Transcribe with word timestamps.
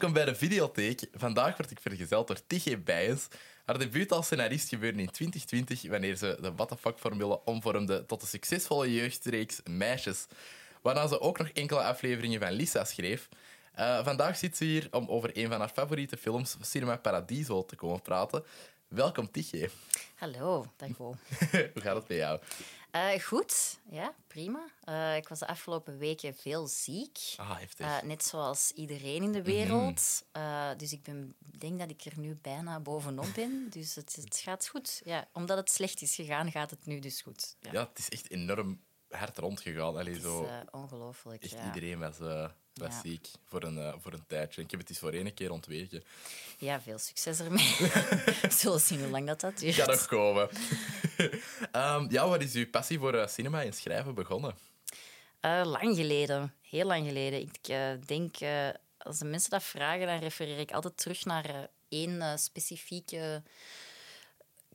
Welkom 0.00 0.18
bij 0.24 0.32
de 0.32 0.38
Videotheek. 0.38 1.06
Vandaag 1.12 1.56
word 1.56 1.70
ik 1.70 1.80
vergezeld 1.80 2.26
door 2.26 2.46
Tigge 2.46 2.78
Bijens. 2.78 3.28
Haar 3.64 3.78
debuut 3.78 4.12
als 4.12 4.26
scenarist 4.26 4.68
gebeurde 4.68 5.00
in 5.00 5.10
2020 5.10 5.90
wanneer 5.90 6.16
ze 6.16 6.38
de 6.40 6.52
What 6.54 6.68
the 6.68 6.76
Fuck-formule 6.76 7.44
omvormde 7.44 8.06
tot 8.06 8.20
de 8.20 8.26
succesvolle 8.26 8.94
jeugdreeks 8.94 9.60
Meisjes. 9.64 10.26
Waarna 10.82 11.06
ze 11.06 11.20
ook 11.20 11.38
nog 11.38 11.48
enkele 11.48 11.82
afleveringen 11.82 12.40
van 12.40 12.52
Lisa 12.52 12.84
schreef. 12.84 13.28
Uh, 13.78 14.04
vandaag 14.04 14.36
zit 14.36 14.56
ze 14.56 14.64
hier 14.64 14.88
om 14.90 15.08
over 15.08 15.30
een 15.32 15.48
van 15.48 15.58
haar 15.58 15.68
favoriete 15.74 16.16
films, 16.16 16.56
Cinema 16.60 16.96
Paradiso, 16.96 17.64
te 17.64 17.76
komen 17.76 18.02
praten. 18.02 18.44
Welkom, 18.90 19.30
Tigge. 19.30 19.70
Hallo, 20.14 20.66
dag 20.76 20.96
Bo. 20.96 21.14
Hoe 21.50 21.70
gaat 21.74 21.96
het 21.96 22.06
bij 22.06 22.16
jou? 22.16 22.40
Uh, 22.92 23.22
goed, 23.22 23.78
ja, 23.90 24.14
prima. 24.26 24.64
Uh, 24.88 25.16
ik 25.16 25.28
was 25.28 25.38
de 25.38 25.46
afgelopen 25.46 25.98
weken 25.98 26.34
veel 26.34 26.66
ziek. 26.66 27.18
Ah, 27.36 27.58
heftig. 27.58 27.86
Uh, 27.86 28.02
net 28.02 28.24
zoals 28.24 28.72
iedereen 28.74 29.22
in 29.22 29.32
de 29.32 29.42
wereld. 29.42 30.24
-hmm. 30.32 30.76
dus 30.76 30.92
ik 30.92 31.02
ben, 31.02 31.34
denk 31.38 31.78
dat 31.78 31.90
ik 31.90 32.04
er 32.04 32.18
nu 32.18 32.38
bijna 32.42 32.80
bovenop 32.80 33.34
ben. 33.34 33.66
Dus 33.70 33.94
het, 33.94 34.16
het, 34.16 34.36
gaat 34.36 34.68
goed. 34.68 35.00
Ja, 35.04 35.28
omdat 35.32 35.56
het 35.56 35.70
slecht 35.70 36.02
is 36.02 36.14
gegaan, 36.14 36.50
gaat 36.50 36.70
het 36.70 36.86
nu 36.86 36.98
dus 36.98 37.20
goed. 37.20 37.56
Ja, 37.60 37.72
ja 37.72 37.88
het 37.88 37.98
is 37.98 38.08
echt 38.08 38.30
enorm 38.30 38.80
hard 39.08 39.38
rondgegaan. 39.38 39.96
Allee, 39.96 40.14
het 40.14 40.16
is 40.16 40.22
zo, 40.22 40.48
ongelooflijk. 40.70 41.42
Echt 41.42 41.52
ja. 41.52 41.74
iedereen 41.74 41.98
was, 41.98 42.18
ja. 42.72 43.00
ziek 43.02 43.28
voor 43.46 43.62
een, 43.62 43.76
uh, 43.76 43.94
voor 43.98 44.12
een 44.12 44.26
tijdje. 44.26 44.62
Ik 44.62 44.70
heb 44.70 44.80
het 44.80 44.88
eens 44.88 44.98
voor 44.98 45.12
één 45.12 45.34
keer 45.34 45.50
ontweken. 45.50 46.04
Ja, 46.58 46.80
veel 46.80 46.98
succes 46.98 47.40
ermee. 47.40 47.76
We 48.42 48.48
zullen 48.50 48.80
zien 48.80 49.00
hoe 49.00 49.08
lang 49.08 49.26
dat, 49.26 49.40
dat 49.40 49.58
duurt. 49.58 49.74
Gaat 49.74 49.86
nog 49.86 50.06
komen. 50.06 50.48
um, 51.72 52.10
ja, 52.16 52.28
wat 52.28 52.42
is 52.42 52.54
uw 52.54 52.70
passie 52.70 52.98
voor 52.98 53.14
uh, 53.14 53.26
cinema 53.26 53.62
en 53.64 53.72
schrijven 53.72 54.14
begonnen? 54.14 54.54
Uh, 55.40 55.62
lang 55.64 55.96
geleden. 55.96 56.54
Heel 56.62 56.86
lang 56.86 57.06
geleden. 57.06 57.40
Ik 57.40 57.74
denk, 58.06 58.36
als 58.98 59.18
de 59.18 59.24
mensen 59.24 59.50
dat 59.50 59.62
vragen, 59.62 60.06
dan 60.06 60.18
refereer 60.18 60.58
ik 60.58 60.72
altijd 60.72 60.96
terug 60.96 61.24
naar 61.24 61.68
één 61.88 62.38
specifieke 62.38 63.42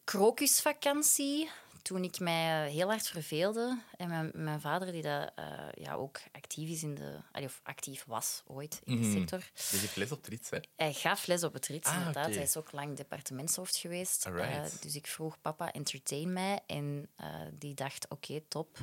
krokusvakantie 0.03 1.49
toen 1.85 2.03
ik 2.03 2.19
mij 2.19 2.69
heel 2.71 2.87
hard 2.87 3.07
verveelde 3.07 3.81
en 3.97 4.07
mijn, 4.09 4.31
mijn 4.33 4.61
vader, 4.61 4.91
die 4.91 5.01
dat, 5.01 5.31
uh, 5.39 5.45
ja, 5.73 5.93
ook 5.93 6.19
actief 6.31 6.69
is 6.69 6.83
in 6.83 6.95
de, 6.95 7.17
of 7.43 7.59
actief 7.63 8.03
was 8.07 8.41
ooit 8.45 8.81
in 8.83 9.01
de 9.01 9.07
Mhm. 9.07 9.17
sector. 9.17 9.39
Je 9.53 9.77
geeft 9.77 9.95
les 9.95 10.11
op 10.11 10.17
het 10.17 10.27
Rits, 10.27 10.49
hè? 10.49 10.57
Hij 10.75 10.93
gaf 10.93 11.25
les 11.25 11.43
op 11.43 11.53
het 11.53 11.67
Rits, 11.67 11.89
Ah, 11.89 11.95
inderdaad. 11.97 12.25
Hij 12.33 12.43
is 12.43 12.57
ook 12.57 12.71
lang 12.71 12.95
departementshoofd 12.97 13.75
geweest. 13.75 14.25
Eh, 14.25 14.81
dus 14.81 14.95
ik 14.95 15.07
vroeg 15.07 15.41
papa, 15.41 15.71
entertain 15.71 16.33
mij. 16.33 16.59
En 16.67 17.09
eh, 17.15 17.29
die 17.53 17.73
dacht, 17.73 18.05
oké, 18.09 18.41
top. 18.47 18.77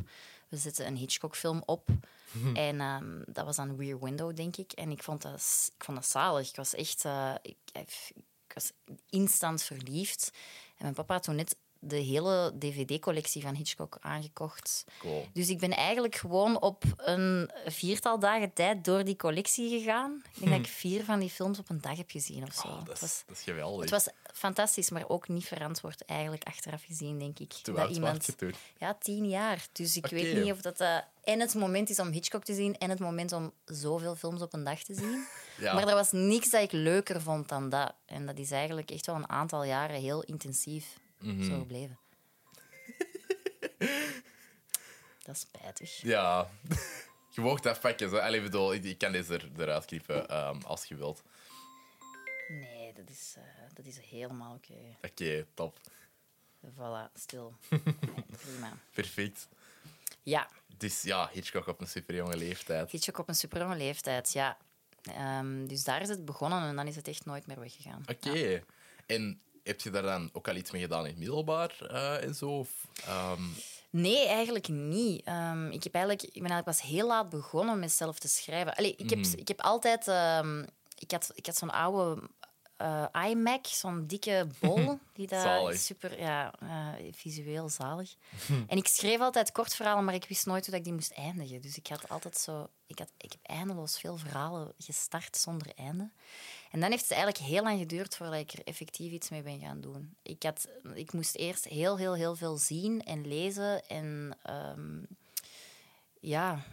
We 0.48 0.56
zetten 0.56 0.87
een 0.87 0.97
Hitchcock-film 0.97 1.62
op. 1.66 1.89
En 2.55 2.81
ehm, 2.81 3.22
dat 3.27 3.44
was 3.44 3.56
dan 3.56 3.77
Rear 3.78 4.00
Window, 4.00 4.37
denk 4.37 4.56
ik. 4.56 4.72
En 4.72 4.91
ik 4.91 5.03
vond 5.03 5.22
dat, 5.22 5.70
ik 5.78 5.84
vond 5.84 5.97
dat 5.98 6.06
zalig. 6.06 6.48
Ik 6.48 6.56
was 6.56 6.75
echt... 6.75 7.05
eh, 7.05 7.34
ik, 7.42 7.56
ik 7.72 8.53
was 8.55 8.72
instant 9.11 9.62
verliefd. 9.62 10.31
En 10.77 10.83
mijn 10.83 10.94
papa 10.94 11.14
had 11.14 11.22
toen 11.22 11.37
net 11.37 11.56
de 11.84 11.97
hele 11.97 12.52
dvd-collectie 12.58 13.42
van 13.42 13.55
Hitchcock 13.55 13.97
aangekocht. 14.00 14.84
Cool. 14.98 15.27
Dus 15.33 15.48
ik 15.48 15.58
ben 15.58 15.70
eigenlijk 15.70 16.14
gewoon 16.14 16.61
op 16.61 16.84
een 16.97 17.50
viertal 17.66 18.19
dagen 18.19 18.52
tijd 18.52 18.84
door 18.84 19.05
die 19.05 19.16
collectie 19.16 19.78
gegaan. 19.78 20.22
Ik 20.34 20.41
denk 20.41 20.50
dat 20.50 20.60
ik 20.60 20.66
vier 20.66 21.05
van 21.05 21.19
die 21.19 21.30
films 21.30 21.58
op 21.58 21.70
een 21.70 21.80
dag 21.80 21.97
heb 21.97 22.10
gezien 22.10 22.42
of 22.42 22.53
zo. 22.53 22.69
Oh, 22.69 22.84
dat, 22.84 22.94
is, 22.94 23.00
was, 23.00 23.22
dat 23.27 23.36
is 23.36 23.42
geweldig. 23.42 23.80
het 23.80 23.91
was 23.91 24.08
fantastisch, 24.32 24.91
maar 24.91 25.09
ook 25.09 25.28
niet 25.28 25.47
verantwoord 25.47 26.04
eigenlijk 26.04 26.44
achteraf 26.44 26.84
gezien, 26.84 27.19
denk 27.19 27.38
ik. 27.38 27.53
Toen 27.53 27.75
dat 27.75 27.94
je 28.26 28.34
toen? 28.37 28.54
Ja, 28.78 28.94
tien 29.00 29.28
jaar. 29.28 29.66
Dus 29.72 29.97
ik 29.97 30.06
weet 30.06 30.42
niet 30.42 30.53
of 30.53 30.60
dat 30.60 30.81
eh, 30.81 30.97
en 31.25 31.41
het 31.41 31.54
moment 31.54 31.91
is 31.91 31.98
om 31.98 32.10
Hitchcock 32.10 32.44
te 32.44 32.54
zien 32.54 32.78
en 32.78 32.91
het 32.91 32.98
moment 32.98 33.32
om 33.32 33.53
zoveel 33.65 34.16
films 34.16 34.42
op 34.42 34.53
een 34.53 34.65
dag 34.65 34.82
te 34.82 34.94
zien. 34.94 35.25
Ja. 35.59 35.75
Maar 35.75 35.88
er 35.88 35.94
was 35.94 36.12
niks 36.12 36.50
dat 36.50 36.62
ik 36.62 36.72
leuker 36.72 37.21
vond 37.21 37.48
dan 37.48 37.69
dat. 37.69 37.94
En 38.06 38.26
dat 38.26 38.38
is 38.38 38.50
eigenlijk 38.50 38.91
echt 38.91 39.06
wel 39.06 39.15
een 39.15 39.28
aantal 39.28 39.65
jaren 39.65 40.00
heel 40.00 40.22
intensief 40.22 40.97
Mhm. 41.22 41.44
zo 41.44 41.59
gebleven. 41.59 41.99
dat 45.25 45.34
is 45.34 45.41
spijtig. 45.41 46.03
Ja. 46.03 46.50
Je 47.34 47.41
mocht 47.41 47.66
afpakken. 47.66 48.10
Zo. 48.10 48.16
Allee, 48.16 48.43
bedoel, 48.43 48.75
ik, 48.75 48.84
ik 48.84 48.99
kan 48.99 49.12
deze 49.12 49.34
er, 49.34 49.50
eruit 49.59 49.84
knippen 49.84 50.28
ehm, 50.28 50.60
als 50.60 50.84
je 50.84 50.94
wilt. 50.97 51.22
Nee, 52.49 52.93
dat 52.93 53.10
is, 53.10 53.34
eh, 53.37 53.43
dat 53.75 53.87
is 53.87 53.99
helemaal 53.99 54.55
oké. 54.55 54.97
Oké, 55.10 55.47
top. 55.55 55.77
Voilà, 56.66 57.12
stil. 57.15 57.54
Nee, 57.71 57.81
prima. 58.44 58.77
Perfect. 58.94 59.49
Ja, 60.22 60.49
Dus 60.77 61.03
ja, 61.03 61.28
Hitchcock 61.33 61.66
op 61.66 61.81
een 61.81 61.87
superjonge 61.89 62.37
leeftijd. 62.37 62.91
Hitchcock 62.91 63.19
op 63.19 63.28
een 63.28 63.34
superjonge 63.34 63.77
leeftijd, 63.77 64.33
ja. 64.33 64.59
Ehm, 65.03 65.66
dus 65.66 65.84
daar 65.84 66.00
is 66.00 66.09
het 66.09 66.25
begonnen 66.25 66.62
en 66.62 66.77
dan 66.77 66.87
is 66.87 66.97
het 66.97 67.09
echt 67.09 67.25
nooit 67.25 67.47
meer 67.47 67.60
weggegaan. 67.60 68.03
Oké. 68.09 68.62
En 69.06 69.41
heb 69.62 69.81
je 69.81 69.91
daar 69.91 70.03
dan 70.03 70.31
ook 70.33 70.49
al 70.49 70.55
iets 70.56 70.71
mee 70.71 70.83
gedaan 70.83 71.00
in 71.05 71.11
het 71.11 71.19
middelbaar 71.19 71.77
eh, 71.89 72.23
en 72.25 72.34
zo? 72.34 72.59
Of, 72.59 72.69
ehm, 73.06 73.43
Nee, 73.91 74.27
eigenlijk 74.27 74.69
niet. 74.69 75.25
Ehm, 75.25 75.71
ik, 75.71 75.83
heb 75.84 75.95
eigenlijk, 75.95 76.23
ik 76.25 76.43
ben 76.43 76.50
eigenlijk 76.50 76.78
pas 76.78 76.91
heel 76.91 77.06
laat 77.06 77.28
begonnen 77.28 77.78
met 77.78 77.93
zelf 77.93 78.19
te 78.19 78.28
schrijven. 78.28 78.75
Allee, 78.75 78.95
ik, 78.97 79.11
heb, 79.11 79.19
Mhm. 79.19 79.39
ik 79.39 79.49
heb 79.49 79.61
altijd... 79.61 80.09
ehm, 80.09 80.65
ik 80.99 81.11
had, 81.11 81.31
ik 81.34 81.47
had 81.47 81.56
zo'n 81.56 81.71
oude 81.71 82.28
eh, 82.77 83.06
iMac, 83.28 83.67
zo'n 83.67 84.06
dikke 84.06 84.47
bol. 84.61 84.99
Die 85.15 85.27
daar 85.27 85.75
super... 85.75 86.21
Ja, 86.21 86.55
eh, 86.61 86.89
visueel 87.12 87.69
zalig. 87.69 88.15
en 88.67 88.77
ik 88.77 88.87
schreef 88.87 89.21
altijd 89.21 89.53
kort 89.53 89.75
verhalen, 89.75 90.05
maar 90.05 90.15
ik 90.15 90.25
wist 90.28 90.47
nooit 90.47 90.61
hoe 90.62 90.71
dat 90.71 90.78
ik 90.78 90.84
die 90.84 90.95
moest 90.95 91.12
eindigen. 91.12 91.61
Dus 91.61 91.77
ik 91.77 91.87
had 91.87 92.09
altijd 92.09 92.37
zo... 92.39 92.69
Ik, 92.87 92.99
had, 92.99 93.11
ik 93.19 93.33
heb 93.33 93.41
eindeloos 93.56 93.99
veel 94.01 94.17
verhalen 94.17 94.72
gestart 94.78 95.37
zonder 95.37 95.72
einde. 95.77 96.11
En 96.72 96.81
dan 96.81 96.91
heeft 96.91 97.03
het 97.03 97.12
eigenlijk 97.12 97.44
heel 97.44 97.62
lang 97.62 97.78
geduurd 97.78 98.16
voordat 98.16 98.41
ik 98.41 98.53
er 98.53 98.65
effectief 98.65 99.12
iets 99.12 99.31
mee 99.31 99.43
ben 99.43 99.59
gaan 99.60 99.81
doen. 99.81 100.15
Ik, 100.22 100.43
had, 100.43 100.69
ik 100.94 101.12
moest 101.12 101.34
eerst 101.34 101.65
heel, 101.65 101.97
heel, 101.97 102.15
heel 102.15 102.37
veel 102.37 102.56
zien 102.56 103.03
en 103.03 103.27
lezen. 103.27 103.87
En 103.87 104.37
ehm, 104.43 104.99
ja, 106.21 106.65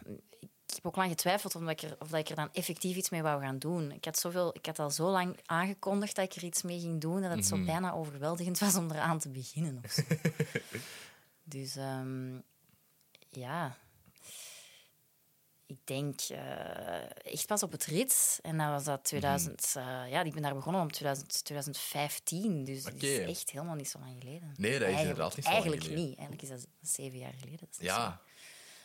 ik 0.42 0.76
heb 0.76 0.86
ook 0.86 0.96
lang 0.96 1.10
getwijfeld 1.10 1.56
of, 1.56 1.62
ik 1.70 1.82
er, 1.82 1.96
of 2.00 2.10
dat 2.10 2.20
ik 2.20 2.30
er 2.30 2.36
dan 2.36 2.50
effectief 2.54 2.98
iets 2.98 3.10
mee 3.10 3.22
wou 3.22 3.42
gaan 3.42 3.60
doen. 3.60 3.92
Ik 3.92 4.06
had, 4.06 4.20
zoveel, 4.20 4.56
ik 4.56 4.66
had 4.66 4.80
al 4.80 4.92
zo 4.92 5.10
lang 5.10 5.38
aangekondigd 5.46 6.16
dat 6.16 6.26
ik 6.26 6.34
er 6.34 6.44
iets 6.44 6.62
mee 6.62 6.80
ging 6.80 7.02
doen, 7.02 7.22
dat 7.22 7.32
het 7.32 7.46
zo 7.46 7.64
bijna 7.64 7.94
overweldigend 7.94 8.60
was 8.60 8.76
om 8.76 8.92
eraan 8.92 9.20
te 9.20 9.30
beginnen. 9.30 9.82
Of 9.84 9.92
zo. 9.92 10.02
dus 11.44 11.76
ehm, 11.76 12.40
ja, 13.30 13.78
ik 15.70 15.80
denk 15.84 16.20
eh, 16.22 17.32
echt 17.34 17.48
pas 17.48 17.64
op 17.64 17.72
het 17.72 17.86
rit. 17.86 18.40
En 18.42 18.58
dat 18.58 18.68
was 18.70 18.84
dat 18.84 19.04
2000... 19.04 19.74
eh, 19.78 19.84
ja, 20.10 20.24
ik 20.24 20.34
ben 20.34 20.42
daar 20.42 20.54
begonnen 20.54 20.82
om 20.82 20.92
2000, 20.92 21.44
2015. 21.44 22.64
Dus 22.64 22.84
dat 22.84 22.94
is 23.04 23.20
echt 23.20 23.50
helemaal 23.50 23.76
niet 23.76 23.90
zo 23.90 24.00
lang 24.00 24.16
geleden. 24.20 24.54
Nee, 24.58 24.72
dat 24.72 24.82
is 24.82 24.86
Eigenlijk- 24.88 25.00
inderdaad 25.00 25.36
niet 25.36 25.46
zo 25.46 25.52
lang 25.52 25.64
Eigenlijk 25.64 25.84
geleden. 25.84 26.06
niet. 26.10 26.18
Eigenlijk 26.18 26.42
is 26.42 26.50
dat 26.50 26.68
zeven 26.82 27.18
jaar 27.20 27.34
geleden. 27.40 27.60
Dat 27.60 27.70
is 27.80 27.86
ja. 27.86 28.22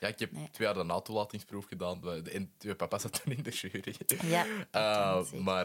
Ja, 0.00 0.08
ik 0.10 0.18
heb 0.18 0.32
Nee. 0.32 0.50
twee 0.50 0.66
jaar 0.66 0.76
daarna 0.76 1.00
toelatingsproef 1.00 1.64
gedaan. 1.66 2.24
En 2.26 2.52
twee 2.58 2.74
papa 2.74 2.98
zat 2.98 3.22
toen 3.24 3.32
in 3.36 3.42
de 3.42 3.50
jury. 3.50 3.94
Ja, 4.22 4.46
Eh, 4.70 5.14
dat 5.14 5.32
maar 5.32 5.64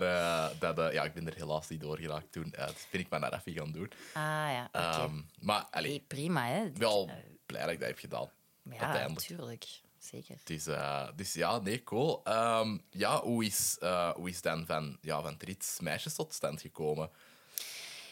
dat, 0.60 0.94
ja, 0.94 1.04
ik 1.04 1.14
ben 1.14 1.28
er 1.28 1.36
helaas 1.36 1.68
niet 1.68 1.82
doorgeraakt 1.82 2.32
toen. 2.32 2.50
Dus 2.50 2.88
ben 2.92 3.02
ik 3.02 3.10
maar 3.10 3.20
naar 3.20 3.32
Raffi 3.32 3.54
gaan 3.54 3.72
doen. 3.72 3.92
Ah 4.14 4.24
ja. 4.52 4.70
Ehm, 4.72 5.22
maar 5.40 5.68
allee, 5.72 6.04
prima, 6.08 6.48
hè. 6.48 6.72
wel 6.74 7.10
blij 7.46 7.62
dat 7.62 7.72
ik 7.72 7.80
dat 7.80 7.88
heb 7.88 7.98
gedaan. 8.00 8.30
Ja, 8.64 9.08
natuurlijk. 9.08 9.66
Zeker. 10.00 10.38
Dus, 11.16 11.34
ja, 11.34 11.60
nee, 11.60 11.84
cool. 11.84 12.22
Ehm, 12.24 12.78
ja, 12.90 13.22
hoe 13.22 13.46
is, 13.46 13.78
eh, 13.80 14.10
hoe 14.10 14.30
is 14.30 14.42
dan 14.42 14.66
van, 14.66 14.98
ja, 15.02 15.22
van 15.22 15.38
Trits 15.38 15.80
meisjes 15.80 16.16
tot 16.16 16.34
stand 16.34 16.62
gekomen? 16.62 17.10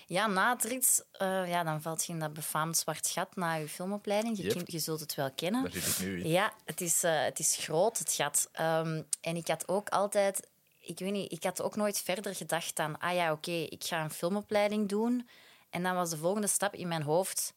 Ja, 0.08 0.28
na 0.28 0.54
het 0.54 0.64
rit, 0.64 1.06
eh, 1.12 1.50
ja, 1.50 1.64
dan 1.64 1.82
valt 1.82 2.06
je 2.06 2.14
in 2.14 2.20
dat 2.20 2.34
befaamd 2.34 2.78
zwart 2.78 3.08
gat 3.08 3.36
na 3.36 3.54
je 3.54 3.68
filmopleiding. 3.70 4.38
Je, 4.38 4.44
Yep. 4.44 4.70
je 4.70 4.80
zult 4.80 5.00
het 5.00 5.16
wel 5.16 5.32
kennen. 5.32 5.64
Daar 5.64 5.72
zit 5.72 5.86
ik 5.88 6.00
nu 6.00 6.22
in. 6.24 6.30
Ja, 6.30 6.54
het 6.66 6.82
is, 6.82 7.02
het 7.02 7.40
is 7.40 7.56
groot, 7.60 7.98
het 7.98 8.14
gat. 8.14 8.50
Ehm, 8.52 9.02
en 9.22 9.36
ik 9.36 9.48
had 9.48 9.68
ook 9.68 9.90
altijd... 9.90 10.48
Ik 10.80 11.00
weet 11.00 11.12
niet, 11.12 11.32
ik 11.32 11.44
had 11.44 11.62
ook 11.62 11.76
nooit 11.76 12.02
verder 12.02 12.36
gedacht 12.36 12.76
dan... 12.76 12.98
Ah 13.00 13.14
ja, 13.14 13.32
oké, 13.32 13.52
ik 13.52 13.84
ga 13.84 14.04
een 14.04 14.12
filmopleiding 14.12 14.90
doen. 14.90 15.30
En 15.70 15.84
dan 15.84 15.96
was 15.96 16.10
de 16.10 16.18
volgende 16.18 16.48
stap 16.48 16.74
in 16.74 16.88
mijn 16.88 17.04
hoofd... 17.04 17.54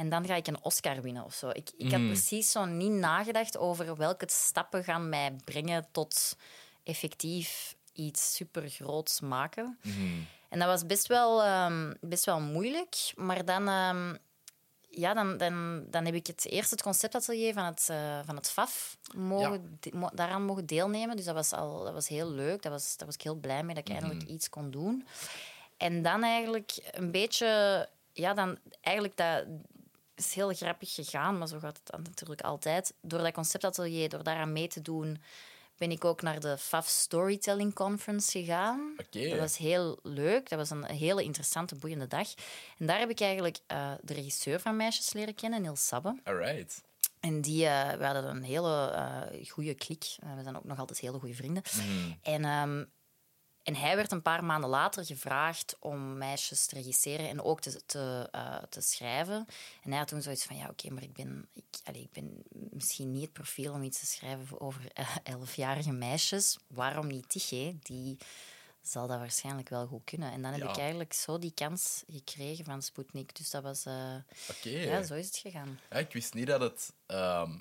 En 0.00 0.08
dan 0.08 0.26
ga 0.26 0.34
ik 0.34 0.46
een 0.46 0.62
Oscar 0.64 1.02
winnen 1.02 1.24
of 1.24 1.34
zo. 1.34 1.48
Ik, 1.48 1.70
ik 1.76 1.90
had 1.90 2.00
precies 2.06 2.50
zo 2.50 2.64
niet 2.64 2.90
nagedacht 2.90 3.58
over 3.58 3.96
welke 3.96 4.26
stappen 4.30 4.84
gaan 4.84 5.08
mij 5.08 5.36
brengen 5.44 5.86
tot 5.92 6.36
effectief 6.84 7.76
iets 7.92 8.34
supergroots 8.34 9.20
maken. 9.20 9.78
En 10.48 10.58
dat 10.58 10.68
was 10.68 10.86
best 10.86 11.06
wel, 11.06 11.42
ehm, 11.42 11.94
best 12.00 12.24
wel 12.24 12.40
moeilijk. 12.40 13.12
Maar 13.16 13.44
dan, 13.44 13.68
ehm, 13.68 14.14
ja, 14.90 15.14
dan, 15.14 15.36
dan, 15.36 15.84
dan 15.90 16.04
heb 16.04 16.14
ik 16.14 16.26
het 16.26 16.46
eerst 16.46 16.70
het 16.70 16.82
conceptatelier 16.82 17.52
van 17.54 17.64
het, 17.64 17.86
eh, 17.90 18.18
van 18.24 18.36
het 18.36 18.50
FAF 18.50 18.96
mogen, 19.16 19.78
mo- 19.92 20.10
daaraan 20.14 20.42
mogen 20.44 20.66
deelnemen. 20.66 21.16
Dus 21.16 21.24
dat 21.24 21.34
was, 21.34 21.52
al, 21.52 21.84
dat 21.84 21.92
was 21.92 22.08
heel 22.08 22.30
leuk. 22.30 22.62
Dat 22.62 22.72
was, 22.72 22.96
daar 22.96 23.06
was 23.06 23.14
ik 23.16 23.22
heel 23.22 23.34
blij 23.34 23.62
mee 23.62 23.74
dat 23.74 23.88
ik 23.88 23.94
eindelijk 23.94 24.22
iets 24.28 24.48
kon 24.48 24.70
doen. 24.70 25.06
En 25.76 26.02
dan 26.02 26.22
eigenlijk 26.22 26.78
een 26.90 27.10
beetje... 27.10 27.88
Ja, 28.12 28.34
dan 28.34 28.58
eigenlijk 28.80 29.16
dat 29.16 29.44
is 30.20 30.34
heel 30.34 30.54
grappig 30.54 30.94
gegaan, 30.94 31.38
maar 31.38 31.48
zo 31.48 31.58
gaat 31.58 31.80
het 31.84 32.04
natuurlijk 32.04 32.40
altijd. 32.40 32.94
Door 33.00 33.18
dat 33.18 33.32
conceptatelier, 33.32 34.08
door 34.08 34.22
daaraan 34.22 34.52
mee 34.52 34.68
te 34.68 34.82
doen, 34.82 35.22
ben 35.76 35.90
ik 35.90 36.04
ook 36.04 36.22
naar 36.22 36.40
de 36.40 36.58
FAF 36.58 36.88
Storytelling 36.88 37.74
Conference 37.74 38.38
gegaan. 38.38 38.94
Oké. 38.96 39.28
Dat 39.28 39.38
was 39.38 39.56
heel 39.56 39.98
leuk. 40.02 40.48
Dat 40.48 40.58
was 40.58 40.70
een 40.70 40.84
hele 40.84 41.22
interessante, 41.22 41.74
boeiende 41.74 42.06
dag. 42.06 42.28
En 42.78 42.86
daar 42.86 42.98
heb 42.98 43.10
ik 43.10 43.20
eigenlijk 43.20 43.58
eh, 43.66 43.92
de 44.00 44.14
regisseur 44.14 44.60
van 44.60 44.76
Meisjes 44.76 45.12
leren 45.12 45.34
kennen, 45.34 45.62
Niels 45.62 45.86
Sabbe. 45.86 46.20
Alright. 46.24 46.82
En 47.20 47.40
die, 47.40 47.66
eh, 47.66 47.98
we 47.98 48.04
hadden 48.04 48.24
een 48.24 48.42
hele 48.42 48.90
eh 48.90 49.48
goede 49.50 49.74
klik. 49.74 50.16
We 50.36 50.42
zijn 50.42 50.56
ook 50.56 50.64
nog 50.64 50.78
altijd 50.78 50.98
hele 50.98 51.18
goede 51.18 51.34
vrienden. 51.34 51.62
En, 52.22 52.44
ehm, 52.44 52.84
en 53.70 53.76
hij 53.76 53.96
werd 53.96 54.12
een 54.12 54.22
paar 54.22 54.44
maanden 54.44 54.70
later 54.70 55.04
gevraagd 55.04 55.76
om 55.80 56.18
meisjes 56.18 56.66
te 56.66 56.74
regisseren 56.74 57.28
en 57.28 57.42
ook 57.42 57.60
te, 57.60 57.80
te, 57.86 58.28
eh, 58.30 58.56
te 58.68 58.80
schrijven. 58.80 59.46
En 59.82 59.90
hij 59.90 59.98
had 59.98 60.08
toen 60.08 60.22
zoiets 60.22 60.44
van, 60.44 60.56
ja, 60.56 60.68
oké, 60.68 60.90
maar 60.90 61.02
ik 61.02 61.12
ben, 61.12 61.48
ik, 61.52 61.94
ik 61.96 62.12
ben 62.12 62.42
misschien 62.52 63.12
niet 63.12 63.22
het 63.22 63.32
profiel 63.32 63.72
om 63.72 63.82
iets 63.82 63.98
te 64.00 64.06
schrijven 64.06 64.60
over 64.60 64.92
eh, 64.92 65.16
elfjarige 65.22 65.92
meisjes. 65.92 66.58
Waarom 66.66 67.06
niet 67.06 67.28
Tige? 67.28 67.76
Die 67.82 68.16
zal 68.82 69.06
dat 69.06 69.18
waarschijnlijk 69.18 69.68
wel 69.68 69.86
goed 69.86 70.04
kunnen. 70.04 70.32
En 70.32 70.42
dan 70.42 70.52
heb 70.52 70.60
Ja. 70.60 70.70
ik 70.70 70.76
eigenlijk 70.78 71.12
zo 71.12 71.38
die 71.38 71.52
kans 71.54 72.04
gekregen 72.08 72.64
van 72.64 72.82
Sputnik. 72.82 73.36
Dus 73.36 73.50
dat 73.50 73.62
was... 73.62 73.86
Oké. 74.50 74.68
ja, 74.68 75.02
zo 75.02 75.14
is 75.14 75.26
het 75.26 75.36
gegaan. 75.36 75.80
Ja, 75.90 75.96
ik 75.96 76.12
wist 76.12 76.34
niet 76.34 76.46
dat 76.46 76.60
het 76.60 76.92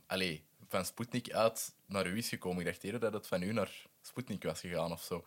allee, 0.08 0.44
van 0.68 0.86
Sputnik 0.86 1.32
uit 1.32 1.74
naar 1.86 2.08
u 2.08 2.18
is 2.18 2.30
gekomen. 2.30 2.60
Ik 2.60 2.66
dacht 2.66 2.84
eerder 2.84 3.00
dat 3.00 3.14
het 3.14 3.28
van 3.28 3.42
u 3.42 3.54
naar 3.54 3.86
Sputnik 4.02 4.44
was 4.44 4.60
gegaan 4.60 4.92
of 4.92 5.02
zo. 5.04 5.26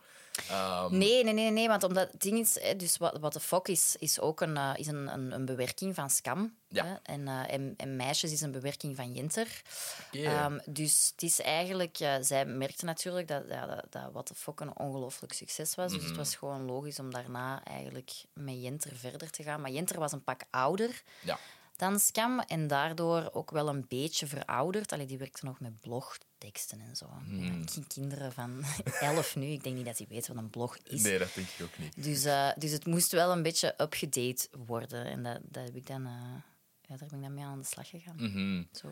Ehm, 0.49 0.97
Nee, 0.97 1.23
nee, 1.23 1.33
nee, 1.33 1.51
nee, 1.51 1.67
want 1.67 1.83
omdat 1.83 2.11
het 2.11 2.21
ding 2.21 2.39
is, 2.39 2.57
dus 2.77 2.97
wat, 2.97 3.17
wat 3.19 3.33
de 3.33 3.39
fok 3.39 3.67
is, 3.67 3.95
is 3.99 4.19
ook 4.19 4.41
een, 4.41 4.57
eh, 4.57 4.71
is 4.75 4.87
een, 4.87 5.07
een, 5.13 5.31
een 5.31 5.45
bewerking 5.45 5.95
van 5.95 6.09
Scam. 6.09 6.55
Ja. 6.67 6.85
Hè, 6.85 6.93
en, 7.03 7.27
eh, 7.27 7.53
en, 7.53 7.73
en 7.77 7.95
Meisjes 7.95 8.31
is 8.31 8.41
een 8.41 8.51
bewerking 8.51 8.95
van 8.95 9.13
Jinter. 9.13 9.61
Ehm, 10.11 10.59
dus 10.65 11.09
het 11.11 11.23
is 11.23 11.41
eigenlijk, 11.41 11.97
zij 12.21 12.45
merkte 12.45 12.85
natuurlijk 12.85 13.27
dat, 13.27 13.43
ja, 13.49 13.65
dat, 13.65 13.85
dat 13.89 14.09
What 14.11 14.25
the 14.25 14.35
Fuck 14.35 14.59
een 14.59 14.77
ongelooflijk 14.79 15.33
succes 15.33 15.75
was. 15.75 15.91
Dus 15.91 15.99
Mhm. 15.99 16.07
het 16.09 16.17
was 16.17 16.35
gewoon 16.35 16.65
logisch 16.65 16.99
om 16.99 17.11
daarna 17.11 17.63
eigenlijk 17.63 18.11
met 18.33 18.61
Jinter 18.61 18.95
verder 18.95 19.29
te 19.29 19.43
gaan. 19.43 19.61
Maar 19.61 19.71
Jinter 19.71 19.99
was 19.99 20.11
een 20.11 20.23
pak 20.23 20.41
ouder 20.49 21.01
ja. 21.21 21.39
Dan 21.83 21.99
Scam 21.99 22.39
en 22.39 22.67
daardoor 22.67 23.29
ook 23.33 23.51
wel 23.51 23.67
een 23.69 23.85
beetje 23.87 24.27
verouderd. 24.27 24.91
Allee, 24.91 25.05
die 25.05 25.17
werkte 25.17 25.45
nog 25.45 25.59
met 25.59 25.79
blogteksten 25.79 26.79
en 26.81 26.95
zo. 26.95 27.09
Ja, 27.29 27.51
ki- 27.65 27.83
kinderen 27.87 28.33
van 28.33 28.63
elf 28.99 29.35
nu, 29.35 29.45
ik 29.45 29.63
denk 29.63 29.75
niet 29.75 29.85
dat 29.85 29.97
die 29.97 30.07
weten 30.09 30.33
wat 30.33 30.43
een 30.43 30.49
blog 30.49 30.77
is. 30.77 31.01
Nee, 31.01 31.19
dat 31.19 31.33
denk 31.35 31.47
ik 31.47 31.65
ook 31.65 31.77
niet. 31.77 32.03
Dus, 32.03 32.23
eh, 32.25 32.49
dus 32.57 32.71
het 32.71 32.85
moest 32.85 33.11
wel 33.11 33.31
een 33.31 33.43
beetje 33.43 33.73
upgedate 33.77 34.47
worden. 34.65 35.05
En 35.05 35.23
dat, 35.23 35.39
dat 35.43 35.63
heb 35.65 35.75
ik 35.75 35.87
dan, 35.87 36.05
eh, 36.05 36.11
ja, 36.81 36.87
daar 36.87 36.97
ben 36.97 37.17
ik 37.17 37.21
dan 37.23 37.33
mee 37.33 37.43
aan 37.45 37.59
de 37.59 37.65
slag 37.65 37.89
gegaan. 37.89 38.15
Mhm. 38.17 38.63
Zo. 38.71 38.87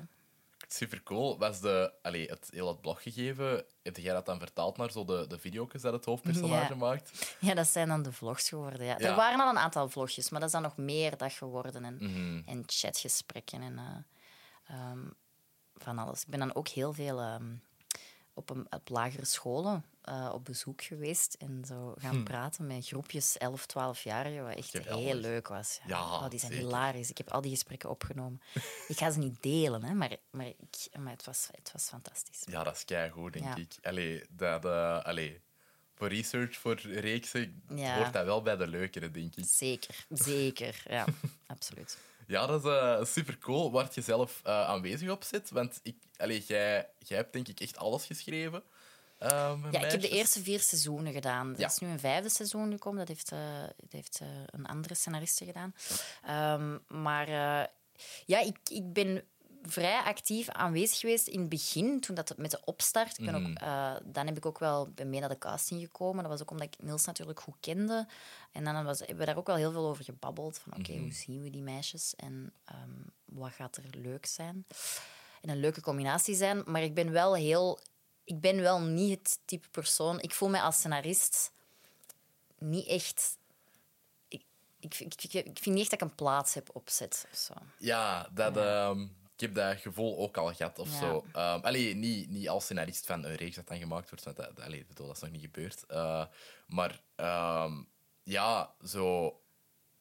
Super 0.74 1.04
cool. 1.04 1.38
Was 1.38 1.60
de, 1.62 1.94
allee, 2.02 2.28
het 2.30 2.48
heel 2.54 2.68
het 2.68 2.82
bloggegeven, 2.82 3.66
heb 3.84 3.98
jij 3.98 4.14
dat 4.14 4.26
dan 4.26 4.40
vertaald 4.40 4.78
naar 4.78 4.92
zo 4.92 5.06
de, 5.06 5.26
de 5.28 5.40
video's 5.40 5.82
dat 5.82 5.94
het 5.94 6.06
hoofdpersonage 6.06 6.70
Ja. 6.74 6.76
maakt? 6.76 7.36
Ja, 7.40 7.54
dat 7.54 7.68
zijn 7.68 7.88
dan 7.88 8.02
de 8.04 8.12
vlogs 8.12 8.50
geworden. 8.50 8.86
Ja. 8.86 8.96
Ja. 9.00 9.10
Er 9.10 9.16
waren 9.16 9.40
al 9.40 9.50
een 9.50 9.58
aantal 9.58 9.90
vlogjes, 9.90 10.30
maar 10.30 10.40
dat 10.40 10.50
is 10.50 10.56
dan 10.56 10.64
nog 10.64 10.78
meer 10.78 11.18
dat 11.18 11.34
geworden. 11.34 11.86
En, 11.86 11.96
Mhm. 12.00 12.42
en 12.46 12.64
chatgesprekken 12.66 13.62
en 13.62 13.78
eh, 13.78 14.76
ehm, 14.76 15.00
van 15.76 15.98
alles. 15.98 16.22
Ik 16.22 16.28
ben 16.28 16.40
dan 16.40 16.56
ook 16.56 16.68
heel 16.68 16.94
veel 16.94 17.20
ehm, 17.20 17.56
op, 18.34 18.50
een, 18.50 18.66
op 18.70 18.90
lagere 18.90 19.26
scholen 19.26 19.86
eh, 20.02 20.30
op 20.34 20.46
bezoek 20.46 20.82
geweest 20.84 21.34
en 21.34 21.64
zo 21.68 21.94
gaan 21.98 22.24
praten 22.24 22.68
met 22.68 22.88
groepjes 22.88 23.38
11, 23.38 23.66
12-jarigen, 23.66 24.44
wat 24.44 24.56
echt 24.56 24.72
Hm. 24.74 24.78
Geweldig. 24.78 25.06
heel 25.06 25.16
leuk 25.16 25.48
was. 25.48 25.80
Ja, 25.88 26.02
oh, 26.02 26.30
die 26.30 26.40
zijn 26.40 26.52
zeker. 26.52 26.68
hilarisch. 26.68 27.10
Ik 27.10 27.18
heb 27.18 27.30
al 27.32 27.42
die 27.42 27.52
gesprekken 27.52 27.90
opgenomen. 27.90 28.42
ik 28.88 28.98
ga 28.98 29.12
ze 29.12 29.20
niet 29.20 29.42
delen, 29.44 29.84
hè, 29.84 29.94
maar, 29.94 30.16
maar, 30.32 30.48
ik, 30.48 30.88
maar 31.00 31.12
het, 31.12 31.26
was, 31.26 31.48
het 31.52 31.72
was 31.74 31.88
fantastisch. 31.88 32.42
Ja, 32.46 32.64
dat 32.64 32.76
is 32.76 32.86
keigoed, 32.86 33.34
denk 33.34 33.46
Ja. 33.46 33.56
ik. 33.56 33.74
Allee, 33.82 34.24
dat, 34.30 34.66
allee, 35.06 35.42
voor 35.96 36.08
research, 36.08 36.58
voor 36.58 36.80
reeksen, 36.82 37.64
Ja. 37.76 37.96
hoort 37.98 38.14
dat 38.14 38.26
wel 38.26 38.42
bij 38.42 38.58
de 38.58 38.68
leukere, 38.68 39.12
denk 39.12 39.36
ik. 39.36 39.46
Zeker, 39.48 40.06
zeker. 40.10 40.84
Ja, 40.90 41.06
absoluut. 41.48 41.98
Ja, 42.28 42.46
dat 42.46 42.66
is 42.66 42.72
eh, 42.72 43.06
super 43.06 43.38
cool. 43.38 43.72
Waar 43.72 43.90
je 43.94 44.02
zelf 44.02 44.40
aanwezig 44.46 45.10
op 45.10 45.24
zit. 45.24 45.50
Want 45.50 45.80
ik, 45.84 45.96
allee, 46.18 46.44
jij, 46.48 46.90
jij 46.98 47.18
hebt 47.18 47.34
denk 47.34 47.48
ik 47.48 47.60
echt 47.60 47.78
alles 47.78 48.06
geschreven. 48.06 48.64
Eh, 49.22 49.58
Ja, 49.72 49.80
ik 49.80 49.92
heb 49.92 50.02
de 50.02 50.10
eerste 50.10 50.42
vier 50.44 50.60
seizoenen 50.60 51.14
gedaan. 51.14 51.54
Er 51.54 51.60
Ja. 51.60 51.68
is 51.68 51.78
nu 51.78 51.88
een 51.88 52.00
vijfde 52.00 52.30
seizoen 52.30 52.72
gekomen. 52.72 53.00
Dat 53.00 53.08
heeft, 53.08 53.32
eh, 53.32 53.40
dat 53.78 53.92
heeft 53.92 54.20
eh, 54.22 54.28
een 54.46 54.66
andere 54.66 54.94
scenariste 54.94 55.46
gedaan. 55.46 55.74
Ehm, 56.26 56.78
maar 57.04 57.30
ja, 58.26 58.40
ik, 58.40 58.58
ik 58.70 58.94
ben 58.94 59.24
vrij 59.64 60.00
actief 60.02 60.50
aanwezig 60.50 61.00
geweest 61.00 61.28
in 61.28 61.40
het 61.40 61.50
begin, 61.50 62.00
toen 62.00 62.16
dat 62.16 62.34
met 62.38 62.52
de 62.52 62.62
opstart. 62.66 63.20
Ik 63.20 63.26
ben 63.26 63.36
ook, 63.36 63.58
eh, 63.58 63.94
dan 64.04 64.26
heb 64.28 64.38
ik 64.38 64.46
ook 64.46 64.60
wel 64.60 64.88
ben 64.90 65.10
mee 65.10 65.20
naar 65.20 65.30
de 65.30 65.38
casting 65.38 65.82
gekomen. 65.82 66.22
Dat 66.24 66.32
was 66.32 66.42
ook 66.42 66.52
omdat 66.52 66.68
ik 66.68 66.84
Niels 66.84 67.06
natuurlijk 67.06 67.40
goed 67.40 67.56
kende. 67.60 68.08
En 68.52 68.64
dan 68.64 68.84
was, 68.84 69.00
hebben 69.00 69.18
we 69.18 69.26
daar 69.26 69.38
ook 69.38 69.48
wel 69.48 69.56
heel 69.56 69.72
veel 69.72 69.88
over 69.88 70.04
gebabbeld. 70.04 70.58
Van 70.60 70.74
oké, 70.80 70.98
hoe 70.98 71.14
zien 71.14 71.42
we 71.42 71.50
die 71.50 71.62
meisjes 71.62 72.14
en 72.16 72.54
ehm, 72.66 72.90
wat 73.26 73.52
gaat 73.52 73.78
er 73.78 73.84
leuk 73.92 74.26
zijn? 74.26 74.66
En 75.42 75.50
een 75.50 75.60
leuke 75.60 75.82
combinatie 75.82 76.36
zijn. 76.36 76.62
Maar 76.66 76.82
ik 76.84 76.94
ben 76.94 77.12
wel 77.12 77.36
heel... 77.36 77.80
Ik 78.24 78.40
ben 78.42 78.62
wel 78.62 78.80
niet 78.80 79.20
het 79.20 79.40
type 79.46 79.68
persoon... 79.70 80.20
Ik 80.20 80.34
voel 80.34 80.50
mij 80.50 80.62
als 80.62 80.76
scenarist 80.76 81.52
niet 82.58 82.88
echt... 82.88 83.38
Ik, 84.28 84.44
ik, 84.80 85.00
ik, 85.00 85.24
ik, 85.24 85.34
ik 85.34 85.60
vind 85.60 85.66
niet 85.76 85.80
echt 85.80 85.90
dat 85.90 86.02
ik 86.02 86.08
een 86.10 86.16
plaats 86.16 86.54
heb 86.54 86.70
op 86.74 86.90
set. 86.90 87.28
Of 87.32 87.38
zo. 87.38 87.54
Ja, 87.78 88.30
dat, 88.34 88.58
ehm, 88.58 89.02
ik 89.02 89.40
heb 89.40 89.56
dat 89.56 89.78
gevoel 89.78 90.18
ook 90.18 90.38
al 90.38 90.54
gehad 90.54 90.80
of 90.80 90.92
Ja. 90.92 91.00
zo. 91.00 91.26
Ehm, 91.34 91.60
allee, 91.60 91.96
niet, 91.96 92.30
niet 92.30 92.50
als 92.50 92.64
scenarist 92.64 93.06
van 93.06 93.24
een 93.24 93.36
reeks 93.36 93.56
dat 93.56 93.68
dan 93.68 93.78
gemaakt 93.78 94.10
wordt, 94.10 94.24
want 94.26 94.38
dat, 94.38 94.56
dat, 94.56 94.66
allee, 94.66 94.86
bedoel, 94.86 95.08
dat 95.08 95.16
is 95.16 95.22
nog 95.22 95.32
niet 95.32 95.42
gebeurd. 95.42 95.86
Eh, 95.86 96.26
maar 96.68 97.02
ehm, 97.16 97.84
ja, 98.24 98.74
zo... 98.86 99.36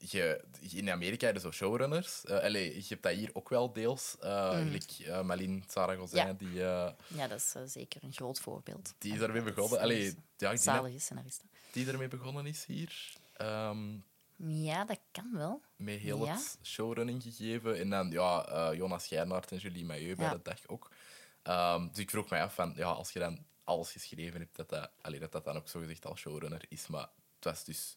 Je, 0.02 0.44
in 0.61 0.91
Amerika 0.91 1.26
heb 1.26 1.35
je 1.35 1.41
zo 1.41 1.50
showrunners. 1.50 2.26
Allee, 2.26 2.75
je 2.76 2.85
hebt 2.88 3.02
dat 3.02 3.12
hier 3.12 3.31
ook 3.32 3.49
wel 3.49 3.73
deels. 3.73 4.17
Uh, 4.23 4.75
uh, 5.00 5.23
Malin 5.23 5.64
Saragozijn, 5.69 6.26
Ja. 6.26 6.32
die, 6.32 6.52
Ja, 7.19 7.29
dat 7.29 7.38
is 7.38 7.73
zeker 7.73 8.02
een 8.05 8.12
groot 8.12 8.41
voorbeeld. 8.41 8.94
die 8.99 9.12
is 9.12 9.19
daarmee 9.19 9.42
begonnen. 9.42 9.80
Allee, 9.80 10.14
ja, 10.37 10.57
Zalige 10.57 10.99
scenaristen. 10.99 11.50
die 11.73 11.87
ermee 11.90 12.09
begonnen 12.09 12.47
is 12.47 12.64
hier. 12.64 13.12
Ehm, 13.37 13.97
Ja, 14.37 14.85
dat 14.85 15.00
kan 15.12 15.30
wel. 15.33 15.62
met 15.76 15.99
heel 15.99 16.25
Ja. 16.25 16.33
het 16.35 16.59
showrunning 16.62 17.23
gegeven. 17.23 17.78
En 17.78 17.90
dan 17.90 18.11
ja, 18.11 18.73
Jonas 18.75 19.07
Geirnaert 19.07 19.50
en 19.52 19.59
Julie 19.59 19.85
Mailleu 19.85 20.14
bij 20.14 20.28
de 20.30 20.40
dag 20.42 20.59
ook. 20.66 20.90
Ehm, 21.42 21.88
dus 21.88 21.99
ik 21.99 22.11
vroeg 22.11 22.30
mij 22.30 22.42
af 22.42 22.54
van, 22.54 22.73
ja, 22.76 22.87
als 22.90 23.11
je 23.12 23.19
dan 23.19 23.45
alles 23.64 23.92
geschreven 23.92 24.40
hebt, 24.40 24.57
dat 24.57 24.69
dat, 24.69 24.90
allee, 25.00 25.21
dat, 25.21 25.33
dat 25.33 25.45
dan 25.45 25.57
ook 25.57 25.69
zogezegd 25.69 26.07
al 26.07 26.16
showrunner 26.16 26.64
is. 26.69 26.87
Maar 26.87 27.09
het 27.35 27.45
was 27.45 27.64
dus 27.64 27.97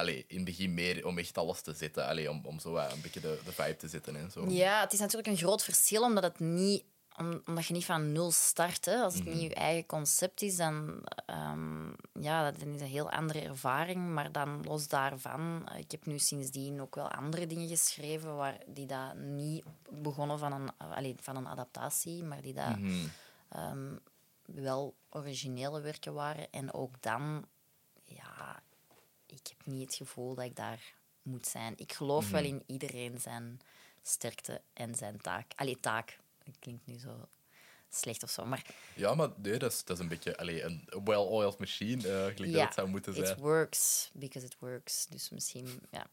allee, 0.00 0.24
in 0.28 0.36
het 0.36 0.44
begin 0.44 0.74
meer 0.74 1.06
om 1.06 1.18
echt 1.18 1.38
alles 1.38 1.60
te 1.60 1.72
zetten. 1.74 2.06
Allee, 2.06 2.30
om, 2.30 2.40
om 2.44 2.58
zo 2.60 2.70
wat 2.70 2.92
een 2.92 3.00
beetje 3.00 3.20
de, 3.20 3.40
de 3.44 3.52
vibe 3.52 3.76
te 3.76 3.88
zetten 3.88 4.16
en 4.16 4.30
zo. 4.30 4.48
Ja, 4.48 4.80
het 4.80 4.92
is 4.92 4.98
natuurlijk 4.98 5.28
een 5.28 5.36
groot 5.36 5.62
verschil, 5.64 6.02
omdat, 6.02 6.22
het 6.22 6.38
niet, 6.40 6.84
om- 7.16 7.42
omdat 7.46 7.66
je 7.66 7.72
niet 7.74 7.84
van 7.84 8.12
nul 8.12 8.30
start. 8.30 8.84
Hè. 8.84 8.96
Als 8.96 9.14
het 9.14 9.24
Mhm. 9.24 9.32
niet 9.36 9.48
je 9.48 9.54
eigen 9.54 9.86
concept 9.86 10.42
is, 10.42 10.56
dan, 10.56 11.04
ehm, 11.26 11.88
ja, 12.20 12.50
dan 12.50 12.74
is 12.74 12.80
een 12.80 12.86
heel 12.86 13.10
andere 13.10 13.40
ervaring. 13.40 14.08
Maar 14.08 14.32
dan 14.32 14.62
los 14.64 14.88
daarvan, 14.88 15.68
eh, 15.68 15.78
ik 15.78 15.90
heb 15.90 16.06
nu 16.06 16.18
sindsdien 16.18 16.80
ook 16.80 16.94
wel 16.94 17.08
andere 17.10 17.46
dingen 17.46 17.68
geschreven 17.68 18.36
waar, 18.36 18.58
die 18.66 18.86
dat 18.86 19.14
niet 19.16 19.64
begonnen 19.90 20.38
van 20.38 20.52
een, 20.52 20.70
allee, 20.78 21.14
van 21.20 21.36
een 21.36 21.48
adaptatie, 21.48 22.24
maar 22.24 22.42
die 22.42 22.54
dat 22.54 22.78
Mhm. 22.78 23.06
ehm, 23.48 23.96
wel 24.44 24.94
originele 25.10 25.80
werken 25.80 26.12
waren. 26.14 26.50
En 26.50 26.72
ook 26.74 27.02
dan, 27.02 27.44
ja, 28.04 28.49
ik 29.30 29.46
heb 29.46 29.66
niet 29.66 29.82
het 29.82 29.94
gevoel 29.94 30.34
dat 30.34 30.44
ik 30.44 30.56
daar 30.56 30.94
moet 31.22 31.46
zijn. 31.46 31.72
Ik 31.76 31.92
geloof 31.92 32.30
wel 32.30 32.44
in 32.44 32.62
iedereen 32.66 33.20
zijn 33.20 33.60
sterkte 34.02 34.60
en 34.72 34.94
zijn 34.94 35.20
taak. 35.20 35.52
Allee, 35.56 35.80
taak. 35.80 36.18
Dat 36.44 36.58
klinkt 36.58 36.86
nu 36.86 36.98
zo 36.98 37.28
slecht 37.88 38.22
of 38.22 38.30
zo, 38.30 38.44
maar 38.44 38.66
Ja, 38.94 39.14
maar 39.14 39.28
nee, 39.36 39.58
dat 39.58 39.72
is, 39.72 39.84
dat 39.84 39.96
is 39.96 40.02
een 40.02 40.08
beetje 40.08 40.36
allee, 40.36 40.62
een 40.62 40.88
well-oiled 41.04 41.58
machine, 41.58 42.08
eh 42.08 42.34
gelijk 42.34 42.52
dat 42.52 42.62
het 42.62 42.74
zou 42.74 42.88
moeten 42.88 43.16
it 43.16 43.26
zijn. 43.26 43.38
works 43.38 44.10
because 44.14 44.46
it 44.46 44.56
works. 44.58 45.06
Dus 45.06 45.30
misschien, 45.30 45.82
ja, 45.90 46.06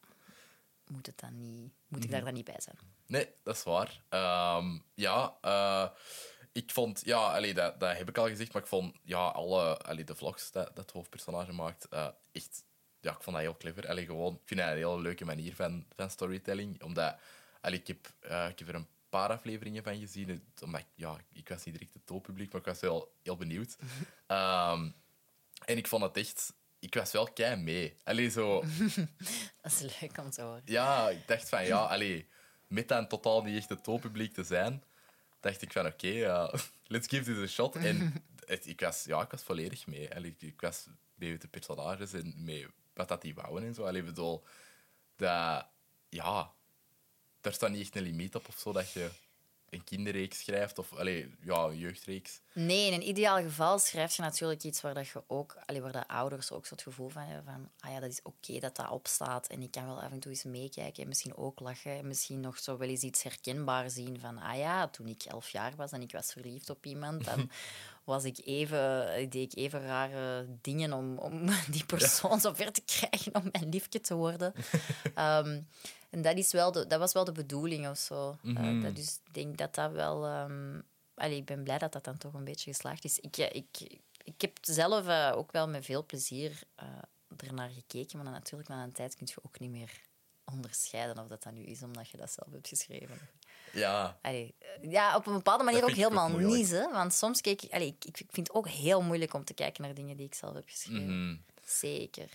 moet, 0.88 1.05
het 1.05 1.19
dan 1.19 1.39
niet, 1.39 1.71
moet 1.88 2.03
ik 2.03 2.12
daar 2.12 2.24
dan 2.24 2.33
niet 2.33 2.45
bij 2.45 2.62
zijn. 2.62 2.77
Nee, 3.05 3.29
dat 3.43 3.55
is 3.55 3.63
waar. 3.63 4.01
Ehm, 4.09 4.77
ja, 4.93 5.38
eh, 5.41 5.89
ik 6.51 6.71
vond... 6.71 7.01
Ja, 7.05 7.33
allee, 7.33 7.53
dat, 7.53 7.79
dat 7.79 7.97
heb 7.97 8.09
ik 8.09 8.17
al 8.17 8.27
gezegd, 8.27 8.53
maar 8.53 8.62
ik 8.62 8.67
vond 8.67 8.95
ja, 9.03 9.27
alle 9.27 9.77
allee, 9.77 10.03
de 10.03 10.15
vlogs 10.15 10.51
dat 10.51 10.75
dat 10.75 10.91
hoofdpersonage 10.91 11.51
maakt 11.51 11.88
eh, 11.88 12.07
echt... 12.31 12.65
Ja, 13.07 13.13
ik 13.13 13.23
vond 13.23 13.35
dat 13.35 13.45
heel 13.45 13.57
clever. 13.57 13.87
Allee, 13.87 14.05
gewoon, 14.05 14.33
ik 14.33 14.39
vind 14.45 14.59
dat 14.59 14.69
een 14.69 14.75
hele 14.75 15.01
leuke 15.01 15.25
manier 15.25 15.55
van, 15.55 15.85
van 15.95 16.09
storytelling. 16.09 16.83
Omdat... 16.83 17.15
Allee, 17.61 17.79
ik, 17.79 17.87
heb, 17.87 18.11
eh, 18.19 18.47
ik 18.49 18.59
heb 18.59 18.67
er 18.67 18.75
een 18.75 18.87
paar 19.09 19.29
afleveringen 19.29 19.83
van 19.83 19.99
gezien. 19.99 20.43
Omdat, 20.63 20.79
ik- 20.79 20.85
ja, 20.95 21.17
ik 21.33 21.49
was 21.49 21.63
niet 21.63 21.73
direct 21.75 21.93
het 21.93 22.05
toppubliek, 22.05 22.51
maar 22.51 22.61
ik 22.61 22.67
was 22.67 22.79
wel 22.79 23.11
heel 23.23 23.35
benieuwd. 23.35 23.75
Ehm, 24.27 24.89
en 25.65 25.77
ik 25.77 25.87
vond 25.87 26.03
het 26.03 26.17
echt... 26.17 26.53
Ik 26.79 26.93
was 26.93 27.11
wel 27.11 27.33
kei 27.33 27.55
mee. 27.55 27.95
Allee, 28.03 28.29
zo... 28.29 28.63
Dat 29.61 29.71
is 29.71 29.99
leuk 30.01 30.17
om 30.17 30.29
te 30.29 30.41
horen. 30.41 30.61
Ja, 30.65 31.09
ik 31.09 31.27
dacht 31.27 31.49
van 31.49 31.65
ja, 31.65 31.77
allee, 31.85 32.27
met 32.67 32.87
dan 32.87 33.07
totaal 33.07 33.43
niet 33.43 33.57
echt 33.57 33.69
het 33.69 33.83
toppubliek 33.83 34.33
te 34.33 34.43
zijn, 34.43 34.83
dacht 35.39 35.61
ik 35.61 35.71
van 35.71 35.85
oké, 35.85 36.07
ja, 36.07 36.53
let's 36.93 37.07
give 37.07 37.23
this 37.33 37.43
a 37.43 37.47
shot. 37.47 37.75
En 37.75 38.23
het- 38.45 38.67
ik, 38.67 38.79
was, 38.81 39.03
ja, 39.03 39.21
ik 39.21 39.31
was 39.31 39.43
volledig 39.43 39.87
mee. 39.87 40.15
Allee, 40.15 40.31
ik, 40.31 40.41
ik 40.41 40.61
was 40.61 40.87
mee 41.15 41.31
met 41.31 41.41
de 41.41 41.47
personages 41.47 42.13
en 42.13 42.33
mee 42.43 42.67
wat 42.98 43.08
dat 43.08 43.22
die 43.22 43.36
wouden 43.36 43.63
en 43.63 43.74
zo. 43.74 43.86
Allee, 43.86 44.04
bedoel, 44.04 44.44
dat, 45.16 45.68
ja, 46.10 46.54
daar 47.42 47.54
staat 47.54 47.70
niet 47.70 47.82
echt 47.82 47.96
een 47.96 48.04
limiet 48.04 48.36
op 48.36 48.48
of 48.48 48.58
zo 48.58 48.72
dat 48.72 48.92
je 48.92 49.10
een 49.69 49.83
kinderreeks 49.83 50.39
schrijft 50.39 50.79
of 50.79 50.93
allee, 50.93 51.36
ja, 51.41 51.63
een 51.63 51.77
jeugdreeks. 51.77 52.41
Nee, 52.53 52.88
in 52.88 52.93
een 52.93 53.07
ideaal 53.07 53.41
geval 53.41 53.79
schrijf 53.79 54.15
je 54.15 54.21
natuurlijk 54.21 54.63
iets 54.63 54.81
waar, 54.81 54.93
dat 54.93 55.07
je 55.07 55.24
ook, 55.27 55.57
allee, 55.65 55.81
waar 55.81 55.91
de 55.91 56.07
ouders 56.07 56.51
ook 56.51 56.65
zo 56.65 56.74
het 56.74 56.83
gevoel 56.83 57.09
van 57.09 57.21
hebben 57.21 57.53
van 57.53 57.69
ah 57.79 57.91
ja, 57.91 58.00
dat 58.00 58.09
is 58.09 58.21
oké 58.24 58.59
dat 58.59 58.75
dat 58.75 58.89
opstaat 58.89 59.47
en 59.47 59.62
ik 59.62 59.71
kan 59.71 59.86
wel 59.86 60.01
af 60.01 60.12
en 60.12 60.19
toe 60.19 60.31
eens 60.31 60.43
meekijken 60.43 61.01
en 61.01 61.07
misschien 61.07 61.38
ook 61.38 61.59
lachen 61.59 61.97
en 61.97 62.07
misschien 62.07 62.39
nog 62.39 62.57
zo 62.57 62.77
wel 62.77 62.89
eens 62.89 63.01
iets 63.01 63.24
herkenbaar 63.24 63.89
zien 63.89 64.19
van 64.19 64.38
ah 64.38 64.57
ja, 64.57 64.88
toen 64.88 65.07
ik 65.07 65.24
elf 65.24 65.50
jaar 65.50 65.74
was 65.75 65.91
en 65.91 66.01
ik 66.01 66.12
was 66.12 66.31
verliefd 66.31 66.69
op 66.69 66.86
iemand, 66.86 67.25
dan 67.25 67.50
was 68.03 68.24
ik 68.24 68.38
even, 68.45 69.05
deed 69.29 69.51
ik 69.51 69.55
even 69.55 69.81
rare 69.81 70.47
dingen 70.62 70.93
om, 70.93 71.17
om 71.17 71.45
die 71.75 71.86
persoon 71.86 72.39
zo 72.39 72.53
ver 72.53 72.71
te 72.71 72.81
krijgen 72.86 73.36
om 73.36 73.50
mijn 73.51 73.69
liefje 73.69 74.01
te 74.01 74.15
worden. 74.15 74.53
Ehm, 75.15 75.62
en 76.17 76.24
dat, 76.24 76.38
is 76.38 76.51
wel 76.51 76.71
de, 76.71 76.88
dat 76.88 77.00
was 77.00 77.13
wel 77.13 77.24
de 77.24 77.31
bedoeling 77.31 77.88
of 77.89 77.97
zo. 77.97 78.38
Eh, 78.43 78.81
dat, 78.81 78.95
dus 78.95 79.19
ik 79.25 79.33
denk 79.33 79.57
dat 79.57 79.75
dat 79.75 79.91
wel... 79.91 80.27
allee, 81.15 81.38
ik 81.38 81.45
ben 81.45 81.63
blij 81.63 81.77
dat 81.77 81.91
dat 81.91 82.03
dan 82.03 82.17
toch 82.17 82.33
een 82.33 82.43
beetje 82.43 82.71
geslaagd 82.71 83.03
is. 83.03 83.19
Ik, 83.19 83.38
eh, 83.38 83.55
ik, 83.55 84.00
ik 84.24 84.41
heb 84.41 84.57
zelf 84.62 85.07
eh, 85.07 85.31
ook 85.36 85.51
wel 85.51 85.67
met 85.67 85.86
veel 85.86 86.05
plezier 86.05 86.62
eh 86.75 86.86
ernaar 87.38 87.69
gekeken, 87.69 88.15
maar 88.15 88.25
dan 88.25 88.33
natuurlijk 88.33 88.69
na 88.69 88.83
een 88.83 88.91
tijd 88.91 89.15
kun 89.15 89.27
je 89.29 89.36
ook 89.41 89.59
niet 89.59 89.69
meer 89.69 90.01
onderscheiden 90.45 91.24
of 91.24 91.27
dat 91.27 91.43
dat 91.43 91.53
nu 91.53 91.63
is 91.63 91.83
omdat 91.83 92.09
je 92.09 92.17
dat 92.17 92.31
zelf 92.31 92.51
hebt 92.51 92.67
geschreven. 92.67 93.19
Ja, 93.74 94.19
Allee, 94.21 94.55
ja, 94.81 95.15
op 95.15 95.25
een 95.27 95.33
bepaalde 95.33 95.63
manier 95.63 95.83
ook 95.83 95.89
ook 95.89 95.95
helemaal 95.95 96.29
moeilijk. 96.29 96.53
niet. 96.53 96.69
Hè? 96.69 96.91
Want 96.91 97.13
soms 97.13 97.41
kijk 97.41 97.62
ik, 97.62 97.71
allee, 97.71 97.88
ik... 97.88 98.05
Ik 98.05 98.17
vind 98.17 98.47
het 98.47 98.53
ook 98.55 98.67
heel 98.67 99.01
moeilijk 99.01 99.33
om 99.33 99.43
te 99.43 99.53
kijken 99.53 99.83
naar 99.83 99.93
dingen 99.93 100.17
die 100.17 100.25
ik 100.25 100.33
zelf 100.33 100.53
heb 100.53 100.69
geschreven. 100.69 101.27
mhm. 101.27 101.38
Zeker. 101.63 102.29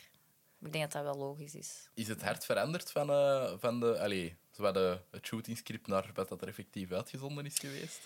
Ik 0.64 0.72
denk 0.72 0.92
dat 0.92 1.04
dat 1.04 1.14
wel 1.14 1.26
logisch 1.26 1.54
is. 1.54 1.88
is 1.94 2.08
het 2.08 2.22
hard 2.22 2.44
veranderd 2.44 2.90
van, 2.90 3.10
eh, 3.10 3.52
van 3.58 3.80
de, 3.80 4.00
allee, 4.00 4.36
de, 4.56 5.00
het 5.10 5.26
shootingscript 5.26 5.86
naar 5.86 6.10
wat 6.14 6.28
dat 6.28 6.42
er 6.42 6.48
effectief 6.48 6.92
uitgezonden 6.92 7.46
is 7.46 7.58
geweest? 7.58 8.00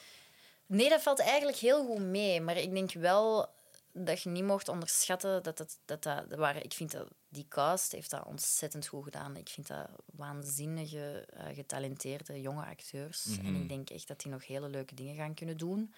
Nee, 0.66 0.88
dat 0.88 1.02
valt 1.02 1.20
eigenlijk 1.20 1.58
heel 1.58 1.86
goed 1.86 2.00
mee. 2.00 2.40
Maar 2.40 2.56
ik 2.56 2.72
denk 2.72 2.92
wel 2.92 3.54
dat 3.92 4.22
je 4.22 4.28
niet 4.28 4.44
mocht 4.44 4.68
onderschatten 4.68 5.42
dat 5.42 5.56
dat... 5.56 5.78
dat, 5.84 6.02
dat 6.02 6.24
waar, 6.28 6.64
ik 6.64 6.72
vind 6.72 6.92
dat 6.92 7.08
die 7.28 7.46
cast 7.48 7.92
heeft 7.92 8.10
dat 8.10 8.24
ontzettend 8.24 8.86
goed 8.86 9.04
gedaan. 9.04 9.36
Ik 9.36 9.48
vind 9.48 9.66
dat 9.66 9.88
waanzinnige, 10.06 11.26
eh, 11.26 11.54
getalenteerde 11.54 12.40
jonge 12.40 12.64
acteurs. 12.64 13.38
En 13.38 13.54
ik 13.54 13.68
denk 13.68 13.90
echt 13.90 14.08
dat 14.08 14.20
die 14.20 14.32
nog 14.32 14.46
hele 14.46 14.68
leuke 14.68 14.94
dingen 14.94 15.16
gaan 15.16 15.34
kunnen 15.34 15.56
doen. 15.56 15.94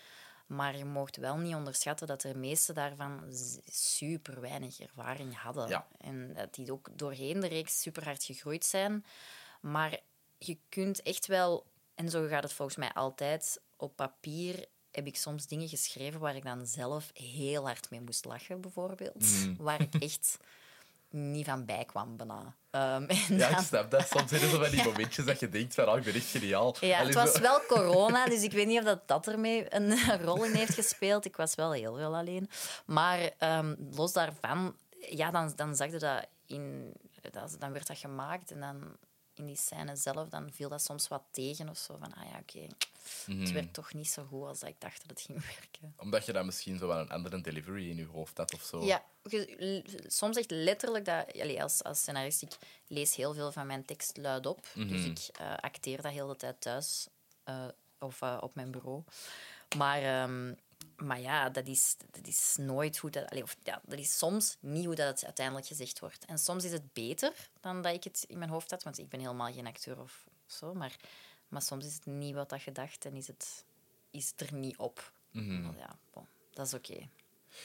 Maar 0.49 0.77
je 0.77 0.85
mocht 0.85 1.17
wel 1.17 1.37
niet 1.37 1.55
onderschatten 1.55 2.07
dat 2.07 2.21
de 2.21 2.35
meeste 2.35 2.73
daarvan 2.73 3.21
super 3.71 4.41
weinig 4.41 4.81
ervaring 4.81 5.37
hadden. 5.37 5.69
Ja. 5.69 5.87
En 5.99 6.33
dat 6.35 6.55
die 6.55 6.73
ook 6.73 6.89
doorheen 6.93 7.41
de 7.41 7.47
reeks 7.47 7.81
super 7.81 8.05
hard 8.05 8.25
gegroeid 8.25 8.65
zijn. 8.65 9.05
Maar 9.61 10.01
je 10.39 10.59
kunt 10.69 11.03
echt 11.03 11.27
wel, 11.27 11.67
en 11.95 12.11
zo 12.11 12.27
gaat 12.27 12.43
het 12.43 12.53
volgens 12.53 12.77
mij 12.77 12.93
altijd, 12.93 13.61
op 13.77 13.97
papier 13.97 14.67
heb 14.91 15.07
ik 15.07 15.17
soms 15.17 15.47
dingen 15.47 15.69
geschreven 15.69 16.21
waar 16.21 16.37
ik 16.37 16.45
dan 16.45 16.67
zelf 16.67 17.11
heel 17.15 17.67
hard 17.67 17.91
mee 17.91 18.01
moest 18.01 18.25
lachen, 18.25 18.61
bijvoorbeeld. 18.61 19.27
Waar 19.59 19.81
ik 19.81 19.95
echt 19.95 20.39
niet 21.11 21.45
van 21.45 21.65
bij 21.65 21.85
kwam, 21.85 22.17
bijna. 22.17 22.57
Ehm, 22.79 23.03
Ja, 23.39 23.51
dan- 23.51 23.59
ik 23.59 23.67
snap 23.67 23.91
dat. 23.91 24.09
Soms 24.09 24.29
zijn 24.31 24.43
er 24.43 24.49
zo 24.49 24.59
van 24.61 24.71
die 24.71 24.85
momentjes 24.91 25.25
dat 25.27 25.41
je 25.41 25.49
denkt 25.49 25.75
van, 25.75 25.89
oh, 25.89 25.97
ik 25.97 26.03
ben 26.05 26.15
echt 26.15 26.27
geniaal. 26.31 26.77
ja, 26.81 26.95
Allee, 26.99 27.07
het 27.07 27.15
was 27.15 27.33
zo- 27.33 27.41
wel 27.41 27.61
corona, 27.69 28.27
dus 28.35 28.43
ik 28.43 28.53
weet 28.53 28.67
niet 28.67 28.79
of 28.79 28.85
dat, 28.85 29.09
dat 29.09 29.27
ermee 29.27 29.75
een 29.75 30.23
rol 30.25 30.45
in 30.45 30.55
heeft 30.55 30.75
gespeeld. 30.75 31.25
Ik 31.25 31.37
was 31.37 31.55
wel 31.55 31.73
heel 31.73 31.95
veel 31.97 32.17
alleen. 32.17 32.51
Maar 32.87 33.31
ehm, 33.39 33.75
los 33.95 34.13
daarvan, 34.13 34.77
ja, 35.11 35.31
dan, 35.31 35.53
dan 35.57 35.77
zag 35.77 35.91
je 35.91 35.99
dat 35.99 36.27
in... 36.47 36.93
Dat, 37.31 37.57
dan 37.59 37.73
werd 37.73 37.87
dat 37.87 37.99
gemaakt 37.99 38.51
en 38.51 38.61
dan 38.61 38.97
in 39.39 39.47
die 39.47 39.57
scène 39.57 39.97
zelf, 39.97 40.29
dan 40.29 40.53
viel 40.53 40.69
dat 40.69 40.83
soms 40.83 41.09
wat 41.09 41.23
tegen 41.31 41.69
of 41.69 41.79
zo. 41.79 41.97
Van, 42.01 42.15
ah 42.15 42.25
ja, 42.33 42.39
oké, 42.39 42.67
Mhm. 43.27 43.41
het 43.41 43.51
werd 43.53 43.73
toch 43.73 43.95
niet 43.95 44.09
zo 44.09 44.25
goed 44.25 44.47
als 44.47 44.63
ik 44.63 44.75
dacht 44.79 45.01
dat 45.01 45.11
het 45.11 45.21
ging 45.21 45.45
werken. 45.55 45.95
Omdat 45.97 46.27
je 46.27 46.33
dan 46.33 46.47
misschien 46.47 46.79
zo 46.79 46.87
wel 46.87 46.99
een 46.99 47.11
andere 47.11 47.41
delivery 47.41 47.91
in 47.91 47.97
je 47.97 48.07
hoofd 48.07 48.37
had 48.37 48.55
of 48.55 48.63
zo. 48.63 48.85
Ja, 48.85 49.05
soms 50.07 50.37
echt 50.37 50.51
letterlijk 50.51 51.05
dat... 51.05 51.33
allee, 51.41 51.63
als, 51.63 51.83
als 51.83 51.99
scenarist, 52.01 52.43
ik 52.43 52.57
lees 52.87 53.15
heel 53.15 53.35
veel 53.35 53.53
van 53.53 53.67
mijn 53.67 53.85
tekst 53.85 54.17
luid 54.17 54.47
op. 54.47 54.67
Dus 54.75 55.05
ik 55.05 55.37
eh, 55.39 55.55
acteer 55.57 56.03
dat 56.03 56.13
heel 56.13 56.27
de 56.29 56.37
tijd 56.37 56.61
thuis 56.61 57.07
eh, 57.45 57.65
of 57.99 58.23
eh, 58.23 58.37
op 58.41 58.55
mijn 58.55 58.71
bureau. 58.71 59.03
Maar, 59.77 60.03
ehm, 60.03 60.55
maar 60.99 61.21
ja, 61.21 61.51
dat 61.51 61.67
is, 61.67 61.97
dat 62.11 62.27
is 62.27 62.57
nooit 62.61 62.97
hoe 62.99 63.11
dat... 63.11 63.43
of, 63.43 63.57
ja, 63.63 63.81
dat 63.85 63.99
is 63.99 64.19
soms 64.19 64.57
niet 64.61 64.85
hoe 64.85 64.95
dat 64.95 65.07
het 65.07 65.25
uiteindelijk 65.25 65.67
gezegd 65.67 65.99
wordt. 65.99 66.25
En 66.25 66.39
soms 66.39 66.65
is 66.65 66.73
het 66.73 66.93
beter 66.93 67.33
dan 67.61 67.83
dat 67.83 67.95
ik 67.95 68.05
het 68.05 68.25
in 68.29 68.39
mijn 68.39 68.51
hoofd 68.51 68.71
had, 68.71 68.83
want 68.83 68.99
ik 68.99 69.09
ben 69.09 69.21
helemaal 69.21 69.53
geen 69.53 69.67
acteur 69.67 70.01
of 70.01 70.25
zo. 70.47 70.75
Maar, 70.75 70.97
maar 71.49 71.63
soms 71.63 71.85
is 71.87 71.95
het 71.95 72.07
niet 72.07 72.35
wat 72.35 72.49
dat 72.49 72.63
gedacht 72.63 73.05
en 73.05 73.17
is 73.17 73.27
het, 73.27 73.65
is 74.11 74.31
het 74.37 74.51
er 74.51 74.55
niet 74.57 74.77
op. 74.77 75.13
Maar 75.31 75.77
ja, 75.77 75.99
bon, 76.13 76.27
dat 76.53 76.67
is 76.67 76.75
oké. 76.75 77.09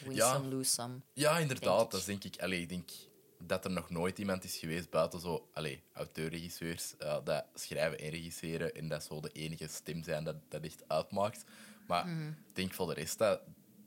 Win 0.04 0.16
Ja. 0.16 0.34
some, 0.34 0.50
lose 0.50 0.70
some. 0.70 1.00
Ja, 1.14 1.38
inderdaad. 1.38 1.92
Dat 1.92 2.06
denk 2.06 2.24
ik... 2.24 2.42
Allee, 2.42 2.62
ik 2.62 2.70
denk 2.70 2.90
dat 3.38 3.66
er 3.66 3.72
nog 3.72 3.90
nooit 3.90 4.18
iemand 4.20 4.44
is 4.44 4.58
geweest 4.58 4.90
buiten 4.90 5.20
zo... 5.20 5.48
Allee, 5.54 5.82
auteur-regisseurs, 5.94 6.98
eh, 6.98 7.18
dat 7.24 7.46
schrijven 7.54 8.00
en 8.00 8.10
regisseren 8.10 8.76
en 8.76 8.88
dat 8.88 9.04
zo 9.04 9.20
de 9.20 9.30
enige 9.32 9.68
stem 9.68 10.04
zijn 10.04 10.24
dat 10.24 10.36
dat 10.50 10.62
echt 10.64 10.84
uitmaakt. 10.88 11.44
Maar 11.88 12.08
Mhm. 12.08 12.28
ik 12.28 12.56
denk 12.56 12.74
voor 12.74 12.88
de 12.88 12.94
rest 12.94 13.18
dat, 13.18 13.42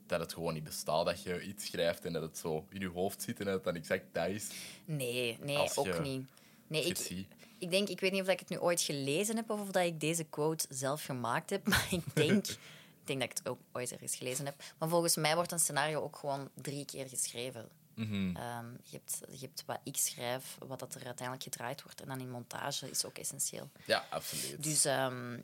dat 0.05 0.19
het 0.19 0.33
gewoon 0.33 0.53
niet 0.53 0.63
bestaat 0.63 1.05
dat 1.05 1.23
je 1.23 1.41
iets 1.43 1.65
schrijft 1.65 2.05
en 2.05 2.13
dat 2.13 2.21
het 2.21 2.37
zo 2.37 2.65
in 2.69 2.79
je 2.79 2.87
hoofd 2.89 3.21
zit 3.21 3.39
en 3.39 3.45
dat 3.45 3.53
het 3.53 3.63
dan 3.63 3.75
exact 3.75 4.03
dat 4.11 4.27
is. 4.27 4.47
Nee, 4.85 5.37
nee, 5.41 5.57
Als 5.57 5.73
je- 5.73 5.79
ook 5.79 6.03
niet. 6.03 6.25
Nee, 6.67 6.85
ik, 6.85 7.25
ik 7.57 7.71
denk, 7.71 7.87
ik 7.89 7.99
weet 7.99 8.11
niet 8.11 8.21
of 8.21 8.27
ik 8.27 8.39
het 8.39 8.49
nu 8.49 8.59
ooit 8.59 8.81
gelezen 8.81 9.35
heb 9.35 9.49
of 9.49 9.59
of 9.61 9.71
dat 9.71 9.83
ik 9.83 9.99
deze 9.99 10.23
quote 10.23 10.65
zelf 10.69 11.03
gemaakt 11.03 11.49
heb, 11.49 11.67
maar 11.69 11.87
ik 11.91 12.03
denk, 12.15 12.47
ik 12.47 12.57
denk 13.03 13.19
dat 13.19 13.29
ik 13.31 13.37
het 13.37 13.47
ook 13.47 13.59
ooit 13.71 13.91
ergens 13.91 14.15
gelezen 14.15 14.45
heb. 14.45 14.63
Maar 14.77 14.89
volgens 14.89 15.15
mij 15.15 15.35
wordt 15.35 15.51
een 15.51 15.59
scenario 15.59 16.01
ook 16.01 16.15
gewoon 16.15 16.49
drie 16.53 16.85
keer 16.85 17.07
geschreven. 17.09 17.69
Mhm. 17.93 18.35
Ehm, 18.35 18.65
je, 18.83 18.91
hebt, 18.97 19.21
je 19.39 19.45
hebt 19.45 19.63
wat 19.65 19.79
ik 19.83 19.97
schrijf, 19.97 20.57
wat 20.67 20.79
dat 20.79 20.95
er 20.95 21.05
uiteindelijk 21.05 21.43
gedraaid 21.43 21.83
wordt, 21.83 22.01
en 22.01 22.07
dan 22.07 22.19
in 22.19 22.29
montage 22.29 22.89
is 22.89 23.05
ook 23.05 23.17
essentieel. 23.17 23.69
Ja, 23.85 24.07
absoluut. 24.09 24.63
Dus, 24.63 24.85
ehm, 24.85 25.39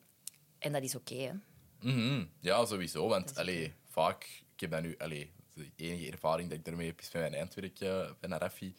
en 0.60 0.72
dat 0.72 0.84
is 0.84 0.96
oké, 0.96 1.40
Mhm. 1.84 2.26
Ja, 2.40 2.66
sowieso. 2.66 3.08
Want 3.08 3.38
allee, 3.38 3.74
vaak, 3.90 4.24
ik 4.54 4.60
heb 4.60 4.72
dat 4.72 4.82
nu, 4.82 4.96
allee, 4.98 5.32
de 5.54 5.72
enige 5.76 6.12
ervaring 6.12 6.50
dat 6.50 6.58
ik 6.58 6.66
daarmee 6.66 6.88
heb 6.88 7.00
is 7.00 7.12
met 7.12 7.22
mijn 7.22 7.34
eindwerk 7.34 7.80
eh, 7.80 8.10
bij 8.20 8.30
Narafi. 8.30 8.76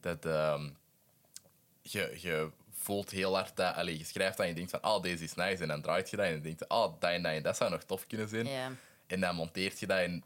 Dat 0.00 0.24
ehm, 0.26 0.70
je, 1.82 2.16
je 2.20 2.50
voelt 2.70 3.10
heel 3.10 3.34
hard 3.34 3.56
dat, 3.56 3.74
allee, 3.74 3.98
je 3.98 4.04
schrijft 4.04 4.36
dat 4.36 4.46
en 4.46 4.48
je 4.52 4.54
denkt 4.58 4.70
van, 4.70 4.80
ah, 4.82 5.02
deze 5.02 5.24
is 5.24 5.34
nice. 5.34 5.62
En 5.62 5.68
dan 5.68 5.82
draait 5.82 6.10
je 6.10 6.16
dat 6.16 6.26
en 6.26 6.42
je, 6.42 6.68
ah, 6.68 6.92
dat 7.00 7.10
en 7.10 7.22
dat 7.22 7.32
en 7.32 7.42
dat 7.42 7.56
zou 7.56 7.70
nog 7.70 7.82
tof 7.84 8.06
kunnen 8.06 8.28
zijn. 8.28 8.46
En 9.06 9.20
dan 9.20 9.34
monteert 9.34 9.80
je 9.80 9.86
dat 9.86 9.98
en 9.98 10.24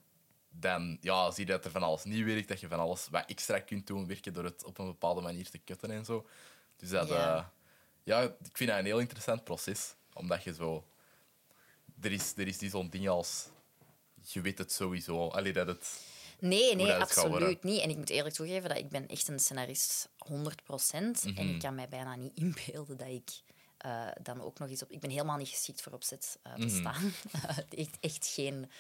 dan 0.51 0.99
ja, 1.01 1.31
zie 1.31 1.47
je 1.47 1.53
dat 1.53 1.65
er 1.65 1.71
van 1.71 1.83
alles 1.83 2.05
niet 2.05 2.25
werkt, 2.25 2.49
dat 2.49 2.61
je 2.61 2.69
van 2.69 2.79
alles 2.79 3.09
wat 3.11 3.25
extra 3.27 3.59
kunt 3.61 3.87
doen, 3.87 4.07
werken 4.07 4.33
door 4.33 4.45
het 4.45 4.65
op 4.65 4.79
een 4.79 4.87
bepaalde 4.87 5.21
manier 5.21 5.51
te 5.51 5.59
kutten 5.59 5.91
en 5.91 6.05
zo. 6.05 6.27
Dus 6.77 6.89
dat, 6.89 7.09
Ja. 7.09 7.37
eh, 7.37 7.45
ja, 8.03 8.23
ik 8.23 8.37
vind 8.57 8.71
dat 8.71 8.79
een 8.79 8.85
heel 8.85 8.99
interessant 8.99 9.45
proces, 9.45 9.95
omdat 10.13 10.43
je 10.45 10.55
zo... 10.55 10.85
Er 12.01 12.13
is, 12.13 12.33
er 12.37 12.47
is 12.47 12.59
die 12.59 12.71
zo'n 12.71 12.91
ding 12.91 13.09
als... 13.09 13.47
Je 14.23 14.41
weet 14.41 14.59
het 14.59 14.73
sowieso. 14.73 15.29
Allee, 15.29 15.53
dat 15.53 15.67
het... 15.67 16.01
Nee, 16.41 16.75
nee, 16.75 16.93
absoluut 16.95 17.63
niet. 17.63 17.81
En 17.81 17.91
ik 17.91 17.97
moet 17.97 18.11
eerlijk 18.11 18.35
toegeven 18.35 18.69
dat 18.69 18.79
ik 18.79 18.89
ben 18.89 19.09
echt 19.09 19.29
een 19.29 19.39
scenarist 19.39 20.09
100%. 20.09 20.33
Mhm. 20.33 21.37
En 21.37 21.49
ik 21.55 21.59
kan 21.61 21.75
mij 21.75 21.89
bijna 21.89 22.17
niet 22.17 22.37
inbeelden 22.45 22.97
dat 22.97 23.09
ik 23.09 23.31
eh, 23.79 24.09
dan 24.23 24.41
ook 24.43 24.59
nog 24.59 24.69
eens 24.69 24.83
op... 24.83 24.91
Ik 24.91 25.01
ben 25.01 25.11
helemaal 25.11 25.37
niet 25.37 25.49
geschikt 25.49 25.83
voor 25.83 25.93
opzet 25.93 26.39
eh, 26.43 26.55
te 26.55 26.61
Mhm. 26.67 26.69
staan. 26.79 27.13
echt, 27.79 27.97
echt 28.01 28.27
geen 28.27 28.71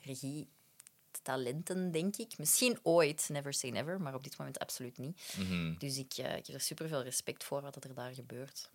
regietalenten, 0.00 1.90
denk 1.92 2.16
ik. 2.16 2.38
Misschien 2.38 2.78
ooit, 2.82 3.28
never 3.28 3.52
say 3.52 3.70
never, 3.70 4.00
maar 4.00 4.14
op 4.14 4.24
dit 4.24 4.36
moment 4.38 4.58
absoluut 4.58 4.98
niet. 4.98 5.34
Mhm. 5.38 5.74
Dus 5.78 5.96
ik, 5.98 6.12
eh, 6.12 6.36
ik 6.36 6.46
heb 6.46 6.54
er 6.54 6.60
superveel 6.60 7.02
respect 7.02 7.44
voor 7.44 7.60
wat 7.62 7.84
er 7.84 7.94
daar 7.94 8.14
gebeurt. 8.14 8.70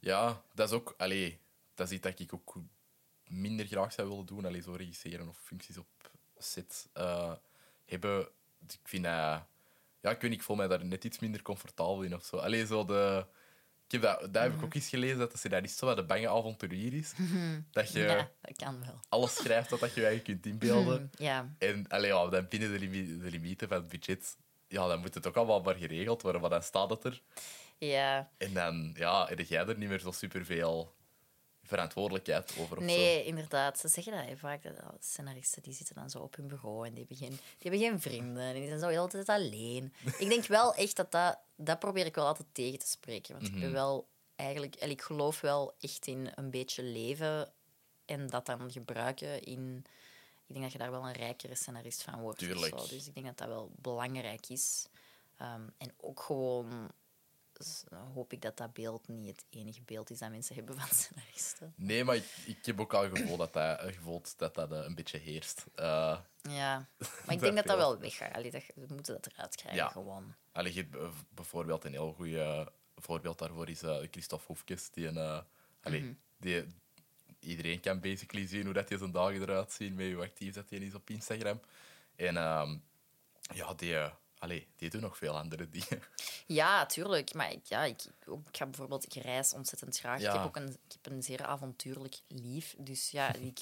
Ja, 0.00 0.42
dat 0.54 0.68
is 0.68 0.74
ook... 0.74 0.94
Allee, 0.96 1.38
dat 1.74 1.86
is 1.86 1.92
iets 1.92 2.02
dat 2.02 2.18
ik 2.20 2.34
ook 2.34 2.54
minder 3.28 3.66
graag 3.66 3.92
zou 3.92 4.08
willen 4.08 4.26
doen. 4.26 4.44
Allee, 4.44 4.62
zo 4.62 4.72
regisseren 4.72 5.28
of 5.28 5.38
functies 5.42 5.76
op 5.78 5.86
set 6.38 6.88
eh, 6.92 7.32
hebben. 7.86 8.28
Ik 8.68 8.78
vind. 8.84 9.04
Ja, 9.04 10.10
ik 10.10 10.20
weet 10.20 10.22
niet, 10.22 10.32
ik 10.38 10.42
voel 10.42 10.56
mij 10.56 10.68
daar 10.68 10.84
net 10.84 11.04
iets 11.04 11.18
minder 11.18 11.42
comfortabel 11.42 12.02
in 12.02 12.14
of 12.14 12.24
zo. 12.24 12.36
Allee, 12.36 12.66
zo 12.66 12.84
de... 12.84 13.26
Ik 13.86 13.92
heb 13.92 14.02
dat, 14.02 14.32
dat 14.34 14.42
heb 14.42 14.54
ik 14.54 14.62
ook 14.62 14.74
eens 14.74 14.88
gelezen, 14.88 15.18
dat 15.18 15.32
de 15.32 15.38
scenarist 15.38 15.78
zo 15.78 15.86
wat 15.86 15.96
de 15.96 16.04
bange 16.04 16.28
avonturier 16.28 16.92
is. 16.94 17.12
Dat 17.70 17.92
je 17.92 17.98
Ja, 18.00 18.30
dat 18.40 18.56
kan 18.56 18.80
wel. 18.84 19.00
alles 19.08 19.34
schrijft 19.36 19.70
wat 19.70 19.80
dat 19.80 19.94
je 19.94 20.00
je 20.00 20.06
eigen 20.06 20.24
kunt 20.24 20.46
inbeelden. 20.46 21.10
Ja, 21.16 21.54
En 21.58 21.88
allee, 21.88 22.10
ja, 22.10 22.26
dan 22.28 22.48
binnen 22.48 22.72
de, 22.72 22.78
limi- 22.78 23.18
de 23.18 23.30
limieten 23.30 23.68
van 23.68 23.76
het 23.76 23.88
budget, 23.88 24.36
ja, 24.68 24.86
dan 24.88 25.00
moet 25.00 25.14
het 25.14 25.26
ook 25.26 25.36
allemaal 25.36 25.60
maar 25.62 25.74
geregeld 25.74 26.22
worden, 26.22 26.40
maar 26.40 26.50
dan 26.50 26.62
staat 26.62 26.90
het 26.90 27.04
er. 27.04 27.22
ja. 27.78 28.30
En 28.38 28.54
dan 28.54 28.92
ja, 28.96 29.26
heb 29.26 29.38
jij 29.40 29.66
er 29.66 29.78
niet 29.78 29.88
meer 29.88 30.00
zo 30.00 30.10
superveel 30.10 30.94
verantwoordelijkheid 31.68 32.54
over 32.58 32.76
of 32.76 32.82
zo. 32.82 32.88
Nee, 32.88 33.24
inderdaad. 33.24 33.78
Ze 33.78 33.88
zeggen 33.88 34.12
dat 34.12 34.24
hè, 34.24 34.36
vaak. 34.36 34.62
Dat 34.62 34.96
scenaristen 35.00 35.62
die 35.62 35.74
zitten 35.74 35.94
dan 35.94 36.10
zo 36.10 36.18
op 36.18 36.36
hun 36.36 36.48
bureau 36.48 36.86
en 36.86 36.94
die 36.94 37.04
hebben 37.08 37.16
geen, 37.16 37.38
die 37.58 37.70
hebben 37.70 37.80
geen 37.80 38.00
vrienden. 38.00 38.42
En 38.42 38.54
die 38.54 38.66
zijn 38.66 38.78
zo 38.80 38.88
heel 38.88 39.08
de 39.08 39.24
tijd 39.24 39.28
alleen. 39.28 39.92
ik 40.18 40.28
denk 40.28 40.46
wel 40.46 40.74
echt 40.74 40.96
dat 40.96 41.12
dat... 41.12 41.38
Dat 41.56 41.78
probeer 41.78 42.06
ik 42.06 42.14
wel 42.14 42.26
altijd 42.26 42.48
tegen 42.52 42.78
te 42.78 42.86
spreken. 42.86 43.34
Want 43.34 43.46
ik 43.46 43.60
ben 43.60 43.72
wel 43.72 44.06
eigenlijk... 44.36 44.74
en 44.74 44.90
Ik 44.90 45.02
geloof 45.02 45.40
wel 45.40 45.74
echt 45.80 46.06
in 46.06 46.32
een 46.34 46.50
beetje 46.50 46.82
leven 46.82 47.52
en 48.04 48.26
dat 48.26 48.46
dan 48.46 48.72
gebruiken 48.72 49.42
in... 49.42 49.84
Ik 50.46 50.54
denk 50.54 50.62
dat 50.62 50.72
je 50.72 50.78
daar 50.78 50.90
wel 50.90 51.06
een 51.06 51.12
rijkere 51.12 51.54
scenarist 51.54 52.02
van 52.02 52.20
wordt. 52.20 52.38
Tuurlijk. 52.38 52.88
Dus 52.88 53.06
ik 53.06 53.14
denk 53.14 53.26
dat 53.26 53.38
dat 53.38 53.48
wel 53.48 53.70
belangrijk 53.76 54.48
is. 54.48 54.86
Ehm, 55.36 55.62
en 55.78 55.92
ook 55.96 56.20
gewoon... 56.20 56.90
s- 57.58 57.84
hoop 58.14 58.32
ik 58.32 58.42
dat 58.42 58.56
dat 58.56 58.72
beeld 58.72 59.08
niet 59.08 59.26
het 59.26 59.44
enige 59.50 59.82
beeld 59.82 60.10
is 60.10 60.18
dat 60.18 60.30
mensen 60.30 60.54
hebben 60.54 60.78
van 60.78 60.88
scenaristen. 60.96 61.72
Nee, 61.76 62.04
maar 62.04 62.16
ik, 62.16 62.24
ik 62.46 62.66
heb 62.66 62.80
ook 62.80 62.94
al 62.94 63.08
gevoel 63.08 63.36
dat 63.36 63.52
dat, 63.52 63.80
eh, 63.80 63.92
gevoeld 63.94 64.38
dat, 64.38 64.54
dat 64.54 64.72
eh, 64.72 64.78
een 64.84 64.94
beetje 64.94 65.18
heerst. 65.18 65.64
Eh, 65.74 66.18
Ja, 66.42 66.86
maar 66.98 67.34
ik 67.34 67.40
denk 67.40 67.56
dat 67.56 67.66
dat 67.66 67.76
wel. 67.76 67.98
weggaat. 67.98 68.32
Allee, 68.34 68.50
dat, 68.50 68.62
we 68.74 68.86
moeten 68.94 69.14
dat 69.14 69.26
eruit 69.32 69.56
krijgen, 69.56 69.82
Ja. 69.82 69.88
gewoon. 69.88 70.34
allee, 70.52 70.88
bijvoorbeeld 71.28 71.84
een 71.84 71.92
heel 71.92 72.12
goed 72.12 72.36
voorbeeld 72.96 73.38
daarvoor 73.38 73.68
is 73.68 73.80
Christophe 74.10 74.46
Hoefkes. 74.46 74.90
Die 74.90 75.06
een, 75.06 75.44
Mhm. 75.84 76.12
die, 76.36 76.64
iedereen 77.38 77.80
kan 77.80 78.00
basically 78.00 78.46
zien 78.46 78.64
hoe 78.64 78.74
dat 78.74 78.88
hij 78.88 78.98
zijn 78.98 79.12
dagen 79.12 79.42
eruit 79.42 79.72
zien, 79.72 79.94
met 79.94 80.12
hoe 80.12 80.22
actief 80.22 80.54
dat 80.54 80.70
hij 80.70 80.78
is 80.78 80.94
op 80.94 81.10
Instagram. 81.10 81.60
En 82.16 82.36
ehm, 82.36 82.76
ja, 83.54 83.74
die, 83.74 83.96
allee, 84.38 84.66
die 84.76 84.90
doen 84.90 85.00
nog 85.00 85.16
veel 85.16 85.38
andere 85.38 85.68
dingen. 85.68 86.02
Ja, 86.46 86.86
tuurlijk. 86.86 87.34
Maar 87.34 87.52
ik, 87.52 87.64
ja, 87.66 87.84
ik, 87.84 88.00
ook, 88.26 88.48
ik 88.48 88.56
ga 88.56 88.64
bijvoorbeeld, 88.66 89.04
ik 89.14 89.22
reis 89.22 89.52
ontzettend 89.54 89.98
graag. 89.98 90.20
Ik, 90.20 90.32
heb 90.32 90.42
ook 90.44 90.56
een, 90.56 90.68
ik 90.68 90.96
heb 91.02 91.12
een 91.12 91.22
zeer 91.22 91.44
avontuurlijk 91.44 92.16
lief. 92.28 92.74
Dus 92.78 93.10
ja, 93.10 93.34
ik, 93.52 93.60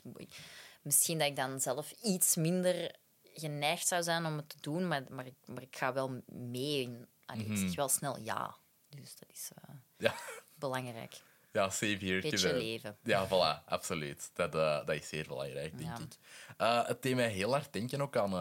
misschien 0.82 1.18
dat 1.18 1.28
ik 1.28 1.36
dan 1.36 1.60
zelf 1.60 1.92
iets 2.02 2.36
minder 2.36 2.94
geneigd 3.34 3.86
zou 3.88 4.02
zijn 4.02 4.26
om 4.26 4.36
het 4.36 4.48
te 4.48 4.56
doen. 4.60 4.88
Maar, 4.88 5.02
maar, 5.08 5.26
ik, 5.26 5.34
maar 5.44 5.62
ik 5.62 5.76
ga 5.76 5.92
wel 5.92 6.22
mee. 6.26 6.80
In, 6.82 7.06
allee, 7.26 7.46
Ik 7.46 7.56
zeg 7.56 7.74
wel 7.74 7.88
snel 7.88 8.18
ja. 8.18 8.56
Dus 8.88 9.16
dat 9.16 9.28
is 9.32 9.50
eh, 9.54 9.74
ja, 9.96 10.14
belangrijk. 10.54 11.20
ja, 11.52 11.70
save 11.70 11.96
here. 12.06 12.20
Beetje 12.20 12.54
leven. 12.54 12.96
Ja, 13.02 13.26
voilà, 13.28 13.64
absoluut. 13.64 14.30
Dat, 14.34 14.54
eh, 14.54 14.86
dat 14.86 14.94
is 14.96 15.08
zeer 15.08 15.26
belangrijk, 15.26 15.78
denk 15.78 15.98
Ja. 15.98 16.04
ik. 16.04 16.16
Eh, 16.56 16.86
het 16.86 17.02
deed 17.02 17.14
mij 17.14 17.28
heel 17.28 17.50
hard 17.52 17.72
denken 17.72 18.00
ook 18.00 18.16
aan, 18.16 18.34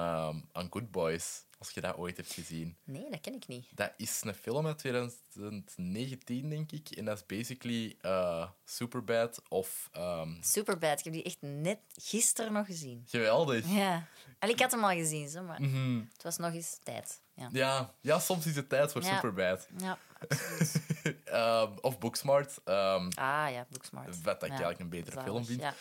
aan 0.51 0.67
Good 0.69 0.91
Boys, 0.91 1.43
als 1.65 1.73
je 1.73 1.81
dat 1.81 1.95
ooit 1.97 2.17
hebt 2.17 2.33
gezien. 2.33 2.77
Nee, 2.83 3.09
dat 3.09 3.21
ken 3.21 3.33
ik 3.33 3.47
niet. 3.47 3.65
Dat 3.75 3.93
is 3.97 4.21
een 4.23 4.33
film 4.33 4.65
uit 4.67 4.77
2019, 4.77 6.49
denk 6.49 6.71
ik. 6.71 6.89
En 6.89 7.05
dat 7.05 7.17
is 7.17 7.25
basically 7.37 7.95
eh, 8.01 8.47
Superbad 8.65 9.41
of... 9.49 9.89
ehm, 9.91 10.33
Superbad. 10.41 10.97
Ik 10.99 11.03
heb 11.03 11.13
die 11.13 11.23
echt 11.23 11.41
net 11.41 11.79
gisteren 12.01 12.53
nog 12.53 12.65
gezien. 12.65 13.03
geweldig. 13.07 13.67
Ja. 13.67 14.07
Allee, 14.39 14.53
ik 14.53 14.59
had 14.61 14.71
hem 14.71 14.83
al 14.83 14.89
gezien, 14.89 15.29
zo, 15.29 15.43
maar 15.43 15.61
Mhm. 15.61 15.99
het 16.13 16.23
was 16.23 16.37
nog 16.37 16.53
eens 16.53 16.79
tijd. 16.83 17.21
Ja, 17.35 17.49
Ja, 17.51 17.93
ja, 18.01 18.19
soms 18.19 18.45
is 18.45 18.55
het 18.55 18.69
tijd 18.69 18.91
voor 18.91 19.03
Ja. 19.03 19.13
Superbad. 19.15 19.67
ja 19.77 19.97
absoluut. 20.19 20.81
Ehm, 21.25 21.71
of 21.81 21.99
Booksmart. 21.99 22.59
ehm, 22.63 23.05
Ah 23.15 23.51
ja, 23.51 23.65
Booksmart. 23.69 24.21
Wat 24.21 24.23
dat 24.23 24.33
ik 24.35 24.57
Ja, 24.57 24.63
eigenlijk 24.63 24.79
een 24.79 24.89
betere 24.89 25.11
zalig, 25.11 25.27
film 25.29 25.45
vind. 25.45 25.61
Ja. 25.61 25.73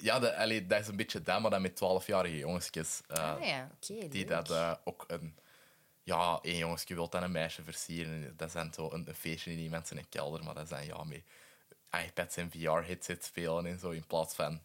Ja, 0.00 0.18
de, 0.18 0.36
allee, 0.36 0.66
dat 0.66 0.80
is 0.80 0.88
een 0.88 0.96
beetje 0.96 1.22
dat, 1.22 1.40
maar 1.40 1.50
dan 1.50 1.62
met 1.62 1.80
12-jarige 1.84 2.38
jongensjes. 2.38 3.00
eh, 3.08 3.34
Ah 3.34 3.44
ja, 3.44 3.70
oké. 3.74 4.08
die 4.08 4.24
dat 4.26 4.50
eh, 4.50 4.72
ook 4.84 5.04
een... 5.06 5.36
Ja, 6.02 6.38
één 6.42 6.56
jongensje 6.58 6.94
wil 6.94 7.08
dan 7.08 7.22
een 7.22 7.32
meisje 7.32 7.62
versieren. 7.62 8.12
En 8.12 8.34
Dat 8.36 8.50
zijn 8.50 8.72
zo 8.72 8.90
een, 8.92 9.08
een 9.08 9.14
feestje 9.14 9.52
in 9.52 9.58
iemand 9.58 9.88
zijn 9.88 10.08
kelder, 10.08 10.44
maar 10.44 10.54
dat 10.54 10.68
zijn 10.68 10.86
ja, 10.86 11.04
met 11.04 11.22
iPads 12.06 12.36
en 12.36 12.50
VR-headsets 12.50 13.26
spelen 13.26 13.66
en 13.66 13.78
zo, 13.78 13.90
in 13.90 14.06
plaats 14.06 14.34
van 14.34 14.60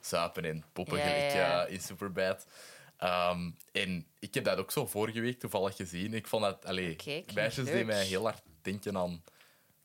zuipen 0.00 0.44
en 0.44 0.64
poppen, 0.72 0.98
Ja, 0.98 1.04
ja, 1.04 1.10
gelijk 1.10 1.32
ja. 1.32 1.66
eh, 1.66 1.72
in 1.72 1.80
Superbad. 1.80 2.46
Ehm, 2.96 3.50
en 3.72 4.06
ik 4.18 4.34
heb 4.34 4.44
dat 4.44 4.58
ook 4.58 4.70
zo 4.70 4.86
vorige 4.86 5.20
week 5.20 5.38
toevallig 5.38 5.76
gezien. 5.76 6.14
Ik 6.14 6.26
vond 6.26 6.42
dat... 6.42 6.64
Allee, 6.66 6.96
meisjes 7.34 7.64
die 7.64 7.84
mij 7.84 8.04
heel 8.04 8.22
hard 8.24 8.42
denken 8.62 8.96
aan 8.96 9.22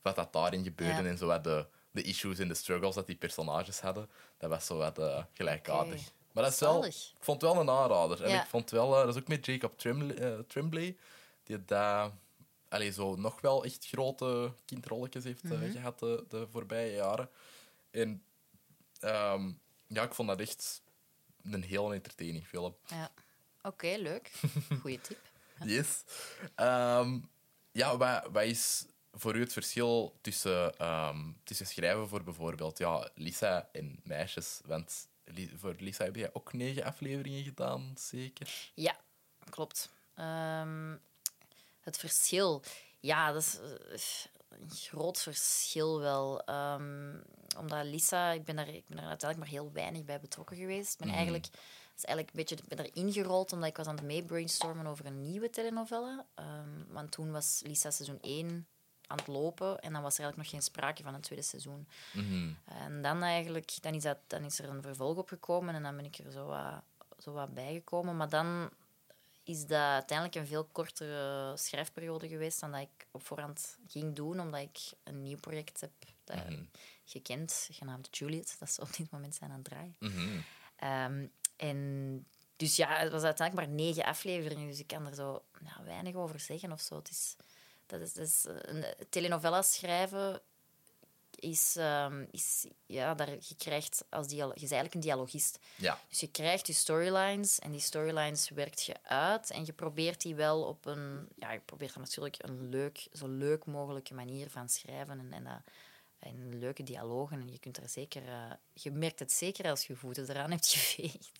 wat 0.02 0.16
dat 0.16 0.32
daarin 0.32 0.64
gebeurde 0.64 1.02
Ja. 1.02 1.08
en 1.08 1.18
zo 1.18 1.26
wat 1.26 1.44
de, 1.44 1.66
de 2.02 2.08
issues 2.08 2.38
en 2.38 2.48
de 2.48 2.54
struggles 2.54 2.94
dat 2.94 3.06
die 3.06 3.16
personages 3.16 3.80
hadden. 3.80 4.08
Dat 4.38 4.50
was 4.50 4.66
zo 4.66 4.76
wat 4.76 4.98
eh, 4.98 5.24
gelijkaardig. 5.32 6.02
Maar 6.32 6.42
dat 6.44 6.52
is 6.52 6.58
wel, 6.58 6.84
ik 6.84 6.94
vond 7.20 7.40
het 7.42 7.50
wel 7.52 7.60
een 7.60 7.70
aanrader. 7.70 8.22
En 8.24 8.30
Ja. 8.30 8.42
ik 8.42 8.48
vond 8.48 8.70
wel, 8.70 8.94
eh, 8.96 9.04
dat 9.04 9.14
is 9.14 9.20
ook 9.22 9.28
met 9.28 9.46
Jacob 9.46 9.78
Trimley, 9.78 10.16
eh, 10.16 10.38
Tremblay, 10.46 10.96
die 11.42 11.64
daar 11.64 12.10
allee, 12.68 12.92
zo 12.92 13.16
nog 13.16 13.40
wel 13.40 13.64
echt 13.64 13.86
grote 13.86 14.52
kindrolletjes 14.64 15.24
heeft 15.24 15.42
Mhm. 15.42 15.70
gehad 15.70 15.98
de, 15.98 16.24
de 16.28 16.46
voorbije 16.50 16.92
jaren. 16.94 17.30
En 17.90 18.22
ehm, 19.00 19.50
ja, 19.86 20.02
ik 20.02 20.14
vond 20.14 20.28
dat 20.28 20.40
echt 20.40 20.82
een 21.42 21.62
heel 21.62 21.92
entertaining 21.94 22.46
film. 22.46 22.76
Ja. 22.86 23.10
Oké, 23.62 23.96
leuk. 23.98 24.30
Goeie 24.80 25.00
tip. 25.00 25.18
Yes. 25.64 26.02
Ehm, 26.54 27.18
ja, 27.72 27.96
wat, 27.96 28.28
wat 28.32 28.42
is 28.42 28.86
voor 29.18 29.36
u 29.36 29.40
het 29.40 29.52
verschil 29.52 30.18
tussen, 30.20 30.78
ehm, 30.78 31.32
tussen 31.44 31.66
schrijven 31.66 32.08
voor 32.08 32.24
bijvoorbeeld 32.24 32.78
ja, 32.78 33.08
Lisa 33.14 33.68
en 33.72 34.00
meisjes? 34.04 34.60
Want 34.64 35.08
voor 35.56 35.74
Lisa 35.78 36.04
heb 36.04 36.16
jij 36.16 36.30
ook 36.32 36.52
negen 36.52 36.84
afleveringen 36.84 37.44
gedaan, 37.44 37.94
zeker? 37.98 38.70
Ja, 38.74 38.96
klopt. 39.50 39.90
Ehm, 40.14 40.96
het 41.80 41.98
verschil. 41.98 42.62
Ja, 43.00 43.32
dat 43.32 43.42
is 43.42 43.58
eh, 43.58 44.60
een 44.60 44.70
groot 44.70 45.20
verschil 45.20 46.00
wel. 46.00 46.44
Ehm, 46.44 47.16
omdat 47.56 47.84
Lisa, 47.84 48.30
ik 48.30 48.44
ben, 48.44 48.56
daar, 48.56 48.68
ik 48.68 48.86
ben 48.86 48.96
daar 48.96 49.08
uiteindelijk 49.08 49.50
maar 49.50 49.60
heel 49.60 49.72
weinig 49.72 50.04
bij 50.04 50.20
betrokken 50.20 50.56
geweest. 50.56 50.92
Ik 50.92 50.98
ben 50.98 51.14
eigenlijk, 51.14 51.44
het 51.44 51.96
is 51.96 52.04
eigenlijk 52.04 52.28
een 52.28 52.44
beetje 52.44 52.56
ik 52.56 52.76
ben 52.76 52.86
erin 52.86 53.12
gerold 53.12 53.52
omdat 53.52 53.68
ik 53.68 53.76
was 53.76 53.86
aan 53.86 53.96
het 53.96 54.04
mee 54.04 54.24
brainstormen 54.24 54.86
over 54.86 55.06
een 55.06 55.22
nieuwe 55.22 55.50
telenovelle. 55.50 56.24
Want 56.88 57.10
toen 57.10 57.30
was 57.30 57.60
Lisa 57.64 57.90
seizoen 57.90 58.18
1 58.20 58.66
aan 59.08 59.16
het 59.16 59.26
lopen 59.26 59.80
en 59.80 59.92
dan 59.92 60.02
was 60.02 60.18
er 60.18 60.20
eigenlijk 60.24 60.36
nog 60.36 60.48
geen 60.60 60.62
sprake 60.72 61.02
van 61.02 61.14
een 61.14 61.20
tweede 61.20 61.44
seizoen. 61.44 61.88
Mhm. 62.12 62.52
En 62.64 63.02
dan 63.02 63.22
eigenlijk, 63.22 63.82
dan 63.82 63.94
is, 63.94 64.02
dat, 64.02 64.18
dan 64.26 64.42
is 64.44 64.58
er 64.58 64.68
een 64.68 64.82
vervolg 64.82 65.16
op 65.16 65.28
gekomen 65.28 65.74
en 65.74 65.82
dan 65.82 65.96
ben 65.96 66.04
ik 66.04 66.18
er 66.18 66.32
zo 66.32 66.46
wat, 66.46 66.82
zo 67.18 67.32
wat 67.32 67.54
bijgekomen. 67.54 68.16
Maar 68.16 68.28
dan 68.28 68.70
is 69.44 69.66
dat 69.66 69.78
uiteindelijk 69.80 70.38
een 70.38 70.46
veel 70.46 70.64
kortere 70.72 71.56
schrijfperiode 71.56 72.28
geweest 72.28 72.60
dan 72.60 72.72
dat 72.72 72.80
ik 72.80 73.06
op 73.10 73.26
voorhand 73.26 73.78
ging 73.86 74.14
doen, 74.14 74.40
omdat 74.40 74.60
ik 74.60 74.78
een 75.04 75.22
nieuw 75.22 75.38
project 75.38 75.80
heb 75.80 75.90
dat 76.24 76.36
Mhm. 76.48 76.62
gekend, 77.04 77.68
genaamd 77.72 78.16
Juliet, 78.18 78.56
dat 78.58 78.70
ze 78.70 78.80
op 78.80 78.96
dit 78.96 79.10
moment 79.10 79.34
zijn 79.34 79.50
aan 79.50 79.56
het 79.56 79.64
draaien. 79.64 79.96
Mhm. 79.98 80.40
Ehm, 80.76 81.26
en 81.56 82.26
dus 82.56 82.76
ja, 82.76 82.96
het 82.96 83.12
was 83.12 83.22
uiteindelijk 83.22 83.68
maar 83.68 83.76
negen 83.76 84.04
afleveringen, 84.04 84.68
dus 84.68 84.78
ik 84.80 84.86
kan 84.86 85.06
er 85.06 85.14
zo 85.14 85.42
ja, 85.64 85.84
weinig 85.84 86.14
over 86.14 86.40
zeggen 86.40 86.72
of 86.72 86.80
zo. 86.80 86.96
Het 86.96 87.10
is, 87.10 87.36
dat 87.88 88.00
is, 88.00 88.12
dat 88.12 88.26
is 88.26 88.44
eh, 88.46 88.54
een 88.60 88.84
telenovela 89.10 89.62
schrijven 89.62 90.40
is, 91.40 91.76
ehm, 91.76 92.24
is 92.30 92.66
ja, 92.86 93.14
daar, 93.14 93.30
je 93.30 93.54
krijgt 93.58 94.04
als 94.10 94.30
je 94.30 94.36
is 94.36 94.60
eigenlijk 94.60 94.94
een 94.94 95.00
dialogist. 95.00 95.58
Ja. 95.76 96.00
Dus 96.08 96.20
je 96.20 96.30
krijgt 96.30 96.66
je 96.66 96.72
storylines 96.72 97.58
en 97.58 97.70
die 97.70 97.80
storylines 97.80 98.48
werkt 98.48 98.84
je 98.84 99.02
uit 99.02 99.50
en 99.50 99.64
je 99.64 99.72
probeert 99.72 100.22
die 100.22 100.34
wel 100.34 100.62
op 100.62 100.86
een, 100.86 101.28
ja, 101.36 101.52
je 101.52 101.60
probeert 101.60 101.94
er 101.94 102.00
natuurlijk 102.00 102.36
een 102.38 102.68
leuk, 102.68 103.06
zo 103.12 103.28
leuk 103.28 103.66
mogelijke 103.66 104.14
manier 104.14 104.50
van 104.50 104.68
schrijven 104.68 105.18
en, 105.18 105.32
en, 105.32 105.44
dat, 105.44 105.60
en 106.18 106.58
leuke 106.58 106.82
dialogen. 106.82 107.40
En 107.40 107.52
je 107.52 107.58
kunt 107.58 107.76
er 107.76 107.88
zeker, 107.88 108.22
je 108.72 108.90
merkt 108.90 109.18
het 109.18 109.32
zeker 109.32 109.70
als 109.70 109.86
je 109.86 109.96
voeten 109.96 110.30
eraan 110.30 110.50
hebt 110.50 110.66
geveegd. 110.76 111.30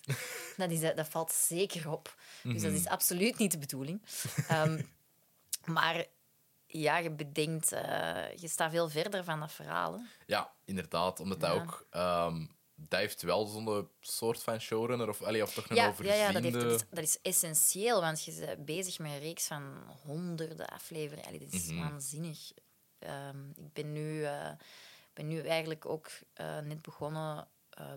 dat, 0.57 0.71
is, 0.71 0.79
dat 0.79 1.07
valt 1.07 1.31
zeker 1.31 1.91
op. 1.91 2.15
Dus 2.43 2.61
dat 2.61 2.71
is 2.71 2.87
absoluut 2.87 3.37
niet 3.37 3.51
de 3.51 3.57
bedoeling. 3.57 4.01
Ehm, 4.47 4.81
maar 5.65 6.05
ja, 6.71 6.97
je 6.97 7.11
bedenkt, 7.11 7.71
eh, 7.71 8.35
je 8.35 8.47
staat 8.47 8.71
veel 8.71 8.89
verder 8.89 9.23
van 9.23 9.39
dat 9.39 9.51
verhaal. 9.51 9.93
hè. 9.93 9.99
ja, 10.25 10.51
inderdaad. 10.65 11.19
Omdat 11.19 11.39
dat 11.39 11.53
Ja. 11.55 11.61
ook... 11.61 11.87
dat 12.75 12.99
heeft 12.99 13.21
wel 13.21 13.45
zo'n 13.45 13.89
soort 13.99 14.43
van 14.43 14.59
showrunner, 14.61 15.09
of, 15.09 15.21
allee, 15.21 15.43
of 15.43 15.53
toch 15.53 15.69
een 15.69 15.75
Ja, 15.75 15.83
ja, 15.83 15.89
overziende... 15.89 16.19
ja 16.21 16.31
dat, 16.31 16.41
heeft, 16.43 16.59
dat, 16.59 16.71
is, 16.71 16.85
dat 16.89 17.03
is 17.03 17.21
essentieel, 17.21 18.01
want 18.01 18.23
je 18.23 18.33
bent 18.45 18.65
bezig 18.65 18.99
met 18.99 19.11
een 19.11 19.19
reeks 19.19 19.47
van 19.47 19.83
honderden 20.03 20.67
afleveringen. 20.67 21.25
Allee, 21.27 21.39
dat 21.39 21.53
is 21.53 21.65
Mhm. 21.71 21.79
waanzinnig. 21.89 22.51
Ehm, 22.99 23.49
ik 23.49 23.73
ben 23.73 23.91
nu, 23.91 24.23
eh, 24.23 24.49
ben 25.13 25.27
nu 25.27 25.41
eigenlijk 25.41 25.85
ook 25.85 26.09
eh, 26.33 26.59
net 26.59 26.81
begonnen 26.81 27.47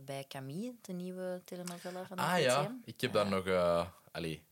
bij 0.05 0.25
Camille, 0.29 0.75
de 0.81 0.93
nieuwe 0.93 1.41
telenovela 1.45 2.05
van 2.07 2.17
de 2.17 2.23
Ah 2.23 2.41
ja, 2.41 2.77
ik 2.85 3.01
heb 3.01 3.13
daar 3.13 3.29
nog... 3.29 3.47
allee, 4.13 4.45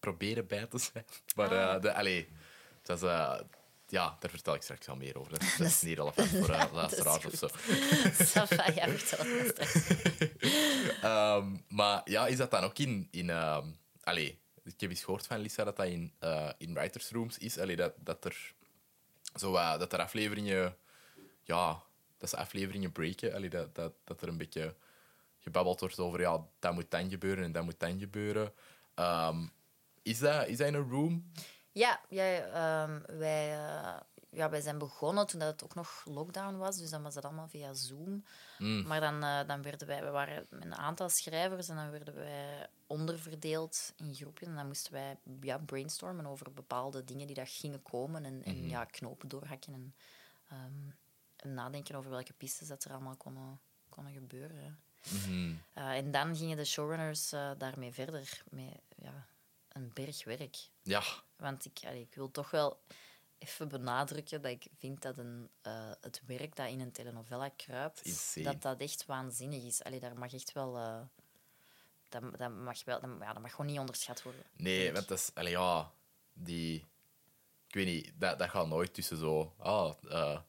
proberen 0.00 0.46
bij 0.46 0.66
te 0.66 0.78
zijn. 0.78 1.04
Maar 1.36 1.58
Ah. 1.58 1.82
de, 1.82 1.94
allee, 1.94 2.28
dat 2.82 3.02
is... 3.02 3.08
eh, 3.86 3.92
ja, 3.92 4.16
daar 4.20 4.30
vertel 4.30 4.54
ik 4.54 4.62
straks 4.62 4.86
wel 4.86 4.96
meer 4.96 5.18
over. 5.18 5.32
Dat, 5.32 5.42
is- 5.42 5.56
dat 5.56 5.66
is 5.66 5.82
niet 5.88 5.96
relevant 5.98 6.28
voor 6.28 6.50
uh, 6.54 6.64
luisteraars 6.72 7.24
of 7.24 7.34
zo. 7.34 7.48
Ça 8.32 8.46
va, 8.56 8.66
ja, 8.74 8.88
vertel 8.88 9.26
het 9.26 9.48
straks. 9.48 9.88
Ehm, 11.02 11.56
maar 11.68 12.00
ja, 12.04 12.26
is 12.26 12.36
dat 12.36 12.50
dan 12.50 12.64
ook 12.64 12.78
in... 12.78 13.08
in 13.10 13.30
allee, 14.02 14.38
ik 14.64 14.80
heb 14.80 14.90
eens 14.90 15.04
gehoord 15.04 15.26
van 15.26 15.38
Lisa 15.38 15.64
dat 15.64 15.76
dat 15.76 15.86
in, 15.86 16.12
eh, 16.18 16.50
in 16.58 16.74
writers' 16.74 17.10
rooms 17.10 17.38
is. 17.38 17.58
Allee, 17.58 17.76
dat, 17.76 17.92
dat 17.96 18.24
er 18.24 18.52
zo 19.34 19.50
wat- 19.50 19.78
dat 19.78 19.92
er 19.92 19.98
afleveringen 20.00 20.76
ja, 21.42 21.82
dat 22.18 22.28
ze 22.30 22.36
afleveringen 22.36 22.92
breken. 22.92 23.34
Allee, 23.34 23.48
dat, 23.50 23.74
dat, 23.74 23.92
dat 24.04 24.22
er 24.22 24.28
een 24.28 24.38
beetje 24.38 24.74
gebabbeld 25.38 25.80
wordt 25.80 25.98
over 25.98 26.20
ja, 26.20 26.46
dat 26.58 26.74
moet 26.74 26.90
dan 26.90 27.10
gebeuren 27.10 27.44
en 27.44 27.52
dat 27.52 27.64
moet 27.64 27.80
dan 27.80 27.98
gebeuren. 27.98 28.52
Ehm, 28.94 29.46
is, 30.02 30.18
dat, 30.18 30.46
is 30.46 30.56
dat 30.56 30.66
in 30.66 30.74
een 30.74 30.90
room? 30.90 31.30
Ja, 31.76 32.00
ja 32.08 32.38
ehm, 32.38 33.18
wij, 33.18 33.52
eh, 33.52 33.96
ja, 34.30 34.50
wij 34.50 34.60
zijn 34.60 34.78
begonnen 34.78 35.26
toen 35.26 35.40
dat 35.40 35.48
het 35.52 35.64
ook 35.64 35.74
nog 35.74 36.02
lockdown 36.04 36.56
was. 36.56 36.76
Dus 36.78 36.90
dan 36.90 37.02
was 37.02 37.14
dat 37.14 37.24
allemaal 37.24 37.48
via 37.48 37.74
Zoom. 37.74 38.24
Mm. 38.58 38.86
Maar 38.86 39.00
dan, 39.00 39.22
eh, 39.22 39.46
dan 39.46 39.62
werden 39.62 39.86
wij... 39.86 40.04
We 40.04 40.10
waren 40.10 40.46
met 40.50 40.64
een 40.64 40.74
aantal 40.74 41.08
schrijvers 41.08 41.68
en 41.68 41.76
dan 41.76 41.90
werden 41.90 42.14
wij 42.14 42.66
onderverdeeld 42.86 43.92
in 43.96 44.14
groepjes. 44.14 44.48
En 44.48 44.54
dan 44.54 44.66
moesten 44.66 44.92
wij 44.92 45.16
ja, 45.40 45.58
brainstormen 45.58 46.26
over 46.26 46.52
bepaalde 46.52 47.04
dingen 47.04 47.26
die 47.26 47.36
dat 47.36 47.48
gingen 47.48 47.82
komen. 47.82 48.24
En, 48.24 48.42
en 48.44 48.56
Mhm. 48.56 48.68
ja, 48.68 48.84
knopen 48.84 49.28
doorhakken. 49.28 49.72
En, 49.72 49.94
ehm, 50.48 50.90
en 51.36 51.54
nadenken 51.54 51.94
over 51.94 52.10
welke 52.10 52.32
pistes 52.32 52.68
dat 52.68 52.84
er 52.84 52.90
allemaal 52.92 53.16
konden, 53.16 53.60
konden 53.88 54.12
gebeuren. 54.12 54.80
Mhm. 55.10 55.54
Eh, 55.72 55.96
en 55.96 56.10
dan 56.10 56.36
gingen 56.36 56.56
de 56.56 56.64
showrunners 56.64 57.30
daarmee 57.58 57.92
verder. 57.92 58.42
Met 58.50 58.80
ja, 58.96 59.26
een 59.76 59.90
berg 59.94 60.24
werk. 60.24 60.56
Ja, 60.82 61.02
Want 61.36 61.64
ik, 61.64 61.78
allee, 61.86 62.00
ik 62.00 62.14
wil 62.14 62.30
toch 62.30 62.50
wel 62.50 62.80
even 63.38 63.68
benadrukken 63.68 64.42
dat 64.42 64.50
ik 64.50 64.66
vind 64.78 65.02
dat 65.02 65.18
een, 65.18 65.50
eh, 65.62 65.90
het 66.00 66.20
werk 66.26 66.56
dat 66.56 66.68
in 66.68 66.80
een 66.80 66.92
telenovela 66.92 67.48
kruipt, 67.48 68.00
Insane. 68.02 68.44
dat 68.46 68.62
dat 68.62 68.80
echt 68.80 69.06
waanzinnig 69.06 69.62
is. 69.64 69.82
Allee, 69.84 70.00
daar 70.00 70.18
mag 70.18 70.32
echt 70.32 70.52
wel... 70.52 70.76
eh, 70.78 71.00
dat, 72.08 72.38
dat, 72.38 72.50
mag 72.54 72.84
wel 72.84 73.00
dat, 73.00 73.10
ja, 73.20 73.32
dat 73.32 73.42
mag 73.42 73.50
gewoon 73.50 73.66
niet 73.66 73.78
onderschat 73.78 74.22
worden. 74.22 74.42
nee, 74.56 74.92
want 74.92 75.08
dat 75.08 75.18
is... 75.18 75.30
Allee, 75.34 75.52
ja, 75.52 75.92
die... 76.32 76.84
Ik 77.68 77.74
weet 77.74 77.86
niet, 77.86 78.12
dat, 78.20 78.38
dat 78.38 78.50
gaat 78.50 78.66
nooit 78.68 78.94
tussen 78.94 79.16
zo... 79.16 79.54
Ah, 79.58 79.94
eh, 80.08 80.40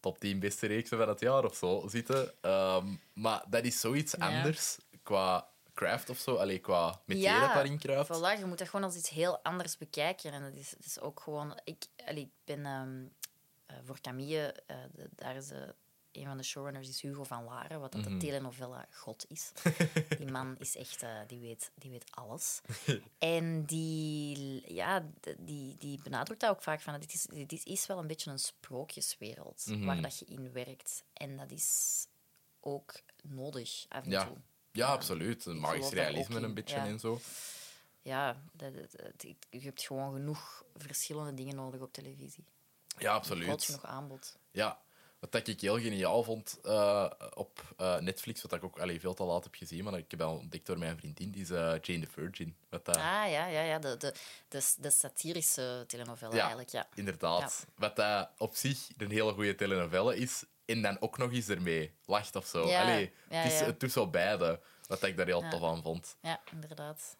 top 0.00 0.18
10 0.18 0.38
beste 0.40 0.66
reeksen 0.66 0.98
van 0.98 1.08
het 1.08 1.20
jaar 1.20 1.44
of 1.44 1.56
zo 1.56 1.88
zitten. 1.88 2.42
Ehm, 2.42 2.96
maar 3.12 3.44
dat 3.48 3.64
is 3.64 3.80
zoiets 3.80 4.12
Ja. 4.12 4.26
anders 4.26 4.78
qua 5.02 5.48
craft 5.76 6.10
of 6.10 6.18
zo. 6.18 6.34
Allee, 6.36 6.58
qua 6.58 7.00
metier 7.04 7.22
Ja, 7.24 7.40
dat 7.40 7.54
daarin 7.54 7.78
kruipt. 7.78 8.08
Voilà, 8.08 8.38
je 8.38 8.44
moet 8.46 8.58
dat 8.58 8.68
gewoon 8.68 8.84
als 8.84 8.96
iets 8.96 9.08
heel 9.08 9.38
anders 9.42 9.76
bekijken. 9.78 10.32
En 10.32 10.42
dat 10.42 10.54
is, 10.54 10.70
dat 10.70 10.84
is 10.86 11.00
ook 11.00 11.20
gewoon... 11.20 11.60
Ik, 11.64 11.84
allee, 12.06 12.22
ik 12.22 12.30
ben 12.44 12.66
ehm, 12.66 13.04
eh, 13.66 13.76
voor 13.84 14.00
Camille... 14.00 14.52
eh, 14.66 14.76
de- 14.92 15.10
daar 15.14 15.36
is 15.36 15.50
eh, 15.50 15.60
een 16.12 16.24
van 16.26 16.36
de 16.36 16.42
showrunners 16.42 16.88
is 16.88 17.00
Hugo 17.00 17.24
van 17.24 17.44
Laren, 17.44 17.80
wat 17.80 17.92
dat 17.92 18.00
Mhm. 18.00 18.10
de 18.12 18.16
telenovela 18.26 18.86
god 18.90 19.24
is. 19.28 19.52
die 20.18 20.30
man 20.30 20.56
is 20.58 20.76
echt... 20.76 21.04
die, 21.26 21.40
weet, 21.40 21.70
die 21.74 21.90
weet 21.90 22.04
alles. 22.10 22.60
en 23.18 23.64
die, 23.64 24.74
ja, 24.74 25.04
die, 25.38 25.76
die 25.78 26.00
benadrukt 26.02 26.40
dat 26.40 26.50
ook 26.50 26.62
vaak 26.62 26.80
van... 26.80 27.00
Dit 27.00 27.12
is, 27.14 27.22
dit 27.46 27.64
is, 27.66 27.86
wel 27.86 27.98
een 27.98 28.06
beetje 28.06 28.30
een 28.30 28.38
sprookjeswereld 28.38 29.66
Mhm. 29.66 29.84
waar 29.84 30.00
dat 30.02 30.18
je 30.18 30.24
in 30.24 30.52
werkt. 30.52 31.04
En 31.12 31.36
dat 31.36 31.50
is 31.50 32.06
ook 32.60 32.92
nodig, 33.22 33.84
af 33.88 34.04
en 34.04 34.10
Ja. 34.10 34.24
toe. 34.26 34.36
Ja, 34.76 34.86
absoluut. 34.86 35.46
Een 35.46 35.60
magisch 35.60 35.88
realisme 35.90 36.40
een 36.40 36.54
beetje 36.54 36.76
ja. 36.76 36.86
en 36.86 36.98
zo. 37.00 37.20
ja, 38.02 38.42
dat, 38.52 38.74
dat- 38.74 38.90
dat- 39.16 39.34
je 39.50 39.60
hebt 39.60 39.82
gewoon 39.82 40.12
genoeg 40.12 40.64
verschillende 40.76 41.34
dingen 41.34 41.56
nodig 41.56 41.80
op 41.80 41.92
televisie. 41.92 42.44
Ja, 42.86 42.96
Groot 42.98 43.14
absoluut. 43.16 43.64
genoeg 43.64 43.84
aanbod. 43.86 44.38
Ja, 44.50 44.80
wat 45.18 45.48
ik 45.48 45.60
heel 45.60 45.80
geniaal 45.80 46.22
vond 46.22 46.58
eh, 46.62 47.10
op 47.34 47.74
eh, 47.76 47.98
Netflix, 47.98 48.42
wat 48.42 48.52
ik 48.52 48.64
ook 48.64 48.78
allee, 48.78 49.00
veel 49.00 49.14
te 49.14 49.22
laat 49.24 49.44
heb 49.44 49.54
gezien, 49.54 49.84
maar 49.84 49.98
ik 49.98 50.10
heb 50.10 50.20
al 50.20 50.36
ontdekt 50.36 50.66
door 50.66 50.78
mijn 50.78 50.98
vriendin, 50.98 51.30
die 51.30 51.42
is 51.42 51.50
eh, 51.50 51.58
Jane 51.80 52.00
the 52.00 52.10
Virgin. 52.12 52.56
Wat 52.68 52.88
Ah 52.88 52.94
ja, 53.30 53.46
ja, 53.46 53.60
ja 53.60 53.78
de, 53.78 53.96
de, 53.96 54.14
de, 54.48 54.72
de 54.78 54.90
satirische 54.90 55.84
telenovela 55.86 56.32
Ja. 56.34 56.38
eigenlijk. 56.38 56.68
Ja. 56.68 56.88
Inderdaad. 56.94 57.66
Wat 57.74 57.96
dat 57.96 58.30
op 58.38 58.54
zich 58.54 58.88
een 58.96 59.10
hele 59.10 59.32
goede 59.32 59.54
telenovelle 59.54 60.16
is, 60.16 60.44
en 60.66 60.82
dan 60.82 61.00
ook 61.00 61.18
nog 61.18 61.32
eens 61.32 61.48
ermee 61.48 61.94
lacht 62.04 62.36
of 62.36 62.46
zo. 62.46 62.68
Ja, 62.68 62.82
Allee, 62.82 63.12
ja, 63.30 63.36
het, 63.36 63.52
is, 63.52 63.60
het 63.60 63.80
doet 63.80 63.92
zo 63.92 64.08
beide, 64.08 64.60
wat 64.86 65.02
ik 65.02 65.16
daar 65.16 65.26
heel 65.26 65.48
tof 65.48 65.62
aan 65.62 65.82
vond. 65.82 66.16
ja, 66.20 66.40
inderdaad. 66.52 67.16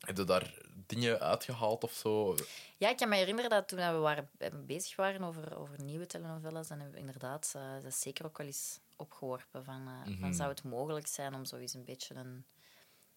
Heb 0.00 0.16
je 0.16 0.24
daar 0.24 0.54
dingen 0.86 1.20
uitgehaald 1.20 1.84
of 1.84 1.92
zo? 1.92 2.34
Ja, 2.76 2.88
ik 2.88 2.96
kan 2.96 3.08
me 3.08 3.16
herinneren 3.16 3.50
dat 3.50 3.68
toen 3.68 3.78
we 3.78 3.98
waren, 3.98 4.30
eh, 4.38 4.50
bezig 4.66 4.96
waren 4.96 5.22
over, 5.22 5.56
over 5.58 5.82
nieuwe 5.82 6.06
telenovelas, 6.06 6.68
dan 6.68 6.78
hebben 6.78 6.94
we 6.94 7.00
inderdaad 7.00 7.52
eh, 7.56 7.72
dat 7.72 7.84
is 7.84 8.00
zeker 8.00 8.24
ook 8.24 8.38
wel 8.38 8.46
eens 8.46 8.80
opgeworpen. 8.96 9.64
Van, 9.64 9.88
eh, 9.88 10.20
van, 10.20 10.34
zou 10.34 10.48
het 10.48 10.62
mogelijk 10.62 11.06
zijn 11.06 11.34
om 11.34 11.44
zo 11.44 11.56
eens 11.56 11.74
een 11.74 11.84
beetje 11.84 12.14
een, 12.14 12.44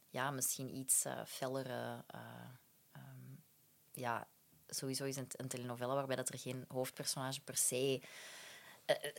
ja, 0.09 0.31
misschien 0.31 0.75
iets 0.75 1.05
eh 1.05 1.25
fellere, 1.25 2.03
eh, 2.07 2.19
ehm, 2.91 3.35
ja, 3.91 4.27
sowieso 4.67 5.05
is 5.05 5.15
een, 5.15 5.27
een 5.31 5.47
telenovela 5.47 5.93
waarbij 5.93 6.15
dat 6.15 6.29
er 6.29 6.39
geen 6.39 6.65
hoofdpersonage 6.67 7.41
per 7.41 7.57
se 7.57 8.01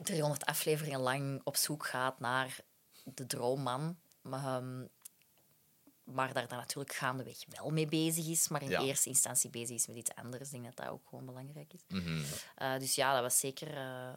300 0.02 0.44
afleveringen 0.44 1.00
lang 1.00 1.40
op 1.44 1.56
zoek 1.56 1.86
gaat 1.86 2.20
naar 2.20 2.56
de 3.04 3.26
droomman. 3.26 3.98
Maar, 4.22 4.62
ehm, 4.62 4.86
maar 6.04 6.32
daar 6.32 6.48
dan 6.48 6.58
natuurlijk 6.58 6.94
gaandeweg 6.94 7.36
wel 7.48 7.70
mee 7.70 7.86
bezig 7.86 8.26
is, 8.26 8.48
maar 8.48 8.62
in 8.62 8.68
Ja. 8.70 8.80
eerste 8.82 9.08
instantie 9.08 9.50
bezig 9.50 9.76
is 9.76 9.86
met 9.86 9.96
iets 9.96 10.14
anders. 10.14 10.44
Ik 10.44 10.50
denk 10.50 10.64
dat 10.64 10.76
dat 10.76 10.88
ook 10.94 11.08
gewoon 11.08 11.26
belangrijk 11.26 11.72
is. 11.72 11.80
Mhm. 11.88 12.22
Eh, 12.54 12.78
dus 12.78 12.94
ja, 12.94 13.12
dat 13.12 13.22
was 13.22 13.38
zeker, 13.38 13.76
eh, 13.76 14.14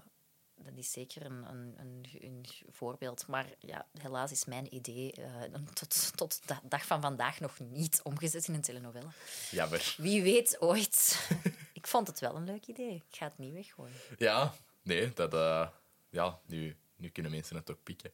dat 0.56 0.74
is 0.76 0.92
zeker 0.92 1.26
een, 1.26 1.44
een, 1.50 1.76
een, 1.78 2.06
een 2.20 2.46
voorbeeld. 2.70 3.28
Maar 3.28 3.46
ja, 3.60 3.88
helaas 4.02 4.32
is 4.32 4.46
mijn 4.46 4.76
idee 4.76 5.12
eh, 5.12 5.42
tot, 5.74 6.18
tot 6.18 6.48
de 6.48 6.56
dag 6.64 6.86
van 6.86 7.02
vandaag 7.02 7.40
nog 7.40 7.60
niet 7.60 8.00
omgezet 8.04 8.48
in 8.48 8.54
een 8.54 8.62
telenovela. 8.62 9.12
Jammer. 9.52 9.96
Wie 9.98 10.22
weet 10.22 10.62
ooit. 10.62 11.30
ik 11.74 11.88
vond 11.88 12.08
het 12.08 12.20
wel 12.20 12.36
een 12.36 12.46
leuk 12.46 12.66
idee. 12.66 12.96
Ik 13.10 13.16
ga 13.18 13.26
het 13.26 13.38
niet 13.38 13.54
weggooien. 13.54 13.96
Ja, 14.18 14.54
nee, 14.88 15.14
dat... 15.14 15.34
eh, 15.34 15.68
ja, 16.10 16.40
nu, 16.46 16.76
nu 16.96 17.10
kunnen 17.10 17.32
mensen 17.32 17.56
het 17.56 17.72
ook 17.72 17.84
pikken. 17.84 18.12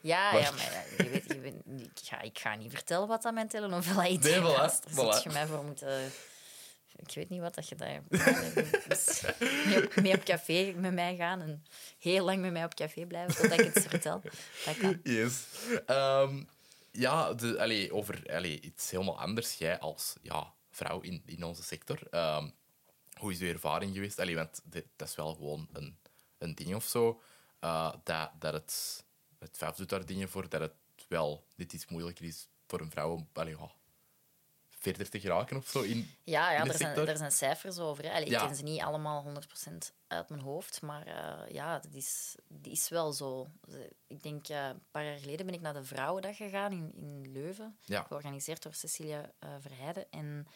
Ja, 0.00 0.32
Maar- 0.32 0.40
ja 0.40 0.50
maar 0.50 0.72
ja, 0.72 1.04
je 1.04 1.10
weet, 1.10 1.24
je 1.26 1.40
weet, 1.40 1.54
ik, 1.80 1.90
ga, 2.04 2.20
ik 2.20 2.38
ga 2.38 2.54
niet 2.54 2.72
vertellen 2.72 3.08
wat 3.08 3.22
dat 3.22 3.34
mijn 3.34 3.48
telenovela-idee 3.48 4.40
Nee, 4.40 4.40
voilà, 4.52 4.56
was. 4.56 4.80
Daar 4.80 5.20
voilà. 5.20 5.22
je 5.22 5.30
mij 5.32 5.46
voor 5.46 5.64
moeten... 5.64 6.10
Ik 6.96 7.14
weet 7.14 7.28
niet 7.28 7.40
wat 7.40 7.54
dat 7.54 7.68
je 7.68 7.74
daar... 7.74 8.02
Dus 8.88 9.22
mee, 9.66 9.84
op, 9.86 9.94
mee 9.96 10.14
op 10.14 10.24
café 10.24 10.72
met 10.76 10.92
mij 10.92 11.16
gaan 11.16 11.40
en 11.40 11.64
heel 11.98 12.24
lang 12.24 12.40
met 12.40 12.52
mij 12.52 12.64
op 12.64 12.74
café 12.74 13.06
blijven 13.06 13.34
totdat 13.36 13.60
ik 13.60 13.74
het 13.74 13.86
vertel. 13.88 14.22
Dat 14.64 14.76
kan. 14.76 15.00
Yes. 15.02 15.44
Ehm, 15.86 16.42
ja, 16.90 17.34
de, 17.34 17.60
allee, 17.60 17.92
over 17.92 18.22
allee, 18.32 18.60
iets 18.60 18.90
helemaal 18.90 19.20
anders. 19.20 19.54
Jij 19.54 19.78
als 19.78 20.14
ja, 20.22 20.52
vrouw 20.70 21.00
in, 21.00 21.22
in 21.26 21.44
onze 21.44 21.62
sector. 21.62 21.98
ehm, 22.10 22.48
hoe 23.18 23.32
is 23.32 23.40
uw 23.40 23.48
ervaring 23.48 23.94
geweest? 23.94 24.18
Allee, 24.18 24.34
want 24.34 24.60
dit, 24.64 24.84
dat 24.96 25.08
is 25.08 25.14
wel 25.14 25.34
gewoon 25.34 25.68
een, 25.72 25.98
een 26.38 26.54
ding 26.54 26.74
of 26.74 26.84
zo. 26.84 27.22
eh, 27.60 27.92
dat, 28.04 28.30
dat 28.38 28.52
het... 28.52 29.04
Het 29.38 29.56
vijf 29.56 29.74
doet 29.76 29.88
daar 29.88 30.06
dingen 30.06 30.28
voor 30.28 30.48
dat 30.48 30.60
het 30.60 30.72
wel 31.08 31.44
dit 31.56 31.72
iets 31.72 31.86
moeilijker 31.86 32.24
is 32.24 32.48
voor 32.66 32.80
een 32.80 32.90
vrouw 32.90 33.12
om 33.12 33.28
allee, 33.32 33.56
ja, 33.56 33.70
verder 34.70 35.08
te 35.10 35.20
geraken 35.20 35.56
of 35.56 35.68
zo. 35.68 35.80
In, 35.82 36.10
Ja, 36.24 36.50
ja 36.52 36.62
in 36.62 36.68
er, 36.70 36.76
zijn, 36.76 36.96
er 37.08 37.16
zijn 37.16 37.32
cijfers 37.32 37.78
over. 37.78 38.10
Allee, 38.10 38.24
Ik 38.28 38.38
ken 38.38 38.54
ze 38.56 38.62
niet 38.62 38.80
allemaal 38.80 39.24
100% 39.70 39.72
uit 40.06 40.28
mijn 40.28 40.40
hoofd, 40.40 40.82
maar 40.82 41.06
eh, 41.06 41.54
ja, 41.54 41.78
dat 41.78 41.94
is, 41.94 42.34
die 42.48 42.72
is 42.72 42.88
wel 42.88 43.12
zo. 43.12 43.46
Ik 44.06 44.22
denk, 44.22 44.48
eh, 44.48 44.66
een 44.66 44.82
paar 44.90 45.04
jaar 45.04 45.18
geleden 45.18 45.46
ben 45.46 45.54
ik 45.54 45.60
naar 45.60 45.74
de 45.74 45.84
Vrouwendag 45.84 46.36
gegaan 46.36 46.72
in, 46.72 46.92
in 46.94 47.32
Leuven, 47.32 47.78
Ja. 47.84 48.02
georganiseerd 48.02 48.62
door 48.62 48.74
Cecilia 48.74 49.32
Verheijden. 49.60 50.10
En 50.10 50.46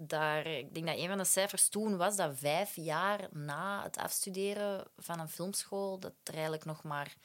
daar, 0.00 0.46
ik 0.46 0.74
denk 0.74 0.86
dat 0.86 0.98
een 0.98 1.08
van 1.08 1.18
de 1.18 1.24
cijfers 1.24 1.68
toen 1.68 1.96
was 1.96 2.16
dat 2.16 2.38
vijf 2.38 2.76
jaar 2.76 3.28
na 3.30 3.82
het 3.82 3.96
afstuderen 3.96 4.86
van 4.96 5.20
een 5.20 5.28
filmschool, 5.28 5.98
dat 5.98 6.12
er 6.24 6.32
eigenlijk 6.32 6.64
nog 6.64 6.82
maar 6.82 7.16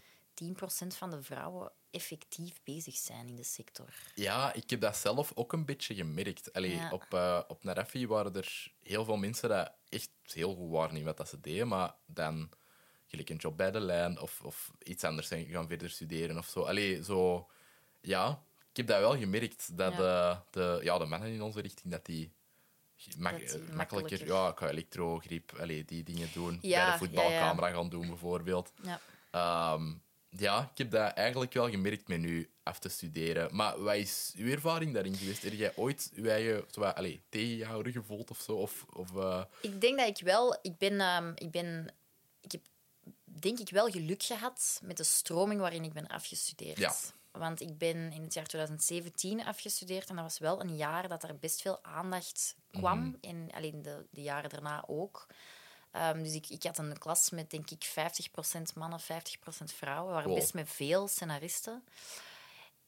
10% 0.44 0.88
van 0.88 1.10
de 1.10 1.22
vrouwen 1.22 1.72
effectief 1.92 2.60
bezig 2.64 2.96
zijn 2.96 3.28
in 3.28 3.36
de 3.36 3.44
sector. 3.44 3.94
Ja, 4.16 4.54
ik 4.54 4.70
heb 4.70 4.82
dat 4.82 4.98
zelf 4.98 5.32
ook 5.36 5.54
een 5.54 5.66
beetje 5.66 5.96
gemerkt. 5.96 6.54
Allee, 6.54 6.76
Ja. 6.76 6.92
Op, 6.92 7.06
eh 7.10 7.42
op 7.48 7.64
Narafi 7.64 8.08
waren 8.08 8.36
er 8.36 8.72
heel 8.84 9.06
veel 9.06 9.18
mensen 9.18 9.50
die 9.50 10.00
echt 10.00 10.10
heel 10.24 10.56
goed 10.56 10.72
waren 10.72 10.98
in 10.98 11.04
wat 11.04 11.18
dat 11.18 11.30
ze 11.30 11.40
deden, 11.42 11.68
maar 11.68 11.96
dan 12.06 12.50
gelijk 13.08 13.30
een 13.30 13.36
job 13.36 13.58
bij 13.58 13.72
de 13.72 13.80
lijn 13.80 14.20
of, 14.20 14.42
of 14.44 14.72
iets 14.84 15.04
anders 15.04 15.28
zijn 15.28 15.46
gaan 15.46 15.68
verder 15.68 15.90
studeren 15.90 16.38
of 16.38 16.48
zo. 16.48 16.62
Allee, 16.62 17.04
zo... 17.04 17.48
Ja, 18.02 18.44
ik 18.70 18.78
heb 18.78 18.88
dat 18.88 19.00
wel 19.00 19.18
gemerkt, 19.18 19.78
dat 19.78 19.94
Ja. 19.94 19.98
De, 20.52 20.60
de, 20.60 20.80
ja, 20.84 20.98
de 20.98 21.06
mannen 21.06 21.30
in 21.34 21.42
onze 21.42 21.62
richting, 21.62 21.92
dat 21.92 22.06
die... 22.06 22.34
mak- 23.18 23.38
die 23.38 23.48
makkelijker, 23.48 23.76
makkelijker- 23.76 24.28
ja, 24.28 24.52
qua 24.52 24.70
elektrogriep, 24.70 25.54
allee, 25.60 25.86
die 25.86 26.04
dingen 26.04 26.30
doen. 26.34 26.60
Ja, 26.62 26.84
bij 26.84 26.92
de 26.92 26.98
voetbalcamera 26.98 27.68
ja, 27.68 27.74
gaan 27.74 27.89
doen, 27.89 28.08
bijvoorbeeld. 28.08 28.72
Ja. 28.84 29.00
Ehm, 29.32 29.94
ja, 30.30 30.70
ik 30.72 30.78
heb 30.78 30.92
dat 30.92 31.12
eigenlijk 31.13 31.54
wel 31.54 31.70
gemerkt 31.70 32.08
met 32.08 32.20
nu 32.20 32.50
af 32.63 32.80
te 32.80 32.89
studeren. 32.89 33.56
Maar 33.56 33.82
wat 33.84 33.96
is 33.96 34.34
uw 34.38 34.52
ervaring 34.52 34.94
daarin 34.94 35.16
geweest? 35.16 35.44
Heb 35.44 35.54
jij 35.54 35.76
ooit 35.76 36.12
uw 36.16 36.26
eigen 36.26 36.66
allee, 36.96 37.22
tegenhouden 37.30 37.92
gevoeld 37.94 38.30
of 38.30 38.39
zo? 38.39 38.52
Of, 38.52 38.86
of, 38.94 39.16
eh, 39.16 39.44
Ik 39.62 39.82
denk 39.82 39.98
dat 39.98 40.08
ik 40.08 40.26
wel... 40.26 40.58
Ik 40.62 40.78
ben... 40.78 41.00
ehm, 41.00 41.32
ik 41.36 41.52
ben 41.52 41.94
ik 42.42 42.52
heb 42.52 42.62
denk 43.24 43.60
ik 43.60 43.70
wel 43.70 43.89
geluk 43.89 44.24
gehad 44.24 44.80
met 44.84 44.98
de 44.98 45.04
stroming 45.04 45.60
waarin 45.60 45.84
ik 45.84 45.94
ben 45.94 46.08
afgestudeerd. 46.08 46.78
Ja. 46.78 46.96
Want 47.38 47.62
ik 47.62 47.78
ben 47.78 48.12
in 48.12 48.22
het 48.24 48.34
jaar 48.34 48.46
2017 48.46 49.46
afgestudeerd 49.46 50.10
en 50.10 50.15
dat 50.15 50.24
was 50.24 50.39
wel 50.39 50.62
een 50.62 50.76
jaar 50.76 51.08
dat 51.08 51.24
er 51.24 51.38
best 51.38 51.62
veel 51.62 51.84
aandacht 51.84 52.56
kwam. 52.72 53.00
Mhm. 53.00 53.15
En 53.22 53.50
alleen 53.52 53.82
de, 53.82 54.06
de 54.10 54.22
jaren 54.22 54.50
daarna 54.50 54.84
ook. 54.88 55.28
Ehm, 55.91 56.24
dus 56.24 56.34
ik, 56.34 56.50
ik 56.50 56.63
had 56.63 56.78
een 56.78 56.98
klas 56.98 57.30
met, 57.30 57.50
denk 57.50 57.69
ik, 57.69 57.86
50% 57.86 58.62
mannen, 58.76 59.00
50% 59.02 59.04
vrouwen. 59.65 60.08
We 60.08 60.13
waren 60.13 60.30
Wow. 60.30 60.39
best 60.39 60.54
met 60.54 60.69
veel 60.69 61.08
scenaristen. 61.08 61.84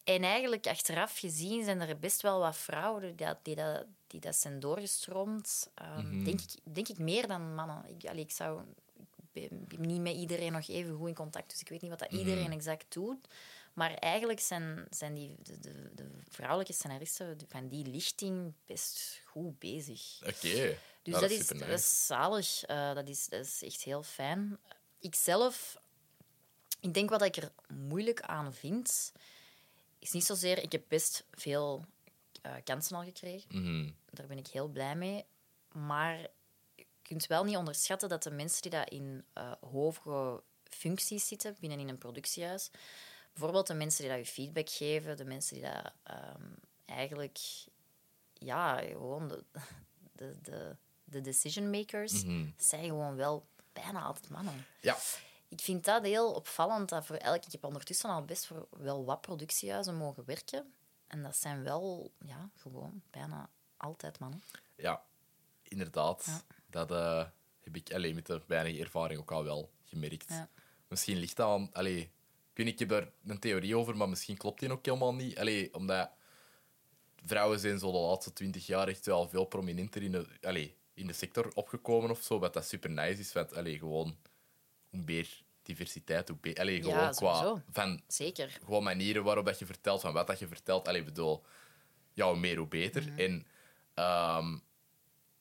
En 0.04 0.24
eigenlijk, 0.24 0.68
achteraf 0.68 1.18
gezien, 1.20 1.64
zijn 1.64 1.82
er 1.82 2.00
best 2.00 2.22
wel 2.22 2.40
wat 2.40 2.58
vrouwen 2.58 3.02
die 3.02 3.16
dat, 3.16 3.38
die 3.42 3.56
dat, 3.56 3.86
die 4.08 4.20
dat 4.20 4.36
zijn 4.36 4.60
doorgestroomd. 4.60 5.70
Ehm, 5.74 6.24
denk, 6.24 6.42
ik, 6.42 6.74
denk 6.74 6.88
ik 6.88 6.98
meer 6.98 7.28
dan 7.28 7.56
mannen. 7.56 7.84
Ik, 7.88 8.10
allee, 8.10 8.24
ik 8.24 8.32
zou... 8.32 8.62
Ik 9.34 9.50
ben, 9.50 9.68
ben 9.68 9.82
niet 9.82 10.02
met 10.02 10.16
iedereen 10.16 10.52
nog 10.52 10.68
even 10.68 10.96
goed 10.96 11.08
in 11.08 11.14
contact, 11.14 11.50
dus 11.50 11.60
ik 11.60 11.70
weet 11.70 11.82
niet 11.82 11.90
wat 11.90 12.00
dat 12.00 12.12
iedereen 12.12 12.52
exact 12.52 12.86
doet. 12.94 13.28
Maar 13.76 13.94
eigenlijk 13.94 14.40
zijn, 14.40 14.88
zijn 14.90 15.14
die, 15.14 15.36
de, 15.44 15.60
de, 15.60 15.92
de 15.96 16.10
vrouwelijke 16.30 16.74
scenaristen 16.74 17.38
van 17.48 17.68
die 17.68 17.86
lichting 17.86 18.54
best 18.66 19.22
goed 19.26 19.60
bezig. 19.60 20.20
Oké. 20.22 20.78
Dus 21.02 21.14
Ja, 21.14 21.20
dat, 21.20 21.30
is, 21.30 21.38
supernice. 21.40 21.70
dat 21.70 21.80
is 21.80 22.06
zalig. 22.06 22.64
Eh, 22.64 22.94
dat, 22.94 23.10
is, 23.10 23.28
dat 23.28 23.46
is 23.46 23.64
echt 23.64 23.82
heel 23.84 24.04
fijn. 24.04 24.58
Ikzelf, 25.00 25.82
ik 26.80 26.94
denk 26.94 27.10
wat 27.10 27.22
ik 27.22 27.36
er 27.36 27.52
moeilijk 27.68 28.22
aan 28.22 28.54
vind, 28.54 29.12
is 30.00 30.12
niet 30.12 30.26
zozeer... 30.26 30.64
Ik 30.64 30.72
heb 30.72 30.84
best 30.88 31.26
veel 31.32 31.86
eh, 32.42 32.54
kansen 32.64 32.96
al 32.98 33.04
gekregen. 33.04 33.62
Mhm. 33.62 33.92
Daar 34.12 34.28
ben 34.28 34.38
ik 34.38 34.48
heel 34.48 34.68
blij 34.68 34.96
mee. 34.96 35.26
Maar 35.72 36.18
je 36.76 36.86
kunt 37.02 37.28
wel 37.28 37.44
niet 37.44 37.56
onderschatten 37.58 38.10
dat 38.10 38.24
de 38.24 38.32
mensen 38.32 38.62
die 38.62 38.72
dat 38.72 38.90
in 38.90 39.26
eh 39.34 39.52
hoge 39.72 40.44
functies 40.64 41.28
zitten 41.28 41.56
binnen 41.60 41.80
in 41.80 41.90
een 41.90 41.98
productiehuis, 41.98 42.70
bijvoorbeeld 43.36 43.68
de 43.68 43.74
mensen 43.74 44.02
die 44.06 44.16
dat 44.16 44.26
je 44.28 44.34
feedback 44.34 44.70
geven, 44.70 45.18
de 45.18 45.26
mensen 45.26 45.54
die 45.56 45.64
dat 45.64 45.92
ehm, 46.04 46.44
eigenlijk, 46.86 47.40
ja, 48.34 48.78
gewoon 48.78 49.28
de, 49.28 49.44
de, 50.16 50.36
de, 50.42 50.76
de 51.04 51.22
decision 51.22 51.70
makers, 51.70 52.24
Mhm. 52.24 52.48
zijn 52.58 52.86
gewoon 52.86 53.16
wel 53.16 53.48
bijna 53.74 54.02
altijd 54.02 54.30
mannen. 54.30 54.66
Ja. 54.82 54.98
Ik 55.48 55.62
vind 55.62 55.86
dat 55.86 56.04
heel 56.04 56.32
opvallend. 56.32 56.90
Dat 56.90 57.06
voor 57.06 57.16
elk, 57.16 57.46
ik 57.46 57.52
heb 57.52 57.64
ondertussen 57.64 58.10
al 58.10 58.26
best 58.26 58.46
voor 58.46 58.68
wel 58.70 59.06
wat 59.06 59.22
productiehuizen 59.22 59.96
mogen 59.96 60.26
werken. 60.26 60.74
En 61.08 61.24
dat 61.24 61.36
zijn 61.36 61.64
wel 61.64 62.12
ja, 62.26 62.50
gewoon 62.56 63.02
bijna 63.10 63.50
altijd 63.78 64.20
mannen. 64.20 64.44
Ja, 64.76 65.04
inderdaad. 65.64 66.24
Ja. 66.26 66.42
Dat 66.70 66.92
eh, 66.92 67.26
heb 67.62 67.76
ik 67.76 67.94
alleen 67.94 68.16
met 68.16 68.26
de 68.26 68.42
weinige 68.48 68.80
ervaring 68.84 69.20
ook 69.20 69.32
al 69.32 69.44
wel 69.44 69.72
gemerkt. 69.84 70.30
Ja. 70.30 70.50
Misschien 70.88 71.18
ligt 71.18 71.36
dat 71.36 71.48
aan... 71.48 71.70
Allee, 71.74 72.12
weet 72.58 72.66
niet, 72.66 72.82
ik 72.82 72.90
heb 72.90 72.92
er 72.92 73.12
een 73.26 73.40
theorie 73.40 73.78
over, 73.78 73.98
maar 73.98 74.10
misschien 74.10 74.38
klopt 74.38 74.60
die 74.60 74.72
ook 74.72 74.86
helemaal 74.86 75.14
niet. 75.14 75.38
Allee, 75.38 75.74
omdat 75.74 76.12
vrouwen 77.26 77.60
zijn 77.60 77.80
zo 77.80 77.92
de 77.92 77.98
laatste 77.98 78.34
twintig 78.34 78.66
jaar 78.66 78.88
echt 78.88 79.06
wel 79.06 79.30
veel 79.30 79.46
prominenter 79.46 80.04
in 80.04 80.12
de, 80.12 80.28
allee, 80.42 80.76
in 80.94 81.08
de 81.08 81.14
sector 81.14 81.52
opgekomen 81.54 82.10
of 82.10 82.22
zo. 82.22 82.40
Wat 82.40 82.54
dat 82.54 82.66
super 82.66 82.90
nice 82.90 83.20
is. 83.20 83.34
Want, 83.34 83.56
allee, 83.56 83.78
gewoon, 83.78 84.18
hoe 84.90 85.02
meer 85.06 85.44
diversiteit, 85.64 86.28
hoe 86.28 86.38
beter. 86.38 86.62
Allee, 86.62 86.84
Ja, 86.84 86.84
gewoon 86.84 87.12
qua... 87.12 87.64
Van, 87.72 88.02
Zeker. 88.08 88.58
gewoon 88.66 88.84
manieren 88.84 89.24
waarop 89.24 89.46
dat 89.46 89.60
je 89.60 89.66
vertelt, 89.66 90.02
van 90.02 90.14
wat 90.14 90.28
dat 90.28 90.40
je 90.40 90.48
vertelt. 90.48 90.88
Allee, 90.88 91.04
bedoel, 91.04 91.44
ja, 92.14 92.28
hoe 92.28 92.40
meer, 92.40 92.58
hoe 92.58 92.68
beter. 92.68 93.02
Mhm. 93.04 93.20
En 93.20 93.48
ehm, 93.94 94.58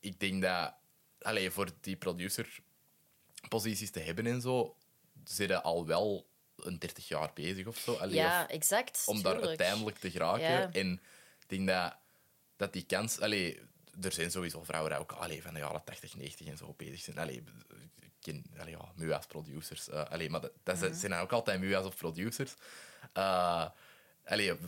ik 0.01 0.21
denk 0.21 0.43
dat, 0.43 0.75
allee, 1.21 1.51
voor 1.51 1.71
die 1.81 1.97
producerposities 1.97 3.91
te 3.91 4.01
hebben 4.01 4.27
en 4.27 4.41
zo, 4.41 4.77
zitten 5.25 5.63
al 5.63 5.87
wel 5.87 6.27
een 6.57 6.79
30 6.79 7.09
jaar 7.09 7.31
bezig 7.35 7.67
of 7.67 7.77
zo. 7.79 7.95
Allee, 7.95 8.15
Ja, 8.15 8.43
of 8.43 8.49
exact. 8.51 9.03
om 9.07 9.23
daar 9.23 9.43
uiteindelijk 9.43 9.99
te 9.99 10.11
geraken. 10.11 10.43
Ja. 10.51 10.73
En 10.73 10.93
ik 11.41 11.49
denk 11.49 11.69
dat, 11.69 11.97
dat 12.57 12.73
die 12.73 12.85
kans... 12.87 13.21
Allee, 13.21 13.61
er 14.03 14.13
zijn 14.13 14.31
sowieso 14.31 14.65
vrouwen 14.65 14.91
die 14.93 15.01
ook 15.01 15.13
allee, 15.13 15.43
van 15.43 15.55
de 15.55 15.61
jaren 15.61 15.85
80, 15.85 16.17
90 16.17 16.47
en 16.47 16.57
zo 16.57 16.75
bezig 16.77 17.01
zijn. 17.01 17.19
Allee, 17.19 17.43
ik 18.01 18.11
ken 18.21 18.45
allee, 18.59 18.71
ja, 18.77 18.93
MUA's 18.97 19.27
producers. 19.27 19.89
eh 19.89 20.05
allee, 20.05 20.31
maar 20.31 20.41
dat, 20.41 20.53
dat 20.63 20.81
Mhm. 20.81 20.95
zijn- 20.95 21.13
ook 21.15 21.33
altijd 21.33 21.61
MUA's 21.61 21.85
of 21.87 21.97
producers. 21.97 22.55
Eh 23.13 23.67
allee, 24.25 24.59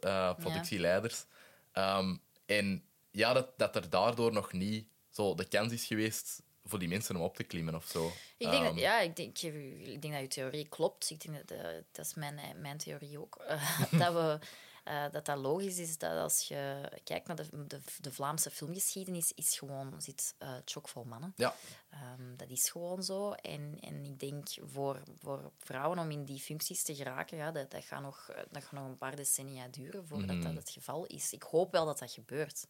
eh, 0.00 0.34
productieleiders. 0.34 1.24
Ehm, 1.72 2.16
en 2.46 2.84
ja, 3.10 3.32
dat, 3.32 3.58
dat 3.58 3.76
er 3.76 3.90
daardoor 3.90 4.32
nog 4.32 4.52
niet 4.52 4.86
zo 5.10 5.34
de 5.34 5.44
kans 5.48 5.72
is 5.72 5.84
geweest 5.84 6.42
voor 6.66 6.78
die 6.78 6.88
mensen 6.88 7.16
om 7.16 7.22
op 7.22 7.36
te 7.36 7.44
klimmen 7.44 7.74
of 7.74 7.84
zo. 7.84 8.06
Ik 8.36 8.50
denk, 8.50 8.52
Ehm, 8.52 8.64
dat, 8.64 8.78
ja, 8.78 9.00
ik 9.00 9.16
denk, 9.16 9.38
ik, 9.38 10.02
denk 10.02 10.14
dat 10.14 10.22
je 10.22 10.28
theorie 10.28 10.68
klopt. 10.68 11.10
Ik 11.10 11.20
denk 11.20 11.48
dat, 11.48 11.58
eh, 11.58 11.64
dat 11.92 12.06
is 12.06 12.14
mijn, 12.14 12.40
mijn 12.60 12.78
theorie 12.78 13.20
ook. 13.20 13.36
Eh, 13.46 13.98
dat, 13.98 14.12
we, 14.12 14.38
eh, 14.84 15.04
dat 15.10 15.24
dat 15.26 15.38
logisch 15.38 15.78
is 15.78 15.98
dat 15.98 16.18
als 16.18 16.48
je 16.48 16.90
kijkt 17.04 17.26
naar 17.26 17.36
de, 17.36 17.66
de, 17.66 17.80
de 18.00 18.12
Vlaamse 18.12 18.50
filmgeschiedenis, 18.50 19.32
is 19.34 19.58
gewoon, 19.58 19.94
zit 19.98 20.34
eh 20.38 20.54
chockvol 20.64 21.04
mannen. 21.04 21.32
ja, 21.36 21.54
Ehm, 21.90 22.36
dat 22.36 22.50
is 22.50 22.70
gewoon 22.70 23.02
zo. 23.02 23.32
En, 23.32 23.76
en 23.80 24.04
ik 24.04 24.18
denk 24.20 24.48
voor, 24.60 25.02
voor 25.18 25.52
vrouwen 25.58 25.98
om 25.98 26.10
in 26.10 26.24
die 26.24 26.40
functies 26.40 26.82
te 26.82 26.94
geraken, 26.94 27.36
ja, 27.36 27.50
dat, 27.50 27.70
dat, 27.70 27.84
gaat 27.84 28.02
nog, 28.02 28.28
eh, 28.28 28.42
dat 28.50 28.62
gaat 28.62 28.72
nog 28.72 28.86
een 28.86 28.98
paar 28.98 29.16
decennia 29.16 29.68
duren 29.68 30.06
voordat 30.06 30.42
dat 30.42 30.54
het 30.54 30.70
geval 30.70 31.06
is. 31.06 31.32
Ik 31.32 31.42
hoop 31.42 31.72
wel 31.72 31.84
dat 31.84 31.98
dat 31.98 32.12
gebeurt. 32.12 32.66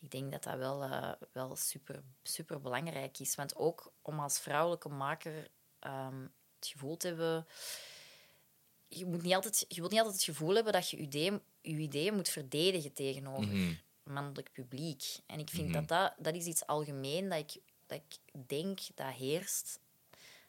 Ik 0.00 0.10
denk 0.10 0.32
dat 0.32 0.42
dat 0.42 0.56
wel, 0.56 0.82
eh, 0.82 1.12
wel 1.32 1.56
super, 1.56 2.02
super 2.22 2.60
belangrijk 2.60 3.18
is. 3.18 3.34
Want 3.34 3.56
ook 3.56 3.92
om 4.02 4.20
als 4.20 4.38
vrouwelijke 4.40 4.88
maker 4.88 5.48
ehm, 5.78 6.20
het 6.58 6.68
gevoel 6.68 6.96
te 6.96 7.06
hebben. 7.06 7.46
Je, 8.88 9.06
moet 9.06 9.22
niet 9.22 9.34
altijd, 9.34 9.64
je 9.68 9.74
wilt 9.80 9.90
niet 9.90 10.00
altijd 10.00 10.16
het 10.16 10.36
gevoel 10.36 10.54
hebben 10.54 10.72
dat 10.72 10.90
je 10.90 10.96
je 10.96 11.02
ideeën, 11.02 11.40
je 11.60 11.76
ideeën 11.76 12.14
moet 12.14 12.28
verdedigen 12.28 12.92
tegenover 12.92 13.54
Mhm. 13.54 13.72
mannelijk 14.02 14.52
publiek. 14.52 15.04
En 15.26 15.38
ik 15.38 15.48
vind 15.48 15.72
dat, 15.72 15.88
dat 15.88 16.14
dat 16.18 16.34
is 16.34 16.44
iets 16.44 16.66
algemeen 16.66 17.28
dat 17.28 17.38
ik, 17.38 17.62
dat 17.86 18.00
ik 18.08 18.46
denk 18.48 18.80
dat 18.94 19.12
heerst. 19.14 19.80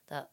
Dat 0.06 0.28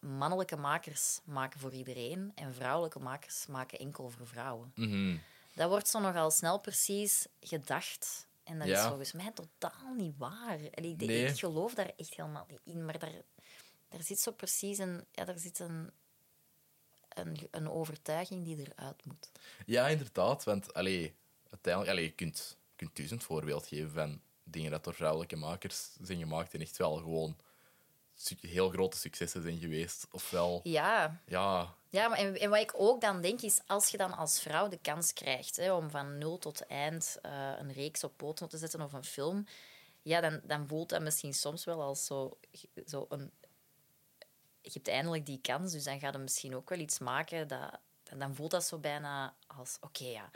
mannelijke 0.00 0.56
makers 0.56 1.20
maken 1.24 1.60
voor 1.60 1.72
iedereen 1.72 2.32
en 2.34 2.54
vrouwelijke 2.54 2.98
makers 2.98 3.46
maken 3.46 3.78
enkel 3.78 4.08
voor 4.08 4.26
vrouwen. 4.26 4.72
mhm. 4.74 5.16
Dat 5.54 5.68
wordt 5.68 5.88
zo 5.88 5.98
nogal 6.00 6.30
snel 6.30 6.60
precies 6.60 7.26
gedacht. 7.40 8.26
En 8.44 8.58
dat 8.58 8.68
is 8.68 8.80
volgens 8.80 9.12
mij 9.12 9.30
totaal 9.32 9.94
niet 9.96 10.16
waar. 10.16 10.58
En 10.60 10.84
ik, 10.84 10.96
Nee. 11.00 11.24
ik 11.26 11.38
geloof 11.38 11.74
daar 11.74 11.92
echt 11.96 12.14
helemaal 12.14 12.46
niet 12.48 12.60
in. 12.64 12.84
Maar 12.84 12.98
daar, 12.98 13.22
daar 13.88 14.02
zit 14.02 14.20
zo 14.20 14.32
precies 14.32 14.78
een, 14.78 15.04
ja, 15.12 15.24
daar 15.24 15.38
zit 15.38 15.58
een, 15.58 15.90
een, 17.08 17.48
een 17.50 17.70
overtuiging 17.70 18.44
die 18.44 18.56
eruit 18.56 19.04
moet. 19.04 19.30
Ja, 19.66 19.88
inderdaad. 19.88 20.44
Want 20.44 20.74
allee, 20.74 21.14
uiteindelijk, 21.50 21.92
allee, 21.92 22.04
je 22.08 22.14
kunt, 22.14 22.58
je 22.70 22.76
kunt 22.76 22.96
duizend 22.96 23.24
voorbeeld 23.24 23.66
geven 23.66 23.90
van 23.90 24.20
dingen 24.44 24.70
dat 24.70 24.84
door 24.84 24.94
vrouwelijke 24.94 25.36
makers 25.36 25.96
zijn 26.00 26.18
gemaakt 26.18 26.54
en 26.54 26.60
echt 26.60 26.76
wel 26.76 26.96
gewoon 26.96 27.36
heel 28.40 28.68
grote 28.68 28.96
successen 28.96 29.42
zijn 29.42 29.58
geweest. 29.58 30.06
Ofwel, 30.10 30.60
Ja, 30.62 31.20
ja, 31.26 31.74
Ja, 31.90 32.08
maar 32.08 32.18
en, 32.18 32.40
en 32.40 32.50
wat 32.50 32.60
ik 32.60 32.72
ook 32.76 33.00
dan 33.00 33.20
denk 33.20 33.40
is, 33.40 33.60
als 33.66 33.88
je 33.88 33.96
dan 33.96 34.16
als 34.16 34.40
vrouw 34.40 34.68
de 34.68 34.78
kans 34.78 35.12
krijgt 35.12 35.56
hè, 35.56 35.72
om 35.72 35.90
van 35.90 36.18
nul 36.18 36.38
tot 36.38 36.66
eind 36.66 37.18
eh, 37.22 37.52
een 37.58 37.72
reeks 37.72 38.04
op 38.04 38.16
poten 38.16 38.48
te 38.48 38.58
zetten 38.58 38.80
of 38.80 38.92
een 38.92 39.04
film, 39.04 39.46
ja, 40.02 40.20
dan, 40.20 40.40
dan 40.44 40.68
voelt 40.68 40.88
dat 40.88 41.02
misschien 41.02 41.34
soms 41.34 41.64
wel 41.64 41.82
als 41.82 42.06
zo, 42.06 42.38
zo 42.86 43.06
een... 43.08 43.30
Je 44.62 44.70
hebt 44.72 44.88
eindelijk 44.88 45.26
die 45.26 45.40
kans, 45.40 45.72
dus 45.72 45.84
dan 45.84 46.00
gaat 46.00 46.12
het 46.12 46.22
misschien 46.22 46.56
ook 46.56 46.68
wel 46.68 46.78
iets 46.78 46.98
maken 46.98 47.48
dat... 47.48 47.78
En 48.04 48.18
dan 48.18 48.34
voelt 48.34 48.50
dat 48.50 48.64
zo 48.64 48.78
bijna 48.78 49.34
als, 49.46 49.76
oké, 49.80 50.04
ja, 50.04 50.30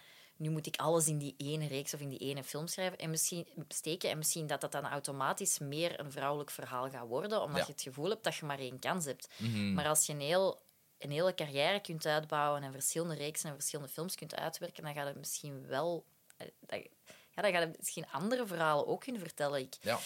nu 0.44 0.50
moet 0.50 0.66
ik 0.66 0.76
alles 0.76 1.09
in 1.09 1.18
die 1.18 1.35
ene 1.37 1.66
reeks 1.66 1.94
of 1.94 2.00
in 2.00 2.09
die 2.09 2.18
ene 2.18 2.44
film 2.44 2.66
schrijven 2.66 2.98
en 2.98 3.11
misschien 3.11 3.46
steken. 3.68 4.11
En 4.11 4.18
misschien 4.18 4.46
dat 4.46 4.61
dat 4.61 4.72
dan 4.72 4.85
automatisch 4.87 5.59
meer 5.59 6.00
een 6.00 6.12
vrouwelijk 6.12 6.50
verhaal 6.50 6.90
gaat 6.90 7.07
worden, 7.07 7.42
omdat 7.42 7.57
Ja. 7.61 7.66
je 7.66 7.72
het 7.72 7.83
gevoel 7.83 8.09
hebt 8.11 8.24
dat 8.24 8.35
je 8.35 8.44
maar 8.46 8.59
één 8.59 8.78
kans 8.78 9.04
hebt. 9.04 9.28
Mhm. 9.38 9.74
Maar 9.74 9.87
als 9.88 10.07
je 10.07 10.12
een, 10.12 10.20
heel, 10.20 10.62
een 10.98 11.11
hele 11.11 11.35
carrière 11.35 11.80
kunt 11.80 12.07
uitbouwen 12.07 12.62
en 12.62 12.72
verschillende 12.72 13.14
reeksen 13.14 13.48
en 13.48 13.54
verschillende 13.54 13.92
films 13.92 14.14
kunt 14.14 14.35
uitwerken, 14.35 14.83
dan 14.85 14.94
gaat 14.94 15.07
het 15.07 15.16
misschien 15.16 15.66
wel... 15.66 16.04
eh, 16.37 16.46
dat- 16.61 16.88
ja, 17.35 17.42
dan 17.42 17.52
gaat 17.52 17.62
het 17.62 17.78
misschien 17.78 18.07
andere 18.11 18.46
verhalen 18.46 18.87
ook 18.87 19.00
kunnen 19.00 19.20
vertellen. 19.20 19.61
Ik, 19.61 19.74
ja. 19.80 19.98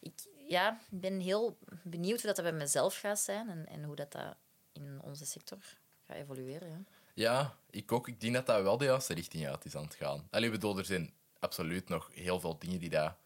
ik 0.00 0.12
ja, 0.48 0.78
ben 0.90 1.20
heel 1.20 1.58
benieuwd 1.82 2.16
hoe 2.22 2.26
dat, 2.26 2.36
dat 2.36 2.44
bij 2.44 2.54
mezelf 2.54 2.98
gaat 2.98 3.18
zijn 3.18 3.48
en, 3.48 3.66
en 3.66 3.82
hoe 3.84 3.96
dat, 3.96 4.12
dat 4.12 4.36
in 4.72 5.00
onze 5.02 5.26
sector 5.26 5.58
gaat 6.06 6.16
evolueren. 6.16 6.68
Ja. 6.68 6.82
Ja, 7.14 7.56
ik 7.70 7.92
ook. 7.92 8.08
Ik 8.08 8.20
denk 8.20 8.34
dat 8.34 8.46
dat 8.46 8.62
wel 8.62 8.78
de 8.78 8.84
juiste 8.84 9.14
richting 9.14 9.48
uit 9.48 9.64
is 9.64 9.76
aan 9.76 9.84
het 9.84 9.94
gaan. 9.94 10.26
Allee, 10.30 10.50
bedoel, 10.50 10.78
er 10.78 10.84
zijn 10.84 11.12
absoluut 11.38 11.88
nog 11.88 12.10
heel 12.12 12.40
veel 12.40 12.58
dingen 12.58 12.78
die 12.78 12.90
daar 12.90 13.16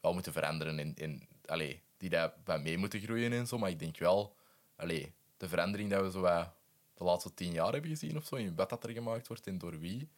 wel 0.00 0.12
moeten 0.12 0.32
veranderen 0.32 0.78
en, 0.78 0.94
en 0.96 1.28
allee, 1.46 1.82
die 1.96 2.10
daar 2.10 2.32
bij 2.44 2.58
mee 2.58 2.78
moeten 2.78 3.00
groeien 3.00 3.32
en 3.32 3.46
zo. 3.46 3.58
Maar 3.58 3.70
ik 3.70 3.78
denk 3.78 3.98
wel, 3.98 4.36
allee, 4.76 5.14
de 5.36 5.48
verandering 5.48 5.90
dat 5.90 6.02
we 6.02 6.10
zo 6.10 6.20
wat 6.20 6.52
de 6.94 7.04
laatste 7.04 7.34
tien 7.34 7.52
jaar 7.52 7.72
hebben 7.72 7.90
gezien 7.90 8.16
of 8.16 8.26
zo, 8.26 8.36
in 8.36 8.54
wat 8.54 8.68
dat 8.68 8.84
er 8.84 8.90
gemaakt 8.90 9.28
wordt 9.28 9.46
en 9.46 9.58
door 9.58 9.78
wie, 9.78 10.08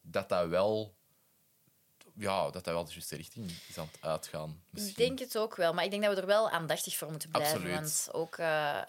dat 0.00 0.28
dat 0.28 0.48
wel, 0.48 0.94
ja, 2.14 2.42
dat 2.42 2.64
dat 2.64 2.74
wel 2.74 2.84
de 2.84 2.92
juiste 2.92 3.16
richting 3.16 3.50
is 3.68 3.78
aan 3.78 3.88
het 3.92 4.00
uitgaan. 4.00 4.62
Misschien. 4.70 4.90
Ik 4.90 4.96
denk 4.96 5.18
het 5.18 5.38
ook 5.38 5.56
wel, 5.56 5.74
maar 5.74 5.84
ik 5.84 5.90
denk 5.90 6.02
dat 6.02 6.14
we 6.14 6.20
er 6.20 6.26
wel 6.26 6.50
aandachtig 6.50 6.96
voor 6.96 7.10
moeten 7.10 7.30
blijven. 7.30 7.56
Absoluut. 7.56 7.74
Want 7.76 8.08
ook, 8.12 8.36
eh, 8.36 8.82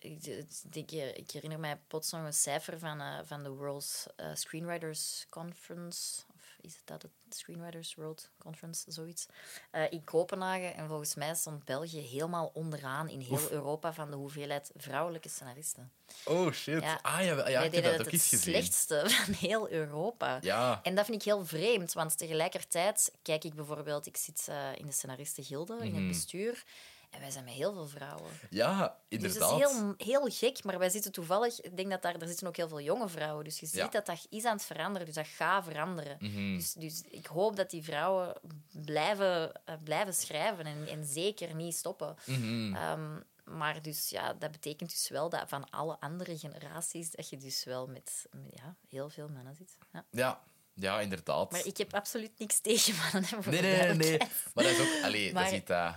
ik, 0.00 0.24
ik, 0.72 0.90
ik 1.16 1.30
herinner 1.30 1.60
mij 1.60 1.78
plots 1.86 2.10
nog 2.10 2.24
een 2.24 2.32
cijfer 2.32 2.78
van, 2.78 3.00
eh, 3.00 3.18
van 3.24 3.42
de 3.42 3.48
World 3.50 4.06
eh, 4.16 4.26
Screenwriters 4.34 5.26
Conference. 5.28 6.22
Of 6.34 6.56
is 6.60 6.74
het 6.76 6.86
dat, 6.86 7.02
het 7.02 7.10
Screenwriters 7.28 7.94
World 7.94 8.30
Conference, 8.38 8.84
zoiets. 8.92 9.26
eh, 9.70 9.90
in 9.90 10.04
Kopenhagen. 10.04 10.74
En 10.74 10.88
volgens 10.88 11.14
mij 11.14 11.34
stond 11.34 11.64
België 11.64 12.00
helemaal 12.00 12.50
onderaan 12.54 13.08
in 13.08 13.20
heel 13.20 13.50
Europa 13.50 13.92
van 13.92 14.10
de 14.10 14.16
hoeveelheid 14.16 14.70
vrouwelijke 14.76 15.28
scenaristen. 15.28 15.92
Oh 16.24 16.52
shit. 16.52 16.82
Ja. 16.82 16.98
Ah 17.02 17.24
ja, 17.24 17.48
ja 17.48 17.60
ik 17.62 17.72
heb 17.74 17.82
dat 17.82 17.92
het 17.92 18.00
ook 18.00 18.04
het 18.04 18.12
eens 18.14 18.28
gezien. 18.28 18.52
slechtste 18.54 19.02
van 19.24 19.34
heel 19.34 19.70
Europa. 19.70 20.38
Ja. 20.40 20.80
En 20.82 20.94
dat 20.94 21.04
vind 21.04 21.16
ik 21.16 21.24
heel 21.24 21.46
vreemd, 21.46 21.92
want 21.92 22.18
tegelijkertijd 22.18 23.12
kijk 23.22 23.44
ik 23.44 23.54
bijvoorbeeld, 23.54 24.06
ik 24.06 24.16
zit 24.16 24.48
in 24.74 24.86
de 24.86 24.92
scenaristengilde, 24.92 25.76
in 25.80 25.86
Mhm. 25.90 25.96
het 25.96 26.06
bestuur, 26.08 26.64
en 27.10 27.20
wij 27.20 27.30
zijn 27.30 27.44
met 27.44 27.52
heel 27.54 27.72
veel 27.72 27.86
vrouwen. 27.88 28.30
ja, 28.50 28.86
Dus 29.08 29.18
inderdaad. 29.18 29.38
dat 29.50 29.60
is 29.60 29.76
heel, 29.76 29.94
heel 29.96 30.26
gek, 30.28 30.64
maar 30.64 30.78
wij 30.78 30.88
zitten 30.90 31.12
toevallig, 31.12 31.60
ik 31.60 31.76
denk 31.76 31.90
dat 31.90 32.02
daar, 32.02 32.14
er 32.14 32.26
zitten 32.28 32.46
ook 32.46 32.56
heel 32.56 32.68
veel 32.68 32.80
jonge 32.80 33.08
vrouwen, 33.08 33.44
dus 33.44 33.60
je 33.60 33.66
ziet 33.66 33.74
Ja. 33.76 33.88
dat 33.88 34.06
dat 34.06 34.26
is 34.30 34.44
aan 34.44 34.56
het 34.56 34.64
veranderen, 34.64 35.06
dus 35.06 35.14
dat 35.14 35.26
gaat 35.26 35.64
veranderen. 35.64 36.16
Mhm. 36.20 36.54
Dus, 36.56 36.72
dus 36.72 37.02
ik 37.10 37.26
hoop 37.26 37.56
dat 37.56 37.70
die 37.70 37.82
vrouwen 37.82 38.34
blijven, 38.72 39.52
eh, 39.64 39.74
blijven 39.84 40.14
schrijven 40.14 40.66
en, 40.66 40.86
en 40.88 41.04
zeker 41.04 41.54
niet 41.54 41.74
stoppen. 41.74 42.16
Mhm. 42.26 42.74
Ehm, 42.74 43.20
maar 43.44 43.82
dus 43.82 44.08
ja, 44.08 44.32
dat 44.34 44.50
betekent 44.50 44.90
dus 44.90 45.08
wel 45.08 45.28
dat 45.28 45.48
van 45.48 45.70
alle 45.70 46.00
andere 46.00 46.38
generaties 46.38 47.10
dat 47.10 47.28
je 47.28 47.36
dus 47.36 47.64
wel 47.64 47.86
met, 47.86 48.26
met, 48.30 48.52
ja, 48.54 48.76
heel 48.88 49.08
veel 49.08 49.28
mannen 49.28 49.54
zit. 49.54 49.76
Ja. 49.92 50.04
Ja. 50.10 50.40
ja, 50.74 51.00
inderdaad. 51.00 51.50
Maar 51.50 51.66
ik 51.66 51.76
heb 51.76 51.94
absoluut 51.94 52.38
niks 52.38 52.60
tegen 52.60 52.94
mannen. 52.96 53.24
hè, 53.44 53.50
Nee, 53.50 53.62
nee, 53.62 53.94
nee. 53.94 54.18
Maar 54.54 54.64
dat 54.64 54.72
is 54.72 54.80
ook... 54.80 55.02
Allee, 55.04 55.32
Maar- 55.32 55.42
dat 55.42 55.52
is 55.52 55.58
iets 55.58 55.68
dat 55.68 55.94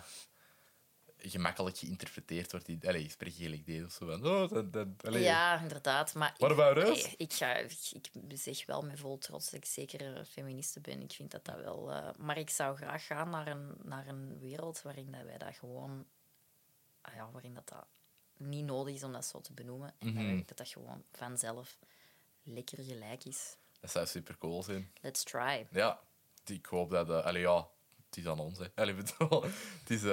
gemakkelijk 1.30 1.78
geïnterpreteerd 1.78 2.52
wordt. 2.52 2.66
Die, 2.66 2.88
allee, 2.88 3.04
ik 3.04 3.12
spreek 3.12 3.34
gelijk 3.34 3.66
deed 3.66 3.86
of 3.86 3.92
zo 3.92 4.06
van... 4.06 4.26
Oh, 4.26 4.50
dat, 4.50 4.74
dat, 4.74 4.88
allee. 5.02 5.22
Ja, 5.24 5.60
inderdaad. 5.62 6.14
Maar 6.14 6.36
What 6.38 6.52
ik, 6.52 6.58
about 6.60 6.90
us? 6.90 7.04
eh, 7.06 7.14
ik, 7.18 7.34
ga, 7.34 7.54
ik, 7.56 7.72
ik 7.92 8.38
zeg 8.40 8.66
wel 8.66 8.82
met 8.82 9.00
vol 9.00 9.18
trots 9.18 9.46
dat 9.46 9.54
ik 9.54 9.66
zeker 9.66 10.02
een 10.02 10.26
feministe 10.26 10.80
ben. 10.80 11.02
Ik 11.02 11.12
vind 11.12 11.32
dat 11.32 11.46
dat 11.46 11.56
wel... 11.56 11.92
eh, 11.92 12.10
maar 12.18 12.38
ik 12.38 12.50
zou 12.50 12.76
graag 12.76 13.06
gaan 13.06 13.30
naar 13.30 13.48
een, 13.48 13.74
naar 13.84 14.08
een 14.08 14.40
wereld 14.40 14.82
waarin 14.82 15.12
dat 15.12 15.24
wij 15.24 15.38
dat 15.38 15.56
gewoon... 15.56 16.06
ah 17.02 17.14
ja, 17.16 17.32
waarin 17.32 17.54
dat, 17.54 17.68
dat 17.70 17.86
niet 18.38 18.66
nodig 18.66 18.96
is 18.96 19.04
om 19.04 19.12
dat 19.12 19.26
zo 19.26 19.42
te 19.42 19.54
benoemen. 19.54 19.94
En 20.00 20.14
dat 20.14 20.24
wij- 20.24 20.44
dat 20.46 20.58
dat 20.58 20.68
gewoon 20.68 21.04
vanzelf 21.12 21.78
lekker 22.44 22.84
gelijk 22.84 23.24
is. 23.26 23.56
Dat 23.80 23.92
zou 23.92 24.06
super 24.06 24.38
cool 24.38 24.64
zijn. 24.64 24.92
Let's 25.02 25.24
try. 25.24 25.68
Ja, 25.72 26.00
ik 26.46 26.66
hoop 26.66 26.90
dat... 26.90 27.10
allee, 27.10 27.42
ja, 27.42 27.68
het 28.16 28.26
is 28.26 28.32
aan 28.32 28.40
ons. 28.40 28.58
Hè. 28.60 28.66
Allee, 28.76 28.94
bedoel, 28.94 29.44
het, 29.80 29.90
is, 29.90 30.06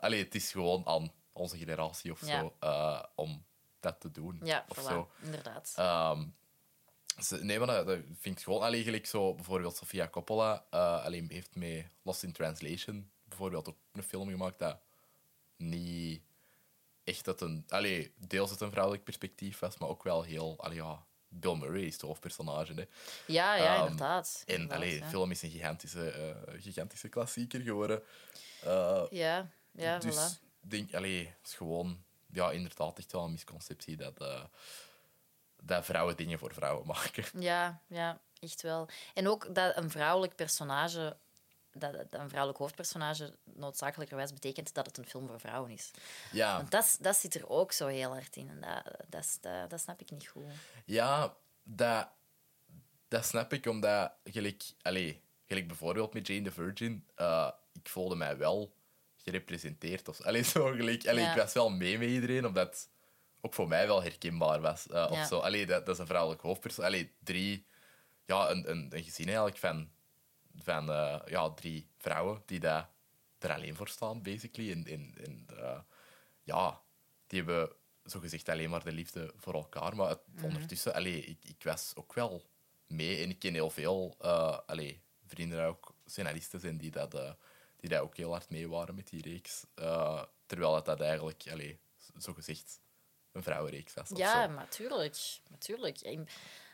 allee, 0.00 0.24
het 0.24 0.34
is 0.34 0.50
gewoon 0.52 0.86
aan 0.86 1.12
onze 1.32 1.56
generatie 1.58 2.12
of 2.12 2.26
Ja. 2.26 2.40
zo 2.40 2.54
eh, 2.60 3.02
om 3.14 3.44
dat 3.80 4.00
te 4.00 4.10
doen. 4.10 4.40
Ja, 4.44 4.64
of 4.68 4.78
voilà, 4.78 4.82
zo. 4.88 5.10
inderdaad. 5.22 5.68
Ze- 7.18 7.44
nee, 7.44 7.58
maar 7.58 7.66
dat, 7.66 7.86
dat 7.86 7.98
vind 8.20 8.38
ik 8.38 8.44
gewoon... 8.44 8.62
Allee, 8.62 8.82
gelijk 8.82 9.06
zo, 9.06 9.34
bijvoorbeeld 9.34 9.76
Sofia 9.76 10.08
Coppola 10.08 10.54
allee, 11.04 11.24
heeft 11.28 11.56
met 11.56 11.86
Lost 12.02 12.22
in 12.22 12.32
Translation 12.32 13.10
bijvoorbeeld 13.24 13.68
ook 13.68 13.76
een 13.92 14.02
film 14.02 14.28
gemaakt 14.28 14.58
dat 14.58 14.78
niet 15.56 16.22
echt 17.04 17.24
dat 17.24 17.40
een... 17.40 17.64
Allee, 17.68 18.12
deels 18.16 18.50
het 18.50 18.60
een 18.60 18.70
vrouwelijk 18.70 19.04
perspectief 19.04 19.58
was, 19.58 19.78
maar 19.78 19.88
ook 19.88 20.02
wel 20.02 20.22
heel... 20.22 20.54
Allee, 20.58 20.76
ja, 20.76 21.06
Bill 21.28 21.54
Murray 21.54 21.82
is 21.82 21.92
het 21.92 22.02
hoofdpersonage, 22.02 22.74
hè. 22.74 22.84
ja, 23.26 23.54
ja, 23.54 23.74
ehm, 23.74 23.82
inderdaad. 23.82 24.42
En 24.46 24.54
Inderdaad, 24.54 24.76
allee, 24.76 24.94
ja. 24.94 25.04
de 25.04 25.10
film 25.10 25.30
is 25.30 25.42
een 25.42 25.50
gigantische, 25.50 26.10
eh, 26.10 26.60
gigantische 26.62 27.08
klassieker 27.08 27.60
geworden. 27.60 28.02
Eh, 28.62 29.02
Ja, 29.10 29.48
ja, 29.72 29.98
dus 29.98 30.16
voilà. 30.16 30.40
denk, 30.60 30.94
allee, 30.94 31.26
het 31.26 31.48
is 31.48 31.54
gewoon... 31.54 32.02
Ja, 32.32 32.50
inderdaad, 32.50 32.98
echt 32.98 33.12
wel 33.12 33.24
een 33.24 33.30
misconceptie 33.32 33.96
dat, 33.96 34.20
eh, 34.20 34.44
dat 35.62 35.84
vrouwen 35.84 36.16
dingen 36.16 36.38
voor 36.38 36.52
vrouwen 36.54 36.86
maken. 36.94 37.24
Ja, 37.40 37.80
ja, 37.86 38.20
echt 38.40 38.62
wel. 38.62 38.88
En 39.14 39.28
ook 39.28 39.54
dat 39.54 39.76
een 39.76 39.90
vrouwelijk 39.90 40.34
personage, 40.36 41.16
dat, 41.78 41.92
dat 41.92 42.20
een 42.20 42.28
vrouwelijk 42.28 42.58
hoofdpersonage 42.58 43.36
noodzakelijkerwijs 43.44 44.32
betekent 44.32 44.74
dat 44.74 44.86
het 44.86 44.98
een 44.98 45.06
film 45.08 45.26
voor 45.28 45.40
vrouwen 45.40 45.70
is. 45.70 45.90
Ja, 46.32 46.56
Want 46.56 46.70
dat, 46.70 46.98
dat 47.00 47.16
zit 47.16 47.34
er 47.34 47.48
ook 47.48 47.72
zo 47.72 47.86
heel 47.86 48.10
hard 48.12 48.36
in. 48.36 48.48
En 48.48 48.60
dat, 48.60 48.94
dat, 49.08 49.24
is- 49.24 49.38
dat, 49.40 49.70
dat 49.70 49.80
snap 49.80 50.00
ik 50.00 50.10
niet 50.10 50.28
goed. 50.28 50.44
ja 50.84 51.36
dat, 51.62 52.08
dat 53.08 53.24
snap 53.24 53.52
ik, 53.52 53.66
omdat... 53.66 54.12
Gelijk, 54.24 54.62
allee, 54.82 55.22
gelijk 55.46 55.66
bijvoorbeeld 55.66 56.14
met 56.14 56.26
Jane 56.26 56.42
the 56.42 56.50
Virgin, 56.52 57.06
eh, 57.14 57.50
ik 57.72 57.88
voelde 57.88 58.14
mij 58.16 58.36
wel 58.36 58.74
gerepresenteerd. 59.16 60.08
Of, 60.08 60.20
allee, 60.22 60.42
zo, 60.42 60.64
gelijk, 60.70 61.06
allee, 61.08 61.24
Ja. 61.24 61.30
Ik 61.30 61.36
was 61.36 61.52
wel 61.52 61.70
mee 61.70 61.98
met 61.98 62.08
iedereen, 62.08 62.46
omdat 62.46 62.88
ook 63.40 63.54
voor 63.54 63.68
mij 63.68 63.86
wel 63.86 64.02
herkenbaar 64.02 64.60
was. 64.60 64.86
eh, 64.88 65.06
of 65.10 65.26
zo. 65.26 65.38
Allee, 65.38 65.66
dat, 65.66 65.86
dat 65.86 65.94
is 65.94 66.00
een 66.00 66.06
vrouwelijk 66.06 66.42
hoofdpersoon. 66.42 66.84
Allee, 66.84 67.12
drie... 67.24 67.66
Ja, 68.24 68.50
een, 68.50 68.70
een, 68.70 68.86
een 68.90 69.02
gezin 69.04 69.24
eigenlijk 69.26 69.56
van, 69.56 69.90
van 70.62 70.90
eh, 70.90 71.20
ja, 71.26 71.50
drie 71.50 71.88
vrouwen 71.98 72.42
die 72.46 72.60
daar 72.60 72.90
er 73.38 73.52
alleen 73.52 73.76
voor 73.76 73.88
staan, 73.88 74.22
basically. 74.22 74.72
En, 74.72 74.86
en 74.86 75.46
eh, 75.58 75.80
ja, 76.42 76.80
die 77.26 77.38
hebben 77.42 77.72
zogezegd 78.02 78.48
alleen 78.48 78.70
maar 78.70 78.84
de 78.84 78.92
liefde 78.92 79.32
voor 79.36 79.54
elkaar. 79.54 79.96
Maar 79.96 80.08
het, 80.08 80.20
Mhm. 80.26 80.44
ondertussen, 80.44 80.94
allee, 80.94 81.24
ik, 81.24 81.44
ik 81.44 81.62
was 81.62 81.92
ook 81.94 82.12
wel 82.14 82.42
mee. 82.86 83.22
En 83.22 83.30
ik 83.30 83.38
ken 83.38 83.54
heel 83.54 83.70
veel 83.70 84.14
allee, 84.66 85.02
vrienden 85.26 85.64
ook 85.66 85.94
scenaristen 86.04 86.60
zijn 86.60 86.78
die 86.78 86.90
dat, 86.90 87.14
eh, 87.14 87.32
die 87.76 87.90
dat 87.90 88.00
ook 88.00 88.16
heel 88.16 88.30
hard 88.30 88.50
mee 88.50 88.68
waren 88.68 88.94
met 88.94 89.08
die 89.08 89.22
reeks. 89.22 89.64
Terwijl 90.46 90.74
het 90.74 90.84
dat 90.84 91.00
eigenlijk, 91.00 91.44
allee, 91.50 91.78
zogezegd, 92.16 92.80
een 93.32 93.42
vrouwenreeks 93.42 93.94
was. 93.94 94.08
Ja, 94.14 94.46
natuurlijk. 94.46 95.38
natuurlijk. 95.50 96.26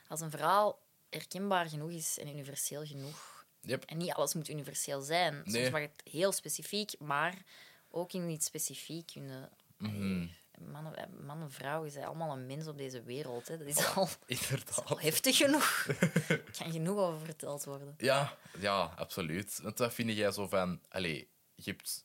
Als 0.08 0.20
een 0.20 0.30
verhaal 0.30 0.78
herkenbaar 1.10 1.68
genoeg 1.68 1.90
is 1.90 2.18
en 2.18 2.28
universeel 2.28 2.86
genoeg. 2.86 3.33
Yep. 3.66 3.84
En 3.84 3.96
niet 3.96 4.12
alles 4.12 4.34
moet 4.34 4.48
universeel 4.48 5.00
zijn. 5.00 5.34
Soms 5.34 5.52
Nee. 5.52 5.70
mag 5.70 5.80
het 5.80 6.02
heel 6.10 6.32
specifiek, 6.32 6.98
maar 6.98 7.42
ook 7.90 8.12
in 8.12 8.28
iets 8.28 8.46
specifiek 8.46 9.06
kunnen. 9.12 9.50
Mhm. 9.78 10.26
Mannen, 10.70 10.96
eh, 10.96 11.06
man 11.26 11.40
en 11.40 11.50
vrouw 11.50 11.82
is 11.84 11.96
allemaal 11.96 12.32
een 12.32 12.46
mens 12.46 12.66
op 12.66 12.78
deze 12.78 13.02
wereld. 13.02 13.48
Hè. 13.48 13.58
Dat 13.58 13.66
is 13.66 13.94
al, 13.94 14.08
al 14.84 15.00
heftig 15.00 15.36
genoeg. 15.36 15.86
Er 16.28 16.42
kan 16.58 16.72
genoeg 16.72 16.98
over 16.98 17.20
verteld 17.24 17.64
worden. 17.64 17.94
Ja, 17.98 18.36
ja, 18.58 18.92
absoluut. 18.96 19.58
Want 19.62 19.78
wat 19.78 19.94
vind 19.94 20.12
jij 20.12 20.32
zo 20.32 20.48
van... 20.48 20.80
Allee, 20.88 21.28
je 21.54 21.70
hebt 21.70 22.04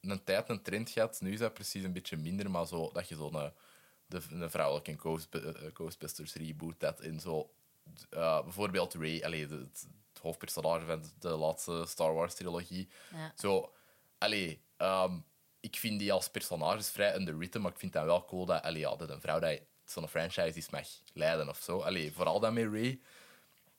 een 0.00 0.24
tijd 0.24 0.48
een 0.48 0.62
trend 0.62 0.90
gehad, 0.90 1.20
nu 1.20 1.32
is 1.32 1.38
dat 1.38 1.54
precies 1.54 1.84
een 1.84 1.92
beetje 1.92 2.16
minder, 2.16 2.50
maar 2.50 2.66
zo, 2.66 2.90
dat 2.92 3.08
je 3.08 3.14
zo'n 3.16 3.52
de, 4.06 4.20
een 4.30 4.50
vrouwelijke 4.50 4.98
Ghost, 4.98 5.34
eh, 5.34 5.50
Ghostbusters 5.74 6.34
reboot 6.34 6.80
dat 6.80 7.00
in 7.02 7.20
zo... 7.20 7.50
eh, 8.10 8.42
bijvoorbeeld 8.42 8.94
Ray, 8.94 9.18
het 9.18 9.86
hoofdpersonage 10.24 10.84
van 10.86 11.04
de 11.18 11.28
laatste 11.28 11.84
Star 11.88 12.14
Wars-trilogie. 12.14 12.88
Ja. 13.12 13.32
Zo, 13.36 13.72
allee, 14.18 14.62
ehm, 14.76 15.18
ik 15.60 15.76
vind 15.76 15.98
die 15.98 16.12
als 16.12 16.28
personages 16.28 16.88
vrij 16.90 17.14
underwritten, 17.14 17.60
maar 17.60 17.72
ik 17.72 17.78
vind 17.78 17.92
dat 17.92 18.04
wel 18.04 18.24
cool 18.24 18.46
dat, 18.46 18.62
allee, 18.62 18.80
ja, 18.80 18.96
dat 18.96 19.10
een 19.10 19.20
vrouw 19.20 19.38
dat 19.38 19.60
zo'n 19.84 20.08
franchise 20.08 20.58
is 20.58 20.70
mag 20.70 20.86
leiden 21.12 21.48
of 21.48 21.58
zo. 21.62 21.80
Allee, 21.80 22.12
vooral 22.12 22.40
dan 22.40 22.54
met 22.54 22.64
Ray. 22.72 23.00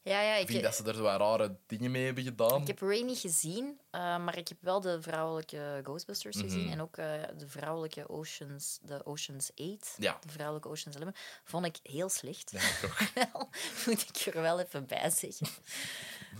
Ja, 0.02 0.22
ja, 0.22 0.36
Ik 0.36 0.48
vind 0.48 0.64
dat 0.64 0.76
ze 0.76 0.84
er 0.84 0.96
zo 0.96 1.04
rare 1.04 1.56
dingen 1.68 1.92
mee 1.92 2.06
hebben 2.06 2.24
gedaan. 2.24 2.62
ik 2.62 2.68
heb 2.68 2.80
Ray 2.82 3.02
niet 3.02 3.18
gezien, 3.20 3.80
eh, 3.90 4.00
maar 4.18 4.38
ik 4.38 4.48
heb 4.48 4.58
wel 4.62 4.82
de 4.82 5.02
vrouwelijke 5.02 5.80
Ghostbusters 5.84 6.36
Mhm. 6.36 6.46
gezien. 6.46 6.72
En 6.72 6.82
ook 6.82 6.98
eh, 6.98 7.06
de 7.38 7.48
vrouwelijke 7.48 8.10
Oceans, 8.10 8.80
de 8.82 9.06
Oceans 9.06 9.52
8. 9.56 9.96
Ja. 9.98 10.18
De 10.26 10.32
vrouwelijke 10.32 10.70
Oceans 10.70 10.96
11. 10.98 11.10
Vond 11.44 11.66
ik 11.66 11.78
heel 11.84 12.10
slecht. 12.10 12.52
Ja, 12.52 12.60
ik 12.60 13.36
moet 13.86 14.10
ik 14.26 14.34
er 14.36 14.42
wel 14.42 14.60
even 14.60 14.86
bij 14.86 15.10
zeggen. 15.10 15.48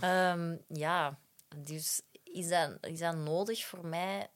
Ehm, 0.00 0.56
ja, 0.68 1.18
dus 1.56 2.00
is 2.24 2.48
dat, 2.48 2.78
is 2.80 2.98
dat 2.98 3.16
nodig 3.16 3.64
voor 3.64 3.86
mij? 3.86 4.28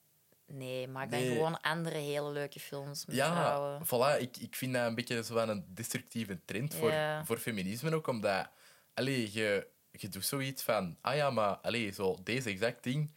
Nee, 0.46 0.88
maak 0.88 1.10
dan 1.10 1.20
Nee. 1.20 1.28
gewoon 1.28 1.60
andere 1.60 1.96
hele 1.98 2.30
leuke 2.30 2.60
films 2.60 3.06
met 3.06 3.16
Ja, 3.16 3.30
vrouwen. 3.30 3.86
voilà. 3.86 4.20
Ik, 4.22 4.36
ik 4.36 4.56
vind 4.56 4.72
dat 4.74 4.86
een 4.86 4.94
beetje 4.94 5.24
zo 5.24 5.36
een 5.36 5.64
destructieve 5.68 6.40
trend 6.44 6.74
voor, 6.74 6.94
voor 7.24 7.38
feminisme 7.38 7.94
ook, 7.94 8.06
omdat 8.06 8.48
allee, 8.94 9.32
je, 9.32 9.66
je 9.90 10.08
doet 10.08 10.24
zoiets 10.24 10.62
van, 10.62 10.96
ah 11.00 11.14
ja, 11.16 11.30
maar 11.30 11.56
allee, 11.56 11.90
zo 11.92 12.18
deze 12.22 12.50
exact 12.50 12.82
ding, 12.82 13.10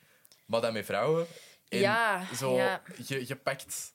maar 0.46 0.62
dan 0.62 0.74
met 0.74 0.86
vrouwen. 0.86 1.28
En 1.70 1.80
Ja, 1.80 2.34
zo, 2.36 2.56
ja. 2.56 2.82
Je, 3.08 3.28
je 3.28 3.36
pakt 3.36 3.94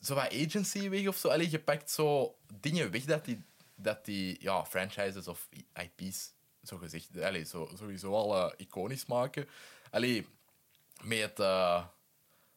zo 0.00 0.14
wat 0.14 0.32
agency 0.32 0.88
weg 0.88 1.06
of 1.06 1.16
zo. 1.16 1.28
Allee, 1.28 1.50
je 1.50 1.58
pakt 1.60 1.90
zo 1.90 2.36
dingen 2.60 2.90
weg 2.90 3.04
dat 3.04 3.24
die, 3.24 3.44
dat 3.74 4.04
die 4.04 4.36
ja, 4.40 4.64
franchises 4.64 5.28
of 5.28 5.48
IP's 5.74 6.32
zo 6.68 6.76
gezegd, 6.76 7.08
allee, 7.22 7.44
zo, 7.44 7.68
sowieso 7.78 8.12
al 8.14 8.36
eh, 8.36 8.52
iconisch 8.56 9.06
maken. 9.06 9.48
Allee, 9.90 10.26
met 11.02 11.40
eh, 11.40 11.84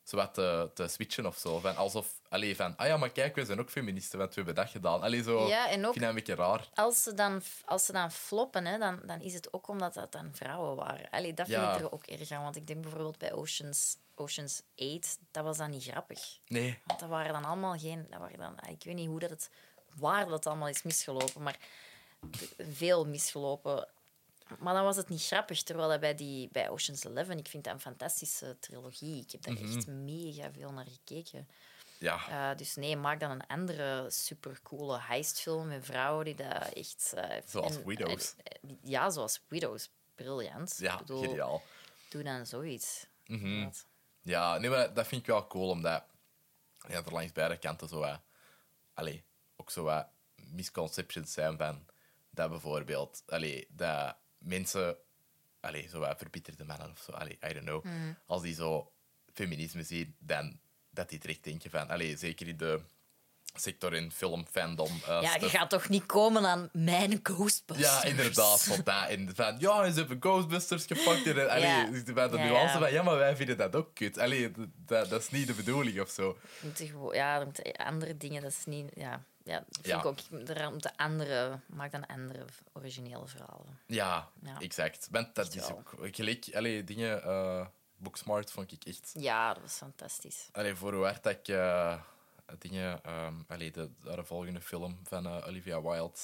zo 0.04 0.16
wat 0.18 0.34
te, 0.34 0.72
te 0.74 0.88
switchen 0.88 1.26
of 1.26 1.38
zo. 1.38 1.60
Van, 1.60 1.76
alsof, 1.76 2.14
allee, 2.30 2.56
van, 2.56 2.78
ah 2.78 2.88
ja, 2.88 2.98
maar 2.98 3.10
kijk, 3.12 3.36
we 3.36 3.46
zijn 3.46 3.60
ook 3.60 3.70
feministen, 3.70 4.18
want 4.20 4.30
we 4.30 4.36
hebben 4.36 4.56
dat 4.64 4.70
gedaan. 4.72 5.02
Allee, 5.02 5.24
zo, 5.24 5.48
Ja, 5.48 5.70
en 5.70 5.80
ook- 5.86 5.94
Ik 5.96 6.00
vind 6.00 6.00
dat 6.00 6.10
een 6.10 6.16
beetje 6.16 6.36
raar. 6.36 6.70
Als 6.74 7.04
ze 7.04 7.14
dan, 7.14 7.42
als 7.66 7.86
ze 7.86 7.92
dan 7.92 8.12
floppen, 8.12 8.66
hè, 8.66 8.78
dan, 8.78 9.00
dan 9.06 9.22
is 9.22 9.34
het 9.34 9.54
ook 9.54 9.68
omdat 9.68 9.94
dat 9.94 10.12
dan 10.12 10.30
vrouwen 10.34 10.76
waren. 10.76 11.10
Allee, 11.10 11.34
dat 11.34 11.48
vind 11.48 11.60
Ja. 11.62 11.74
ik 11.74 11.80
er 11.80 11.92
ook 11.92 12.06
erg 12.06 12.32
aan. 12.32 12.44
Want 12.44 12.56
ik 12.56 12.68
denk 12.68 12.82
bijvoorbeeld 12.82 13.18
bij 13.18 13.34
Oceans, 13.34 13.98
Oceans 14.16 14.62
8, 14.78 15.18
dat 15.32 15.44
was 15.44 15.58
dan 15.58 15.70
niet 15.70 15.84
grappig. 15.84 16.38
Nee. 16.48 16.80
Want 16.86 17.00
dat 17.00 17.10
waren 17.10 17.34
dan 17.34 17.46
allemaal 17.46 17.78
geen... 17.78 18.08
Dat 18.10 18.20
waren 18.20 18.40
dan, 18.40 18.56
ik 18.70 18.84
weet 18.84 18.96
niet 18.96 19.08
hoe 19.08 19.20
dat 19.20 19.30
het, 19.30 19.50
waar 19.96 20.28
dat 20.28 20.46
allemaal 20.46 20.68
is 20.68 20.82
misgelopen, 20.84 21.42
maar 21.44 21.58
veel 22.72 23.06
misgelopen. 23.06 23.88
Maar 24.60 24.74
dan 24.74 24.84
was 24.84 24.96
het 24.96 25.10
niet 25.10 25.26
grappig. 25.26 25.64
Terwijl 25.64 25.90
dat 25.90 26.00
bij, 26.00 26.16
die, 26.16 26.50
bij 26.52 26.70
Oceans 26.70 27.06
11, 27.06 27.30
ik 27.30 27.48
vind 27.48 27.64
dat 27.64 27.74
een 27.74 27.80
fantastische 27.80 28.58
trilogie. 28.60 29.22
Ik 29.24 29.32
heb 29.32 29.42
daar 29.42 29.54
Mhm. 29.54 29.78
echt 29.78 29.88
mega 29.88 30.52
veel 30.52 30.72
naar 30.72 30.88
gekeken. 30.88 31.48
Ja. 32.00 32.52
Uh, 32.52 32.58
dus 32.58 32.76
nee, 32.76 32.96
maak 32.98 33.20
dan 33.20 33.32
een 33.32 33.48
andere 33.48 34.06
supercoole 34.10 35.00
heistfilm 35.00 35.68
met 35.68 35.86
vrouwen 35.86 36.26
die 36.26 36.36
dat 36.36 36.74
echt... 36.74 37.12
uh, 37.16 37.24
Zoals 37.46 37.76
en- 37.76 37.86
Widows. 37.86 38.36
en- 38.44 38.80
ja, 38.84 39.10
zoals 39.10 39.42
Widows. 39.48 39.90
Briljant. 40.16 40.76
Ja, 40.78 40.98
bedoel, 40.98 41.22
geniaal. 41.22 41.62
Doe 42.10 42.24
dan 42.24 42.46
zoiets. 42.46 43.06
Mhm. 43.26 43.70
Ja, 44.22 44.58
nee, 44.58 44.70
maar 44.70 44.94
dat 44.94 45.08
vind 45.08 45.22
ik 45.22 45.28
wel 45.28 45.48
cool, 45.48 45.70
omdat 45.70 46.04
ja, 46.88 47.04
er 47.06 47.12
langs 47.12 47.32
beide 47.32 47.58
kanten 47.58 47.88
zo 47.88 48.00
wat, 48.00 48.20
allee, 48.94 49.24
ook 49.56 49.72
zo 49.72 49.84
wat 49.84 50.08
misconceptions 50.36 51.34
zijn 51.34 51.58
van 51.58 51.86
dat 52.30 52.50
bijvoorbeeld, 52.50 53.24
allee, 53.28 53.68
dat 53.70 54.16
mensen, 54.44 54.96
allee, 55.60 55.88
zo 55.88 56.00
wat 56.00 56.18
verbitterde 56.18 56.64
mannen 56.66 56.90
of 56.90 57.00
zo, 57.06 57.12
allee, 57.12 57.38
I 57.50 57.54
don't 57.54 57.66
know, 57.66 57.86
als 58.26 58.42
die 58.42 58.54
zo 58.54 58.92
feminisme 59.34 59.84
zien, 59.84 60.16
dan 60.20 60.60
dat 60.90 61.10
die 61.10 61.20
direct 61.20 61.44
denken 61.44 61.70
van, 61.70 61.90
allee, 61.90 62.18
zeker 62.18 62.48
in 62.48 62.58
de 62.58 62.80
sector 63.56 63.94
in 63.94 64.12
film, 64.12 64.46
fandom. 64.52 64.88
eh, 65.08 65.22
Ja, 65.22 65.36
je 65.40 65.50
gaat 65.50 65.70
toch 65.70 65.90
niet 65.90 66.06
komen 66.06 66.46
aan 66.46 66.70
mijn 66.74 67.20
Ghostbusters? 67.24 67.90
Ja, 67.90 68.04
inderdaad. 68.04 68.64
Van, 68.64 68.82
dat, 68.84 69.10
en 69.10 69.36
van, 69.36 69.56
ja, 69.60 69.92
ze 69.92 70.00
hebben 70.00 70.18
Ghostbusters 70.20 70.86
gepakt. 70.86 71.26
En, 71.26 71.50
allee, 71.50 71.62
Ja. 71.62 71.90
bij 72.14 72.28
de 72.30 72.38
Ja, 72.38 72.44
nuance 72.46 72.74
ja. 72.74 72.80
van, 72.80 72.92
ja, 72.92 73.04
maar 73.04 73.18
wij 73.18 73.36
vinden 73.36 73.58
dat 73.58 73.76
ook 73.76 73.96
kut. 73.96 74.18
Allee, 74.18 74.52
dat- 74.86 75.10
dat, 75.10 75.22
is 75.22 75.30
niet 75.30 75.48
de 75.48 75.54
bedoeling 75.54 76.02
of 76.02 76.10
zo. 76.10 76.38
Ja, 77.12 77.40
er 77.64 77.74
andere 77.86 78.18
dingen, 78.18 78.42
dat 78.42 78.52
is 78.52 78.66
niet... 78.66 78.92
Ja, 78.96 79.24
ja 79.52 79.58
dat 79.60 79.68
vind 79.72 79.86
Ja. 79.88 80.00
ik 80.00 80.06
ook. 80.06 80.18
Moeten 80.72 80.96
andere... 80.96 81.60
Maak 81.68 81.92
dan 81.92 82.06
andere 82.06 82.46
originele 82.74 83.28
verhalen. 83.28 83.80
Ja, 83.88 84.30
Ja. 84.44 84.60
exact. 84.60 85.08
Want 85.12 85.36
dat 85.36 85.56
is 85.56 85.72
ook 85.72 85.94
gelijk, 86.02 86.50
allee, 86.54 86.84
dingen, 86.84 87.24
eh 87.24 87.66
Booksmart 87.98 88.52
vond 88.52 88.72
ik 88.72 88.84
echt. 88.84 89.12
Ja, 89.14 89.54
dat 89.54 89.62
was 89.62 89.74
fantastisch. 89.74 90.50
Allee, 90.52 90.76
voor 90.76 90.94
hoe 90.94 91.04
hard 91.04 91.24
dat 91.24 91.34
ik 91.34 91.48
eh, 91.48 92.02
dingen, 92.60 93.02
allee, 93.48 93.72
de, 93.72 93.90
de 94.02 94.24
volgende 94.24 94.62
film 94.62 95.00
van 95.04 95.26
eh, 95.26 95.48
Olivia 95.48 95.82
Wilde, 95.82 96.18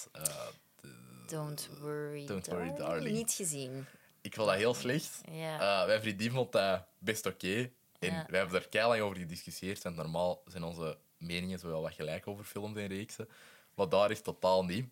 Don't 1.27 1.69
worry, 1.79 2.25
Don't 2.25 2.47
worry, 2.47 2.73
darling. 2.75 3.15
Niet 3.15 3.31
gezien. 3.31 3.85
ik 4.21 4.33
vond 4.35 4.47
dat 4.47 4.57
heel 4.57 4.73
slecht. 4.73 5.21
Ja. 5.31 5.85
Mijn 5.85 6.01
vriendin 6.01 6.31
vond 6.31 6.51
dat 6.51 6.83
best 6.99 7.25
oké. 7.25 7.71
En 7.99 8.11
Ja. 8.13 8.25
wij 8.29 8.39
hebben 8.39 8.61
er 8.61 8.69
keihard 8.69 8.99
over 9.01 9.17
gediscussieerd. 9.17 9.83
Want 9.83 9.95
normaal 9.95 10.41
zijn 10.45 10.63
onze 10.63 10.97
meningen 11.17 11.59
zo 11.59 11.67
wel 11.67 11.81
wat 11.81 11.93
gelijk 11.93 12.27
over 12.27 12.45
films 12.45 12.77
en 12.77 12.87
reeksen. 12.87 13.29
Maar 13.75 13.89
daar 13.89 14.11
is 14.11 14.21
totaal 14.21 14.65
niet. 14.65 14.85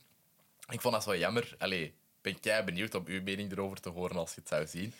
Ik 0.69 0.82
vond 0.82 0.93
dat 0.93 1.03
zo 1.03 1.15
jammer. 1.17 1.55
Allee, 1.57 1.93
ben 2.21 2.39
kei 2.39 2.63
benieuwd 2.63 2.95
om 2.95 3.03
uw 3.05 3.21
mening 3.21 3.51
erover 3.51 3.80
te 3.82 3.89
horen 3.89 4.15
als 4.17 4.34
je 4.34 4.39
het 4.39 4.49
zou 4.49 4.67
zien. 4.67 4.93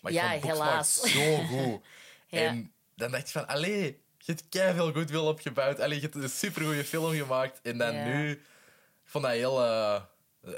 Maar 0.00 0.12
ik 0.12 0.18
Ja, 0.18 0.30
vond 0.30 0.42
helaas. 0.52 0.94
zo 1.00 1.36
goed. 1.44 1.80
Ja. 2.28 2.38
En 2.40 2.72
dan 2.94 3.10
dacht 3.10 3.22
ik 3.26 3.32
van, 3.32 3.46
allee, 3.48 3.82
je 4.18 4.32
hebt 4.32 4.48
kei 4.48 4.74
veel 4.74 4.92
goodwill 4.92 5.20
opgebouwd. 5.26 5.80
Allee, 5.80 5.94
je 5.96 6.02
hebt 6.02 6.14
een 6.14 6.28
supergoeie 6.28 6.84
film 6.84 7.14
gemaakt. 7.14 7.60
En 7.62 7.78
dan 7.78 7.94
Ja. 7.94 8.04
nu... 8.04 8.30
Ik 8.30 8.40
vond 9.12 9.24
dat 9.24 9.32
heel... 9.32 9.62
eh, 9.64 9.94
eh, 10.40 10.52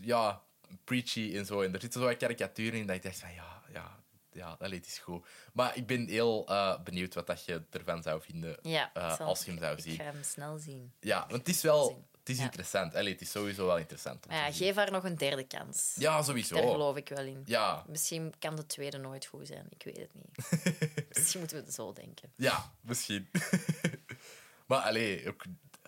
ja, 0.00 0.42
preachy 0.84 1.32
en 1.36 1.46
zo. 1.46 1.60
En 1.62 1.74
er 1.74 1.80
zitten 1.80 2.00
zo 2.00 2.06
wat 2.06 2.16
karikaturen 2.16 2.78
in 2.78 2.86
dat 2.86 2.96
ik 2.96 3.02
dacht 3.02 3.18
van, 3.18 3.34
ja, 3.34 3.62
ja, 3.72 3.98
ja, 4.34 4.56
allee, 4.60 4.78
het 4.78 4.86
is 4.86 4.98
goed. 4.98 5.26
Maar 5.52 5.76
ik 5.76 5.86
ben 5.86 6.08
heel 6.08 6.46
eh, 6.48 6.80
benieuwd 6.82 7.14
wat 7.14 7.26
dat 7.26 7.44
je 7.44 7.62
ervan 7.70 8.02
zou 8.02 8.22
vinden 8.22 8.56
Ja, 8.62 8.90
eh, 8.94 9.12
ik 9.14 9.20
als 9.20 9.44
je 9.44 9.50
hem 9.50 9.60
zou 9.60 9.76
Ik 9.76 9.82
zien. 9.82 9.96
ga 9.96 10.02
hem 10.04 10.22
snel 10.22 10.58
zien. 10.58 10.92
Ja, 11.00 11.18
want 11.28 11.32
het 11.46 11.48
is 11.48 11.62
wel... 11.62 12.06
Het 12.20 12.32
is 12.32 12.38
Ja. 12.38 12.44
interessant. 12.44 12.94
Allee, 12.94 13.12
het 13.12 13.20
is 13.20 13.30
sowieso 13.30 13.66
wel 13.66 13.78
interessant. 13.78 14.26
ja, 14.28 14.52
geef 14.52 14.74
haar 14.74 14.90
nog 14.90 15.04
een 15.04 15.16
derde 15.16 15.44
kans. 15.46 15.92
ja, 15.98 16.22
sowieso. 16.22 16.54
Daar 16.54 16.68
geloof 16.68 16.96
ik 16.96 17.08
wel 17.08 17.24
in. 17.24 17.42
Ja, 17.46 17.84
Misschien 17.88 18.34
kan 18.38 18.56
de 18.56 18.66
tweede 18.66 18.98
nooit 18.98 19.26
goed 19.26 19.46
zijn. 19.46 19.66
Ik 19.68 19.82
weet 19.82 19.96
het 19.96 20.10
niet. 20.14 20.36
Misschien 21.14 21.38
moeten 21.40 21.58
we 21.58 21.64
het 21.64 21.74
zo 21.74 21.92
denken. 21.92 22.32
ja, 22.36 22.72
misschien. 22.80 23.28
maar 24.66 24.78
allee, 24.80 25.28
ook 25.28 25.42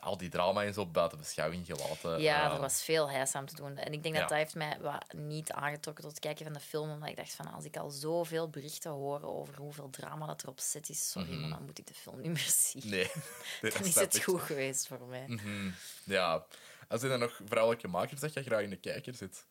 al 0.06 0.16
die 0.16 0.28
drama 0.28 0.64
en 0.64 0.74
zo 0.74 0.86
buiten 0.86 1.18
beschouwing 1.18 1.66
gelaten. 1.66 2.20
Ja, 2.20 2.52
er 2.52 2.60
was 2.60 2.82
veel 2.82 3.10
heis 3.10 3.34
aan 3.34 3.46
te 3.46 3.54
doen. 3.54 3.76
En 3.76 3.92
ik 3.92 4.02
denk 4.02 4.14
Ja. 4.14 4.20
dat 4.20 4.28
dat 4.28 4.38
heeft 4.38 4.54
mij 4.54 4.78
wat 4.80 5.12
niet 5.12 5.52
aangetrokken 5.52 6.04
tot 6.04 6.12
het 6.12 6.20
kijken 6.22 6.44
van 6.44 6.54
de 6.54 6.60
film. 6.60 6.90
Omdat 6.90 7.08
ik 7.08 7.16
dacht 7.16 7.32
van, 7.34 7.52
als 7.52 7.64
ik 7.64 7.76
al 7.76 7.90
zoveel 7.90 8.48
berichten 8.50 8.90
hoor 8.90 9.22
over 9.22 9.56
hoeveel 9.56 9.90
drama 9.90 10.26
dat 10.26 10.42
erop 10.42 10.60
zit 10.60 10.88
is, 10.88 11.10
sorry, 11.10 11.34
maar 11.40 11.50
dan 11.50 11.64
moet 11.64 11.78
ik 11.78 11.86
de 11.86 11.94
film 11.94 12.20
niet 12.20 12.30
meer 12.32 12.52
zien. 12.56 12.82
Mhm. 12.84 12.90
Nee, 12.90 13.10
Dan 13.72 13.84
is 13.84 13.94
het 13.94 14.22
goed 14.22 14.40
geweest 14.40 14.86
voor 14.86 15.00
mij. 15.06 15.24
Mhm. 15.26 15.70
Ja. 16.04 16.46
En 16.88 16.98
zijn 16.98 17.12
er 17.12 17.18
nog 17.18 17.40
vrouwelijke 17.44 17.88
makers 17.88 18.20
dat 18.20 18.32
je 18.32 18.42
graag 18.42 18.62
in 18.62 18.70
de 18.70 18.76
kijker 18.76 19.14
zit? 19.14 19.44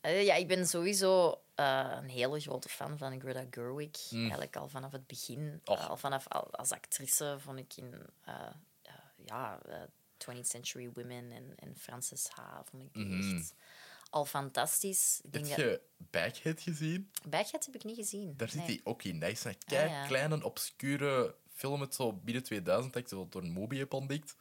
Eh, 0.00 0.24
ja, 0.24 0.34
ik 0.34 0.48
ben 0.48 0.66
sowieso 0.66 1.40
eh, 1.54 1.90
een 2.02 2.08
hele 2.08 2.40
grote 2.40 2.68
fan 2.68 2.98
van 2.98 3.20
Greta 3.20 3.44
Gerwig. 3.50 4.10
Mm. 4.10 4.20
Eigenlijk 4.20 4.56
al 4.56 4.68
vanaf 4.68 4.92
het 4.92 5.06
begin. 5.06 5.60
Al 5.64 5.96
vanaf 5.96 6.28
al, 6.28 6.50
als 6.50 6.70
actrice 6.72 7.36
vond 7.38 7.58
ik 7.58 7.76
in 7.76 7.94
eh, 8.24 8.34
ja, 9.26 9.60
eh, 9.68 9.82
20th 10.16 10.46
Century 10.48 10.90
Women 10.94 11.32
en, 11.32 11.52
en 11.56 11.76
Frances 11.76 12.28
Ha 12.28 12.62
vond 12.70 12.82
ik 12.82 12.94
Mhm. 12.94 13.36
echt 13.36 13.54
al 14.10 14.24
fantastisch. 14.24 15.20
Ik 15.22 15.32
denk 15.32 15.46
Heb 15.46 15.56
dat... 15.56 15.66
je 15.66 15.80
Baghead 15.96 16.60
gezien? 16.60 17.10
Baghead 17.28 17.64
heb 17.66 17.74
ik 17.74 17.84
niet 17.84 17.96
gezien. 17.96 18.34
Daar 18.36 18.48
zit 18.48 18.62
hij 18.66 18.80
ook 18.84 19.02
in. 19.02 19.18
Dat 19.18 19.30
is 19.30 19.44
een 19.44 19.58
kei 19.66 19.84
Ah, 19.86 19.90
ja. 19.92 20.06
kleine, 20.06 20.44
obscure 20.44 21.34
film 21.54 21.80
uit 21.80 21.94
zo 21.94 22.20
midden 22.24 22.42
2000 22.42 22.92
dat 22.92 23.02
ik 23.02 23.08
zo 23.08 23.26
door 23.30 23.42
een 23.42 23.52
Moby 23.52 23.76
heb 23.78 23.92
ontdekt. 23.92 24.36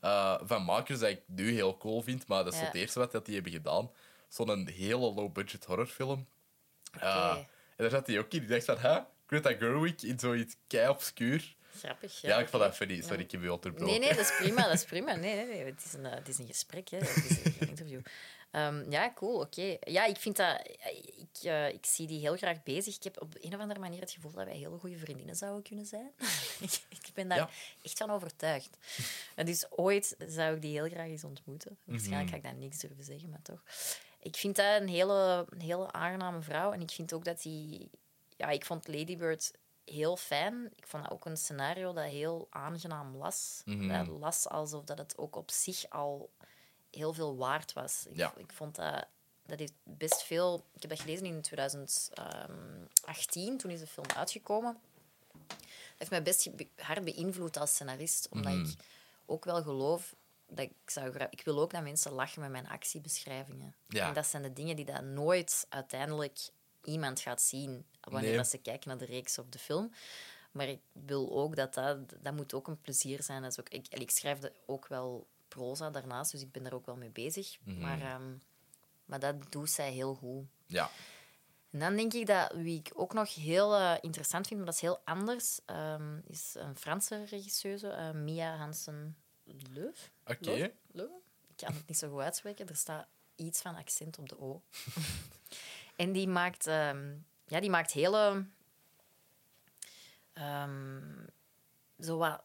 Eh, 0.00 0.40
van 0.42 0.62
makers 0.64 0.98
dat 0.98 1.08
ik 1.10 1.22
nu 1.26 1.52
heel 1.52 1.76
cool 1.76 2.02
vind, 2.02 2.26
maar 2.26 2.44
dat 2.44 2.52
is 2.52 2.58
Ja. 2.58 2.64
het 2.66 2.74
eerste 2.74 2.98
wat 2.98 3.12
dat 3.12 3.24
die 3.24 3.34
hebben 3.34 3.52
gedaan. 3.52 3.90
Zo'n 4.28 4.68
hele 4.68 5.12
low-budget 5.12 5.64
horrorfilm. 5.64 6.26
Eh, 7.00 7.36
en 7.36 7.46
daar 7.76 7.90
zat 7.90 8.06
hij 8.06 8.18
ook 8.18 8.32
in. 8.32 8.42
Ik 8.42 8.48
dacht 8.48 8.64
van, 8.64 8.78
hè? 8.78 9.00
Greta 9.26 9.52
Gerwig 9.54 10.02
in 10.02 10.18
zoiets 10.18 10.56
kei 10.66 10.88
obscuur. 10.88 11.56
Grappig. 11.80 12.20
Ja, 12.20 12.28
Ja, 12.28 12.38
ik 12.38 12.48
vond 12.48 12.62
dat 12.62 12.74
funny. 12.76 13.00
Sorry, 13.02 13.20
ik 13.20 13.30
heb 13.30 13.42
je 13.42 13.52
onderbroken. 13.52 13.86
Nee, 13.86 13.98
nee, 13.98 14.08
dat 14.08 14.18
is 14.30 14.36
prima. 14.36 14.62
Dat 14.62 14.72
is 14.72 14.84
prima. 14.92 15.14
Nee, 15.14 15.34
nee, 15.36 15.46
nee. 15.46 15.64
Het, 15.64 15.84
is 15.84 15.92
een, 15.92 16.06
eh, 16.06 16.14
het 16.14 16.28
is 16.28 16.38
een 16.38 16.46
gesprek, 16.46 16.88
hè. 16.88 16.98
het 16.98 17.24
is 17.30 17.44
een, 17.44 17.68
interview. 17.68 18.00
Ehm, 18.50 18.90
ja, 18.90 19.12
cool, 19.14 19.40
oké. 19.40 19.76
Ja, 19.80 20.04
ik 20.04 20.16
vind 20.16 20.36
dat... 20.36 20.68
Ik, 21.16 21.42
eh, 21.42 21.68
ik 21.68 21.86
zie 21.86 22.06
die 22.06 22.18
heel 22.20 22.36
graag 22.36 22.62
bezig. 22.62 22.96
Ik 22.96 23.02
heb 23.02 23.20
op 23.22 23.34
een 23.40 23.54
of 23.54 23.60
andere 23.60 23.80
manier 23.80 24.00
het 24.00 24.10
gevoel 24.10 24.30
dat 24.32 24.44
wij 24.44 24.56
hele 24.56 24.78
goede 24.78 24.98
vriendinnen 24.98 25.36
zouden 25.36 25.62
kunnen 25.62 25.86
zijn. 25.86 26.10
ik, 26.60 26.80
ik 26.88 27.10
ben 27.14 27.28
daar 27.28 27.38
Ja. 27.38 27.50
echt 27.82 27.98
van 27.98 28.10
overtuigd. 28.10 28.76
En 29.34 29.46
dus 29.46 29.66
ooit 29.70 30.16
zou 30.26 30.54
ik 30.54 30.62
die 30.62 30.72
heel 30.80 30.88
graag 30.88 31.06
eens 31.06 31.24
ontmoeten. 31.24 31.78
Waarschijnlijk 31.84 32.30
Mhm. 32.30 32.40
ga 32.40 32.48
ik 32.48 32.52
dat 32.54 32.62
niks 32.62 32.78
durven 32.78 33.04
zeggen, 33.04 33.28
maar 33.28 33.42
toch. 33.42 33.62
Ik 34.22 34.36
vind 34.36 34.56
dat 34.56 34.80
een 34.80 34.88
hele, 34.88 35.46
een 35.50 35.60
hele 35.60 35.92
aangename 35.92 36.42
vrouw. 36.42 36.72
En 36.72 36.80
ik 36.80 36.90
vind 36.90 37.12
ook 37.12 37.24
dat 37.24 37.42
die... 37.42 37.90
Ja, 38.36 38.48
ik 38.48 38.64
vond 38.64 38.88
Lady 38.88 39.16
Bird 39.16 39.52
heel 39.92 40.16
fijn. 40.16 40.72
Ik 40.76 40.86
vond 40.86 41.02
dat 41.02 41.12
ook 41.12 41.24
een 41.24 41.36
scenario 41.36 41.92
dat 41.92 42.04
heel 42.04 42.46
aangenaam 42.50 43.16
las. 43.16 43.62
Mhm. 43.64 43.88
Dat 43.88 44.06
las 44.06 44.48
alsof 44.48 44.84
dat 44.84 44.98
het 44.98 45.18
ook 45.18 45.36
op 45.36 45.50
zich 45.50 45.90
al 45.90 46.30
heel 46.90 47.12
veel 47.12 47.36
waard 47.36 47.72
was. 47.72 48.06
Ik, 48.08 48.16
Ja. 48.16 48.32
ik 48.36 48.52
vond 48.52 48.74
dat... 48.74 49.06
Dat 49.46 49.58
heeft 49.58 49.72
best 49.82 50.22
veel... 50.22 50.64
Ik 50.74 50.80
heb 50.82 50.90
dat 50.90 51.00
gelezen 51.00 51.26
in 51.26 51.40
2018, 51.42 53.58
toen 53.58 53.70
is 53.70 53.80
de 53.80 53.86
film 53.86 54.06
uitgekomen. 54.16 54.78
Dat 55.48 55.56
heeft 55.98 56.10
mij 56.10 56.22
best 56.22 56.56
be- 56.56 56.68
hard 56.76 57.04
beïnvloed 57.04 57.56
als 57.56 57.74
scenarist, 57.74 58.28
omdat 58.30 58.52
Mhm. 58.52 58.64
ik 58.64 58.74
ook 59.26 59.44
wel 59.44 59.62
geloof 59.62 60.14
dat 60.46 60.58
ik 60.58 60.72
zou 60.90 61.16
Ik 61.30 61.42
wil 61.44 61.60
ook 61.60 61.70
dat 61.72 61.82
mensen 61.82 62.12
lachen 62.12 62.40
met 62.40 62.50
mijn 62.50 62.68
actiebeschrijvingen. 62.68 63.74
Ja. 63.88 64.08
En 64.08 64.14
dat 64.14 64.26
zijn 64.26 64.42
de 64.42 64.52
dingen 64.52 64.76
die 64.76 64.84
dat 64.84 65.02
nooit 65.02 65.66
uiteindelijk 65.68 66.38
iemand 66.84 67.20
gaat 67.20 67.40
zien 67.42 67.86
wanneer 68.00 68.28
Nee. 68.28 68.36
dat 68.36 68.48
ze 68.48 68.58
kijken 68.58 68.88
naar 68.88 68.98
de 68.98 69.04
reeks 69.04 69.38
of 69.38 69.46
de 69.48 69.58
film. 69.58 69.92
Maar 70.50 70.68
ik 70.68 70.80
wil 70.92 71.32
ook 71.32 71.56
dat 71.56 71.74
dat... 71.74 71.98
Dat 72.20 72.34
moet 72.34 72.54
ook 72.54 72.68
een 72.68 72.80
plezier 72.80 73.22
zijn. 73.22 73.42
Dat 73.42 73.50
is 73.50 73.60
ook, 73.60 73.68
ik, 73.68 73.86
ik 73.88 74.10
schrijf 74.10 74.38
ook 74.66 74.86
wel 74.86 75.26
proza 75.48 75.90
daarnaast, 75.90 76.32
dus 76.32 76.42
ik 76.42 76.52
ben 76.52 76.62
daar 76.62 76.72
ook 76.72 76.86
wel 76.86 76.96
mee 76.96 77.10
bezig. 77.10 77.58
Mhm. 77.62 77.78
maar, 77.80 78.00
ehm, 78.00 78.32
maar 79.04 79.18
dat 79.20 79.52
doet 79.52 79.70
zij 79.70 79.92
heel 79.92 80.14
goed. 80.14 80.44
Ja. 80.66 80.90
En 81.70 81.78
dan 81.78 81.96
denk 81.96 82.12
ik 82.12 82.26
dat 82.26 82.52
wie 82.52 82.78
ik 82.78 82.90
ook 82.94 83.12
nog 83.12 83.34
heel 83.34 83.74
eh, 83.76 83.96
interessant 84.00 84.46
vind, 84.46 84.56
maar 84.58 84.68
dat 84.68 84.74
is 84.74 84.80
heel 84.80 85.00
anders, 85.04 85.60
ehm, 85.66 86.18
is 86.26 86.54
een 86.58 86.76
Franse 86.76 87.24
regisseuse, 87.24 87.88
eh, 87.88 88.10
Mia 88.10 88.56
Hansen-Leuf. 88.56 90.10
Oké. 90.26 90.70
Leuf? 90.92 91.10
Ik 91.48 91.56
kan 91.66 91.74
het 91.74 91.86
niet 91.86 91.98
zo 91.98 92.10
goed 92.10 92.20
uitspreken. 92.22 92.68
Er 92.68 92.76
staat 92.76 93.06
iets 93.36 93.60
van 93.60 93.74
accent 93.76 94.18
op 94.18 94.28
de 94.28 94.40
O. 94.40 94.62
en 95.96 96.12
die 96.12 96.28
maakt, 96.28 96.66
ehm, 96.66 97.16
ja, 97.50 97.60
die 97.60 97.70
maakt 97.70 97.92
hele 97.92 98.46
Ehm, 100.40 101.26
zo 101.98 102.16
wat, 102.16 102.42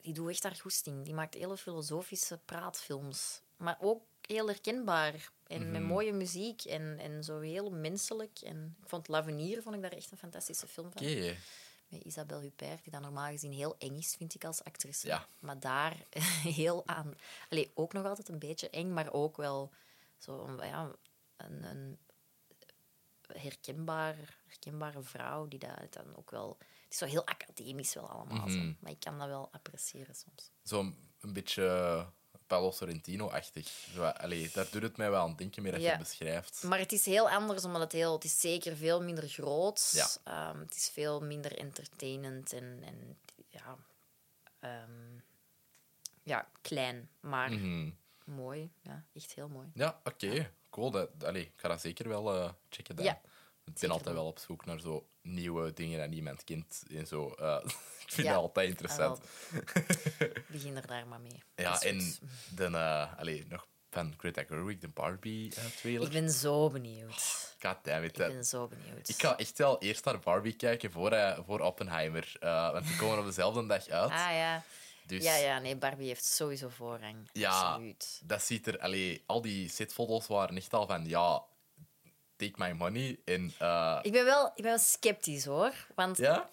die 0.00 0.12
doet 0.12 0.30
echt 0.30 0.42
haar 0.42 0.56
goesting. 0.56 1.04
Die 1.04 1.14
maakt 1.14 1.34
hele 1.34 1.56
filosofische 1.56 2.38
praatfilms. 2.44 3.40
Maar 3.56 3.76
ook 3.80 4.02
heel 4.20 4.46
herkenbaar. 4.46 5.30
En 5.46 5.70
met 5.70 5.82
mooie 5.82 6.12
muziek 6.12 6.64
en, 6.64 6.98
en 6.98 7.24
zo 7.24 7.40
heel 7.40 7.70
menselijk. 7.70 8.38
En 8.38 8.76
ik 8.82 8.88
vond 8.88 9.08
L'Avenir 9.08 9.62
vond 9.62 9.74
ik 9.74 9.82
daar 9.82 9.92
echt 9.92 10.10
een 10.10 10.18
fantastische 10.18 10.66
film 10.66 10.92
van. 10.92 11.02
Oké. 11.02 11.36
Met 11.88 12.04
Isabelle 12.04 12.40
Huppert, 12.40 12.82
die 12.82 12.92
dan 12.92 13.02
normaal 13.02 13.30
gezien 13.30 13.52
heel 13.52 13.74
eng 13.78 13.96
is, 13.96 14.14
vind 14.16 14.34
ik 14.34 14.44
als 14.44 14.64
actrice. 14.64 15.06
Ja. 15.06 15.28
Maar 15.38 15.60
daar 15.60 15.96
heel 16.60 16.86
aan... 16.86 17.14
Allee, 17.48 17.70
ook 17.74 17.92
nog 17.92 18.04
altijd 18.04 18.28
een 18.28 18.38
beetje 18.38 18.70
eng, 18.70 18.92
maar 18.92 19.12
ook 19.12 19.36
wel 19.36 19.72
zo 20.18 20.56
ja, 20.62 20.90
een, 21.36 21.62
een 21.62 21.98
herkenbaar, 23.32 24.16
herkenbare 24.46 25.02
vrouw 25.02 25.48
die 25.48 25.58
dat 25.58 25.92
dan 25.92 26.16
ook 26.16 26.30
wel... 26.30 26.56
Het 26.58 26.92
is 26.92 26.98
zo 26.98 27.04
heel 27.06 27.26
academisch 27.26 27.94
wel 27.94 28.08
allemaal, 28.08 28.48
zo. 28.48 28.58
maar 28.80 28.90
ik 28.92 29.00
kan 29.00 29.18
dat 29.18 29.28
wel 29.28 29.48
appreciëren 29.52 30.14
soms. 30.14 30.50
Zo'n 30.62 30.96
een 31.20 31.32
beetje 31.32 32.06
Paolo 32.46 32.70
Sorrentino-achtig. 32.70 33.66
Zo, 33.68 34.04
Allee, 34.04 34.50
daar 34.52 34.66
doet 34.70 34.82
het 34.82 34.96
mij 34.96 35.10
wel 35.10 35.20
aan 35.22 35.28
het 35.28 35.38
denken, 35.38 35.62
meer 35.62 35.72
dat 35.72 35.80
je 35.80 35.88
het 35.88 35.98
beschrijft. 35.98 36.62
Maar 36.62 36.78
het 36.78 36.92
is 36.92 37.04
heel 37.04 37.30
anders, 37.30 37.64
omdat 37.64 37.80
het 37.80 37.92
heel... 37.92 38.12
Het 38.14 38.24
is 38.24 38.40
zeker 38.40 38.76
veel 38.76 39.02
minder 39.02 39.28
groot. 39.28 39.90
Ja. 39.94 40.08
Ehm, 40.24 40.58
het 40.60 40.76
is 40.76 40.88
veel 40.88 41.20
minder 41.20 41.58
entertainend 41.58 42.52
en... 42.52 42.80
en 42.84 43.18
ja, 43.48 43.76
ehm, 44.60 45.18
ja, 46.22 46.48
klein, 46.60 47.10
maar 47.20 47.52
Mhm. 47.52 47.90
mooi. 48.24 48.70
Ja, 48.82 49.04
echt 49.12 49.32
heel 49.34 49.48
mooi. 49.48 49.70
Ja, 49.74 50.00
oké. 50.04 50.52
Cool. 50.76 50.90
Dat, 50.90 51.08
allee, 51.24 51.42
ik 51.42 51.52
ga 51.56 51.68
dat 51.68 51.80
zeker 51.80 52.08
wel 52.08 52.34
eh, 52.34 52.50
checken 52.70 52.96
dan. 52.96 53.04
Ja, 53.04 53.20
ik 53.64 53.74
ben 53.80 53.90
altijd 53.90 54.14
wel 54.14 54.26
op 54.26 54.38
zoek 54.38 54.64
naar 54.64 54.80
zo 54.80 55.06
nieuwe 55.22 55.72
dingen 55.72 55.98
dat 55.98 56.08
niemand 56.08 56.44
kent. 56.44 56.82
En 56.90 57.06
zo. 57.06 57.28
eh, 57.38 57.58
ik 58.06 58.12
vind 58.12 58.26
Ja. 58.26 58.32
dat 58.32 58.42
altijd 58.42 58.68
interessant. 58.68 59.20
Begin 60.48 60.76
er 60.76 60.86
daar 60.86 61.06
maar 61.06 61.20
mee. 61.20 61.42
Ja, 61.54 61.80
en 61.80 62.14
dan, 62.50 62.74
eh 62.74 63.18
allee, 63.18 63.46
nog 63.48 63.66
van 63.90 64.14
Greta 64.16 64.44
Gerwig, 64.44 64.78
de 64.78 64.88
Barbie-trailer. 64.88 66.02
Ik 66.06 66.12
ben 66.12 66.30
zo 66.30 66.70
benieuwd. 66.70 67.54
God 67.60 67.76
damn 67.82 68.04
it. 68.04 68.18
Ik 68.18 68.26
ben 68.28 68.44
zo 68.44 68.68
benieuwd. 68.68 69.08
Ik 69.08 69.20
ga 69.22 69.36
echt 69.36 69.58
wel 69.58 69.78
eerst 69.78 70.04
naar 70.04 70.18
Barbie 70.18 70.56
kijken 70.56 70.90
voor, 70.92 71.36
voor 71.46 71.60
Oppenheimer. 71.60 72.32
Want 72.40 72.86
die 72.86 72.96
komen 72.96 73.18
op 73.18 73.24
dezelfde 73.24 73.66
dag 73.66 73.88
uit. 73.88 74.10
Ah 74.10 74.30
ja. 74.32 74.62
Dus 75.06 75.24
Ja, 75.24 75.36
ja, 75.36 75.58
nee, 75.58 75.76
Barbie 75.76 76.06
heeft 76.06 76.24
sowieso 76.24 76.68
voorrang. 76.68 77.28
Ja. 77.32 77.60
Absoluut. 77.60 78.20
dat 78.24 78.42
ziet 78.42 78.66
er... 78.66 78.78
Allee, 78.78 79.22
al 79.26 79.40
die 79.40 79.68
setfoto's 79.68 80.26
waren 80.26 80.56
echt 80.56 80.72
al 80.72 80.86
van... 80.86 81.06
Ja, 81.08 81.44
take 82.36 82.52
my 82.56 82.72
money. 82.72 83.18
En, 83.24 83.52
eh, 83.58 83.98
Ik 84.02 84.12
ben, 84.12 84.24
wel, 84.24 84.46
ik 84.46 84.62
ben 84.62 84.64
wel 84.64 84.78
sceptisch 84.78 85.44
hoor. 85.44 85.72
Want 85.94 86.16
ja? 86.16 86.48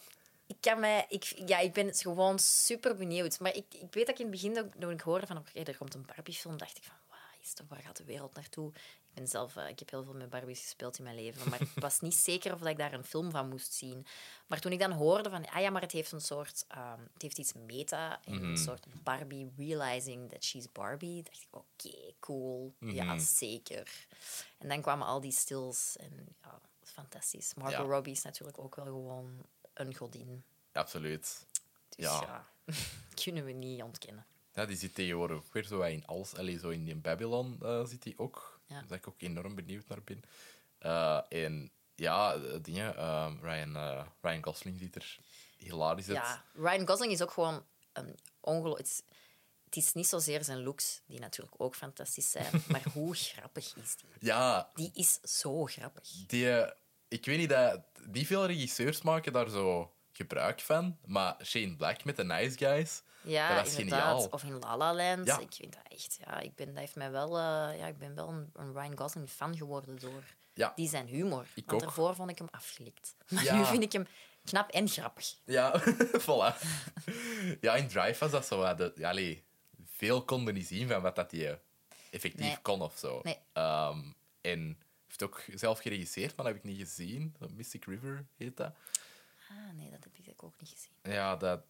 ik, 0.48 0.56
kan 0.60 0.80
mij, 0.80 1.06
ik, 1.10 1.24
ja, 1.46 1.60
ik 1.60 1.74
ben 1.74 1.96
gewoon 1.96 2.40
super 2.40 2.96
benieuwd. 2.96 3.40
Maar 3.40 3.56
ik, 3.56 3.66
ik 3.70 3.94
weet 3.94 4.06
dat 4.06 4.20
ik 4.20 4.26
in 4.26 4.32
het 4.32 4.42
begin, 4.42 4.72
toen 4.80 4.92
ik 4.92 5.02
hoorde 5.02 5.28
van 5.28 5.38
oké, 5.38 5.60
er 5.60 5.78
komt 5.78 5.94
een 5.94 6.06
Barbie-film, 6.06 6.58
dacht 6.58 6.78
ik 6.78 6.84
van 6.84 6.96
is 7.44 7.54
waar 7.68 7.80
gaat 7.80 7.98
de 7.98 8.04
wereld 8.04 8.34
naartoe? 8.36 8.72
Ik 8.74 9.14
ben 9.14 9.28
zelf, 9.28 9.56
eh, 9.56 9.70
ik 9.70 9.80
heb 9.80 9.90
heel 9.90 10.04
veel 10.04 10.14
met 10.14 10.30
Barbies 10.30 10.62
gespeeld 10.62 10.98
in 10.98 11.04
mijn 11.04 11.16
leven, 11.16 11.50
maar 11.50 11.62
ik 11.62 11.70
was 11.76 12.00
niet 12.00 12.16
zeker 12.30 12.54
of 12.54 12.60
dat 12.60 12.68
ik 12.68 12.78
daar 12.78 12.94
een 12.94 13.04
film 13.04 13.32
van 13.32 13.50
moest 13.50 13.74
zien. 13.74 14.06
Maar 14.48 14.60
toen 14.60 14.72
ik 14.72 14.80
dan 14.80 14.92
hoorde 14.92 15.30
van, 15.30 15.46
ah 15.50 15.62
ja, 15.62 15.70
maar 15.70 15.82
het 15.82 15.92
heeft 15.92 16.12
een 16.12 16.22
soort, 16.22 16.66
ehm, 16.68 17.02
het 17.14 17.22
heeft 17.22 17.38
iets 17.38 17.54
meta, 17.54 18.24
en 18.24 18.44
een 18.44 18.58
soort 18.58 18.86
Barbie 19.04 19.52
realizing 19.58 20.30
that 20.30 20.44
she's 20.44 20.72
Barbie, 20.72 21.24
dacht 21.24 21.42
ik, 21.42 21.56
oké, 21.56 22.14
cool, 22.20 22.76
ja, 22.80 23.20
zeker. 23.20 24.08
En 24.58 24.68
dan 24.68 24.82
kwamen 24.82 25.08
al 25.08 25.22
die 25.22 25.32
stills 25.32 25.98
en 25.98 26.36
ja, 26.44 26.62
fantastisch. 26.84 27.54
Margot 27.54 27.86
Ja. 27.86 27.92
Robbie 27.92 28.14
is 28.14 28.22
natuurlijk 28.24 28.60
ook 28.60 28.76
wel 28.76 28.86
gewoon 28.86 29.46
een 29.74 29.96
godin. 29.96 30.44
Absoluut. 30.72 31.46
Dus 31.90 32.06
Ja. 32.06 32.22
ja, 32.22 32.48
kunnen 33.24 33.46
we 33.46 33.52
niet 33.52 33.82
ontkennen. 33.82 34.26
Ja, 34.54 34.66
die 34.66 34.78
zit 34.78 34.96
tegenwoordig 34.96 35.38
ook 35.38 35.54
weer 35.54 35.66
zo 35.66 35.82
in 35.82 36.06
alles. 36.06 36.36
Allee, 36.36 36.60
zo 36.60 36.70
in 36.70 36.84
die 36.86 36.96
Babylon 36.96 37.58
eh, 37.62 37.86
zit 37.86 38.04
die 38.04 38.20
ook. 38.20 38.62
Ja. 38.68 38.84
Daar 38.88 38.98
ik 38.98 39.08
ook 39.08 39.22
enorm 39.22 39.56
benieuwd 39.56 39.88
naar 39.88 40.02
ben. 40.04 40.22
Eh, 40.78 41.20
en 41.30 41.72
ja, 41.96 42.34
eh, 42.36 42.58
dingen. 42.62 42.98
eh, 42.98 43.32
Ryan, 43.42 44.06
Ryan 44.22 44.44
Gosling 44.44 44.80
ziet 44.80 44.96
er 44.96 45.20
hilarisch 45.58 46.08
uit. 46.08 46.18
Ja, 46.18 46.44
Ryan 46.54 46.88
Gosling 46.88 47.12
is 47.12 47.22
ook 47.22 47.32
gewoon 47.32 47.66
ongelooflijk... 48.40 48.78
Het, 48.78 48.88
is- 48.88 49.02
het 49.66 49.84
is 49.84 49.94
niet 49.94 50.08
zozeer 50.08 50.44
zijn 50.44 50.64
looks, 50.64 51.02
die 51.06 51.20
natuurlijk 51.20 51.56
ook 51.58 51.76
fantastisch 51.76 52.32
zijn, 52.32 52.52
maar 52.72 52.84
hoe 52.94 53.16
grappig 53.16 53.76
is 53.76 53.96
die? 53.96 54.10
Ja, 54.20 54.72
Die 54.74 54.92
is 54.94 55.20
zo 55.22 55.66
grappig. 55.66 56.10
die, 56.28 56.66
ik 57.08 57.26
weet 57.26 57.38
niet 57.38 57.50
dat 57.50 57.82
niet 58.06 58.28
veel 58.28 58.46
regisseurs 58.46 59.02
maken 59.02 59.34
daar 59.34 59.50
zo 59.50 59.94
gebruik 60.12 60.60
van, 60.62 60.98
maar 61.06 61.36
Shane 61.46 61.76
Black 61.76 62.04
met 62.04 62.16
de 62.16 62.24
Nice 62.24 62.58
Guys, 62.58 63.02
Ja, 63.24 63.56
dat 63.56 63.66
was 63.66 63.76
inderdaad. 63.78 64.10
geniaal. 64.10 64.28
Of 64.32 64.44
in 64.44 64.60
La 64.60 64.78
La 64.78 64.94
Land. 64.96 65.26
Ja. 65.26 65.40
Ik 65.40 65.54
vind 65.54 65.74
dat 65.74 65.84
echt... 65.92 66.18
Ja, 66.26 66.40
ik 66.40 66.56
ben, 66.56 66.68
dat 66.68 66.78
heeft 66.78 66.96
mij 66.96 67.12
wel... 67.12 67.38
eh, 67.38 67.78
ja, 67.80 67.88
ik 67.88 67.98
ben 67.98 68.16
wel 68.16 68.30
een, 68.30 68.50
een 68.54 68.72
Ryan 68.74 68.98
Gosling 68.98 69.30
fan 69.30 69.58
geworden 69.58 70.00
door 70.00 70.24
Ja. 70.54 70.72
die 70.76 70.90
zijn 70.90 71.08
humor. 71.08 71.42
Ik 71.56 71.64
Want 71.66 71.72
ook. 71.72 71.80
daarvoor 71.82 72.16
vond 72.16 72.30
ik 72.30 72.38
hem 72.38 72.48
afgelikt. 72.52 73.16
Maar 73.30 73.44
Ja. 73.44 73.56
nu 73.58 73.66
vind 73.66 73.84
ik 73.84 73.92
hem 73.92 74.08
knap 74.44 74.70
en 74.70 74.88
grappig. 74.88 75.36
Ja, 75.46 75.82
voilà. 76.26 76.58
Ja, 77.62 77.76
in 77.76 77.88
Drive 77.88 78.20
was 78.20 78.32
dat 78.32 78.46
zo. 78.46 78.62
ja, 78.96 79.10
allee, 79.10 79.44
veel 79.86 80.24
konden 80.26 80.54
niet 80.54 80.68
zien 80.68 80.88
van 80.88 81.02
wat 81.02 81.16
dat 81.16 81.32
hij 81.32 81.60
effectief 82.12 82.46
Nee. 82.46 82.58
kon 82.62 82.82
of 82.82 82.98
zo. 82.98 83.20
Nee. 83.24 83.38
Ehm, 83.54 84.00
en 84.42 84.78
heeft 85.08 85.24
ook 85.24 85.44
zelf 85.54 85.80
geregisseerd, 85.80 86.36
maar 86.36 86.46
dat 86.46 86.56
heb 86.56 86.64
ik 86.64 86.70
niet 86.70 86.80
gezien. 86.80 87.36
Mystic 87.56 87.86
River 87.86 88.26
heet 88.38 88.58
dat. 88.58 88.74
Ah, 89.50 89.74
nee, 89.76 89.90
dat 89.90 90.04
heb 90.04 90.28
ik 90.36 90.44
ook 90.44 90.54
niet 90.60 90.70
gezien. 90.70 91.14
Ja, 91.16 91.36
dat, 91.36 91.62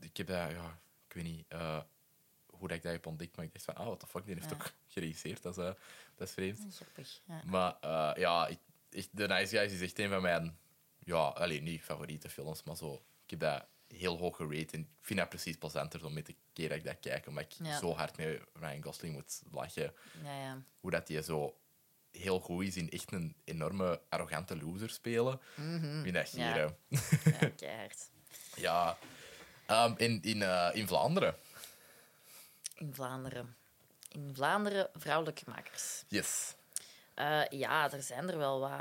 ik 0.00 0.16
heb 0.16 0.26
dat, 0.26 0.50
ja, 0.50 0.78
ik 1.16 1.22
weet 1.22 1.32
niet 1.32 1.44
eh, 1.48 1.78
hoe 2.46 2.68
dat 2.68 2.76
ik 2.76 2.82
dat 2.82 2.92
heb 2.92 3.06
ontdekt, 3.06 3.36
maar 3.36 3.44
ik 3.44 3.52
dacht 3.52 3.64
van, 3.64 3.74
ah, 3.74 3.84
what 3.86 4.00
the 4.00 4.06
fuck, 4.06 4.24
die 4.26 4.34
heeft 4.34 4.50
Ja. 4.50 4.54
ook 4.56 4.70
geregisseerd. 4.94 5.42
Dat 5.42 5.58
is, 5.58 5.64
eh, 5.64 5.72
dat 6.14 6.28
is 6.28 6.34
vreemd. 6.34 6.74
Grappig. 6.74 7.20
Ja. 7.24 7.42
Maar 7.44 7.76
eh, 7.80 8.20
ja, 8.20 8.46
ik, 8.46 8.58
echt, 8.90 9.08
The 9.14 9.26
Nice 9.26 9.56
Guys 9.56 9.72
is 9.72 9.80
echt 9.80 9.98
een 9.98 10.08
van 10.08 10.22
mijn, 10.22 10.58
ja, 10.98 11.16
alleen 11.18 11.62
niet 11.62 11.82
favoriete 11.82 12.28
films, 12.28 12.62
maar 12.62 12.76
zo. 12.76 12.94
Ik 13.24 13.30
heb 13.30 13.40
dat 13.40 13.66
heel 13.88 14.18
hoog 14.18 14.36
gerate 14.36 14.72
en 14.76 14.80
ik 14.80 14.86
vind 15.00 15.18
dat 15.18 15.28
precies 15.28 15.56
plezanter 15.56 16.00
zo 16.00 16.10
met 16.10 16.26
de 16.26 16.34
keer 16.52 16.68
dat 16.68 16.78
ik 16.78 16.84
dat 16.84 17.00
kijk, 17.00 17.26
omdat 17.26 17.44
ik 17.44 17.52
Ja. 17.66 17.78
zo 17.78 17.94
hard 17.94 18.16
met 18.16 18.40
Ryan 18.52 18.82
Gosling 18.82 19.14
moet 19.14 19.42
lachen. 19.50 19.92
Ja, 20.22 20.40
ja. 20.40 20.62
Hoe 20.80 20.90
dat 20.90 21.08
hij 21.08 21.22
zo 21.22 21.56
heel 22.10 22.40
goed 22.40 22.64
is 22.66 22.76
in 22.76 22.90
echt 22.90 23.12
een 23.12 23.36
enorme 23.44 24.00
arrogante 24.08 24.56
loser 24.56 24.90
spelen. 24.90 25.32
Ik 25.56 26.02
vind 26.02 26.14
dat. 26.14 26.30
Ja. 26.32 26.56
ja. 26.56 26.74
Ja. 28.56 28.98
Ehm, 29.72 29.94
in, 29.96 30.22
in, 30.22 30.42
eh, 30.42 30.70
in 30.72 30.86
Vlaanderen. 30.86 31.36
In 32.74 32.94
Vlaanderen. 32.94 33.56
In 34.08 34.34
Vlaanderen 34.34 34.90
vrouwelijke 34.94 35.42
makers. 35.46 36.04
Yes. 36.08 36.54
Eh, 37.14 37.44
ja, 37.48 37.92
er 37.92 38.02
zijn 38.02 38.28
er 38.28 38.38
wel 38.38 38.60
wat. 38.60 38.80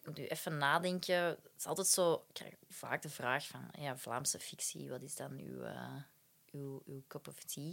ik 0.00 0.06
moet 0.06 0.16
nu 0.16 0.26
even 0.26 0.58
nadenken. 0.58 1.16
Het 1.24 1.38
is 1.56 1.66
altijd 1.66 1.86
zo... 1.86 2.14
Ik 2.28 2.34
krijg 2.34 2.54
vaak 2.68 3.02
de 3.02 3.08
vraag 3.08 3.46
van... 3.46 3.68
Ja, 3.78 3.96
Vlaamse 3.96 4.38
fictie, 4.38 4.90
wat 4.90 5.02
is 5.02 5.16
dan 5.16 5.38
uw, 5.38 5.62
eh, 5.62 6.02
uw, 6.50 6.82
uw 6.86 7.02
cup 7.08 7.28
of 7.28 7.44
tea? 7.44 7.72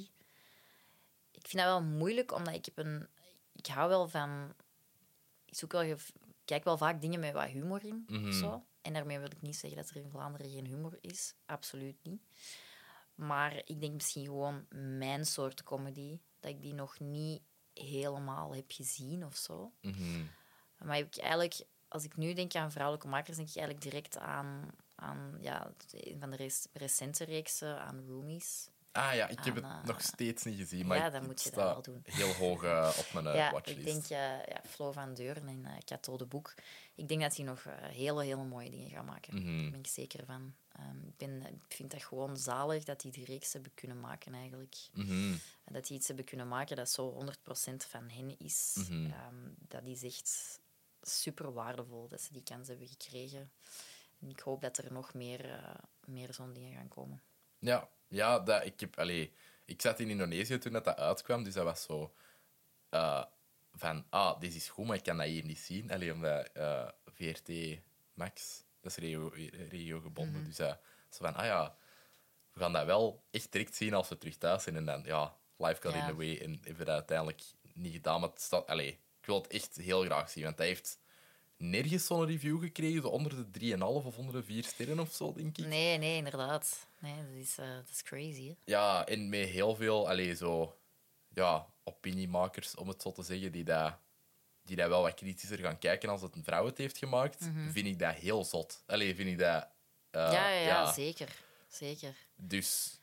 Ik 1.32 1.48
vind 1.48 1.64
dat 1.64 1.66
wel 1.66 1.82
moeilijk, 1.82 2.32
omdat 2.32 2.54
ik 2.54 2.66
heb 2.66 2.78
een... 2.78 3.08
Ik 3.54 3.66
hou 3.68 3.90
wel 3.90 4.08
van... 4.08 4.54
Ik 5.46 5.56
zoek 5.56 5.72
wel... 5.72 5.96
kijk 6.46 6.64
wel 6.64 6.78
vaak 6.78 7.02
dingen 7.02 7.20
met 7.20 7.34
wat 7.34 7.46
humor 7.46 7.86
in. 7.86 8.08
of 8.28 8.34
zo. 8.34 8.66
En 8.88 8.94
daarmee 8.94 9.20
wil 9.20 9.32
ik 9.32 9.42
niet 9.42 9.56
zeggen 9.56 9.82
dat 9.82 9.90
er 9.90 9.96
in 9.96 10.10
Vlaanderen 10.10 10.52
geen 10.52 10.66
humor 10.66 10.98
is. 11.02 11.34
Absoluut 11.46 12.04
niet. 12.04 12.22
Maar 13.16 13.62
ik 13.66 13.80
denk 13.80 13.94
misschien 13.94 14.26
gewoon 14.26 14.66
mijn 14.70 15.26
soort 15.26 15.64
comedy, 15.64 16.20
dat 16.40 16.52
ik 16.52 16.62
die 16.62 16.74
nog 16.74 17.00
niet 17.00 17.42
helemaal 17.74 18.56
heb 18.56 18.72
gezien 18.72 19.26
of 19.26 19.36
zo. 19.36 19.74
Mhm. 19.82 20.26
Maar 20.78 20.98
ik 20.98 21.18
eigenlijk, 21.18 21.66
als 21.88 22.04
ik 22.04 22.16
nu 22.16 22.34
denk 22.34 22.56
aan 22.56 22.72
vrouwelijke 22.72 23.08
makers, 23.08 23.38
denk 23.38 23.50
ik 23.50 23.56
eigenlijk 23.56 23.86
direct 23.92 24.18
aan, 24.18 24.72
aan 24.96 25.38
ja, 25.42 25.74
een 25.92 26.20
van 26.20 26.30
de 26.30 26.36
rec- 26.36 26.68
recente 26.74 27.24
reeksen, 27.24 27.82
aan 27.82 28.06
Roomies. 28.08 28.70
Ah 28.98 29.16
ja, 29.16 29.28
ik 29.28 29.40
heb 29.44 29.56
het 29.56 29.64
Aan, 29.64 29.82
eh, 29.82 29.88
nog 29.88 30.02
steeds 30.02 30.44
niet 30.44 30.58
gezien, 30.58 30.88
maar 30.88 30.98
ja, 30.98 31.10
dan 31.10 31.20
het 31.20 31.28
moet 31.28 31.44
je 31.44 31.50
dat 31.52 31.64
wel 31.64 31.82
doen. 31.82 32.02
heel 32.04 32.34
hoog 32.34 32.64
eh, 32.64 32.94
op 32.98 33.14
mijn 33.14 33.28
eh, 33.28 33.36
ja, 33.42 33.52
watchlist. 33.52 33.80
ik 33.80 33.86
denk 33.86 34.04
eh, 34.04 34.46
ja, 34.46 34.62
Flo 34.66 34.92
van 34.92 35.14
Deuren 35.14 35.48
en 35.48 35.60
uh, 35.60 35.78
Cato 35.86 36.18
de 36.18 36.26
Boek. 36.26 36.54
Ik 36.96 37.08
denk 37.08 37.22
dat 37.22 37.36
hij 37.36 37.46
nog 37.46 37.66
hele, 37.80 38.24
hele 38.24 38.44
mooie 38.44 38.70
dingen 38.70 38.90
gaat 38.90 39.06
maken. 39.06 39.36
Mhm. 39.36 39.62
Daar 39.62 39.72
ben 39.72 39.80
ik 39.80 39.88
zeker 39.88 40.26
van. 40.26 40.56
Ehm, 40.72 41.08
ik, 41.08 41.18
ben, 41.18 41.42
ik 41.46 41.76
vind 41.76 41.92
dat 41.92 42.04
gewoon 42.04 42.38
zalig 42.38 42.84
dat 42.84 43.02
die 43.02 43.12
die 43.12 43.26
reeks 43.26 43.54
hebben 43.54 43.74
kunnen 43.74 44.00
maken 44.00 44.34
eigenlijk. 44.34 44.76
Mhm. 44.94 45.36
Dat 45.66 45.88
die 45.88 45.98
iets 45.98 46.08
hebben 46.08 46.26
kunnen 46.26 46.48
maken 46.48 46.76
dat 46.76 46.90
zo 46.90 47.10
100% 47.10 47.86
van 47.88 48.10
hen 48.10 48.40
is. 48.40 48.76
Mhm. 48.90 49.06
Ehm, 49.06 49.50
dat 49.68 49.86
is 49.86 50.04
echt 50.04 50.60
super 51.02 51.54
waardevol 51.54 52.08
dat 52.08 52.22
ze 52.22 52.34
die 52.34 52.44
kans 52.44 52.68
hebben 52.68 52.88
gekregen. 52.88 53.52
En 54.20 54.30
ik 54.30 54.40
hoop 54.40 54.62
dat 54.62 54.78
er 54.78 54.92
nog 54.94 55.14
meer, 55.14 55.62
meer 56.06 56.34
zo'n 56.34 56.54
dingen 56.54 56.74
gaan 56.74 56.88
komen. 56.88 57.22
Ja, 57.60 57.90
ja 58.08 58.40
dat, 58.40 58.66
ik, 58.66 58.80
heb, 58.80 59.00
allee, 59.00 59.34
ik 59.66 59.82
zat 59.82 60.00
in 60.00 60.10
Indonesië 60.10 60.58
toen 60.58 60.72
dat, 60.74 60.84
dat 60.86 60.98
uitkwam, 60.98 61.44
dus 61.44 61.54
dat 61.54 61.64
was 61.64 61.84
zo 61.84 62.14
eh, 62.90 63.24
van, 63.74 64.06
ah, 64.10 64.40
dit 64.40 64.56
is 64.56 64.70
goed, 64.70 64.86
maar 64.88 64.96
ik 64.96 65.04
kan 65.04 65.18
dat 65.18 65.26
hier 65.28 65.44
niet 65.46 65.60
zien. 65.60 65.92
Alleen 65.92 66.12
omdat 66.14 66.50
eh, 66.54 66.88
VRT 67.06 67.80
Max, 68.14 68.64
dat 68.82 68.92
is 68.92 68.98
regio, 68.98 69.28
regio 69.70 70.00
gebonden. 70.00 70.44
Dus 70.46 70.58
ja, 70.58 70.80
zo 71.10 71.24
van, 71.26 71.36
ah 71.36 71.46
ja, 71.46 71.78
we 72.54 72.60
gaan 72.60 72.74
dat 72.74 72.86
wel 72.86 73.24
echt 73.32 73.52
direct 73.52 73.76
zien 73.76 73.94
als 73.94 74.10
we 74.10 74.18
terug 74.18 74.38
thuis 74.38 74.64
zijn. 74.64 74.76
En 74.76 74.86
dan, 74.86 75.04
ja, 75.04 75.38
life 75.58 75.82
got 75.82 75.94
Ja. 75.94 76.00
in 76.02 76.08
the 76.08 76.16
way. 76.16 76.38
En 76.38 76.52
hebben 76.52 76.78
we 76.78 76.84
dat 76.84 76.96
uiteindelijk 76.96 77.42
niet 77.74 77.94
gedaan. 77.94 78.20
Maar 78.20 78.30
het 78.30 78.42
staat, 78.42 78.68
allee, 78.68 78.90
ik 79.20 79.26
wil 79.26 79.42
het 79.42 79.48
echt 79.48 79.76
heel 79.76 80.04
graag 80.04 80.30
zien, 80.30 80.44
want 80.44 80.58
hij 80.58 80.68
heeft 80.68 81.00
nergens 81.58 82.06
zo'n 82.06 82.26
review 82.26 82.62
gekregen, 82.62 83.02
zo 83.02 83.08
onder 83.08 83.52
de 83.52 83.60
3,5 83.78 83.80
of 83.84 84.18
onder 84.18 84.34
de 84.34 84.44
4 84.44 84.64
sterren 84.64 85.00
of 85.00 85.14
zo, 85.14 85.34
denk 85.34 85.58
ik. 85.58 85.66
Nee, 85.66 85.98
nee, 85.98 86.16
inderdaad. 86.18 86.88
Nee, 87.00 87.16
dat 87.16 87.36
is, 87.36 87.58
eh, 87.58 87.74
dat 87.76 87.90
is 87.90 88.04
crazy. 88.04 88.48
Hè? 88.48 88.54
Ja, 88.66 89.06
en 89.06 89.30
met 89.30 89.48
heel 89.50 89.76
veel 89.76 90.10
allee, 90.10 90.36
zo, 90.36 90.78
ja, 91.30 91.66
opiniemakers, 91.84 92.76
om 92.76 92.88
het 92.88 93.02
zo 93.02 93.12
te 93.12 93.24
zeggen, 93.24 93.52
die 93.52 93.64
dat, 93.64 93.98
die 94.64 94.76
wel 94.76 95.02
wat 95.02 95.14
kritischer 95.14 95.58
gaan 95.60 95.80
kijken 95.80 96.10
als 96.10 96.22
het 96.22 96.36
een 96.36 96.44
vrouw 96.44 96.66
het 96.66 96.78
heeft 96.78 96.98
gemaakt, 96.98 97.50
vind 97.72 97.88
ik 97.88 98.00
dat 98.00 98.16
heel 98.16 98.44
zot. 98.44 98.84
Allee, 98.86 99.16
vind 99.16 99.30
ik 99.30 99.38
dat... 99.38 99.68
eh, 100.12 100.24
Mhm. 100.24 100.32
ja, 100.34 100.50
ja, 100.50 100.60
ja, 100.66 100.92
zeker. 100.94 101.36
Zeker. 101.68 102.16
Dus 102.36 103.00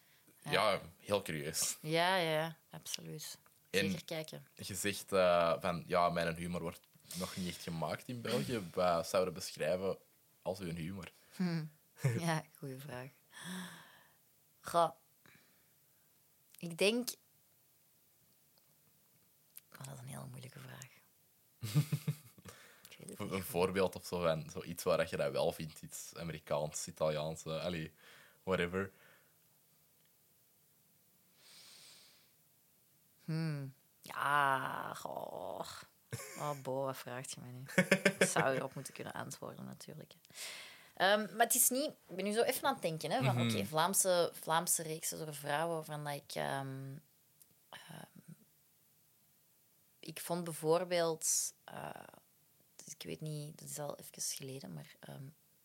ja. 0.50 0.80
heel 0.98 1.22
curieus. 1.22 1.78
Ja, 1.80 2.16
ja, 2.16 2.56
absoluut. 2.70 3.38
En- 3.70 3.80
Zeker 3.90 4.04
kijken. 4.04 4.46
Je 4.54 4.74
zegt 4.74 5.12
eh, 5.12 5.54
van, 5.60 5.84
ja, 5.86 6.08
mijn 6.08 6.34
humor 6.34 6.60
wordt 6.60 6.80
nog 7.14 7.36
niet 7.36 7.48
echt 7.48 7.62
gemaakt 7.62 8.08
in 8.08 8.20
België. 8.20 8.68
Wat 8.72 9.08
zou 9.08 9.24
je 9.24 9.30
beschrijven 9.30 9.98
als 10.42 10.58
uw 10.58 10.74
humor? 10.74 11.12
Ja, 12.18 12.44
goede 12.54 12.78
vraag. 12.78 13.10
Goh. 14.60 14.90
Ik 16.58 16.78
denk... 16.78 17.08
Oh, 19.72 19.78
dat 19.78 19.94
is 19.94 20.00
een 20.00 20.06
hele 20.06 20.26
moeilijke 20.26 20.58
vraag. 20.60 20.88
Een, 23.16 23.30
niet. 23.30 23.44
voorbeeld 23.44 23.96
of 23.96 24.06
zo 24.06 24.20
van 24.20 24.50
zoiets 24.50 24.82
waar 24.82 24.96
dat 24.96 25.10
je 25.10 25.16
dat 25.16 25.32
wel 25.32 25.52
vindt. 25.52 25.82
Iets 25.82 26.16
Amerikaans, 26.16 26.88
Italiaans, 26.88 27.44
eh, 27.44 27.64
allee, 27.64 27.92
whatever. 28.42 28.92
Ja, 34.00 34.94
goh. 34.94 35.66
Oh, 36.38 36.60
Bo, 36.62 36.84
wat 36.84 36.96
vraagt 36.96 37.30
je 37.32 37.40
mij 37.40 37.50
nu? 37.50 37.62
Ik 38.18 38.26
zou 38.26 38.54
erop 38.56 38.74
moeten 38.74 38.94
kunnen 38.94 39.12
antwoorden, 39.12 39.64
natuurlijk. 39.64 40.12
Ehm, 40.94 41.20
maar 41.36 41.46
het 41.46 41.54
is 41.54 41.68
niet... 41.68 41.90
Ik 42.06 42.16
ben 42.16 42.24
nu 42.24 42.32
zo 42.32 42.42
even 42.42 42.64
aan 42.68 42.72
het 42.72 42.82
denken, 42.82 43.10
hè, 43.10 43.22
van 43.22 43.40
oké, 43.40 43.64
Vlaamse, 43.66 44.30
Vlaamse 44.34 44.82
reeksen 44.82 45.18
door 45.18 45.34
vrouwen, 45.34 45.74
waarvan 45.76 46.04
dat 46.04 46.14
ik... 46.14 46.34
ehm, 46.34 46.96
ehm, 47.70 48.34
ik 50.00 50.20
vond 50.20 50.44
bijvoorbeeld... 50.44 51.54
eh, 51.64 51.90
ik 52.84 53.02
weet 53.02 53.20
niet, 53.20 53.58
dat 53.58 53.68
is 53.68 53.78
al 53.78 53.96
even 53.98 54.22
geleden, 54.22 54.72
maar 54.72 54.94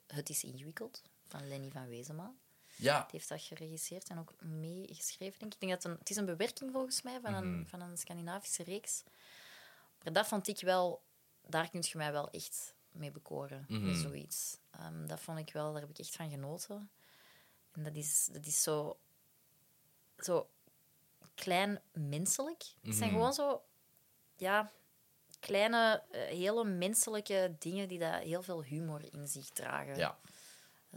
Het 0.08 0.30
is 0.30 0.44
ingewikkeld, 0.44 1.02
van 1.28 1.48
Lenny 1.48 1.70
van 1.72 1.88
Wezema. 1.88 2.34
Ja, 2.76 3.00
Die 3.00 3.08
heeft 3.12 3.30
dat 3.30 3.42
geregisseerd 3.42 4.10
en 4.10 4.20
ook 4.20 4.34
meegeschreven, 4.42 5.40
denk 5.40 5.54
ik. 5.54 5.62
ik 5.62 5.68
denk 5.68 5.72
dat 5.72 5.84
het, 5.84 5.92
een, 5.92 5.98
het 6.00 6.10
is 6.10 6.16
een 6.16 6.26
bewerking 6.26 6.72
volgens 6.72 7.02
mij 7.02 7.20
van, 7.22 7.34
een, 7.34 7.68
van 7.68 7.82
een 7.82 7.98
Scandinavische 7.98 8.64
reeks. 8.64 9.04
Maar 10.04 10.14
dat 10.14 10.28
vond 10.28 10.48
ik 10.48 10.62
wel... 10.62 11.02
Daar 11.48 11.70
kun 11.70 11.84
je 11.84 11.98
mij 11.98 12.12
wel 12.12 12.30
echt 12.30 12.74
mee 12.92 13.12
bekoren, 13.12 13.66
met 13.68 13.98
zoiets. 13.98 14.58
Ehm, 14.72 15.08
dat 15.08 15.20
vond 15.20 15.40
ik 15.40 15.54
wel... 15.54 15.72
Daar 15.72 15.82
heb 15.82 15.90
ik 15.90 16.00
echt 16.00 16.16
van 16.16 16.30
genoten. 16.30 16.92
En 17.72 17.84
dat 17.84 17.96
is, 17.96 18.30
dat 18.32 18.46
is 18.46 18.64
zo... 18.64 19.00
Zo 20.18 20.50
klein 21.36 21.82
menselijk. 21.92 22.64
Het 22.82 22.96
zijn 22.96 23.10
gewoon 23.10 23.34
zo... 23.34 23.62
Ja, 24.36 24.72
kleine, 25.40 26.04
eh, 26.12 26.22
hele 26.22 26.64
menselijke 26.64 27.56
dingen 27.60 27.88
die 27.88 28.00
dat 28.00 28.22
heel 28.22 28.42
veel 28.42 28.64
humor 28.64 29.14
in 29.14 29.28
zich 29.28 29.50
dragen. 29.50 29.96
ja. 29.96 30.20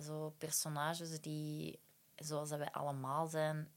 Zo 0.00 0.34
personages 0.38 1.20
die, 1.20 1.78
zoals 2.16 2.48
dat 2.48 2.58
wij 2.58 2.70
allemaal 2.70 3.26
zijn, 3.26 3.72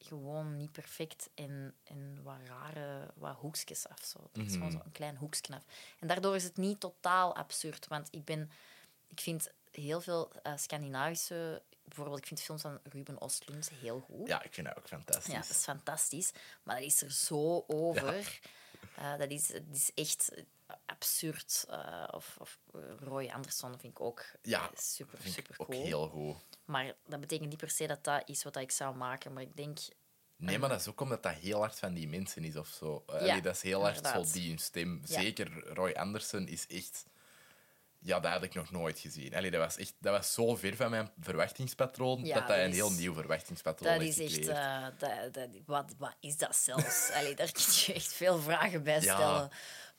gewoon 0.00 0.56
niet 0.56 0.72
perfect 0.72 1.30
en, 1.34 1.74
en 1.84 2.18
wat 2.22 2.36
rare 2.46 3.10
wat 3.14 3.36
hoekjes 3.36 3.88
af. 3.88 4.04
Zo. 4.04 4.28
Dat 4.32 4.46
is 4.46 4.52
gewoon 4.52 4.70
zo'n 4.70 4.92
klein 4.92 5.16
hoekje 5.16 5.54
af. 5.54 5.64
En 5.98 6.08
daardoor 6.08 6.34
is 6.34 6.44
het 6.44 6.56
niet 6.56 6.80
totaal 6.80 7.36
absurd. 7.36 7.86
Want 7.86 8.08
ik, 8.10 8.24
ben, 8.24 8.50
ik 9.06 9.20
vind 9.20 9.50
heel 9.70 10.00
veel 10.00 10.32
eh, 10.42 10.52
Scandinavische... 10.56 11.62
Bijvoorbeeld, 11.84 12.18
ik 12.18 12.26
vind 12.26 12.40
films 12.40 12.62
van 12.62 12.80
Ruben 12.82 13.20
Ostlund 13.20 13.70
heel 13.70 14.00
goed. 14.00 14.28
ja, 14.28 14.42
ik 14.42 14.54
vind 14.54 14.66
dat 14.66 14.76
ook 14.76 14.88
fantastisch. 14.88 15.32
Ja, 15.32 15.40
dat 15.40 15.50
is 15.50 15.62
fantastisch. 15.62 16.30
Maar 16.62 16.76
dat 16.76 16.84
is 16.84 17.02
er 17.02 17.12
zo 17.12 17.64
over. 17.66 18.40
Eh, 18.96 19.16
dat, 19.18 19.30
is, 19.30 19.46
dat 19.46 19.62
is 19.72 19.90
echt 19.94 20.32
absurd. 20.86 21.64
Eh, 21.68 22.08
of, 22.10 22.36
of 22.38 22.58
Roy 23.00 23.28
Anderson 23.28 23.70
vind 23.70 23.92
ik 23.92 24.00
ook 24.00 24.24
Ja, 24.42 24.60
eh, 24.62 24.78
super, 24.78 25.18
vind 25.18 25.36
ik 25.36 25.44
super 25.46 25.60
ook 25.60 25.70
cool. 25.70 25.82
heel 25.84 26.08
goed. 26.08 26.36
Maar 26.64 26.92
dat 27.06 27.20
betekent 27.20 27.48
niet 27.48 27.58
per 27.58 27.70
se 27.70 27.86
dat 27.86 28.04
dat 28.04 28.22
is 28.28 28.42
wat 28.42 28.56
ik 28.56 28.70
zou 28.70 28.96
maken. 28.96 29.32
Maar 29.32 29.42
ik 29.42 29.56
denk... 29.56 29.78
Nee, 30.36 30.58
maar 30.58 30.68
dat 30.68 30.80
is 30.80 30.88
ook 30.88 31.00
omdat 31.00 31.22
dat 31.22 31.32
heel 31.34 31.58
hard 31.58 31.78
van 31.78 31.94
die 31.94 32.08
mensen 32.08 32.44
is 32.44 32.56
of 32.56 32.68
zo. 32.68 33.02
Eh, 33.06 33.14
Ja, 33.14 33.20
allee, 33.28 33.42
dat 33.42 33.54
is 33.54 33.62
heel 33.62 33.80
hard 33.82 33.96
zo 33.96 34.02
inderdaad. 34.04 34.32
die 34.32 34.48
hun 34.48 34.58
stem. 34.58 35.00
Zeker 35.04 35.66
Roy 35.74 35.92
Anderson 35.92 36.48
is 36.48 36.66
echt... 36.66 37.04
Ja, 38.02 38.20
dat 38.20 38.32
had 38.32 38.42
ik 38.42 38.54
nog 38.54 38.70
nooit 38.70 38.98
gezien. 38.98 39.34
Allee, 39.34 39.50
dat, 39.50 39.60
was 39.60 39.76
echt, 39.76 39.94
dat 39.98 40.12
was 40.16 40.32
zo 40.32 40.56
ver 40.56 40.76
van 40.76 40.90
mijn 40.90 41.10
verwachtingspatroon 41.18 42.24
Ja, 42.24 42.34
dat 42.34 42.46
dat 42.46 42.56
dat 42.56 42.64
een 42.64 42.70
is- 42.70 42.74
heel 42.76 42.90
nieuw 42.90 43.14
verwachtingspatroon 43.14 43.92
Dat 43.92 44.02
heeft 44.02 44.18
is 44.18 44.38
echt... 44.38 44.48
eh, 44.48 44.86
dat, 44.98 45.34
dat, 45.34 45.48
wat, 45.66 45.94
wat 45.98 46.16
is 46.20 46.36
dat 46.36 46.56
zelfs? 46.56 47.10
Allee, 47.14 47.34
daar 47.34 47.52
kun 47.52 47.62
je 47.86 47.92
echt 47.94 48.12
veel 48.12 48.38
vragen 48.38 48.82
bij 48.82 49.00
Ja. 49.00 49.50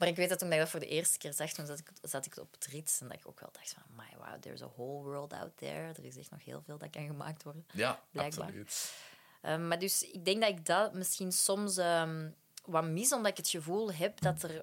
Maar 0.01 0.09
ik 0.09 0.15
weet 0.15 0.29
dat 0.29 0.39
toen 0.39 0.51
ik 0.51 0.59
dat 0.59 0.69
voor 0.69 0.79
de 0.79 0.87
eerste 0.87 1.17
keer 1.17 1.33
zag, 1.33 1.51
toen 1.51 1.65
zat 1.65 1.79
ik, 1.79 1.91
zat 2.01 2.25
ik 2.25 2.37
op 2.37 2.51
het 2.51 2.67
en 3.01 3.07
dat 3.07 3.17
ik 3.17 3.27
ook 3.27 3.39
wel 3.39 3.49
dacht 3.51 3.73
van, 3.73 3.83
my 3.95 4.17
wow, 4.17 4.41
there's 4.41 4.61
a 4.61 4.69
whole 4.75 5.03
world 5.03 5.33
out 5.33 5.57
there. 5.57 5.93
Er 5.93 6.05
is 6.05 6.17
echt 6.17 6.31
nog 6.31 6.43
heel 6.43 6.61
veel 6.61 6.77
dat 6.77 6.89
kan 6.89 7.05
gemaakt 7.05 7.43
worden. 7.43 7.65
Ja, 7.73 8.03
blijkbaar. 8.11 8.45
absoluut. 8.45 8.93
Um, 9.41 9.67
maar 9.67 9.79
dus 9.79 10.03
ik 10.03 10.25
denk 10.25 10.41
dat 10.41 10.49
ik 10.49 10.65
dat 10.65 10.93
misschien 10.93 11.31
soms 11.31 11.77
ehm, 11.77 12.29
wat 12.65 12.83
mis, 12.83 13.13
omdat 13.13 13.31
ik 13.31 13.37
het 13.37 13.49
gevoel 13.49 13.93
heb 13.93 14.21
dat 14.21 14.43
er, 14.43 14.61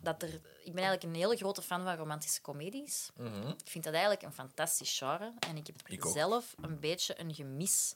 dat 0.00 0.22
er... 0.22 0.34
Ik 0.64 0.74
ben 0.74 0.84
eigenlijk 0.84 1.02
een 1.02 1.20
hele 1.20 1.36
grote 1.36 1.62
fan 1.62 1.84
van 1.84 1.96
romantische 1.96 2.40
comedies. 2.40 3.10
Ik 3.64 3.70
vind 3.70 3.84
dat 3.84 3.92
eigenlijk 3.92 4.22
een 4.22 4.32
fantastisch 4.32 4.98
genre. 4.98 5.32
En 5.38 5.56
ik 5.56 5.66
heb 5.66 5.88
Ik 5.88 6.04
zelf 6.04 6.54
een 6.60 6.80
beetje 6.80 7.20
een 7.20 7.34
gemis 7.34 7.94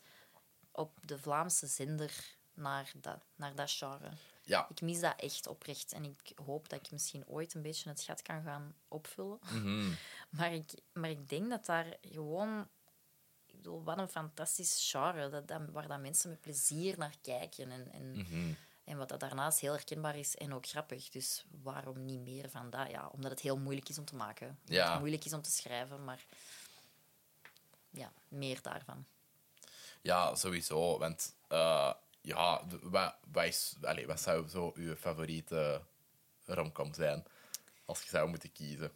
op 0.73 0.99
de 1.03 1.19
Vlaamse 1.19 1.67
zender 1.67 2.37
naar 2.55 2.93
dat, 2.97 3.19
naar 3.37 3.55
dat 3.55 3.71
genre. 3.71 4.11
Ja, 4.47 4.67
Ik 4.71 4.81
mis 4.81 5.01
dat 5.01 5.15
echt 5.21 5.47
oprecht. 5.47 5.93
En 5.93 6.05
ik 6.05 6.33
hoop 6.47 6.69
dat 6.69 6.81
ik 6.81 6.91
misschien 6.91 7.27
ooit 7.27 7.55
een 7.55 7.63
beetje 7.63 7.89
het 7.89 8.03
gat 8.03 8.23
kan 8.23 8.43
gaan 8.43 8.75
opvullen. 8.89 9.39
Mhm. 9.53 9.93
maar, 10.37 10.53
ik, 10.53 10.71
maar 10.93 11.11
ik 11.11 11.29
denk 11.29 11.51
dat 11.51 11.67
daar 11.67 11.97
gewoon... 12.01 12.69
Ik 13.47 13.57
bedoel, 13.57 13.83
wat 13.85 13.99
een 13.99 14.09
fantastisch 14.09 14.91
genre. 14.91 15.29
Dat, 15.29 15.49
dat, 15.49 15.61
waar 15.73 15.89
dat 15.89 16.01
mensen 16.01 16.31
met 16.31 16.41
plezier 16.41 16.99
naar 16.99 17.15
kijken. 17.23 17.71
En, 17.71 17.93
en, 17.93 18.11
Mhm. 18.17 18.53
en 18.85 18.97
wat 18.99 19.09
dat 19.09 19.21
daarnaast 19.21 19.59
heel 19.61 19.73
herkenbaar 19.73 20.17
is 20.19 20.37
en 20.37 20.55
ook 20.55 20.67
grappig. 20.67 21.09
Dus 21.09 21.45
waarom 21.63 22.05
niet 22.05 22.21
meer 22.21 22.51
van 22.51 22.71
dat? 22.71 22.91
Ja, 22.91 23.07
omdat 23.13 23.31
het 23.31 23.41
heel 23.41 23.59
moeilijk 23.59 23.89
is 23.89 23.99
om 23.99 24.05
te 24.05 24.17
maken. 24.17 24.47
Omdat 24.49 24.77
Ja. 24.77 24.91
het 24.91 24.99
moeilijk 24.99 25.25
is 25.25 25.33
om 25.33 25.43
te 25.43 25.51
schrijven, 25.51 26.05
maar... 26.05 26.25
Ja, 27.91 28.13
meer 28.29 28.63
daarvan. 28.63 29.05
ja 30.03 30.35
sowieso. 30.35 30.99
Want 30.99 31.35
eh, 31.49 31.93
ja, 32.25 32.67
wat, 32.83 33.17
wat, 33.33 33.45
is, 33.45 33.75
allee, 33.83 34.07
wat 34.07 34.21
zou 34.21 34.49
zo 34.49 34.73
uw 34.75 34.95
favoriete 34.95 35.83
romcom 36.45 36.95
zijn? 36.95 37.25
Als 37.85 38.03
je 38.03 38.09
zou 38.09 38.29
moeten 38.29 38.53
kiezen. 38.53 38.93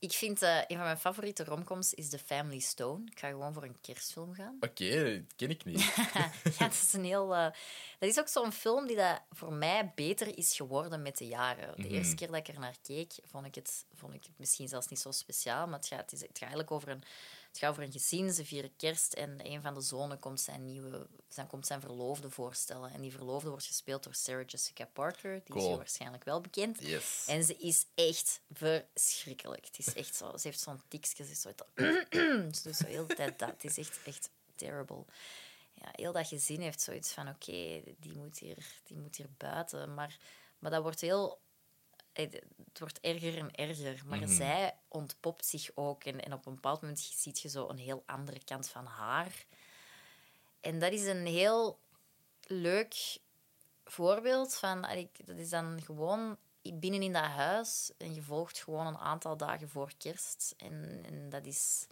Ik 0.00 0.12
vind 0.12 0.42
eh, 0.42 0.56
een 0.56 0.76
van 0.76 0.84
mijn 0.84 0.98
favoriete 0.98 1.44
romcoms 1.44 1.94
is 1.94 2.08
The 2.08 2.18
Family 2.18 2.58
Stone. 2.58 3.04
Ik 3.10 3.18
ga 3.18 3.28
gewoon 3.28 3.52
voor 3.52 3.62
een 3.62 3.80
kerstfilm 3.80 4.34
gaan. 4.34 4.56
Oké, 4.60 5.14
dat 5.14 5.36
ken 5.36 5.50
ik 5.50 5.64
niet. 5.64 5.80
ja, 6.58 6.64
het 6.64 6.72
is 6.72 6.92
een 6.92 7.04
heel... 7.04 7.34
eh, 7.34 7.50
dat 7.98 8.08
is 8.08 8.18
ook 8.18 8.28
zo'n 8.28 8.52
film 8.52 8.86
die 8.86 8.96
dat 8.96 9.22
voor 9.30 9.52
mij 9.52 9.92
beter 9.94 10.38
is 10.38 10.56
geworden 10.56 11.02
met 11.02 11.18
de 11.18 11.26
jaren. 11.26 11.82
De 11.82 11.88
eerste 11.88 12.14
keer 12.14 12.26
dat 12.26 12.36
ik 12.36 12.48
er 12.48 12.60
naar 12.60 12.76
keek, 12.82 13.12
vond 13.24 13.46
ik, 13.46 13.54
het, 13.54 13.84
vond 13.94 14.14
ik 14.14 14.22
het 14.22 14.38
misschien 14.38 14.68
zelfs 14.68 14.88
niet 14.88 15.00
zo 15.00 15.10
speciaal. 15.10 15.66
Maar 15.66 15.78
het 15.78 15.88
gaat, 15.88 16.10
het 16.10 16.20
gaat 16.20 16.40
eigenlijk 16.40 16.70
over 16.70 16.88
een, 16.88 17.02
het 17.48 17.58
gaat 17.58 17.70
over 17.70 17.82
een 17.82 17.92
gezin. 17.92 18.32
Ze 18.32 18.44
vieren 18.44 18.76
kerst 18.76 19.12
en 19.12 19.38
een 19.42 19.62
van 19.62 19.74
de 19.74 19.80
zonen 19.80 20.18
komt 20.18 20.40
zijn, 20.40 20.64
nieuwe, 20.64 21.06
zijn, 21.28 21.46
komt 21.46 21.66
zijn 21.66 21.80
verloofde 21.80 22.30
voorstellen. 22.30 22.92
En 22.92 23.00
die 23.00 23.12
verloofde 23.12 23.48
wordt 23.48 23.66
gespeeld 23.66 24.02
door 24.02 24.14
Sarah 24.14 24.46
Jessica 24.46 24.88
Parker. 24.92 25.40
Die 25.44 25.56
is 25.56 25.62
je 25.62 25.76
waarschijnlijk 25.76 26.24
wel 26.24 26.40
bekend. 26.40 26.78
Yes. 26.80 27.24
En 27.26 27.44
ze 27.44 27.56
is 27.56 27.86
echt 27.94 28.40
verschrikkelijk. 28.52 29.64
Het 29.64 29.78
is 29.78 29.94
echt 29.94 30.16
zo. 30.16 30.36
Ze 30.36 30.46
heeft 30.46 30.60
zo'n 30.60 30.80
tikje. 30.88 31.24
Ze, 31.24 31.30
is 31.30 31.40
zo, 31.40 31.50
ze 32.56 32.60
doet 32.62 32.76
zo 32.76 32.86
heel 32.86 33.06
de 33.06 33.14
tijd 33.14 33.38
dat. 33.38 33.48
Het 33.48 33.64
is 33.64 33.78
echt, 33.78 33.98
echt 34.04 34.30
terrible. 34.54 35.04
Ja, 35.74 35.88
heel 35.92 36.12
dat 36.12 36.26
gezin 36.26 36.60
heeft 36.60 36.80
zoiets 36.80 37.12
van... 37.12 37.28
Oké, 37.28 37.82
die, 37.98 38.14
moet 38.14 38.38
hier, 38.38 38.66
die 38.82 38.96
moet 38.96 39.16
hier 39.16 39.30
buiten. 39.36 39.94
Maar, 39.94 40.18
maar 40.58 40.70
dat 40.70 40.82
wordt 40.82 41.00
heel... 41.00 41.38
Het 42.22 42.78
wordt 42.78 43.00
erger 43.00 43.38
en 43.38 43.54
erger. 43.54 44.02
Maar 44.06 44.28
zij 44.28 44.74
ontpopt 44.88 45.46
zich 45.46 45.70
ook. 45.74 46.04
En, 46.04 46.20
en 46.20 46.32
op 46.32 46.46
een 46.46 46.54
bepaald 46.54 46.80
moment 46.80 47.00
ziet 47.00 47.40
je 47.40 47.48
zo 47.48 47.68
een 47.68 47.78
heel 47.78 48.02
andere 48.06 48.44
kant 48.44 48.68
van 48.68 48.84
haar. 48.86 49.46
En 50.60 50.78
dat 50.78 50.92
is 50.92 51.06
een 51.06 51.26
heel 51.26 51.78
leuk 52.46 53.18
voorbeeld 53.84 54.54
van... 54.54 54.80
Dat 55.24 55.36
is 55.36 55.50
dan 55.50 55.82
gewoon 55.82 56.38
binnen 56.62 57.02
in 57.02 57.12
dat 57.12 57.24
huis 57.24 57.92
en 57.98 58.14
je 58.14 58.22
volgt 58.22 58.62
gewoon 58.62 58.86
een 58.86 58.98
aantal 58.98 59.36
dagen 59.36 59.68
voor 59.68 59.92
kerst. 59.98 60.54
En, 60.56 61.02
en 61.06 61.28
dat 61.28 61.46
is... 61.46 61.86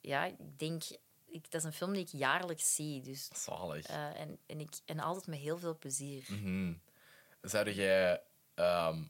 Ja, 0.00 0.24
ik 0.24 0.58
denk... 0.58 0.82
Ik, 1.26 1.50
dat 1.50 1.60
is 1.60 1.66
een 1.66 1.72
film 1.72 1.92
die 1.92 2.02
ik 2.02 2.08
jaarlijks 2.12 2.74
zie. 2.74 3.00
Dus, 3.00 3.28
Zalig. 3.32 3.86
eh, 3.86 4.20
en, 4.20 4.38
en, 4.46 4.60
ik, 4.60 4.74
en 4.84 5.00
altijd 5.00 5.26
met 5.26 5.38
heel 5.38 5.58
veel 5.58 5.78
plezier. 5.78 6.26
Mhm. 6.28 6.74
Zou 7.42 7.70
jij... 7.70 8.22
ehm 8.54 9.02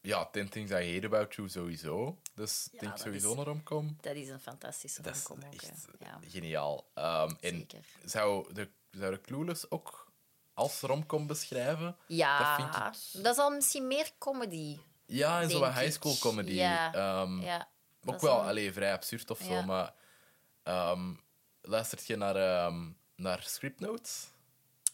ja, 0.00 0.24
Ten 0.26 0.48
Things 0.48 0.70
I 0.70 0.94
Hate 0.94 1.06
About 1.06 1.34
You 1.34 1.48
sowieso. 1.48 2.18
Dus 2.34 2.66
ik 2.66 2.72
Ja, 2.72 2.80
denk 2.80 2.92
dat 2.92 3.00
sowieso 3.00 3.32
is- 3.32 3.38
een 3.38 3.44
romcom. 3.44 3.96
Dat 4.00 4.14
is 4.14 4.28
een 4.28 4.40
fantastische 4.40 5.02
Dat 5.02 5.14
romcom 5.26 5.46
ook. 5.48 5.54
echt 5.62 5.86
hè. 5.98 6.06
Ja, 6.06 6.18
geniaal. 6.28 6.90
Ehm, 6.94 7.30
en 7.40 7.56
zeker. 7.56 7.84
zou 8.04 8.52
de, 8.54 8.68
zou 8.90 9.14
de 9.14 9.20
Clueless 9.20 9.70
ook 9.70 10.12
als 10.54 10.80
romcom 10.80 11.26
beschrijven? 11.26 11.96
Ja, 12.06 12.38
Dat 12.38 12.46
dat, 12.46 12.96
vind 13.14 13.26
is 13.26 13.38
al 13.38 13.50
misschien 13.50 13.86
meer 13.86 14.10
comedy. 14.18 14.78
Ja, 15.06 15.40
en 15.40 15.50
zo 15.50 15.58
Denk 15.60 15.72
wat 15.72 15.82
high 15.82 15.92
school 15.94 16.12
ik. 16.12 16.18
comedy. 16.20 16.52
Ja, 16.52 16.94
Ehm, 16.94 17.40
Ja, 17.40 17.68
dat 18.00 18.14
ook 18.14 18.20
wel 18.20 18.40
een- 18.40 18.46
allee, 18.46 18.72
vrij 18.72 18.92
absurd 18.92 19.30
of 19.30 19.38
zo, 19.40 19.62
maar 19.62 19.94
ehm, 20.62 21.14
luistert 21.60 22.06
je 22.06 22.16
naar, 22.16 22.72
naar 23.16 23.42
script 23.46 23.80
notes? 23.80 24.28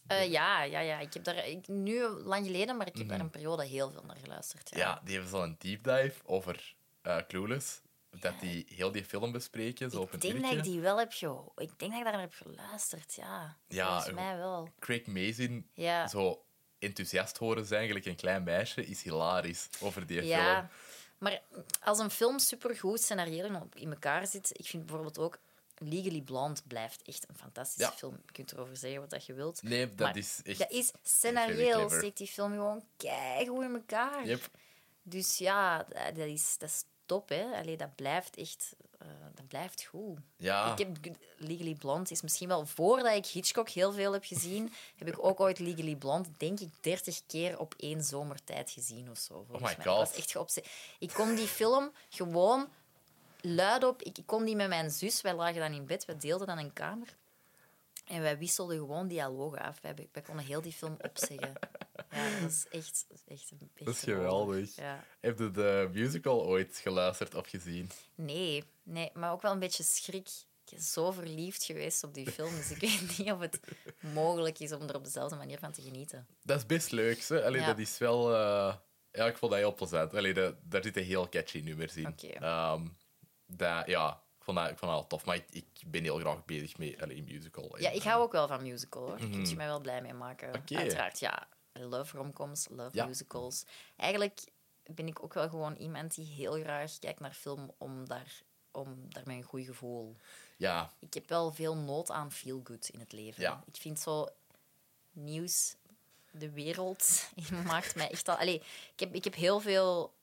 Eh, 0.07 0.31
ja, 0.31 0.63
ja, 0.63 0.79
ja. 0.79 0.99
Ik 0.99 1.13
heb 1.13 1.23
daar 1.23 1.47
ik, 1.47 1.67
nu 1.67 2.07
lang 2.07 2.45
geleden, 2.45 2.77
maar 2.77 2.87
ik 2.87 2.97
heb 2.97 3.09
daar 3.09 3.19
een 3.19 3.29
periode 3.29 3.65
heel 3.65 3.91
veel 3.91 4.03
naar 4.03 4.17
geluisterd. 4.23 4.69
Ja. 4.69 4.77
Mhm. 4.77 4.87
Ja, 4.87 5.01
die 5.03 5.13
hebben 5.13 5.31
zo'n 5.31 5.55
deep 5.59 5.83
dive 5.83 6.13
over 6.25 6.75
eh 7.01 7.17
Clueless. 7.27 7.81
Dat 8.19 8.39
die 8.39 8.65
heel 8.69 8.91
die 8.91 9.05
film 9.05 9.31
bespreken, 9.31 9.91
zo 9.91 10.01
op 10.01 10.07
een 10.09 10.15
ik 10.15 10.21
denk 10.21 10.41
dat 10.41 10.51
ik 10.51 10.63
die 10.63 10.79
wel 10.79 10.99
heb. 10.99 11.13
Ik 11.55 11.79
denk 11.79 11.91
dat 11.91 11.99
ik 11.99 12.03
daar 12.03 12.19
heb 12.19 12.33
geluisterd, 12.33 13.13
ja. 13.15 13.57
Ja, 13.67 13.85
Volgens 13.85 14.07
ik- 14.07 14.13
mij 14.15 14.37
wel. 14.37 14.69
Craig 14.79 15.05
Mazin 15.05 15.69
Ja. 15.73 16.07
zo 16.07 16.45
enthousiast 16.79 17.37
horen 17.37 17.65
zijn, 17.65 17.77
eigenlijk 17.79 18.05
een 18.09 18.15
klein 18.15 18.43
meisje, 18.43 18.85
is 18.85 19.01
hilarisch 19.03 19.69
over 19.79 20.05
die 20.07 20.23
Ja, 20.23 20.53
film. 20.55 20.69
maar 21.17 21.41
als 21.83 21.99
een 21.99 22.09
film 22.09 22.39
supergoed 22.39 23.01
scenarioen 23.01 23.69
in 23.73 23.91
elkaar 23.91 24.27
zit, 24.27 24.59
ik 24.59 24.65
vind 24.65 24.85
bijvoorbeeld 24.85 25.17
ook 25.19 25.37
Legally 25.79 26.21
Blonde 26.21 26.61
blijft 26.67 27.01
echt 27.01 27.29
een 27.29 27.35
fantastische 27.35 27.91
Ja. 27.91 27.97
film. 27.97 28.19
Je 28.25 28.31
kunt 28.31 28.51
erover 28.51 28.77
zeggen 28.77 28.99
wat 28.99 29.09
dat 29.09 29.25
je 29.25 29.33
wilt. 29.33 29.63
Nee, 29.63 29.87
dat 29.95 30.07
Maar 30.07 30.17
is 30.17 30.39
echt... 30.43 30.59
Dat 30.59 30.71
is 30.71 30.91
scenario, 31.03 31.89
steekt 31.89 32.17
die 32.17 32.27
film 32.27 32.51
gewoon 32.51 32.83
keigoed 32.97 33.63
in 33.63 33.73
elkaar. 33.73 34.25
Yep. 34.27 34.49
Dus 35.03 35.37
ja, 35.37 35.83
dat 36.13 36.17
is, 36.27 36.55
dat 36.57 36.69
is 36.69 36.83
top, 37.05 37.29
hè. 37.29 37.43
Allee, 37.55 37.77
dat 37.77 37.95
blijft 37.95 38.35
echt... 38.35 38.75
eh, 38.99 39.07
dat 39.35 39.47
blijft 39.47 39.83
goed. 39.83 40.19
Ja, 40.37 40.71
Ik 40.71 40.77
heb 40.77 40.97
Legally 41.37 41.73
Blonde 41.75 42.09
is 42.09 42.21
misschien 42.21 42.47
wel 42.47 42.65
voordat 42.65 43.15
ik 43.15 43.25
Hitchcock 43.25 43.69
heel 43.69 43.91
veel 43.91 44.13
heb 44.13 44.23
gezien, 44.25 44.73
heb 44.97 45.07
ik 45.07 45.23
ook 45.23 45.39
ooit 45.39 45.59
Legally 45.59 45.95
Blonde 45.95 46.29
denk 46.37 46.59
ik 46.59 46.69
30 46.81 47.21
keer 47.27 47.59
op 47.59 47.73
één 47.77 48.03
zomertijd 48.03 48.69
gezien 48.71 49.09
of 49.09 49.17
zo. 49.17 49.43
volgens 49.49 49.69
my 49.77 49.83
mij. 49.83 49.85
God. 49.85 50.03
Ik 50.03 50.07
was 50.09 50.17
echt 50.17 50.31
geobse- 50.31 50.63
Ik 50.99 51.09
kon 51.13 51.35
die 51.35 51.47
film 51.47 51.91
gewoon 52.09 52.69
luid 53.41 53.83
op. 53.83 54.01
Ik, 54.01 54.17
ik 54.17 54.25
kon 54.25 54.45
die 54.45 54.55
met 54.55 54.67
mijn 54.67 54.89
zus. 54.91 55.21
Wij 55.21 55.33
lagen 55.35 55.59
dan 55.59 55.73
in 55.73 55.85
bed. 55.85 56.05
We 56.05 56.17
deelden 56.17 56.47
dan 56.47 56.57
een 56.57 56.73
kamer. 56.73 57.07
En 58.07 58.21
wij 58.21 58.37
wisselden 58.37 58.77
gewoon 58.77 59.07
dialogen 59.07 59.59
af. 59.59 59.81
Wij, 59.81 59.93
wij 60.11 60.21
konden 60.21 60.45
heel 60.45 60.61
die 60.61 60.71
film 60.71 60.95
opzeggen. 61.01 61.53
Ja, 62.09 62.39
dat 62.41 62.49
is 62.51 62.65
echt, 62.69 63.05
echt, 63.09 63.23
echt 63.27 63.51
dat 63.85 63.87
is 63.95 63.99
geweldig. 64.03 64.75
Ja. 64.75 65.03
Heb 65.19 65.39
je 65.39 65.51
de 65.51 65.89
musical 65.93 66.45
ooit 66.45 66.77
geluisterd 66.77 67.35
of 67.35 67.47
gezien? 67.47 67.89
Nee, 68.15 68.63
nee, 68.83 69.09
maar 69.13 69.31
ook 69.31 69.41
wel 69.41 69.51
een 69.51 69.59
beetje 69.59 69.83
schrik. 69.83 70.27
Ik 70.65 70.73
ben 70.73 70.81
zo 70.81 71.11
verliefd 71.11 71.63
geweest 71.63 72.03
op 72.03 72.13
die 72.13 72.31
film, 72.31 72.55
dus 72.55 72.71
ik 72.71 72.79
weet 72.89 73.17
niet 73.17 73.31
of 73.31 73.39
het 73.39 73.59
mogelijk 73.99 74.59
is 74.59 74.71
om 74.71 74.81
er 74.81 74.95
op 74.95 75.03
dezelfde 75.03 75.35
manier 75.35 75.59
van 75.59 75.71
te 75.71 75.81
genieten. 75.81 76.27
Dat 76.43 76.57
is 76.57 76.65
best 76.65 76.91
leuk, 76.91 77.23
hè? 77.27 77.45
Allee, 77.45 77.61
Ja. 77.61 77.67
dat 77.67 77.79
is 77.79 77.97
wel... 77.97 78.33
eh, 78.35 78.75
Ja, 79.11 79.25
ik 79.25 79.37
vond 79.37 79.51
dat 79.51 79.61
heel 79.61 79.73
plezant. 79.73 80.13
Allee, 80.15 80.33
dat, 80.33 80.55
daar 80.63 80.83
zitten 80.83 81.03
heel 81.03 81.29
catchy 81.29 81.59
nummers 81.59 81.95
in. 81.95 82.07
Oké. 82.07 82.27
Ehm, 82.27 82.87
dat, 83.47 83.87
ja, 83.87 84.09
ik 84.37 84.43
vond, 84.43 84.57
dat, 84.57 84.69
ik 84.69 84.77
vond 84.77 84.91
dat 84.91 84.99
wel 84.99 85.07
tof. 85.07 85.25
Maar 85.25 85.35
ik, 85.35 85.45
ik 85.51 85.91
ben 85.91 86.03
heel 86.03 86.17
graag 86.19 86.45
bezig 86.45 86.77
met 86.77 87.01
allee, 87.01 87.23
musical. 87.23 87.75
En, 87.77 87.81
Ja, 87.81 87.89
ik 87.89 88.03
hou 88.03 88.21
ook 88.21 88.31
wel 88.31 88.47
van 88.47 88.61
musical, 88.61 89.01
hoor. 89.01 89.17
Daar 89.17 89.29
kun 89.29 89.45
je 89.49 89.55
mij 89.55 89.65
wel 89.67 89.79
blij 89.81 90.01
mee 90.01 90.13
maken. 90.13 90.55
Oké. 90.55 90.75
Uiteraard, 90.75 91.19
ja. 91.19 91.47
Love 91.73 92.17
romcoms, 92.17 92.67
love 92.69 92.95
Ja. 92.95 93.05
musicals. 93.05 93.65
Eigenlijk 93.95 94.43
ben 94.83 95.07
ik 95.07 95.23
ook 95.23 95.33
wel 95.33 95.49
gewoon 95.49 95.75
iemand 95.75 96.15
die 96.15 96.25
heel 96.25 96.53
graag 96.53 96.99
kijkt 96.99 97.19
naar 97.19 97.33
film 97.33 97.71
om 97.77 98.07
daar, 98.07 98.41
om 98.71 99.05
daar 99.09 99.23
met 99.25 99.35
een 99.35 99.43
goed 99.43 99.65
gevoel... 99.65 100.15
Ja, 100.57 100.93
Ik 100.99 101.13
heb 101.13 101.29
wel 101.29 101.51
veel 101.51 101.75
nood 101.75 102.11
aan 102.11 102.31
feel-good 102.31 102.89
in 102.89 102.99
het 102.99 103.11
leven. 103.11 103.41
Ja. 103.41 103.63
Ik 103.65 103.75
vind 103.75 103.99
zo 103.99 104.27
nieuws, 105.11 105.75
de 106.31 106.49
wereld, 106.51 107.29
maakt 107.65 107.95
mij 107.95 108.09
echt 108.09 108.27
al... 108.27 108.35
Allee, 108.35 108.55
ik, 108.93 108.99
heb, 108.99 109.13
ik 109.15 109.23
heb 109.23 109.35
heel 109.35 109.59
veel... 109.59 110.13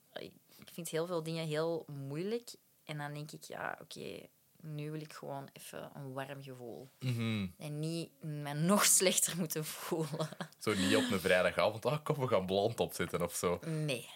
Ik 0.57 0.71
vind 0.73 0.89
heel 0.89 1.05
veel 1.05 1.23
dingen 1.23 1.47
heel 1.47 1.85
moeilijk. 1.87 2.49
En 2.85 2.97
dan 2.97 3.13
denk 3.13 3.31
ik, 3.31 3.43
ja, 3.43 3.77
oké, 3.81 4.19
nu 4.61 4.91
wil 4.91 5.01
ik 5.01 5.13
gewoon 5.13 5.49
even 5.53 5.91
een 5.93 6.13
warm 6.13 6.43
gevoel. 6.43 6.89
mhm. 6.99 7.47
En 7.57 7.79
niet 7.79 8.23
me 8.23 8.53
nog 8.53 8.85
slechter 8.85 9.37
moeten 9.37 9.65
voelen. 9.65 10.27
zo 10.59 10.73
niet 10.73 10.95
op 10.95 11.11
een 11.11 11.19
vrijdagavond. 11.19 11.85
Ah, 11.85 12.03
kom, 12.03 12.15
we 12.19 12.27
gaan 12.27 12.45
blond 12.45 12.79
opzetten 12.79 13.21
of 13.21 13.35
zo. 13.35 13.59
Nee. 13.65 14.09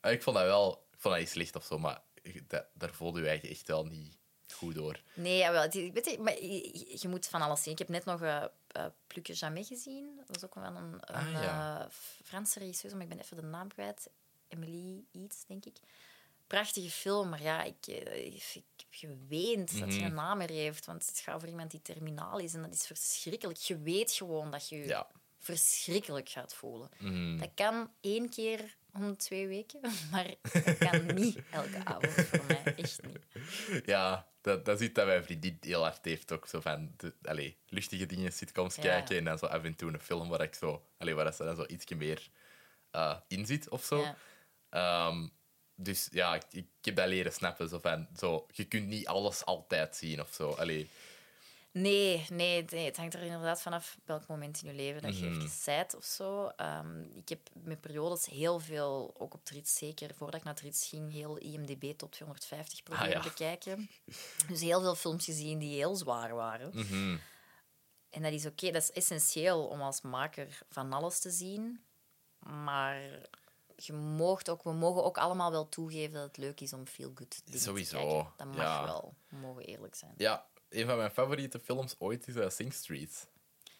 Ah, 0.00 0.12
Ik 0.12 0.22
vond 0.22 0.36
dat 0.36 0.44
wel... 0.46 0.72
Ik 0.72 0.98
vond 1.06 1.14
dat 1.14 1.18
niet 1.24 1.32
slecht 1.32 1.56
of 1.56 1.64
zo, 1.64 1.78
maar 1.78 2.02
dat, 2.46 2.64
daar 2.74 2.92
voelde 2.94 3.20
je 3.20 3.26
eigenlijk 3.28 3.56
echt 3.58 3.68
wel 3.68 3.84
niet 3.86 4.18
goed 4.54 4.74
door. 4.74 5.00
Nee, 5.14 5.38
jawel, 5.38 5.68
weet 5.70 6.10
je, 6.10 6.18
maar 6.18 6.42
je, 6.42 6.96
je 7.00 7.08
moet 7.08 7.26
van 7.26 7.42
alles 7.42 7.62
zien. 7.62 7.72
Ik 7.72 7.78
heb 7.78 7.88
net 7.88 8.04
nog 8.04 8.22
uh, 8.22 8.44
uh, 8.76 8.84
Jamais 9.22 9.68
gezien. 9.68 10.16
Dat 10.16 10.26
was 10.28 10.44
ook 10.44 10.54
wel 10.54 10.64
een, 10.76 10.92
een 10.92 11.14
Ah, 11.14 11.32
ja. 11.32 11.80
eh, 11.84 11.90
Franse 12.24 12.58
regisseur, 12.58 12.92
maar 12.92 13.02
ik 13.02 13.08
ben 13.08 13.18
even 13.20 13.36
de 13.36 13.42
naam 13.42 13.68
kwijt. 13.68 14.10
Emily 14.48 15.04
iets, 15.12 15.44
denk 15.46 15.64
ik. 15.64 15.76
Prachtige 16.50 16.90
film, 16.90 17.28
maar 17.28 17.42
ja, 17.42 17.62
ik, 17.62 17.86
eh, 17.86 18.26
ik 18.26 18.42
heb 18.76 18.86
geweend 18.90 19.70
dat 19.78 19.88
hij 19.88 19.96
Mhm. 19.96 20.04
een 20.04 20.14
naam 20.14 20.38
meer 20.38 20.50
heeft. 20.50 20.86
Want 20.86 21.06
het 21.06 21.18
gaat 21.18 21.34
over 21.34 21.48
iemand 21.48 21.70
die 21.70 21.82
terminaal 21.82 22.38
is 22.38 22.54
en 22.54 22.62
dat 22.62 22.72
is 22.72 22.86
verschrikkelijk. 22.86 23.58
Je 23.58 23.78
weet 23.78 24.12
gewoon 24.12 24.50
dat 24.50 24.68
je 24.68 24.76
je 24.76 24.86
Ja. 24.86 25.06
verschrikkelijk 25.38 26.28
gaat 26.28 26.54
voelen. 26.54 26.88
Mhm. 26.98 27.38
Dat 27.38 27.50
kan 27.54 27.92
één 28.00 28.28
keer 28.28 28.76
om 28.92 29.16
twee 29.16 29.46
weken, 29.46 29.80
maar 30.10 30.34
dat 30.64 30.78
kan 30.78 31.14
niet 31.14 31.38
elke 31.50 31.84
avond 31.84 32.12
voor 32.12 32.44
mij. 32.46 32.74
Echt 32.76 33.00
niet. 33.06 33.26
Ja, 33.86 34.28
dat, 34.40 34.64
dat 34.64 34.80
is 34.80 34.86
iets 34.86 34.94
dat 34.94 35.06
mijn 35.06 35.24
vriendin 35.24 35.56
heel 35.60 35.82
hard 35.82 36.04
heeft. 36.04 36.32
Ook 36.32 36.46
zo 36.46 36.60
van 36.60 36.94
de, 36.96 37.54
luchtige 37.66 38.06
dingen, 38.06 38.32
sitcoms 38.32 38.74
Ja. 38.74 38.82
kijken 38.82 39.16
en 39.16 39.24
dan 39.24 39.38
zo 39.38 39.46
af 39.46 39.62
en 39.62 39.74
toe 39.76 39.92
een 39.92 40.00
film 40.00 40.28
waar 40.28 40.40
ik 40.42 40.54
zo, 40.54 40.86
allee, 40.98 41.14
waar 41.14 41.32
ze 41.34 41.44
dan 41.44 41.56
zo 41.56 41.64
ietsje 41.66 41.94
meer 41.94 42.28
eh, 42.90 43.16
in 43.28 43.46
zit 43.46 43.68
of 43.68 43.84
zo. 43.84 44.00
Ja. 44.00 44.16
Ehm, 44.70 45.28
dus 45.82 46.08
ja, 46.12 46.34
ik, 46.34 46.42
ik 46.50 46.66
heb 46.80 46.96
dat 46.96 47.08
leren 47.08 47.32
snappen. 47.32 47.68
Zo 47.68 47.78
van, 47.78 48.08
zo, 48.16 48.46
je 48.52 48.64
kunt 48.64 48.86
niet 48.86 49.06
alles 49.06 49.44
altijd 49.44 49.96
zien 49.96 50.20
of 50.20 50.32
zo. 50.32 50.50
Allee, 50.50 50.90
Nee, 51.72 52.26
nee, 52.30 52.64
nee, 52.70 52.84
het 52.84 52.96
hangt 52.96 53.14
er 53.14 53.22
inderdaad 53.22 53.62
vanaf 53.62 53.98
welk 54.04 54.26
moment 54.26 54.62
in 54.62 54.68
je 54.68 54.74
leven 54.74 55.02
dat 55.02 55.18
je 55.18 55.26
even 55.26 55.48
zijt 55.48 55.94
of 55.96 56.04
zo. 56.04 56.46
Ehm, 56.56 57.00
ik 57.14 57.28
heb 57.28 57.40
met 57.52 57.80
periodes 57.80 58.26
heel 58.26 58.58
veel, 58.60 59.14
ook 59.18 59.34
op 59.34 59.44
Trits 59.44 59.74
zeker, 59.74 60.14
voordat 60.14 60.40
ik 60.40 60.46
naar 60.46 60.54
Trits 60.54 60.88
ging, 60.88 61.12
heel 61.12 61.36
IMDb 61.38 61.92
top 61.98 62.12
250 62.12 62.82
proberen 62.82 63.08
Ah, 63.16 63.22
ja. 63.24 63.28
bekijken. 63.28 63.88
Dus 64.48 64.60
heel 64.60 64.80
veel 64.80 64.94
films 64.94 65.24
gezien 65.24 65.58
die 65.58 65.74
heel 65.74 65.96
zwaar 65.96 66.34
waren. 66.34 66.70
mhm. 66.74 67.16
En 68.10 68.22
dat 68.22 68.32
is 68.32 68.46
oké, 68.46 68.70
dat 68.70 68.82
is 68.82 68.90
essentieel 68.92 69.66
om 69.66 69.80
als 69.80 70.00
maker 70.00 70.58
van 70.68 70.92
alles 70.92 71.18
te 71.18 71.30
zien. 71.30 71.84
Maar 72.38 73.00
je 73.86 73.92
moogt 73.92 74.48
ook, 74.48 74.62
we 74.62 74.72
mogen 74.72 75.04
ook 75.04 75.18
allemaal 75.18 75.50
wel 75.50 75.68
toegeven 75.68 76.12
dat 76.12 76.22
het 76.22 76.36
leuk 76.36 76.60
is 76.60 76.72
om 76.72 76.86
feel 76.86 77.12
good 77.14 77.42
te 77.44 77.58
Sowieso, 77.58 77.98
kijken. 77.98 78.32
Dat 78.36 78.46
mag 78.46 78.56
ja. 78.56 78.84
wel. 78.84 79.14
We 79.28 79.36
mogen 79.36 79.64
eerlijk 79.64 79.94
zijn. 79.94 80.14
Ja, 80.16 80.46
een 80.68 80.86
van 80.86 80.96
mijn 80.96 81.10
favoriete 81.10 81.60
films 81.60 81.94
ooit 81.98 82.28
is 82.28 82.34
uh, 82.34 82.48
Sing 82.48 82.72
Street. 82.72 83.28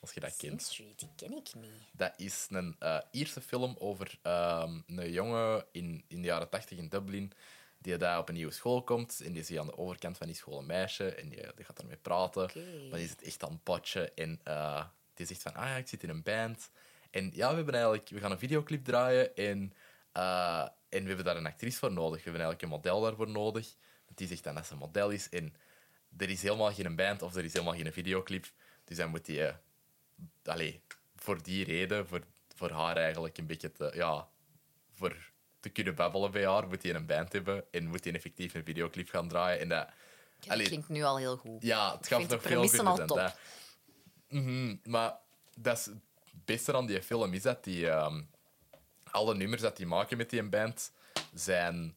Als 0.01 0.12
je 0.12 0.20
dat 0.20 0.34
Sing 0.34 0.51
kent. 0.51 0.62
Street, 0.62 0.98
die 0.98 1.09
ken 1.16 1.32
ik 1.36 1.55
niet. 1.55 1.70
Dat 1.92 2.12
is 2.16 2.46
een 2.51 2.76
eh 2.78 2.98
Ierse 3.11 3.40
film 3.40 3.76
over 3.78 4.18
ehm, 4.22 4.80
een 4.86 5.12
jongen 5.12 5.64
in, 5.72 6.05
in 6.09 6.20
de 6.20 6.26
jaren 6.26 6.48
tachtig 6.48 6.78
in 6.78 6.88
Dublin 6.88 7.32
die 7.78 7.96
daar 7.96 8.18
op 8.18 8.28
een 8.28 8.34
nieuwe 8.34 8.53
school 8.53 8.82
komt 8.82 9.20
en 9.24 9.32
die 9.32 9.42
ziet 9.42 9.59
aan 9.59 9.66
de 9.66 9.78
overkant 9.78 10.16
van 10.16 10.26
die 10.26 10.36
school 10.36 10.59
een 10.59 10.66
meisje 10.66 11.14
en 11.14 11.28
die, 11.28 11.46
die 11.55 11.64
gaat 11.64 11.78
ermee 11.78 11.96
praten. 11.96 12.51
Maar 12.90 12.98
die 12.98 13.09
zit 13.09 13.22
echt 13.22 13.44
aan 13.44 13.53
het 13.53 13.62
potje 13.62 14.12
en 14.14 14.40
eh, 14.44 14.84
die 15.14 15.26
zegt 15.26 15.42
van, 15.42 15.55
ah 15.55 15.66
ja, 15.66 15.76
ik 15.76 15.88
zit 15.88 16.03
in 16.03 16.09
een 16.09 16.22
band. 16.22 16.70
En 17.11 17.30
ja, 17.34 17.48
we 17.48 17.57
hebben 17.57 17.74
eigenlijk, 17.74 18.09
we 18.09 18.20
gaan 18.20 18.30
een 18.30 18.38
videoclip 18.38 18.84
draaien 18.84 19.36
en, 19.36 19.72
eh, 20.12 20.68
en 20.88 21.02
we 21.02 21.06
hebben 21.08 21.24
daar 21.24 21.36
een 21.36 21.46
actrice 21.46 21.78
voor 21.78 21.92
nodig. 21.92 22.16
We 22.24 22.30
hebben 22.30 22.42
eigenlijk 22.42 22.62
een 22.62 22.78
model 22.78 23.00
daarvoor 23.00 23.28
nodig. 23.28 23.74
Want 24.04 24.18
die 24.18 24.26
zegt 24.28 24.44
dan 24.44 24.54
dat 24.54 24.66
ze 24.66 24.72
een 24.72 24.78
model 24.78 25.11
is 25.11 25.28
en 25.28 25.54
er 26.16 26.30
is 26.30 26.42
helemaal 26.42 26.72
geen 26.72 26.96
band 26.96 27.22
of 27.22 27.34
er 27.34 27.44
is 27.44 27.52
helemaal 27.52 27.74
geen 27.74 27.92
videoclip. 27.92 28.46
Dus 28.84 28.96
dan 28.96 29.11
moet 29.11 29.24
die, 29.24 29.42
allee, 30.44 30.82
voor 31.16 31.42
die 31.42 31.64
reden, 31.64 32.06
voor, 32.06 32.22
voor 32.56 32.70
haar 32.70 32.96
eigenlijk 32.96 33.38
een 33.38 33.46
beetje 33.46 33.72
te, 33.72 33.90
ja, 33.94 34.28
voor 34.92 35.16
te 35.61 35.68
kunnen 35.68 35.94
babbelen 35.94 36.30
bij 36.30 36.46
haar, 36.46 36.68
moet 36.68 36.82
hij 36.82 36.94
een 36.94 37.06
band 37.06 37.32
hebben 37.32 37.64
en 37.70 37.86
moet 37.86 38.04
hij 38.04 38.12
effectief 38.12 38.54
een 38.54 38.64
videoclip 38.64 39.08
gaan 39.08 39.28
draaien. 39.28 39.61
En 39.61 39.68
dat, 39.68 39.88
Dat 40.40 40.48
allee, 40.50 40.66
klinkt 40.66 40.88
nu 40.88 41.02
al 41.02 41.16
heel 41.16 41.36
goed. 41.36 41.62
ja, 41.62 41.96
het 41.96 42.06
gaat 42.06 42.28
nog 42.28 42.42
veel 42.42 42.68
verder 42.68 42.96
dan 42.96 43.06
top. 43.06 43.16
dat. 43.16 43.36
Maar 44.84 45.18
dat 45.56 45.78
is 45.78 45.84
het 45.84 45.98
beste 46.44 46.74
aan 46.74 46.86
die 46.86 47.02
film 47.02 47.32
is 47.34 47.42
dat 47.42 47.64
die, 47.64 47.88
ehm, 47.90 48.22
alle 49.11 49.34
nummers 49.34 49.62
dat 49.62 49.76
die 49.76 49.86
maken 49.86 50.16
met 50.16 50.30
die 50.30 50.42
band 50.42 50.92
zijn 51.34 51.96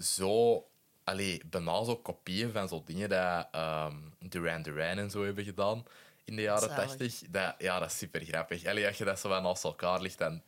zo... 0.00 0.64
Allee, 1.04 1.42
bijna 1.46 1.84
zo 1.84 1.96
kopieën 1.96 2.52
van 2.52 2.68
zo 2.68 2.82
dingen 2.86 3.08
dat 3.08 3.48
ehm, 3.50 3.96
Duran 4.18 4.62
Duran 4.62 4.98
en 4.98 5.10
zo 5.10 5.24
hebben 5.24 5.44
gedaan 5.44 5.84
in 6.24 6.36
de 6.36 6.42
jaren 6.42 6.74
tachtig. 6.74 7.22
Dat, 7.28 7.54
ja, 7.58 7.78
dat 7.78 7.90
is 7.90 7.98
super 7.98 8.24
grappig. 8.24 8.66
Allee, 8.66 8.86
als 8.86 8.98
je 8.98 9.04
dat 9.04 9.20
zo 9.20 9.28
wat 9.28 9.42
naast 9.42 9.64
elkaar 9.64 10.00
ligt, 10.00 10.18
dan 10.18 10.42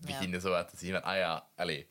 begin 0.00 0.30
je 0.30 0.40
zo 0.40 0.50
wat 0.50 0.68
te 0.68 0.76
zien 0.76 0.92
van... 0.92 1.02
Ah 1.02 1.16
ja, 1.16 1.46
allee, 1.54 1.88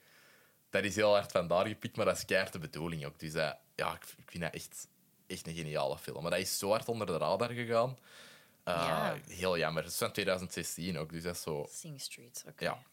dat 0.70 0.84
is 0.84 0.96
heel 0.96 1.14
hard 1.14 1.32
van 1.32 1.48
daar 1.48 1.68
gepikt, 1.68 1.96
maar 1.96 2.06
dat 2.06 2.18
is 2.18 2.26
keihard 2.26 2.54
de 2.54 2.60
bedoeling 2.60 3.06
ook. 3.06 3.20
Dus 3.20 3.32
dat, 3.32 3.58
ja, 3.76 3.94
ik, 3.94 4.04
vind 4.26 4.44
dat 4.44 4.54
echt, 4.54 4.88
echt 5.28 5.48
een 5.48 5.56
geniale 5.56 5.98
film. 5.98 6.22
Maar 6.22 6.32
dat 6.32 6.40
is 6.40 6.58
zo 6.58 6.70
hard 6.70 6.88
onder 6.90 7.08
de 7.08 7.18
radar 7.18 7.50
gegaan. 7.52 7.90
Uh, 7.90 8.74
Ja. 8.74 9.18
Heel 9.28 9.58
jammer. 9.58 9.84
Het 9.84 9.92
is 9.92 9.98
van 9.98 10.12
2016 10.12 10.98
ook, 10.98 11.12
dus 11.12 11.24
dat 11.24 11.36
is 11.36 11.42
zo... 11.42 11.66
Sing 11.70 12.02
Street, 12.02 12.44
oké. 12.48 12.64
Ja, 12.64 12.84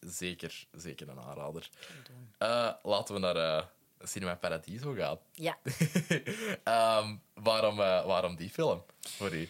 zeker, 0.00 0.66
zeker 0.72 1.08
een 1.08 1.20
aanrader. 1.20 1.70
Eh, 2.38 2.72
laten 2.82 3.14
we 3.14 3.20
naar 3.20 3.36
eh, 3.36 3.64
Cinema 4.02 4.34
Paradiso 4.34 4.94
gaan. 4.94 5.18
Ja. 5.32 5.58
Ehm, 6.64 7.16
waarom, 7.34 7.80
eh, 7.80 8.06
waarom 8.06 8.36
die 8.36 8.50
film 8.50 8.82
voor 9.00 9.34
u? 9.34 9.48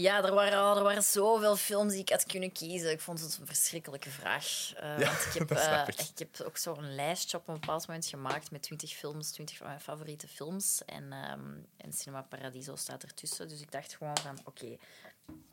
Ja, 0.00 0.24
er 0.24 0.34
waren, 0.34 0.76
er 0.76 0.82
waren 0.82 1.02
zoveel 1.02 1.56
films 1.56 1.92
die 1.92 2.00
ik 2.00 2.08
had 2.08 2.26
kunnen 2.26 2.52
kiezen. 2.52 2.90
Ik 2.90 3.00
vond 3.00 3.20
het 3.20 3.38
een 3.40 3.46
verschrikkelijke 3.46 4.10
vraag. 4.10 4.72
Ja, 4.76 4.96
want 4.96 5.26
ik, 5.26 5.32
heb, 5.38 5.50
eh, 5.50 5.82
ik. 5.86 6.00
ik 6.00 6.18
heb 6.18 6.40
ook 6.46 6.56
zo'n 6.56 6.94
lijstje 6.94 7.36
op 7.36 7.48
een 7.48 7.54
bepaald 7.60 7.86
moment 7.86 8.06
gemaakt 8.06 8.50
met 8.50 8.62
20 8.62 8.92
films, 8.92 9.30
20 9.30 9.56
van 9.56 9.66
mijn 9.66 9.80
favoriete 9.80 10.28
films. 10.28 10.84
En, 10.84 11.12
ehm, 11.12 11.50
en 11.76 11.92
Cinema 11.92 12.22
Paradiso 12.22 12.76
staat 12.76 13.02
ertussen. 13.02 13.48
Dus 13.48 13.60
ik 13.60 13.70
dacht 13.70 13.94
gewoon 13.94 14.16
van, 14.18 14.38
oké, 14.44 14.76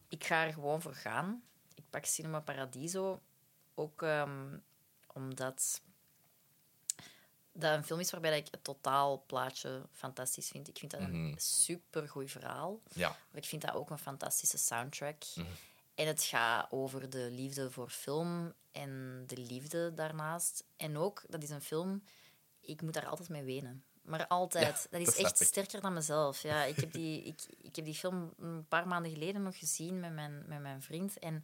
ik 0.08 0.24
ga 0.24 0.46
er 0.46 0.54
gewoon 0.54 0.82
voor 0.82 0.96
gaan. 0.96 1.44
Ik 1.76 1.84
pak 1.90 2.06
Cinema 2.06 2.40
Paradiso 2.40 3.22
ook 3.78 4.02
ehm, 4.02 4.58
omdat 5.14 5.82
dat 7.52 7.78
een 7.78 7.84
film 7.84 8.00
is 8.00 8.12
waarbij 8.12 8.38
ik 8.38 8.48
het 8.52 8.64
totaalplaatje 8.64 9.88
fantastisch 9.92 10.48
vind. 10.48 10.68
Ik 10.68 10.78
vind 10.78 10.92
dat 10.92 11.02
een 11.02 11.36
supergoed 11.38 12.32
verhaal. 12.32 12.82
Ja, 12.94 13.08
Maar 13.08 13.42
ik 13.42 13.48
vind 13.48 13.62
dat 13.62 13.74
ook 13.74 13.90
een 13.90 13.98
fantastische 13.98 14.58
soundtrack. 14.58 15.24
Mhm. 15.36 15.48
En 15.96 16.08
het 16.08 16.24
gaat 16.24 16.72
over 16.72 17.10
de 17.10 17.30
liefde 17.32 17.72
voor 17.72 17.90
film 17.90 18.54
en 18.72 19.24
de 19.28 19.38
liefde 19.38 19.94
daarnaast. 19.94 20.64
En 20.76 20.98
ook, 20.98 21.24
dat 21.28 21.44
is 21.44 21.50
een 21.50 21.62
film, 21.62 22.04
ik 22.60 22.82
moet 22.82 22.94
daar 22.94 23.08
altijd 23.08 23.30
mee 23.30 23.44
wenen. 23.44 23.84
Maar 24.02 24.28
altijd. 24.28 24.88
Ja, 24.92 24.98
dat 24.98 25.08
is 25.08 25.16
dat 25.16 25.26
echt 25.26 25.38
sterker 25.38 25.82
dan 25.82 25.94
mezelf. 25.94 26.42
Ja, 26.42 26.64
ik, 26.64 26.76
heb 26.76 26.92
die, 26.92 27.24
ik, 27.24 27.42
ik 27.62 27.76
heb 27.76 27.86
die 27.86 27.96
film 27.96 28.34
een 28.40 28.68
paar 28.68 28.88
maanden 28.88 29.12
geleden 29.12 29.44
nog 29.44 29.58
gezien 29.58 30.00
met 30.00 30.14
mijn, 30.14 30.44
met 30.48 30.62
mijn 30.62 30.82
vriend. 30.82 31.20
En 31.20 31.44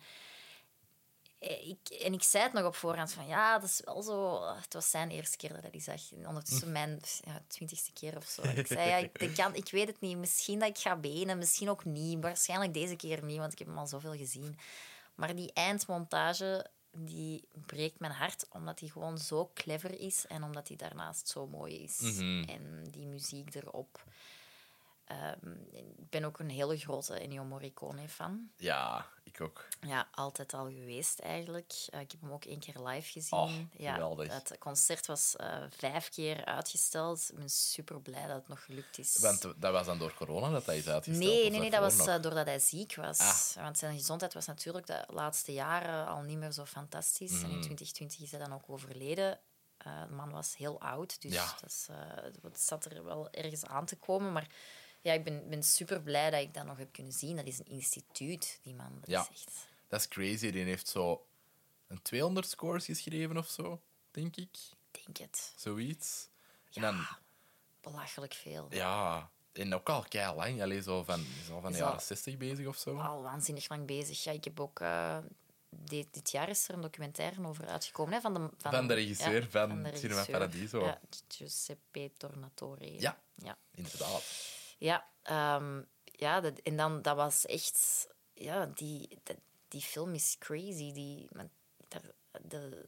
ik, 1.43 1.89
en 1.89 2.13
ik 2.13 2.23
zei 2.23 2.43
het 2.43 2.53
nog 2.53 2.65
op 2.65 2.75
voorhand 2.75 3.11
van 3.11 3.27
ja, 3.27 3.59
dat 3.59 3.69
is 3.69 3.81
wel 3.85 4.01
zo. 4.01 4.47
Het 4.55 4.73
was 4.73 4.89
zijn 4.89 5.09
eerste 5.09 5.37
keer 5.37 5.61
dat 5.61 5.71
hij 5.71 5.79
zag. 5.79 6.11
En 6.11 6.27
ondertussen 6.27 6.71
mijn 6.71 6.99
ja, 7.25 7.43
twintigste 7.47 7.93
keer 7.93 8.17
of 8.17 8.25
zo. 8.25 8.41
Ik 8.41 8.67
zei 8.77 8.89
ja, 8.89 8.97
ik, 8.97 9.17
ik 9.17 9.35
kan, 9.35 9.55
ik 9.55 9.71
weet 9.71 9.87
het 9.87 9.99
niet. 9.99 10.17
Misschien 10.17 10.59
dat 10.59 10.69
ik 10.69 10.77
ga 10.77 10.95
benen, 10.95 11.37
misschien 11.37 11.69
ook 11.69 11.85
niet. 11.85 12.21
Waarschijnlijk 12.21 12.73
deze 12.73 12.95
keer 12.95 13.23
niet, 13.23 13.37
want 13.37 13.51
ik 13.51 13.59
heb 13.59 13.67
hem 13.67 13.77
al 13.77 13.87
zoveel 13.87 14.15
gezien. 14.15 14.57
Maar 15.15 15.35
die 15.35 15.53
eindmontage 15.53 16.69
die 16.97 17.47
breekt 17.65 17.99
mijn 17.99 18.11
hart, 18.11 18.45
omdat 18.49 18.79
hij 18.79 18.89
gewoon 18.89 19.17
zo 19.17 19.51
clever 19.53 19.99
is 19.99 20.25
en 20.27 20.43
omdat 20.43 20.67
hij 20.67 20.77
daarnaast 20.77 21.27
zo 21.27 21.47
mooi 21.47 21.83
is. 21.83 21.99
Mhm. 21.99 22.43
En 22.43 22.87
die 22.91 23.05
muziek 23.05 23.55
erop. 23.55 24.03
Ehm, 25.05 25.51
ik 25.71 26.09
ben 26.09 26.23
ook 26.23 26.39
een 26.39 26.49
hele 26.49 26.77
grote 26.77 27.13
Ennio 27.19 27.43
Morricone-fan. 27.43 28.49
ja, 28.57 29.05
ik 29.23 29.41
ook. 29.41 29.67
Ja, 29.81 30.07
altijd 30.11 30.53
al 30.53 30.65
geweest 30.65 31.19
eigenlijk. 31.19 31.73
Eh, 31.89 31.99
ik 31.99 32.11
heb 32.11 32.21
hem 32.21 32.31
ook 32.31 32.45
één 32.45 32.59
keer 32.59 32.79
live 32.79 33.11
gezien. 33.11 33.39
Oh, 33.39 33.51
ja, 33.77 34.15
het 34.17 34.55
concert 34.59 35.05
was 35.05 35.35
eh, 35.35 35.63
vijf 35.69 36.09
keer 36.09 36.45
uitgesteld. 36.45 37.29
Ik 37.31 37.35
ben 37.37 37.49
super 37.49 38.01
blij 38.01 38.27
dat 38.27 38.35
het 38.35 38.47
nog 38.47 38.63
gelukt 38.65 38.97
is. 38.97 39.17
Want 39.19 39.41
dat 39.41 39.71
was 39.71 39.85
dan 39.85 39.97
door 39.99 40.13
corona 40.13 40.49
dat 40.49 40.65
hij 40.65 40.77
is 40.77 40.87
uitgesteld? 40.87 41.29
Nee, 41.29 41.49
nee, 41.49 41.59
nee, 41.59 41.69
dat 41.69 41.79
was 41.79 41.95
nog? 41.95 42.07
eh, 42.07 42.21
doordat 42.21 42.45
hij 42.45 42.59
ziek 42.59 42.95
was. 42.95 43.19
Ah. 43.19 43.63
Want 43.63 43.77
zijn 43.77 43.97
gezondheid 43.97 44.33
was 44.33 44.45
natuurlijk 44.45 44.85
de 44.85 45.03
laatste 45.07 45.53
jaren 45.53 46.07
al 46.07 46.21
niet 46.21 46.37
meer 46.37 46.51
zo 46.51 46.65
fantastisch. 46.65 47.31
En 47.41 47.47
Mm. 47.49 47.53
in 47.55 47.61
2020 47.61 48.21
is 48.21 48.31
hij 48.31 48.39
dan 48.39 48.53
ook 48.53 48.69
overleden. 48.69 49.39
De 49.77 50.07
man 50.09 50.31
was 50.31 50.57
heel 50.57 50.81
oud, 50.81 51.21
dus 51.21 51.33
Ja. 51.33 51.45
dat, 51.61 51.69
is, 51.69 51.87
het 52.41 52.59
zat 52.61 52.85
er 52.85 53.03
wel 53.03 53.31
ergens 53.31 53.65
aan 53.65 53.85
te 53.85 53.95
komen. 53.95 54.31
Maar 54.31 54.47
ja, 55.03 55.13
ik 55.13 55.23
ben, 55.23 55.49
ben 55.49 55.63
super 55.63 56.01
blij 56.01 56.29
dat 56.29 56.41
ik 56.41 56.53
dat 56.53 56.65
nog 56.65 56.77
heb 56.77 56.91
kunnen 56.91 57.13
zien. 57.13 57.35
Dat 57.35 57.45
is 57.45 57.59
een 57.59 57.67
instituut, 57.67 58.59
die 58.63 58.73
man. 58.75 58.97
Dat 58.99 59.09
Ja. 59.09 59.21
is 59.21 59.27
echt... 59.29 59.67
Dat 59.87 59.99
is 59.99 60.07
crazy. 60.07 60.51
Die 60.51 60.63
heeft 60.63 60.87
zo 60.87 61.25
een 61.87 62.01
200 62.01 62.47
scores 62.49 62.85
geschreven 62.85 63.37
of 63.37 63.47
zo, 63.47 63.81
denk 64.11 64.35
ik. 64.35 64.57
Ik 64.91 65.05
denk 65.05 65.17
het. 65.17 65.53
Zoiets. 65.55 66.27
En 66.73 66.81
Ja. 66.81 66.91
dan, 66.91 67.05
Belachelijk 67.81 68.33
veel. 68.33 68.67
ja, 68.69 69.29
en 69.51 69.73
ook 69.73 69.89
al 69.89 70.03
kei 70.07 70.35
lang. 70.35 70.61
Allee, 70.61 70.81
zo 70.81 71.03
van, 71.03 71.25
zo 71.47 71.59
van 71.59 71.71
de 71.71 71.77
jaren 71.77 71.93
al- 71.93 71.99
60 71.99 72.37
bezig 72.37 72.67
of 72.67 72.77
zo. 72.77 72.97
Al 72.99 73.21
waanzinnig 73.21 73.69
lang 73.69 73.85
bezig. 73.85 74.23
Ja, 74.23 74.31
ik 74.31 74.43
heb 74.43 74.59
ook... 74.59 74.79
eh, 74.79 75.17
dit, 75.69 76.07
dit 76.13 76.31
jaar 76.31 76.49
is 76.49 76.67
er 76.67 76.73
een 76.73 76.81
documentaire 76.81 77.47
over 77.47 77.67
uitgekomen. 77.67 78.13
Hè, 78.13 78.21
van, 78.21 78.33
de, 78.33 78.39
van, 78.57 78.71
Van 78.71 78.87
de 78.87 78.93
regisseur 78.93 79.41
ja, 79.41 79.49
van 79.49 79.83
de 79.83 79.97
Cinema. 79.97 80.25
Paradiso. 80.25 80.85
Ja, 80.85 80.99
Giuseppe 81.27 82.11
Tornatore. 82.17 82.99
Ja. 82.99 83.17
Ja, 83.35 83.57
Inderdaad. 83.75 84.23
Ja, 84.78 85.07
ehm, 85.21 85.82
ja 86.03 86.41
dat, 86.41 86.59
en 86.59 86.78
dan, 86.78 87.01
dat 87.01 87.15
was 87.15 87.45
echt... 87.45 88.07
Ja, 88.34 88.65
die, 88.65 89.19
dat- 89.24 89.38
die 89.67 89.82
film 89.82 90.13
is 90.13 90.36
crazy. 90.39 90.91
Die, 90.91 91.28
daar, 91.88 92.01
de 92.41 92.86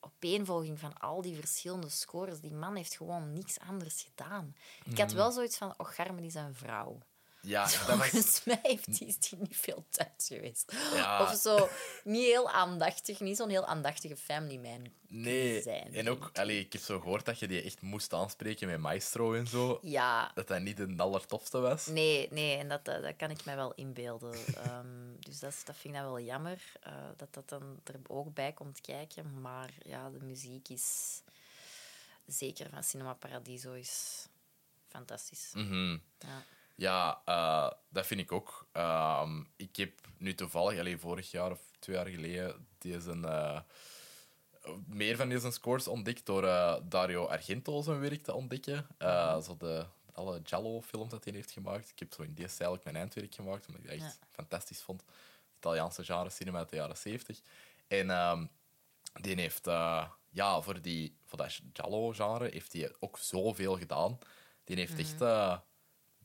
opeenvolging 0.00 0.78
van 0.78 0.98
al 0.98 1.22
die 1.22 1.36
verschillende 1.36 1.88
scores. 1.88 2.40
Die 2.40 2.52
man 2.54 2.76
heeft 2.76 2.96
gewoon 2.96 3.32
niks 3.32 3.58
anders 3.60 4.02
gedaan. 4.02 4.54
Ik 4.84 4.86
Mhm. 4.92 5.00
had 5.00 5.12
wel 5.12 5.30
zoiets 5.30 5.56
van... 5.58 5.74
Oh, 5.76 5.88
Carmen 5.90 6.24
is 6.24 6.34
een 6.34 6.54
vrouw. 6.54 6.98
Ja. 7.42 7.68
Volgens 7.98 8.44
mij 8.44 8.58
heeft 8.62 8.98
die, 8.98 9.08
is 9.08 9.18
die 9.18 9.38
niet 9.38 9.56
veel 9.56 9.86
thuis 9.90 10.26
geweest. 10.26 10.72
Ja. 10.94 11.22
Of 11.22 11.34
zo, 11.40 11.68
niet 12.04 12.24
heel 12.24 12.50
aandachtig, 12.50 13.20
niet 13.20 13.36
zo'n 13.36 13.48
heel 13.48 13.66
aandachtige 13.66 14.16
family 14.16 14.56
man. 14.56 14.86
Nee. 15.08 15.62
zijn, 15.62 15.94
En 15.94 16.08
ook, 16.08 16.30
allee, 16.34 16.58
ik 16.60 16.72
heb 16.72 16.82
zo 16.82 17.00
gehoord 17.00 17.24
dat 17.24 17.38
je 17.38 17.48
die 17.48 17.62
echt 17.62 17.80
moest 17.80 18.12
aanspreken 18.12 18.68
met 18.68 18.78
Maestro 18.78 19.34
en 19.34 19.46
zo. 19.46 19.78
Ja, 19.82 20.30
Dat 20.34 20.48
dat 20.48 20.60
niet 20.60 20.76
de 20.76 20.94
allertofste 20.96 21.58
was. 21.58 21.86
nee, 21.86 22.28
nee, 22.30 22.56
en 22.56 22.68
dat, 22.68 22.84
dat, 22.84 23.02
dat 23.02 23.16
kan 23.16 23.30
ik 23.30 23.44
mij 23.44 23.56
wel 23.56 23.74
inbeelden. 23.74 24.34
Ehm, 24.64 24.86
dus 25.18 25.38
dat, 25.38 25.62
dat 25.64 25.76
vind 25.76 25.94
ik 25.94 26.00
dan 26.00 26.10
wel 26.10 26.20
jammer, 26.20 26.62
eh, 26.80 26.92
dat 27.16 27.34
dat 27.34 27.48
dan 27.48 27.80
er 27.84 28.00
ook 28.06 28.34
bij 28.34 28.52
komt 28.52 28.80
kijken. 28.80 29.40
Maar 29.40 29.70
ja, 29.82 30.10
de 30.10 30.20
muziek 30.20 30.68
is, 30.68 31.20
zeker 32.26 32.68
van 32.70 32.82
Cinema 32.84 33.12
Paradiso, 33.14 33.72
is 33.72 34.26
fantastisch. 34.88 35.50
Mhm. 35.54 35.98
Ja. 36.18 36.42
Ja, 36.78 37.22
eh, 37.24 37.70
dat 37.88 38.06
vind 38.06 38.20
ik 38.20 38.32
ook. 38.32 38.68
Ehm, 38.72 39.42
ik 39.56 39.76
heb 39.76 40.00
nu 40.16 40.34
toevallig, 40.34 40.78
alleen 40.78 40.98
vorig 41.00 41.30
jaar 41.30 41.50
of 41.50 41.60
twee 41.78 41.96
jaar 41.96 42.06
geleden, 42.06 42.66
deze, 42.78 43.10
eh, 43.22 43.60
meer 44.86 45.16
van 45.16 45.28
deze 45.28 45.50
scores 45.50 45.88
ontdekt 45.88 46.26
door 46.26 46.44
eh, 46.44 46.76
Dario 46.82 47.24
Argento 47.26 47.82
zijn 47.82 48.00
werk 48.00 48.22
te 48.22 48.34
ontdekken. 48.34 48.86
Eh, 48.98 49.40
zo 49.40 49.56
de, 49.56 49.86
alle 50.12 50.40
Giallo-films 50.44 51.10
dat 51.10 51.24
hij 51.24 51.32
heeft 51.32 51.50
gemaakt. 51.50 51.90
Ik 51.90 51.98
heb 51.98 52.12
zo 52.12 52.22
in 52.22 52.34
die 52.34 52.48
stijl 52.48 52.72
ook 52.72 52.84
mijn 52.84 52.96
eindwerk 52.96 53.34
gemaakt, 53.34 53.66
omdat 53.66 53.82
ik 53.82 53.88
dat 53.88 53.96
echt 53.98 54.18
Ja. 54.20 54.26
fantastisch 54.30 54.82
vond. 54.82 55.04
Italiaanse 55.56 56.04
genre 56.04 56.30
cinema 56.30 56.58
uit 56.58 56.68
de 56.70 56.76
jaren 56.76 56.96
70. 56.96 57.40
En 57.88 58.10
ehm, 58.10 58.46
die 59.12 59.40
heeft, 59.40 59.64
ja, 60.30 60.60
voor, 60.60 60.80
die, 60.80 61.16
voor 61.24 61.38
dat 61.38 61.60
Giallo-genre 61.72 62.48
heeft 62.50 62.72
hij 62.72 62.92
ook 62.98 63.18
zoveel 63.18 63.78
gedaan. 63.78 64.18
Die 64.64 64.76
heeft 64.76 64.98
echt 64.98 65.20
eh, 65.20 65.58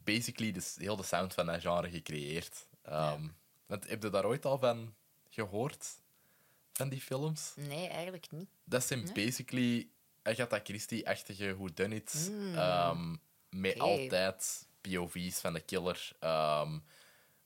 basically 0.04 0.51
de, 0.51 0.74
heel 0.78 0.95
de 0.95 1.04
sound 1.04 1.34
van 1.34 1.45
dat 1.45 1.62
genre 1.62 1.89
gecreëerd. 1.89 2.68
Ehm, 2.82 3.28
want, 3.66 3.89
heb 3.89 4.04
je 4.04 4.10
daar 4.10 4.26
ooit 4.26 4.45
al 4.45 4.60
van 4.60 4.93
gehoord? 5.30 6.01
Van 6.72 6.89
die 6.89 7.01
films? 7.01 7.54
Nee, 7.56 7.88
eigenlijk 7.88 8.32
niet. 8.32 8.49
Dat 8.64 8.84
zijn 8.84 9.10
basically 9.14 9.88
Agatha 10.24 10.60
Christie-achtige 10.64 11.56
whodunits. 11.56 12.30
Mm. 12.30 12.56
ehm 12.56 13.16
met 13.54 13.80
altijd 13.80 14.68
POV's 14.82 15.39
van 15.39 15.54
de 15.54 15.60
killer. 15.60 16.12
ehm, 16.20 16.78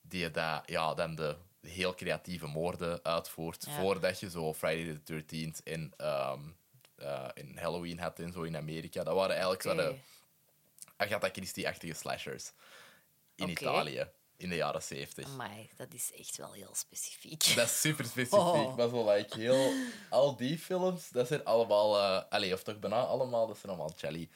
die 0.01 0.31
dat, 0.31 0.61
ja, 0.65 0.93
dan 0.93 1.15
de 1.15 1.35
heel 1.61 1.95
creatieve 1.95 2.47
moorden 2.47 3.03
uitvoert. 3.03 3.65
Ja. 3.65 3.79
Voordat 3.79 4.19
je 4.19 4.29
zo 4.29 4.53
Friday 4.53 4.99
the 5.03 5.13
13th 5.13 5.63
en, 5.63 5.93
ehm, 5.97 6.39
eh, 6.95 7.27
en 7.33 7.57
Halloween 7.57 7.99
had 7.99 8.19
en 8.19 8.31
zo 8.31 8.41
in 8.41 8.57
Amerika. 8.57 9.03
Dat 9.03 9.15
waren 9.15 9.31
eigenlijk 9.31 9.61
zo 9.61 9.75
de 9.75 9.95
Agatha 10.97 11.29
Christie-achtige 11.29 11.93
slashers. 11.93 12.51
In. 13.35 13.49
Italië. 13.49 14.07
In 14.37 14.49
de 14.49 14.55
jaren 14.55 14.83
70. 14.83 15.25
Amai, 15.25 15.69
dat 15.75 15.93
is 15.93 16.11
echt 16.13 16.37
wel 16.37 16.51
heel 16.53 16.75
specifiek. 16.75 17.55
Dat 17.55 17.65
is 17.65 17.81
super 17.81 18.05
specifiek. 18.05 18.39
Oh. 18.39 18.75
Maar 18.75 18.89
zo, 18.89 19.11
like, 19.11 19.39
heel, 19.39 19.73
al 20.09 20.35
die 20.35 20.57
films, 20.59 21.09
dat 21.09 21.27
zijn 21.27 21.43
allemaal... 21.45 21.97
eh 21.99 22.23
allee, 22.31 22.53
of 22.53 22.63
toch 22.63 22.79
bijna 22.79 23.01
allemaal, 23.01 23.47
dat 23.47 23.57
zijn 23.57 23.71
allemaal 23.71 23.93
jelly. 23.97 24.29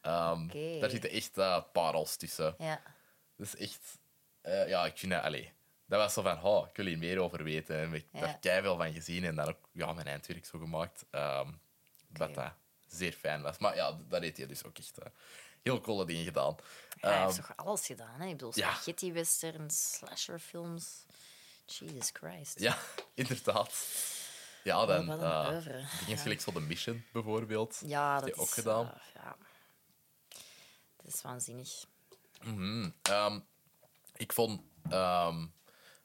Ehm. 0.00 0.46
Daar 0.80 0.90
zitten 0.90 1.10
echt 1.10 1.38
eh, 1.38 1.62
parels 1.72 2.16
tussen. 2.16 2.54
Ja. 2.58 2.80
Dat 3.36 3.46
is 3.46 3.56
echt... 3.56 3.98
eh, 4.40 4.68
ja, 4.68 4.86
ik 4.86 4.98
vind 4.98 5.12
dat... 5.12 5.22
Allee, 5.22 5.52
dat 5.86 6.00
was 6.00 6.12
zo 6.12 6.22
van, 6.22 6.42
oh, 6.42 6.68
ik 6.68 6.76
wil 6.76 6.86
hier 6.86 6.98
meer 6.98 7.18
over 7.18 7.44
weten. 7.44 7.76
En 7.76 7.94
ik 7.94 8.06
heb 8.12 8.20
Ja. 8.22 8.26
daar 8.26 8.38
keiveel 8.38 8.76
van 8.76 8.92
gezien 8.92 9.24
en 9.24 9.34
dan 9.34 9.48
ook 9.48 9.68
ja, 9.72 9.92
mijn 9.92 10.06
eindwerk 10.06 10.44
zo 10.46 10.58
gemaakt. 10.58 11.04
wat 11.10 12.28
Oké. 12.28 12.32
dat 12.34 12.52
zeer 12.86 13.12
fijn 13.12 13.42
was. 13.42 13.58
Maar 13.58 13.74
ja, 13.76 13.98
dat 14.08 14.22
heeft 14.22 14.36
hij 14.36 14.46
dus 14.46 14.64
ook 14.64 14.78
echt 14.78 14.98
heel 15.66 15.80
coole 15.80 16.04
dingen 16.06 16.24
gedaan. 16.24 16.56
Ja, 17.00 17.08
hij 17.08 17.12
Ehm, 17.16 17.24
heeft 17.24 17.36
toch 17.36 17.56
alles 17.56 17.86
gedaan, 17.86 18.20
hè? 18.20 18.24
Ik 18.26 18.30
bedoel, 18.32 18.52
ja. 18.54 18.70
spaghetti-westerns, 18.72 19.94
slasherfilms. 19.96 21.04
Jesus 21.64 22.10
Christ. 22.12 22.60
ja, 22.60 22.78
inderdaad. 23.14 23.72
Ja, 24.64 24.80
Oh, 24.82 24.86
dan 24.88 25.06
dingen 25.06 25.20
Ja. 26.06 26.16
gelijk 26.16 26.40
zo 26.40 26.52
The 26.52 26.60
Mission, 26.60 27.04
bijvoorbeeld. 27.12 27.80
Ja, 27.84 28.18
dat 28.20 28.28
je 28.28 28.34
is 28.34 28.40
ook 28.40 28.50
gedaan? 28.50 28.86
eh, 28.86 29.00
ja. 29.14 29.36
Dat 30.96 31.14
is 31.14 31.22
waanzinnig. 31.22 31.84
Mhm. 32.42 32.90
Ehm, 33.02 33.40
ik 34.16 34.32
vond... 34.32 34.60
ehm, 34.88 35.46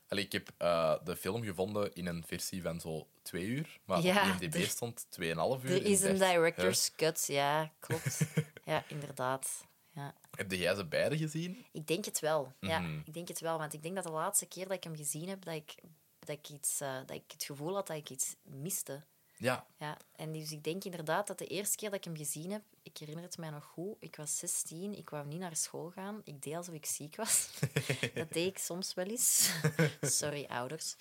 allee, 0.08 0.24
ik 0.26 0.32
heb 0.32 0.50
eh, 0.58 0.96
de 1.04 1.16
film 1.16 1.44
gevonden 1.44 1.94
in 1.94 2.06
een 2.08 2.24
versie 2.28 2.62
van 2.62 2.80
zo 2.80 3.08
twee 3.32 3.46
uur. 3.46 3.80
Maar 3.86 4.02
Ja, 4.02 4.34
op 4.36 4.42
IMDb 4.42 4.68
stond 4.68 5.06
2,5 5.10 5.20
uur. 5.64 5.72
Er 5.72 5.86
is 5.86 6.02
een 6.02 6.18
director's 6.18 6.92
cut, 6.96 7.24
ja, 7.28 7.72
klopt. 7.80 8.20
ja, 8.66 8.84
inderdaad. 8.88 9.66
Ja. 9.94 10.14
Heb 10.32 10.52
jij 10.52 10.76
ze 10.76 10.86
beide 10.86 11.18
gezien? 11.18 11.66
Ik 11.72 11.88
denk 11.88 12.06
het 12.06 12.20
wel. 12.20 12.54
Ja, 12.60 12.80
Mhm. 12.80 13.00
ik 13.06 13.14
denk 13.14 13.28
het 13.28 13.40
wel. 13.40 13.58
Want 13.58 13.74
ik 13.74 13.84
denk 13.84 13.96
dat 13.96 14.04
de 14.04 14.12
laatste 14.12 14.46
keer 14.46 14.68
dat 14.68 14.78
ik 14.78 14.84
hem 14.84 14.96
gezien 14.96 15.30
heb, 15.30 15.44
dat 15.44 15.54
ik, 15.54 15.76
dat 16.20 16.30
ik, 16.38 16.50
iets, 16.50 16.82
eh, 16.82 16.96
dat 17.06 17.16
ik 17.16 17.32
het 17.32 17.44
gevoel 17.44 17.74
had 17.76 17.88
dat 17.88 17.98
ik 17.98 18.10
iets 18.10 18.36
miste. 18.44 19.04
Ja. 19.38 19.66
Ja, 19.78 19.98
en 20.16 20.32
dus 20.32 20.52
ik 20.52 20.64
denk 20.64 20.84
inderdaad 20.84 21.28
dat 21.28 21.38
de 21.38 21.48
eerste 21.48 21.76
keer 21.78 21.90
dat 21.90 21.98
ik 21.98 22.04
hem 22.04 22.18
gezien 22.18 22.52
heb, 22.52 22.62
ik 22.84 22.98
herinner 22.98 23.24
het 23.24 23.38
mij 23.38 23.50
nog 23.50 23.64
goed, 23.66 23.96
ik 24.00 24.16
was 24.16 24.38
16, 24.38 24.98
ik 24.98 25.10
wou 25.10 25.28
niet 25.28 25.40
naar 25.40 25.56
school 25.56 25.90
gaan. 25.90 26.22
Ik 26.24 26.42
deed 26.42 26.56
alsof 26.56 26.74
ik 26.74 26.86
ziek 26.86 27.16
was. 27.16 27.50
dat 28.14 28.32
deed 28.34 28.48
ik 28.48 28.58
soms 28.58 28.94
wel 28.94 29.06
eens. 29.06 29.52
Sorry, 30.02 30.46
ouders. 30.46 30.96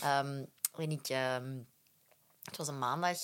Ehm, 0.00 0.44
en 0.76 0.90
ik, 0.90 1.08
ehm, 1.08 1.58
het 2.42 2.56
was 2.56 2.68
een 2.68 2.78
maandag 2.78 3.18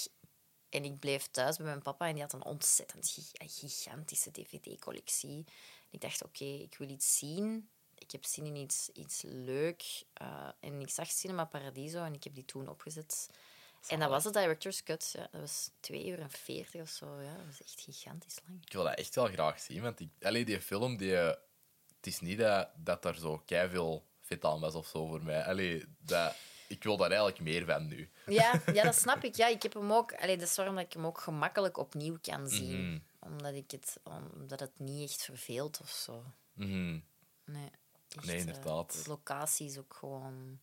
en 0.69 0.85
ik 0.85 0.99
bleef 0.99 1.27
thuis 1.31 1.57
bij 1.57 1.67
mijn 1.67 1.83
papa 1.83 2.07
en 2.07 2.13
die 2.13 2.23
had 2.23 2.33
een 2.33 2.45
ontzettend 2.45 3.09
gi- 3.09 3.49
gigantische 3.49 4.31
dvd-collectie. 4.31 5.45
Ik 5.91 6.01
dacht, 6.01 6.25
oké, 6.25 6.45
ik 6.45 6.75
wil 6.79 6.89
iets 6.89 7.19
zien. 7.19 7.69
Ik 7.99 8.11
heb 8.11 8.25
zin 8.25 8.47
in 8.47 8.57
iets, 8.57 8.89
iets 8.93 9.23
leuk. 9.23 10.05
Eh, 10.13 10.49
en 10.61 10.81
ik 10.81 10.89
zag 10.91 11.11
Cinema 11.11 11.45
Paradiso 11.45 12.05
en 12.05 12.15
ik 12.15 12.25
heb 12.25 12.35
die 12.35 12.45
toen 12.45 12.69
opgezet. 12.69 13.29
En 13.87 13.99
dat 14.01 14.09
was 14.11 14.23
de 14.23 14.31
director's 14.31 14.83
cut. 14.83 15.11
Ja. 15.13 15.29
Dat 15.31 15.41
was 15.41 15.71
2 15.81 16.07
uur 16.07 16.21
en 16.21 16.31
40 16.31 16.81
of 16.81 16.89
zo. 16.89 17.21
Ja. 17.21 17.37
Dat 17.37 17.47
was 17.47 17.63
echt 17.63 17.81
gigantisch 17.81 18.39
lang. 18.47 18.65
Ik 18.65 18.73
wil 18.73 18.83
dat 18.85 18.95
echt 18.99 19.15
wel 19.15 19.27
graag 19.27 19.61
zien. 19.61 19.83
Want 19.83 20.01
ik, 20.01 20.09
allee, 20.21 20.45
die 20.45 20.61
film, 20.61 20.97
die, 20.97 21.17
eh, 21.17 21.27
het 21.97 22.07
is 22.07 22.21
niet 22.21 22.39
dat, 22.39 22.69
dat 22.77 23.05
er 23.05 23.17
zo 23.19 23.43
veel 23.47 24.07
vet 24.21 24.45
aan 24.45 24.61
was 24.61 24.75
of 24.75 24.87
zo 24.87 25.07
voor 25.07 25.23
mij. 25.23 25.45
Allee, 25.45 25.85
dat, 25.99 26.35
ik 26.69 26.83
wil 26.83 26.97
daar 26.97 27.09
eigenlijk 27.11 27.41
meer 27.41 27.65
van 27.65 27.87
nu. 27.87 28.11
Ja, 28.27 28.63
ja, 28.73 28.83
dat 28.91 28.95
snap 28.95 29.25
ik. 29.25 29.35
Ja, 29.35 29.47
ik 29.47 29.63
heb 29.63 29.75
hem 29.75 29.93
ook... 29.93 30.15
Allee, 30.15 30.37
dat 30.37 30.49
is 30.49 30.57
waarom 30.57 30.75
dat 30.75 30.85
ik 30.85 30.93
hem 30.93 31.07
ook 31.07 31.21
gemakkelijk 31.21 31.77
opnieuw 31.77 32.19
kan 32.21 32.49
zien. 32.49 33.05
Omdat, 33.19 33.55
ik 33.55 33.71
het, 33.71 34.01
omdat 34.35 34.61
het 34.61 34.79
niet 34.79 35.11
echt 35.11 35.23
verveelt 35.25 35.81
of 35.81 35.89
zo. 35.91 36.25
Mhm. 36.53 36.99
Nee, 37.45 37.71
echt, 38.09 38.25
Nee, 38.27 38.35
eh, 38.35 38.41
inderdaad. 38.47 38.93
de 39.05 39.09
locatie 39.11 39.67
is 39.67 39.79
ook 39.79 39.95
gewoon... 39.95 40.61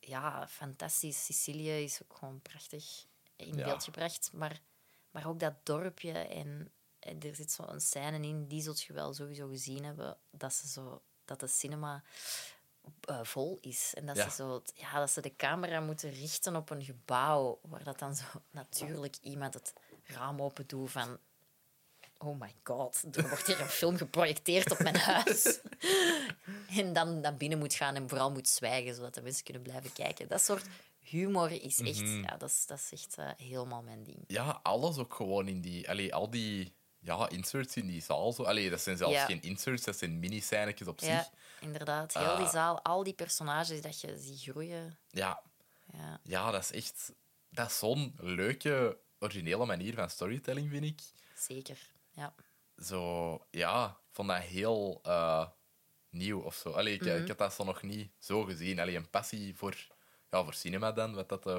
Ja, 0.00 0.48
fantastisch. 0.48 1.24
Sicilië 1.24 1.82
is 1.82 2.02
ook 2.02 2.16
gewoon 2.16 2.40
prachtig 2.40 3.04
in 3.36 3.54
Ja. 3.56 3.64
beeld 3.64 3.84
gebracht. 3.84 4.30
Maar, 4.32 4.60
maar 5.10 5.26
ook 5.26 5.40
dat 5.40 5.54
dorpje 5.62 6.12
en, 6.12 6.72
en 6.98 7.20
er 7.20 7.34
zit 7.34 7.52
zo'n 7.52 7.80
scène 7.80 8.26
in, 8.26 8.46
die 8.46 8.62
zult 8.62 8.82
je 8.82 8.92
wel 8.92 9.14
sowieso 9.14 9.48
gezien 9.48 9.84
hebben, 9.84 10.16
dat, 10.30 10.52
ze 10.54 10.68
zo, 10.68 11.02
dat 11.24 11.40
de 11.40 11.46
cinema 11.46 12.02
eh, 13.00 13.20
vol 13.22 13.58
is. 13.60 13.92
En 13.96 14.06
dat, 14.06 14.16
Ja. 14.16 14.28
ze 14.28 14.34
zo, 14.34 14.62
ja, 14.74 14.98
dat 14.98 15.10
ze 15.10 15.20
de 15.20 15.36
camera 15.36 15.80
moeten 15.80 16.10
richten 16.10 16.56
op 16.56 16.70
een 16.70 16.84
gebouw 16.84 17.58
waar 17.62 17.84
dat 17.84 17.98
dan 17.98 18.14
zo 18.14 18.24
natuurlijk 18.50 19.16
iemand 19.22 19.54
het 19.54 19.72
raam 20.04 20.42
open 20.42 20.66
doet 20.66 20.90
van... 20.90 21.18
Oh 22.18 22.40
my 22.40 22.54
god, 22.62 23.04
er 23.12 23.28
wordt 23.28 23.46
hier 23.46 23.60
een 23.60 23.66
film 23.68 23.96
geprojecteerd 23.96 24.70
op 24.70 24.78
mijn 24.78 24.96
huis. 24.96 25.60
en 26.78 26.92
dan 26.92 27.20
naar 27.20 27.36
binnen 27.36 27.58
moet 27.58 27.74
gaan 27.74 27.94
en 27.94 28.08
vooral 28.08 28.30
moet 28.30 28.48
zwijgen, 28.48 28.94
zodat 28.94 29.14
de 29.14 29.22
mensen 29.22 29.44
kunnen 29.44 29.62
blijven 29.62 29.92
kijken. 29.92 30.28
Dat 30.28 30.42
soort 30.42 30.66
humor 31.00 31.50
is 31.50 31.78
echt, 31.80 31.98
ja, 31.98 32.36
dat 32.36 32.48
is, 32.50 32.66
dat 32.66 32.78
is 32.78 32.92
echt 32.92 33.16
eh, 33.18 33.46
helemaal 33.46 33.82
mijn 33.82 34.04
ding. 34.04 34.18
Ja, 34.26 34.60
alles 34.62 34.98
ook 34.98 35.14
gewoon 35.14 35.48
in 35.48 35.60
die... 35.60 35.88
Allee, 35.90 36.14
al 36.14 36.30
die 36.30 36.72
ja, 37.04 37.28
inserts 37.28 37.76
in 37.76 37.86
die 37.86 38.02
zaal. 38.02 38.32
Zo. 38.32 38.42
Allee, 38.42 38.70
dat 38.70 38.80
zijn 38.80 38.96
zelfs 38.96 39.14
Ja. 39.14 39.24
geen 39.24 39.42
inserts, 39.42 39.84
dat 39.84 39.96
zijn 39.98 40.18
mini-scènetjes 40.18 40.88
op 40.88 41.00
Ja, 41.00 41.22
zich. 41.22 41.30
inderdaad. 41.60 42.14
Heel 42.14 42.36
die 42.36 42.48
zaal, 42.48 42.82
al 42.82 43.02
die 43.02 43.12
personages 43.14 43.80
dat 43.82 44.00
je 44.00 44.18
ziet 44.18 44.40
groeien. 44.40 44.98
Ja, 45.10 45.42
Ja, 45.92 46.20
ja, 46.22 46.50
dat 46.50 46.62
is 46.62 46.72
echt... 46.72 47.12
Dat 47.50 47.68
is 47.70 47.78
zo'n 47.78 48.14
leuke, 48.18 48.98
originele 49.18 49.66
manier 49.66 49.94
van 49.94 50.10
storytelling, 50.10 50.70
vind 50.70 50.84
ik. 50.84 51.00
zeker. 51.36 51.90
Ja. 52.10 52.34
Zo, 52.84 53.38
ja, 53.50 53.86
ik 53.88 54.14
vond 54.14 54.28
dat 54.28 54.38
heel 54.42 55.00
eh, 55.02 55.46
nieuw 56.10 56.40
of 56.40 56.54
zo. 56.54 56.70
Allee, 56.70 56.94
ik, 56.94 57.02
ik 57.04 57.28
had 57.28 57.38
dat 57.38 57.52
zo 57.54 57.64
nog 57.64 57.82
niet 57.82 58.10
zo 58.18 58.42
gezien. 58.44 58.78
Allee, 58.80 58.96
een 58.96 59.10
passie 59.10 59.56
voor, 59.56 59.86
ja, 60.30 60.44
voor 60.44 60.54
cinema 60.54 60.92
dan, 60.92 61.14
wat 61.14 61.28
dat 61.28 61.46
eh, 61.46 61.58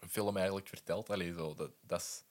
een 0.00 0.08
film 0.08 0.36
eigenlijk 0.36 0.68
vertelt. 0.68 1.10
Allee, 1.10 1.32
zo, 1.32 1.54
dat, 1.54 1.70
dat 1.80 2.00
is... 2.00 2.22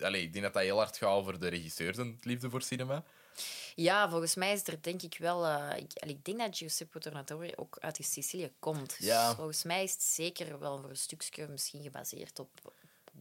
Allee, 0.00 0.22
ik 0.22 0.32
denk 0.32 0.44
dat 0.44 0.52
dat 0.52 0.62
heel 0.62 0.76
hard 0.76 0.96
gaat 0.96 1.08
over 1.10 1.40
de 1.40 1.48
regisseurs 1.48 1.96
en 1.98 2.12
het 2.12 2.24
liefde 2.24 2.50
voor 2.50 2.62
cinema. 2.62 3.04
ja, 3.74 4.10
volgens 4.10 4.34
mij 4.34 4.52
is 4.52 4.66
er 4.66 4.82
denk 4.82 5.02
ik 5.02 5.16
wel... 5.18 5.46
eh, 5.46 5.76
ik, 5.78 5.92
allee, 6.02 6.14
ik 6.14 6.24
denk 6.24 6.38
dat 6.38 6.56
Giuseppe 6.56 6.98
Tornatore 6.98 7.56
ook 7.58 7.76
uit 7.80 7.98
Sicilië 8.02 8.52
komt. 8.58 8.88
Dus 8.98 9.06
Ja. 9.06 9.34
volgens 9.34 9.62
mij 9.64 9.82
is 9.82 9.92
het 9.92 10.02
zeker 10.02 10.58
wel 10.58 10.80
voor 10.80 10.90
een 10.90 10.96
stukje 10.96 11.48
misschien 11.48 11.82
gebaseerd 11.82 12.38
op, 12.38 12.50
op 12.64 12.74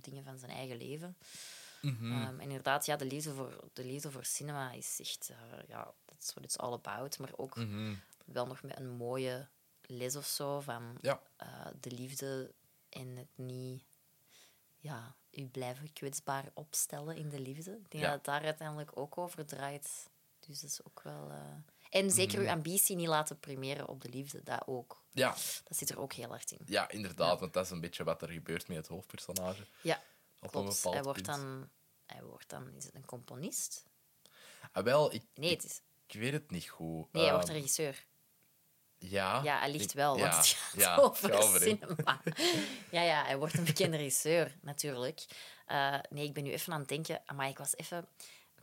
dingen 0.04 0.24
van 0.24 0.40
zijn 0.40 0.52
eigen 0.52 0.78
leven. 0.78 1.18
Ehm, 1.82 2.40
en 2.40 2.42
inderdaad, 2.42 2.86
ja, 2.86 2.96
de 2.96 3.06
liefde 3.06 3.34
voor, 3.34 3.64
de 3.74 3.86
liefde 3.86 4.12
voor 4.12 4.26
cinema 4.26 4.72
is 4.72 4.98
echt... 5.00 5.30
eh, 5.30 5.38
ja, 5.68 5.94
that's 6.06 6.30
what 6.34 6.44
it's 6.44 6.58
all 6.58 6.74
about. 6.74 7.20
Maar 7.20 7.32
ook 7.36 7.56
Mhm. 7.56 7.94
wel 8.26 8.46
nog 8.48 8.62
met 8.62 8.78
een 8.80 8.90
mooie 8.90 9.48
les 9.82 10.16
of 10.16 10.26
zo 10.26 10.60
van 10.60 10.98
Ja. 11.02 11.22
eh, 11.36 11.66
de 11.80 11.92
liefde 11.92 12.54
en 12.90 13.16
het 13.16 13.28
niet 13.36 13.84
ja, 14.80 15.16
u 15.38 15.46
blijven 15.48 15.94
kwetsbaar 15.94 16.52
opstellen 16.54 17.16
in 17.16 17.30
de 17.30 17.40
liefde. 17.40 17.72
Ik 17.72 17.92
denk 17.92 18.04
Ja. 18.04 18.10
dat 18.10 18.16
het 18.16 18.26
daar 18.26 18.44
uiteindelijk 18.44 18.98
ook 19.00 19.18
over 19.18 19.46
draait. 19.46 20.10
Dus 20.40 20.60
dat 20.62 20.70
is 20.70 20.84
ook 20.84 21.02
wel. 21.04 21.30
eh, 21.32 21.40
En 21.90 22.12
zeker 22.12 22.38
Mhm. 22.38 22.48
uw 22.48 22.54
ambitie 22.54 22.96
niet 22.96 23.08
laten 23.08 23.40
primeren 23.40 23.88
op 23.88 24.02
de 24.02 24.10
liefde, 24.10 24.44
dat 24.44 24.64
ook. 24.68 25.04
Ja, 25.12 25.30
Dat 25.64 25.78
zit 25.78 25.90
er 25.90 26.00
ook 26.00 26.14
heel 26.14 26.30
hard 26.30 26.52
in. 26.52 26.60
ja, 26.66 26.90
inderdaad, 26.90 27.34
Ja. 27.34 27.40
want 27.40 27.54
dat 27.54 27.66
is 27.66 27.72
een 27.72 27.80
beetje 27.82 28.04
wat 28.04 28.22
er 28.22 28.30
gebeurt 28.30 28.68
met 28.68 28.78
het 28.78 28.88
hoofdpersonage. 28.88 29.68
Ja, 29.82 29.96
Op 29.96 30.44
een 30.44 30.50
klopt. 30.50 30.76
bepaald 30.76 30.94
Hij 30.94 31.04
wordt, 31.04 31.22
punt. 31.24 31.38
dan, 31.38 31.70
hij 32.06 32.24
wordt 32.24 32.50
dan. 32.50 32.74
Is 32.76 32.86
het 32.86 32.96
een 32.96 33.06
componist? 33.06 33.86
Ah, 34.72 34.84
wel, 34.84 35.14
ik, 35.14 35.24
Nee, 35.34 35.50
het 35.54 35.64
is, 35.64 35.82
ik 36.08 36.20
weet 36.20 36.34
het 36.34 36.52
niet 36.52 36.70
goed. 36.70 37.12
nee 37.14 37.24
hij 37.24 37.32
wordt 37.32 37.48
Ehm, 37.48 37.56
een 37.56 37.62
regisseur. 37.62 38.06
Ja, 39.00 39.42
Ja, 39.44 39.60
hij 39.60 39.72
ligt 39.72 39.94
wel, 39.94 40.20
want 40.20 40.36
het 40.36 40.48
gaat 40.48 40.74
ja, 40.82 40.96
over, 41.04 41.34
hè. 41.34 41.42
cinema. 41.60 42.22
ja, 42.92 43.02
ja, 43.02 43.24
hij 43.26 43.38
wordt 43.38 43.54
een 43.58 43.64
bekende 43.64 43.98
regisseur, 43.98 44.56
natuurlijk. 44.62 45.26
Eh, 45.66 45.96
nee, 46.10 46.26
ik 46.26 46.34
ben 46.34 46.44
nu 46.44 46.52
even 46.52 46.74
aan 46.74 46.80
het 46.80 46.90
denken... 46.90 47.22
Maar 47.36 47.48
ik 47.50 47.58
was 47.58 47.78
even... 47.78 48.08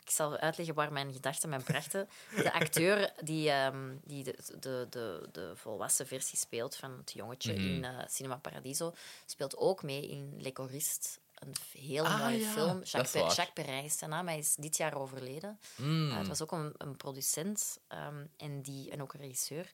Ik 0.03 0.11
zal 0.11 0.37
uitleggen 0.37 0.75
waar 0.75 0.93
mijn 0.93 1.13
gedachten 1.13 1.49
mij 1.49 1.59
brachten. 1.59 2.09
De 2.37 2.53
acteur 2.53 3.13
die, 3.23 3.51
ehm, 3.51 3.95
die 4.05 4.25
de, 4.25 4.37
de, 4.61 4.87
de, 4.91 5.29
de 5.33 5.53
volwassen 5.55 6.07
versie 6.07 6.39
speelt 6.39 6.77
van 6.77 6.91
het 6.99 7.13
jongetje 7.13 7.53
Mhm. 7.53 7.67
in 7.69 7.85
eh, 7.85 7.99
Cinema 8.09 8.37
Paradiso, 8.37 8.95
speelt 9.27 9.57
ook 9.57 9.83
mee 9.83 10.09
in 10.09 10.35
Le 10.39 10.51
Choriste. 10.55 11.09
Een 11.35 11.55
hele 11.81 12.09
Ah, 12.09 12.19
mooie 12.21 12.39
ja, 12.39 12.51
film. 12.53 12.67
dat 12.79 12.83
is 12.85 12.91
Jacques. 12.91 13.13
Jacques 13.37 13.53
Perrin 13.53 13.85
is 13.85 13.99
zijn 13.99 14.11
naam. 14.11 14.27
Hij 14.29 14.39
is 14.39 14.55
dit 14.55 14.77
jaar 14.77 14.95
overleden. 14.95 15.59
Mm. 15.77 16.11
Uh, 16.11 16.19
het 16.19 16.29
was 16.29 16.43
ook 16.43 16.53
een, 16.53 16.75
een 16.79 16.97
producent 16.97 17.79
ehm, 17.89 18.25
en, 18.37 18.63
die, 18.63 18.91
en 18.91 19.03
ook 19.03 19.13
een 19.15 19.21
regisseur. 19.21 19.71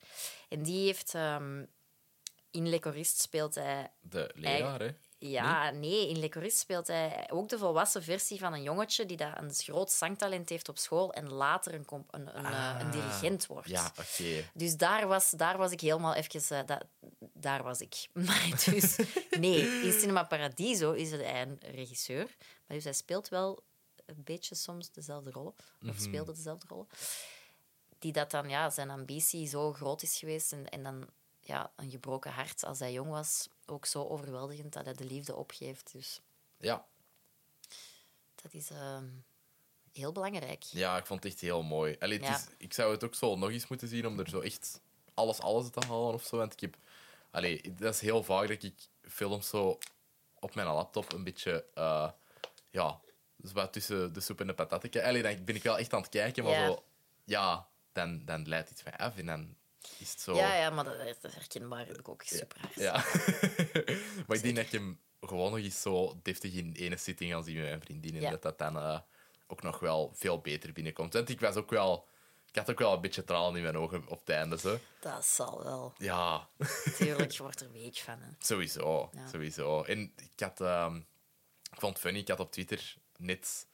En 0.48 0.62
die 0.62 0.84
heeft... 0.86 1.14
ehm, 1.14 1.64
in 2.50 2.68
Le 2.68 2.78
Choriste 2.80 3.20
speelt 3.20 3.54
hij... 3.54 3.90
De 4.00 4.30
leraar, 4.34 4.80
hè? 4.80 4.90
Ja, 5.22 5.70
nee, 5.70 6.08
in 6.08 6.18
Le 6.18 6.28
Choriste 6.28 6.58
speelt 6.58 6.86
hij 6.86 7.30
ook 7.30 7.48
de 7.48 7.58
volwassen 7.58 8.02
versie 8.02 8.38
van 8.38 8.52
een 8.52 8.62
jongetje 8.62 9.06
die 9.06 9.16
dat 9.16 9.32
een 9.36 9.52
groot 9.54 9.90
zangtalent 9.90 10.48
heeft 10.48 10.68
op 10.68 10.78
school 10.78 11.12
en 11.12 11.32
later 11.32 11.74
een, 11.74 11.86
een, 11.90 12.04
een, 12.10 12.44
eh, 12.44 12.76
een 12.78 12.86
Ah, 12.86 12.92
dirigent 12.92 13.46
wordt. 13.46 13.68
Ja, 13.68 13.92
oké. 13.98 14.50
Dus 14.54 14.76
daar 14.76 15.06
was, 15.06 15.30
daar 15.30 15.58
was 15.58 15.70
ik 15.72 15.80
helemaal 15.80 16.14
even... 16.14 16.66
eh, 16.68 16.76
daar 17.32 17.62
was 17.62 17.80
ik. 17.80 18.08
Maar 18.26 18.62
dus... 18.64 18.96
Nee, 19.30 19.82
in 19.82 19.92
Cinema 19.92 20.24
Paradiso 20.24 20.92
is 20.92 21.10
hij 21.10 21.42
een 21.42 21.58
regisseur. 21.60 22.36
Maar 22.66 22.76
dus 22.76 22.84
hij 22.84 22.92
speelt 22.92 23.28
wel 23.28 23.62
een 24.06 24.22
beetje 24.24 24.54
soms 24.54 24.90
dezelfde 24.92 25.30
rollen. 25.30 25.54
Of 25.88 25.96
speelde 25.98 26.32
dezelfde 26.32 26.66
rollen. 26.68 26.88
Die 27.98 28.12
dat 28.12 28.30
dan, 28.30 28.48
ja, 28.48 28.70
zijn 28.70 28.90
ambitie 28.90 29.48
zo 29.48 29.72
groot 29.72 30.02
is 30.02 30.18
geweest. 30.18 30.52
En, 30.52 30.68
en 30.68 30.82
dan 30.82 31.08
ja, 31.40 31.72
een 31.76 31.90
gebroken 31.90 32.30
hart 32.32 32.64
als 32.64 32.78
hij 32.78 32.92
jong 32.92 33.10
was. 33.10 33.48
Ook 33.66 33.86
zo 33.86 34.04
overweldigend 34.08 34.72
dat 34.72 34.84
hij 34.84 34.94
de 34.94 35.04
liefde 35.04 35.34
opgeeft. 35.36 35.92
Dus 35.92 36.20
Ja. 36.58 36.86
dat 38.34 38.52
is 38.54 38.70
ehm, 38.70 39.08
heel 39.92 40.12
belangrijk. 40.12 40.62
ja, 40.62 40.96
ik 40.96 41.06
vond 41.06 41.22
het 41.22 41.32
echt 41.32 41.40
heel 41.40 41.62
mooi. 41.62 41.96
Allee, 41.98 42.18
het 42.18 42.26
Ja. 42.26 42.34
is, 42.36 42.46
ik 42.58 42.72
zou 42.72 42.92
het 42.92 43.04
ook 43.04 43.14
zo 43.14 43.36
nog 43.36 43.50
eens 43.50 43.68
moeten 43.68 43.88
zien 43.88 44.06
om 44.06 44.18
er 44.18 44.28
zo 44.28 44.40
echt 44.40 44.80
alles, 45.14 45.40
alles 45.40 45.70
te 45.70 45.80
halen 45.86 46.14
of 46.14 46.24
zo. 46.24 46.36
Want 46.36 46.52
ik 46.52 46.60
heb, 46.60 46.76
allee, 47.30 47.74
dat 47.74 47.94
is 47.94 48.00
heel 48.00 48.22
vaak 48.22 48.48
dat 48.48 48.62
ik 48.62 48.74
films 49.02 49.48
zo 49.48 49.78
op 50.34 50.54
mijn 50.54 50.66
laptop 50.66 51.12
een 51.12 51.24
beetje, 51.24 51.64
eh, 51.74 52.10
ja, 52.70 53.00
dus 53.36 53.52
wat 53.52 53.72
tussen 53.72 54.12
de 54.12 54.20
soep 54.20 54.40
en 54.40 54.46
de 54.46 54.54
patatje. 54.54 55.04
Allee, 55.04 55.22
dan 55.22 55.44
ben 55.44 55.54
ik 55.54 55.62
wel 55.62 55.78
echt 55.78 55.92
aan 55.92 56.00
het 56.00 56.10
kijken, 56.10 56.44
maar 56.44 56.52
Ja. 56.52 56.66
zo, 56.66 56.84
ja, 57.24 57.68
dan, 57.92 58.24
dan 58.24 58.48
leidt 58.48 58.70
iets 58.70 58.82
mij 58.82 58.96
af 58.96 59.16
en 59.16 59.26
dan 59.26 59.56
is 59.98 60.10
het 60.10 60.20
zo. 60.20 60.34
Ja, 60.34 60.54
ja, 60.54 60.70
maar 60.70 60.84
dat, 60.84 60.98
dat 60.98 61.30
is 61.30 61.34
herkenbaar. 61.34 61.86
heb 61.86 61.98
ik 61.98 62.08
ook 62.08 62.22
super 62.22 62.60
hard. 62.60 62.74
Ja. 62.74 62.92
maar 64.26 64.36
ik 64.36 64.42
denk 64.42 64.56
dat 64.56 64.64
ik 64.64 64.72
hem 64.72 65.00
gewoon 65.20 65.50
nog 65.50 65.60
eens 65.60 65.80
zo 65.80 66.20
deftig 66.22 66.52
in 66.52 66.72
ene 66.72 66.96
zitting 66.96 67.32
gaan 67.32 67.44
zien 67.44 67.56
met 67.56 67.64
mijn 67.64 67.80
vriendin. 67.80 68.24
En 68.24 68.30
dat 68.30 68.42
dat 68.42 68.58
dan 68.58 68.76
eh, 68.76 69.00
ook 69.46 69.62
nog 69.62 69.78
wel 69.78 70.12
veel 70.14 70.40
beter 70.40 70.72
binnenkomt. 70.72 71.12
Want 71.12 71.28
ik 71.28 71.40
was 71.40 71.54
ook 71.56 71.70
wel... 71.70 72.08
Ik 72.48 72.56
had 72.56 72.70
ook 72.70 72.78
wel 72.78 72.92
een 72.94 73.00
beetje 73.00 73.24
tranen 73.24 73.56
in 73.56 73.62
mijn 73.62 73.76
ogen 73.76 74.06
op 74.06 74.18
het 74.18 74.28
einde. 74.28 74.58
Zo. 74.58 74.78
Dat 75.00 75.24
zal 75.24 75.64
wel. 75.64 75.94
Ja, 75.98 76.48
Tuurlijk, 76.96 77.30
je 77.30 77.42
wordt 77.42 77.60
er 77.60 77.72
week 77.72 77.96
van. 77.96 78.18
Hè. 78.20 78.28
sowieso. 78.38 79.10
Ja. 79.12 79.28
sowieso. 79.28 79.82
En 79.82 80.12
ik 80.16 80.40
had... 80.40 80.60
ehm, 80.60 80.96
ik 81.72 81.80
vond 81.80 81.92
het 81.92 82.02
funny, 82.02 82.18
ik 82.18 82.28
had 82.28 82.40
op 82.40 82.52
Twitter 82.52 82.96
net 83.16 83.66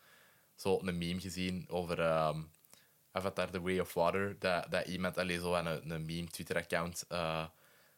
zo 0.55 0.81
een 0.83 0.99
meme 0.99 1.21
gezien 1.21 1.65
over... 1.69 2.01
ehm 2.01 2.43
Avatar 3.17 3.51
The 3.51 3.61
Way 3.61 3.79
of 3.79 3.95
Water. 3.95 4.37
Dat, 4.39 4.71
dat 4.71 4.87
iemand... 4.87 5.19
Allee, 5.19 5.39
zo 5.39 5.55
aan 5.55 5.67
een, 5.67 5.91
een 5.91 6.05
meme 6.07 6.29
Twitter-account... 6.29 7.05
eh, 7.09 7.45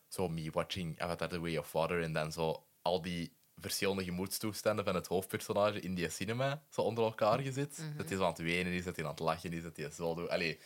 zo 0.08 0.28
me 0.28 0.50
watching 0.50 1.00
Avatar 1.00 1.28
The 1.28 1.40
Way 1.40 1.56
of 1.56 1.72
Water. 1.72 2.02
En 2.02 2.12
dan 2.12 2.32
zo 2.32 2.64
al 2.82 3.02
die 3.02 3.32
verschillende 3.60 4.04
gemoedstoestanden 4.04 4.84
van 4.84 4.94
het 4.94 5.06
hoofdpersonage 5.06 5.80
in 5.80 5.94
die 5.94 6.08
cinema 6.10 6.62
zo 6.70 6.80
onder 6.80 7.04
elkaar 7.04 7.38
gezet. 7.38 7.78
Dat 7.96 8.08
hij 8.08 8.16
zo 8.16 8.22
aan 8.22 8.28
het 8.28 8.38
wenen 8.38 8.72
is, 8.72 8.84
dat 8.84 8.96
hij 8.96 9.04
aan 9.04 9.10
het 9.10 9.20
lachen 9.20 9.52
is, 9.52 9.62
dat 9.62 9.76
hij 9.76 9.90
zo 9.90 10.14
doet. 10.14 10.28
Allee, 10.28 10.58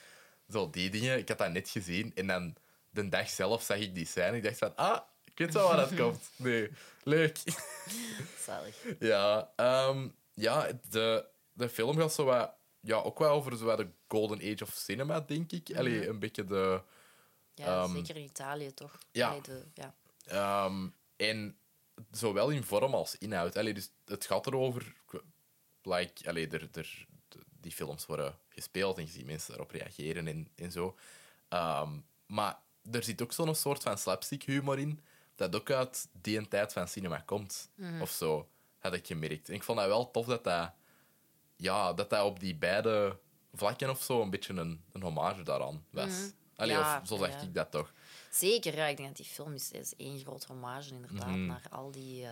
zo 0.48 0.70
die 0.70 0.90
dingen. 0.90 1.18
Ik 1.18 1.28
had 1.28 1.38
dat 1.38 1.50
net 1.52 1.68
gezien. 1.68 2.12
En 2.14 2.26
dan 2.26 2.56
de 2.90 3.08
dag 3.08 3.28
zelf 3.30 3.62
zag 3.62 3.78
ik 3.78 3.94
die 3.94 4.06
scène. 4.06 4.36
Ik 4.36 4.42
dacht 4.42 4.58
van, 4.58 4.76
ah, 4.76 5.00
ik 5.24 5.38
weet 5.38 5.52
wel 5.54 5.68
waar 5.68 5.76
dat 5.76 5.94
komt. 6.02 6.30
Nee, 6.36 6.70
leuk. 7.02 7.38
Zalig. 8.38 8.76
Ja, 8.98 9.52
ehm, 9.56 10.08
ja 10.34 10.68
de, 10.90 11.24
de 11.52 11.68
film 11.68 11.96
gaat 11.98 12.12
zo 12.12 12.24
wat, 12.24 12.54
ja, 12.82 12.96
ook 12.96 13.18
wel 13.18 13.30
over 13.30 13.56
zo 13.56 13.76
de 13.76 13.88
golden 14.08 14.38
age 14.38 14.62
of 14.64 14.70
cinema, 14.74 15.20
denk 15.20 15.52
ik. 15.52 15.76
Allee, 15.76 16.08
een 16.08 16.18
beetje 16.18 16.44
de... 16.44 16.82
Ja, 17.54 17.82
Ehm, 17.82 17.94
zeker 17.94 18.16
in 18.16 18.22
Italië 18.22 18.74
toch? 18.74 18.98
ja. 19.12 19.28
Allee, 19.28 19.40
de, 19.42 19.64
ja. 19.74 19.94
ehm, 20.24 20.88
en 21.16 21.56
zowel 22.10 22.48
in 22.50 22.64
vorm 22.64 22.94
als 22.94 23.18
inhoud. 23.18 23.56
Allee, 23.56 23.74
dus 23.74 23.90
het 24.04 24.26
gaat 24.26 24.46
erover... 24.46 24.92
Like, 25.82 26.28
allee, 26.28 26.48
er, 26.48 26.68
er, 26.72 27.06
die 27.60 27.72
films 27.72 28.06
worden 28.06 28.38
gespeeld 28.48 28.98
en 28.98 29.04
je 29.04 29.10
ziet 29.10 29.26
mensen 29.26 29.48
daarop 29.48 29.70
reageren 29.70 30.26
en, 30.28 30.48
en 30.54 30.72
zo. 30.72 30.96
Ehm, 31.48 31.90
maar 32.26 32.58
er 32.90 33.02
zit 33.02 33.22
ook 33.22 33.32
zo'n 33.32 33.54
soort 33.54 33.82
van 33.82 33.98
slapstick 33.98 34.42
humor 34.42 34.78
in, 34.78 35.00
dat 35.34 35.56
ook 35.56 35.70
uit 35.70 36.08
die 36.12 36.48
tijd 36.48 36.72
van 36.72 36.88
cinema 36.88 37.18
komt. 37.18 37.70
Of 38.00 38.10
zo, 38.10 38.48
had 38.78 38.94
ik 38.94 39.06
gemerkt. 39.06 39.48
En 39.48 39.54
ik 39.54 39.62
vond 39.62 39.78
dat 39.78 39.86
wel 39.86 40.10
tof 40.10 40.26
dat 40.26 40.44
dat, 40.44 40.72
ja, 41.62 41.92
dat, 41.92 42.10
dat 42.10 42.24
op 42.24 42.40
die 42.40 42.54
beide 42.56 43.18
vlakken 43.52 43.90
of 43.90 44.02
zo 44.02 44.22
een 44.22 44.30
beetje 44.30 44.54
een, 44.54 44.84
een 44.92 45.02
hommage 45.02 45.42
daaraan 45.42 45.84
was. 45.90 46.30
Allee, 46.56 46.76
Ja, 46.76 47.00
of 47.00 47.06
zo 47.08 47.16
zeg 47.16 47.30
ja. 47.32 47.40
ik 47.40 47.54
dat 47.54 47.70
toch. 47.70 47.92
Zeker, 48.30 48.76
ja. 48.76 48.86
Ik 48.86 48.96
denk 48.96 49.08
dat 49.08 49.16
die 49.18 49.26
film 49.26 49.52
is, 49.54 49.70
is 49.70 49.96
één 49.96 50.18
groot 50.18 50.44
hommage 50.44 50.90
inderdaad 50.94 51.26
Mhm. 51.28 51.46
naar, 51.46 51.66
al 51.70 51.90
die, 51.90 52.24
eh, 52.24 52.30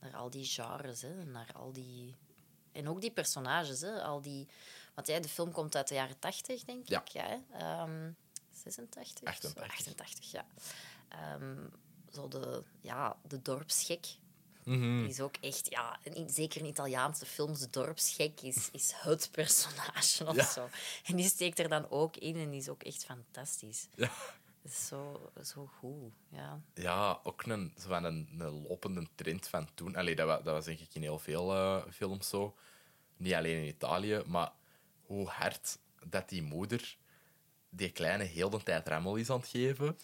naar 0.00 0.16
al 0.16 0.30
die 0.30 0.44
genres. 0.44 1.02
Hè, 1.02 1.24
naar 1.24 1.50
al 1.54 1.72
die... 1.72 2.14
En 2.72 2.88
ook 2.88 3.00
die 3.00 3.10
personages. 3.10 3.80
Hè, 3.80 4.02
al 4.02 4.20
die... 4.20 4.48
Want 4.94 5.06
ja, 5.06 5.20
de 5.20 5.28
film 5.28 5.52
komt 5.52 5.76
uit 5.76 5.88
de 5.88 5.94
jaren 5.94 6.18
80, 6.18 6.64
denk 6.64 6.88
Ja. 6.88 7.00
ik. 7.00 7.08
Ja, 7.08 7.24
hè. 7.26 7.58
Ehm, 7.58 8.12
86? 8.52 9.28
88. 9.28 9.62
88, 9.72 10.30
ja. 10.30 10.46
Ehm, 11.08 11.56
zo 12.12 12.28
de, 12.28 12.62
ja, 12.80 13.16
de 13.28 13.42
dorpsgek. 13.42 14.06
Mhm. 14.76 15.00
Die 15.00 15.08
is 15.08 15.20
ook 15.20 15.36
echt, 15.40 15.70
ja, 15.70 15.98
in- 16.02 16.30
zeker 16.30 16.60
in 16.60 16.66
Italiaanse 16.66 17.26
films, 17.26 17.70
dorpsgek 17.70 18.40
is, 18.40 18.68
is 18.72 18.92
het 18.94 19.28
personage 19.32 20.26
of 20.26 20.36
Ja. 20.36 20.44
zo. 20.44 20.68
En 21.04 21.16
die 21.16 21.28
steekt 21.28 21.58
er 21.58 21.68
dan 21.68 21.90
ook 21.90 22.16
in 22.16 22.36
en 22.36 22.50
die 22.50 22.60
is 22.60 22.68
ook 22.68 22.82
echt 22.82 23.04
fantastisch. 23.04 23.86
Ja. 23.94 24.10
Zo, 24.70 25.30
zo 25.44 25.70
goed, 25.78 26.12
ja. 26.28 26.60
Ja, 26.74 27.20
ook 27.22 27.42
een, 27.42 27.72
zo 27.78 27.88
van 27.88 28.04
een, 28.04 28.28
een 28.38 28.62
lopende 28.68 29.06
trend 29.14 29.48
van 29.48 29.68
toen. 29.74 29.96
Allee, 29.96 30.14
dat, 30.16 30.28
dat 30.44 30.54
was 30.54 30.64
denk 30.64 30.80
ik 30.80 30.94
in 30.94 31.02
heel 31.02 31.18
veel 31.18 31.54
eh, 31.54 31.82
films 31.92 32.28
zo. 32.28 32.56
Niet 33.16 33.34
alleen 33.34 33.56
in 33.62 33.68
Italië, 33.68 34.22
maar 34.26 34.52
hoe 35.06 35.26
hard 35.28 35.78
dat 36.06 36.28
die 36.28 36.42
moeder 36.42 36.96
die 37.70 37.90
kleine 37.90 38.24
heel 38.24 38.50
de 38.50 38.62
tijd 38.62 38.88
rammel 38.88 39.16
is 39.16 39.30
aan 39.30 39.38
het 39.40 39.48
geven. 39.48 39.98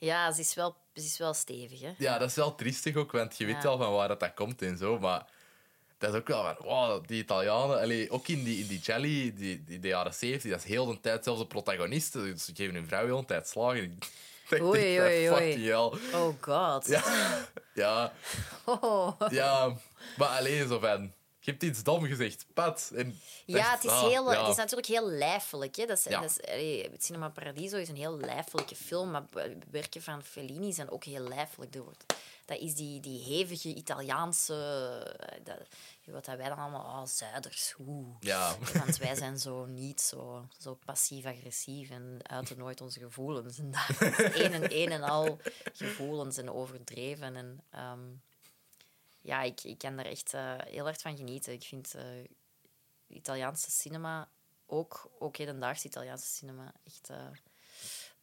Ja, 0.00 0.32
ze 0.32 0.40
is 0.40 0.54
wel, 0.54 0.76
ze 0.94 1.02
is 1.02 1.18
wel 1.18 1.34
stevig, 1.34 1.80
hè. 1.80 1.92
Ja, 1.98 2.18
dat 2.18 2.28
is 2.28 2.34
wel 2.34 2.54
triestig 2.54 2.96
ook, 2.96 3.12
want 3.12 3.38
je 3.38 3.44
weet 3.44 3.54
Ja. 3.54 3.62
wel 3.62 3.76
van 3.78 3.92
waar 3.92 4.08
dat, 4.08 4.20
dat 4.20 4.34
komt 4.34 4.62
en 4.62 4.78
zo. 4.78 4.98
Maar 4.98 5.26
dat 5.98 6.12
is 6.12 6.18
ook 6.20 6.26
wel 6.28 6.42
van, 6.42 6.56
wow, 6.66 7.06
die 7.06 7.22
Italianen, 7.22 7.80
allee, 7.80 8.10
ook 8.10 8.28
in 8.28 8.44
die, 8.44 8.58
in 8.60 8.66
die 8.66 8.78
Jelly, 8.80 9.32
die, 9.36 9.64
die, 9.64 9.78
de 9.80 9.88
jaren 9.88 10.14
70, 10.14 10.50
dat 10.50 10.60
is 10.60 10.66
heel 10.66 10.86
de 10.86 11.00
tijd 11.00 11.24
zelfs 11.24 11.40
de 11.40 11.46
protagonisten. 11.46 12.22
Dus 12.22 12.44
ze 12.44 12.52
geven 12.54 12.74
hun 12.74 12.86
vrouw 12.86 13.04
heel 13.04 13.20
de 13.20 13.26
tijd 13.26 13.48
slagen. 13.48 13.98
Ik 14.50 14.62
Oei, 14.62 15.00
oei, 15.00 15.00
oei. 15.00 15.26
fucking 15.28 15.64
hell. 15.64 16.20
Oh 16.20 16.34
god. 16.40 16.86
Ja, 16.86 17.02
ja, 17.74 18.12
Oh. 18.64 19.20
ja, 19.28 19.76
maar 20.16 20.28
alleen 20.28 20.68
zo 20.68 20.78
van, 20.78 21.12
je 21.40 21.50
hebt 21.50 21.62
iets 21.62 21.82
dom 21.82 22.04
gezegd, 22.04 22.46
pat. 22.54 22.90
En 22.94 23.20
Ja, 23.46 23.70
het 23.70 23.84
is, 23.84 23.90
ah, 23.90 24.08
heel, 24.08 24.32
ja. 24.32 24.40
het 24.40 24.50
is 24.50 24.56
natuurlijk 24.56 24.88
heel 24.88 25.08
lijfelijk. 25.10 25.76
Hè. 25.76 25.86
Dat 25.86 25.98
is, 25.98 26.04
Ja. 26.04 26.20
dat 26.20 26.30
is, 26.30 26.50
allee, 26.52 26.90
het 26.90 27.04
Cinema 27.04 27.28
Paradiso 27.28 27.76
is 27.76 27.88
een 27.88 27.96
heel 27.96 28.16
lijfelijke 28.16 28.76
film, 28.76 29.10
maar 29.10 29.24
werken 29.70 30.02
van 30.02 30.22
Fellini 30.24 30.72
zijn 30.72 30.90
ook 30.90 31.04
heel 31.04 31.28
lijfelijk. 31.28 31.74
Wordt, 31.74 32.04
dat 32.44 32.58
is 32.58 32.74
die, 32.74 33.00
die 33.00 33.22
hevige 33.22 33.74
Italiaanse... 33.74 34.54
eh, 35.18 35.38
Dat, 35.44 35.56
wat 36.04 36.24
dat 36.24 36.36
wij 36.36 36.48
dan 36.48 36.58
allemaal... 36.58 37.00
Oh, 37.00 37.06
zuiders, 37.06 37.74
oeh. 37.78 38.16
Ja. 38.20 38.56
Want 38.74 38.96
wij 38.96 39.14
zijn 39.14 39.38
zo 39.38 39.64
niet 39.66 40.00
zo, 40.00 40.46
zo 40.58 40.78
passief-agressief 40.84 41.90
en 41.90 42.18
uiten 42.22 42.58
nooit 42.58 42.80
onze 42.80 43.00
gevoelens. 43.00 43.58
En 43.58 43.70
dat 43.70 44.02
is 44.02 44.18
een 44.44 44.52
en 44.52 44.76
een 44.76 44.90
en 44.92 45.02
al 45.02 45.38
gevoelens 45.72 46.36
en 46.36 46.50
overdreven. 46.52 47.36
En, 47.36 47.60
ehm, 47.70 47.98
ja, 49.20 49.42
ik, 49.42 49.62
ik 49.64 49.78
kan 49.78 49.98
er 49.98 50.06
echt 50.06 50.34
eh, 50.34 50.54
heel 50.58 50.84
hard 50.84 51.02
van 51.02 51.16
genieten. 51.16 51.52
Ik 51.52 51.62
vind 51.62 51.94
eh, 51.94 52.04
Italiaanse 53.06 53.70
cinema, 53.70 54.28
ook, 54.66 55.10
ook 55.18 55.36
hedendaagse 55.36 55.86
Italiaanse 55.86 56.26
cinema, 56.26 56.72
echt... 56.84 57.10
eh, 57.10 57.26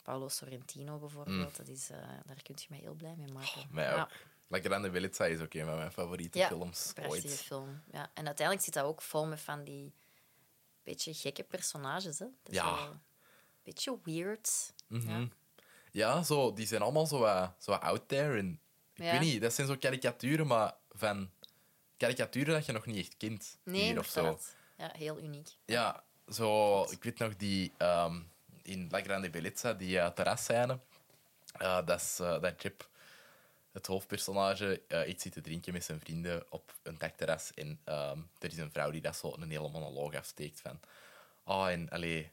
Paolo 0.03 0.27
Sorrentino 0.29 0.97
bijvoorbeeld, 0.97 1.55
dat 1.57 1.67
is, 1.67 1.87
daar 2.25 2.41
kun 2.43 2.55
je 2.57 2.65
mij 2.69 2.79
heel 2.79 2.93
blij 2.93 3.15
mee 3.17 3.31
maken. 3.31 3.67
Mij 3.71 3.85
Ja. 3.85 4.01
ook. 4.01 4.09
La 4.47 4.59
Grande 4.59 4.89
Bellezza 4.89 5.25
is 5.25 5.39
ook 5.39 5.53
een 5.53 5.65
van 5.65 5.77
mijn 5.77 5.91
favoriete 5.91 6.37
Ja, 6.37 6.47
films 6.47 6.93
ooit. 7.07 7.31
film. 7.33 7.81
Ja. 7.91 8.09
En 8.13 8.25
uiteindelijk 8.25 8.65
zit 8.65 8.73
dat 8.73 8.83
ook 8.85 9.01
vol 9.01 9.25
met 9.25 9.39
van 9.41 9.63
die 9.63 9.93
beetje 10.83 11.13
gekke 11.13 11.43
personages. 11.43 12.19
Hè? 12.19 12.25
Dat 12.43 12.53
is 12.53 12.57
Ja. 12.57 12.87
Een 12.87 13.01
beetje 13.63 13.99
weird. 14.03 14.73
Mhm. 14.87 15.09
ja. 15.09 15.27
Ja, 15.91 16.23
zo, 16.23 16.53
die 16.53 16.67
zijn 16.67 16.81
allemaal 16.81 17.05
zo, 17.07 17.51
zo 17.57 17.71
out 17.71 18.07
there. 18.07 18.37
En, 18.37 18.59
ik 18.93 19.03
Ja. 19.03 19.11
weet 19.11 19.19
niet, 19.19 19.41
dat 19.41 19.53
zijn 19.53 19.67
zo 19.67 19.75
karikaturen, 19.79 20.47
maar 20.47 20.75
van 20.97 21.29
karikaturen 21.97 22.53
dat 22.53 22.65
je 22.65 22.71
nog 22.71 22.85
niet 22.85 22.97
echt 22.97 23.17
kent. 23.17 23.57
Nee, 23.63 23.81
hier 23.81 23.99
of 23.99 24.07
zo. 24.07 24.39
Ja, 24.77 24.91
heel 24.97 25.19
uniek. 25.19 25.47
Ja, 25.65 26.03
zo, 26.29 26.83
ik 26.83 27.03
weet 27.03 27.17
nog 27.17 27.35
die 27.35 27.71
ehm, 27.77 28.19
in 28.61 28.87
La 28.91 29.01
Grande 29.01 29.29
Bellezza, 29.29 29.73
die 29.73 29.95
uh, 29.95 30.07
terrasscène. 30.07 30.79
Eh, 31.57 31.85
dat 31.85 32.01
is 32.01 32.19
eh, 32.19 32.41
dat 32.41 32.53
Chip, 32.57 32.89
het 33.71 33.87
hoofdpersonage, 33.87 34.81
eh, 34.87 35.07
iets 35.07 35.23
zit 35.23 35.31
te 35.31 35.41
drinken 35.41 35.73
met 35.73 35.83
zijn 35.83 35.99
vrienden 35.99 36.45
op 36.49 36.73
een 36.83 36.97
dakterras. 36.97 37.53
En 37.53 37.79
ehm, 37.83 38.19
er 38.39 38.51
is 38.51 38.57
een 38.57 38.71
vrouw 38.71 38.91
die 38.91 39.01
dat 39.01 39.15
zo 39.15 39.33
een 39.39 39.49
hele 39.51 39.69
monoloog 39.69 40.15
afsteekt 40.15 40.61
van... 40.61 40.79
Oh, 41.43 41.69
en 41.69 41.89
allee, 41.89 42.31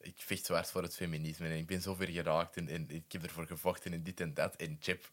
ik 0.00 0.14
vecht 0.16 0.44
zo 0.44 0.54
hard 0.54 0.70
voor 0.70 0.82
het 0.82 0.96
feminisme 0.96 1.46
en 1.46 1.56
ik 1.56 1.66
ben 1.66 1.82
zo 1.82 1.94
ver 1.94 2.08
geraakt 2.08 2.56
en, 2.56 2.68
en 2.68 2.90
ik 2.90 3.12
heb 3.12 3.22
ervoor 3.22 3.46
gevochten 3.46 3.92
en 3.92 4.02
dit 4.02 4.20
en 4.20 4.34
dat. 4.34 4.56
En 4.56 4.76
Chip 4.80 5.10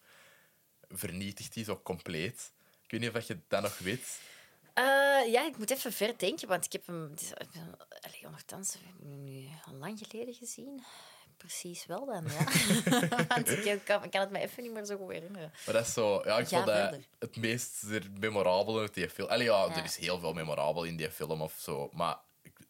vernietigt 0.90 1.54
die 1.54 1.64
zo 1.64 1.82
compleet. 1.84 2.52
Ik 2.94 3.00
weet 3.00 3.08
niet 3.14 3.22
of 3.22 3.28
je 3.28 3.38
dat 3.48 3.62
nog 3.62 3.78
weet. 3.78 4.20
Eh, 4.74 4.84
ja, 5.32 5.46
ik 5.46 5.58
moet 5.58 5.70
even 5.70 5.94
ver 5.94 6.18
denken, 6.18 6.48
want 6.48 6.66
ik 6.66 6.72
heb 6.72 6.88
hem... 6.88 7.14
Allee, 8.02 8.26
hem 8.80 9.24
nu 9.24 9.48
al 9.66 9.74
lang 9.74 10.00
geleden 10.08 10.34
gezien. 10.34 10.84
Precies 11.38 11.86
wel 11.86 12.06
dan, 12.06 12.26
ja. 12.26 12.44
want 13.28 13.50
ik 13.50 13.82
kan, 13.86 14.04
ik 14.04 14.12
kan 14.12 14.22
het 14.22 14.30
me 14.30 14.40
even 14.40 14.64
niet 14.64 14.72
meer 14.74 14.86
zo 14.86 14.98
goed 14.98 15.12
herinneren. 15.12 15.52
Maar 15.66 15.74
dat 15.74 15.88
is 15.88 15.94
zo... 15.94 16.22
Ja, 16.26 16.38
ik 16.38 16.48
vond 16.48 16.66
dat 16.66 16.76
verder. 16.76 17.04
het 17.20 17.36
meest 17.36 17.84
memorabele 18.20 18.80
uit 18.80 18.94
die 18.94 19.10
film. 19.10 19.30
Allee, 19.30 19.46
ja, 19.46 19.66
Ja. 19.66 19.76
er 19.76 19.84
is 19.84 19.98
heel 19.98 20.20
veel 20.20 20.34
memorabel 20.34 20.84
in 20.84 20.96
die 20.98 21.12
film 21.12 21.42
of 21.42 21.56
zo. 21.60 21.90
Maar 21.94 22.18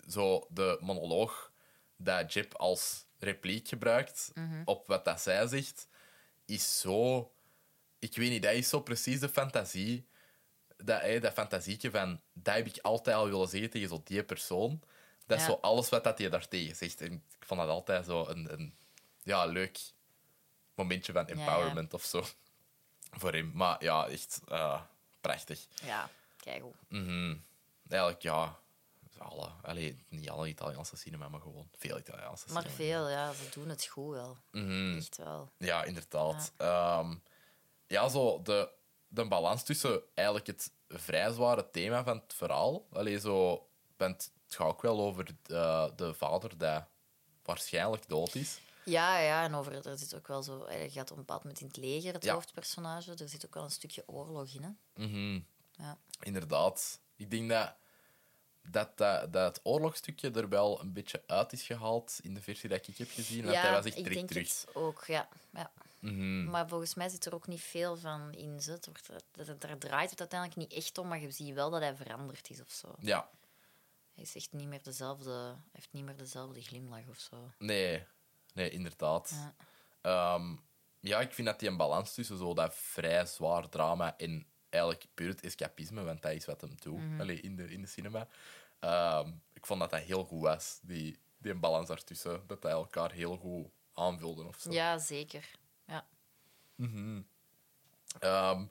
zo 0.09 0.47
de 0.49 0.77
monoloog 0.81 1.51
dat 1.97 2.33
Jip 2.33 2.55
als 2.55 3.05
repliek 3.19 3.67
gebruikt 3.67 4.31
Mhm. 4.33 4.61
op 4.65 4.87
wat 4.87 5.05
dat 5.05 5.21
zij 5.21 5.47
zegt, 5.47 5.87
is 6.45 6.79
zo... 6.79 7.27
Ik 7.99 8.15
weet 8.15 8.29
niet, 8.29 8.43
dat 8.43 8.53
is 8.53 8.69
zo 8.69 8.81
precies 8.81 9.19
de 9.19 9.29
fantasie. 9.29 10.07
Dat, 10.85 11.01
hè, 11.01 11.19
dat 11.19 11.33
fantasietje 11.33 11.91
van... 11.91 12.21
Dat 12.33 12.55
heb 12.55 12.67
ik 12.67 12.77
altijd 12.81 13.15
al 13.15 13.25
willen 13.29 13.47
zeggen 13.47 13.69
tegen 13.69 13.89
zo 13.89 14.01
die 14.03 14.23
persoon. 14.23 14.81
Dat 15.25 15.37
is 15.39 15.45
Ja. 15.45 15.49
zo 15.51 15.57
alles 15.61 15.89
wat 15.89 16.03
dat 16.03 16.17
hij 16.17 16.29
daartegen 16.29 16.75
zegt. 16.75 17.01
En 17.01 17.11
ik 17.13 17.45
vond 17.45 17.59
dat 17.59 17.69
altijd 17.69 18.05
zo 18.05 18.27
een... 18.27 18.53
een 18.53 18.75
ja, 19.23 19.45
leuk 19.45 19.79
momentje 20.75 21.11
van 21.13 21.23
ja. 21.27 21.33
empowerment 21.33 21.93
of 21.93 22.03
zo. 22.03 22.23
Voor 23.19 23.31
hem. 23.33 23.51
Maar 23.53 23.83
ja, 23.83 24.07
echt 24.07 24.41
eh, 24.47 24.81
prachtig. 25.21 25.65
Ja, 25.83 26.09
kijk 26.37 26.61
hoe. 26.61 26.73
Mhm. 26.87 27.35
Eigenlijk, 27.89 28.21
ja. 28.21 28.61
Alle, 29.17 29.49
allee, 29.61 30.03
niet 30.09 30.29
alle 30.29 30.47
Italiaanse 30.47 30.97
cinema, 30.97 31.29
maar 31.29 31.41
gewoon 31.41 31.69
veel 31.77 31.97
Italiaanse 31.97 32.51
Maar 32.51 32.61
cinema. 32.61 32.77
veel, 32.83 33.09
ja, 33.09 33.33
ze 33.33 33.49
doen 33.53 33.69
het 33.69 33.85
goed 33.85 34.13
wel. 34.13 34.37
Mhm. 34.51 34.97
Echt 34.97 35.17
wel. 35.17 35.51
Ja, 35.57 35.83
inderdaad. 35.83 36.51
Ja, 36.57 37.05
ja 37.87 38.09
zo 38.09 38.41
de, 38.41 38.69
de 39.13 39.27
balans 39.27 39.63
tussen 39.63 40.01
eigenlijk 40.13 40.47
het 40.47 40.71
vrij 40.89 41.31
zware 41.31 41.69
thema 41.71 42.03
van 42.03 42.17
het 42.17 42.33
verhaal. 42.33 42.85
Allee, 42.91 43.19
zo, 43.19 43.67
want 43.97 44.31
het 44.45 44.55
gaat 44.55 44.67
ook 44.67 44.81
wel 44.81 44.99
over 45.01 45.25
de, 45.43 45.91
de 45.95 46.13
vader 46.13 46.57
die 46.57 46.79
waarschijnlijk 47.43 48.07
dood 48.09 48.35
is. 48.35 48.59
Ja, 48.85 49.17
ja, 49.19 49.43
en 49.43 49.55
over, 49.55 49.87
er 49.87 49.97
zit 49.97 50.15
ook 50.15 50.27
wel 50.27 50.43
zo... 50.43 50.65
Hij 50.65 50.89
gaat 50.89 51.11
op 51.11 51.17
een 51.17 51.23
bepaald 51.25 51.43
moment 51.43 51.61
in 51.61 51.67
het 51.67 51.77
leger, 51.77 52.13
het 52.13 52.23
Ja. 52.23 52.33
hoofdpersonage. 52.33 53.11
Er 53.11 53.29
zit 53.29 53.45
ook 53.45 53.53
wel 53.53 53.63
een 53.63 53.71
stukje 53.71 54.03
oorlog 54.05 54.53
in, 54.53 54.63
hè. 54.63 55.03
Mhm. 55.05 55.39
Ja. 55.71 55.97
Inderdaad. 56.19 56.99
Ik 57.15 57.31
denk 57.31 57.49
dat, 57.49 57.73
dat, 58.61 58.97
dat, 58.97 59.33
dat 59.33 59.55
het 59.55 59.65
oorlogstukje 59.65 60.31
er 60.31 60.49
wel 60.49 60.79
een 60.81 60.93
beetje 60.93 61.23
uit 61.27 61.53
is 61.53 61.63
gehaald 61.63 62.19
in 62.21 62.33
de 62.33 62.41
versie 62.41 62.69
die 62.69 62.77
ik 62.77 62.97
heb 62.97 63.09
gezien. 63.09 63.41
Want 63.43 63.55
ja, 63.55 63.61
hij 63.61 63.71
was 63.71 63.85
echt 63.85 63.97
ik 63.97 64.03
direct 64.03 64.15
denk 64.15 64.29
terug. 64.29 64.61
het 64.65 64.75
ook, 64.75 65.03
ja. 65.05 65.27
ja. 65.53 65.71
Mhm. 66.03 66.43
Maar 66.49 66.67
volgens 66.67 66.93
mij 66.93 67.09
zit 67.09 67.25
er 67.25 67.33
ook 67.33 67.47
niet 67.47 67.61
veel 67.61 67.97
van 67.97 68.33
in. 68.33 68.61
zo. 68.61 68.71
Het 68.71 68.85
wordt, 68.85 69.07
dat, 69.31 69.47
dat, 69.47 69.61
daar 69.61 69.77
draait 69.77 70.09
het 70.09 70.19
uiteindelijk 70.19 70.59
niet 70.59 70.73
echt 70.79 70.97
om, 70.97 71.07
maar 71.07 71.19
je 71.19 71.31
ziet 71.31 71.53
wel 71.53 71.69
dat 71.69 71.81
hij 71.81 71.95
veranderd 71.95 72.49
is 72.49 72.61
of 72.61 72.69
zo. 72.71 72.95
Ja, 72.99 73.29
Hij 74.13 74.23
is 74.23 74.35
echt 74.35 74.51
niet 74.53 74.67
meer 74.67 74.83
dezelfde, 74.83 75.31
hij 75.31 75.55
heeft 75.71 75.91
niet 75.91 76.03
meer 76.05 76.17
dezelfde 76.17 76.61
glimlach 76.61 77.07
of 77.07 77.19
zo. 77.19 77.51
nee. 77.57 78.05
Nee, 78.53 78.69
inderdaad. 78.69 79.33
Ja. 79.35 79.55
Ehm, 80.01 80.55
ja, 80.99 81.19
ik 81.21 81.33
vind 81.33 81.47
dat 81.47 81.59
die 81.59 81.69
een 81.69 81.77
balans 81.77 82.13
tussen 82.13 82.37
zo 82.37 82.53
dat 82.53 82.75
vrij 82.75 83.25
zwaar 83.25 83.69
drama 83.69 84.17
en 84.17 84.45
eigenlijk 84.69 85.05
puur 85.13 85.27
het 85.29 85.41
escapisme, 85.41 86.03
want 86.03 86.21
dat 86.21 86.31
is 86.31 86.45
wat 86.45 86.61
hem 86.61 86.75
doet. 86.79 87.19
Allee, 87.19 87.41
in, 87.41 87.55
de, 87.55 87.71
in 87.71 87.81
de 87.81 87.87
cinema. 87.87 88.27
Ehm, 88.79 89.31
ik 89.53 89.65
vond 89.65 89.79
dat 89.79 89.89
dat 89.89 89.99
heel 90.01 90.23
goed 90.23 90.41
was, 90.41 90.79
die, 90.81 91.19
die 91.37 91.53
balans 91.55 91.87
daartussen. 91.87 92.43
Dat 92.47 92.61
dat 92.61 92.71
elkaar 92.71 93.11
heel 93.11 93.37
goed 93.37 93.67
aanvulden 93.93 94.47
of 94.47 94.59
zo. 94.59 94.71
Ja, 94.71 94.97
zeker. 94.97 95.51
Ja. 96.75 97.21
Ehm, 98.19 98.65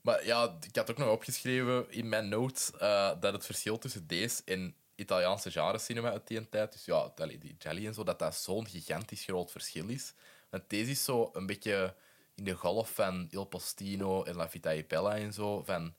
maar 0.00 0.24
ja, 0.24 0.56
ik 0.66 0.76
had 0.76 0.90
ook 0.90 0.98
nog 0.98 1.10
opgeschreven 1.10 1.90
in 1.90 2.08
mijn 2.08 2.28
notes 2.28 2.70
eh, 2.70 3.20
dat 3.20 3.32
het 3.32 3.44
verschil 3.46 3.78
tussen 3.78 4.06
deze 4.06 4.42
en 4.44 4.74
Italiaanse 4.94 5.50
genre-cinema 5.50 6.10
uit 6.10 6.26
die 6.26 6.48
tijd, 6.48 6.72
dus 6.72 6.84
ja, 6.84 7.12
die 7.26 7.56
Jelly 7.58 7.86
en 7.86 7.94
zo, 7.94 8.04
dat 8.04 8.18
dat 8.18 8.34
zo'n 8.34 8.68
gigantisch 8.68 9.24
groot 9.24 9.50
verschil 9.50 9.88
is. 9.88 10.12
Want 10.50 10.62
deze 10.66 10.90
is 10.90 11.04
zo 11.04 11.30
een 11.32 11.46
beetje 11.46 11.94
in 12.34 12.44
de 12.44 12.54
golf 12.54 12.94
van 12.94 13.26
Il 13.30 13.44
Postino 13.44 14.22
en 14.24 14.34
La 14.36 14.48
Vita 14.50 14.72
e 14.72 14.84
Bella 14.84 15.16
en 15.16 15.32
zo. 15.32 15.62
Van, 15.62 15.94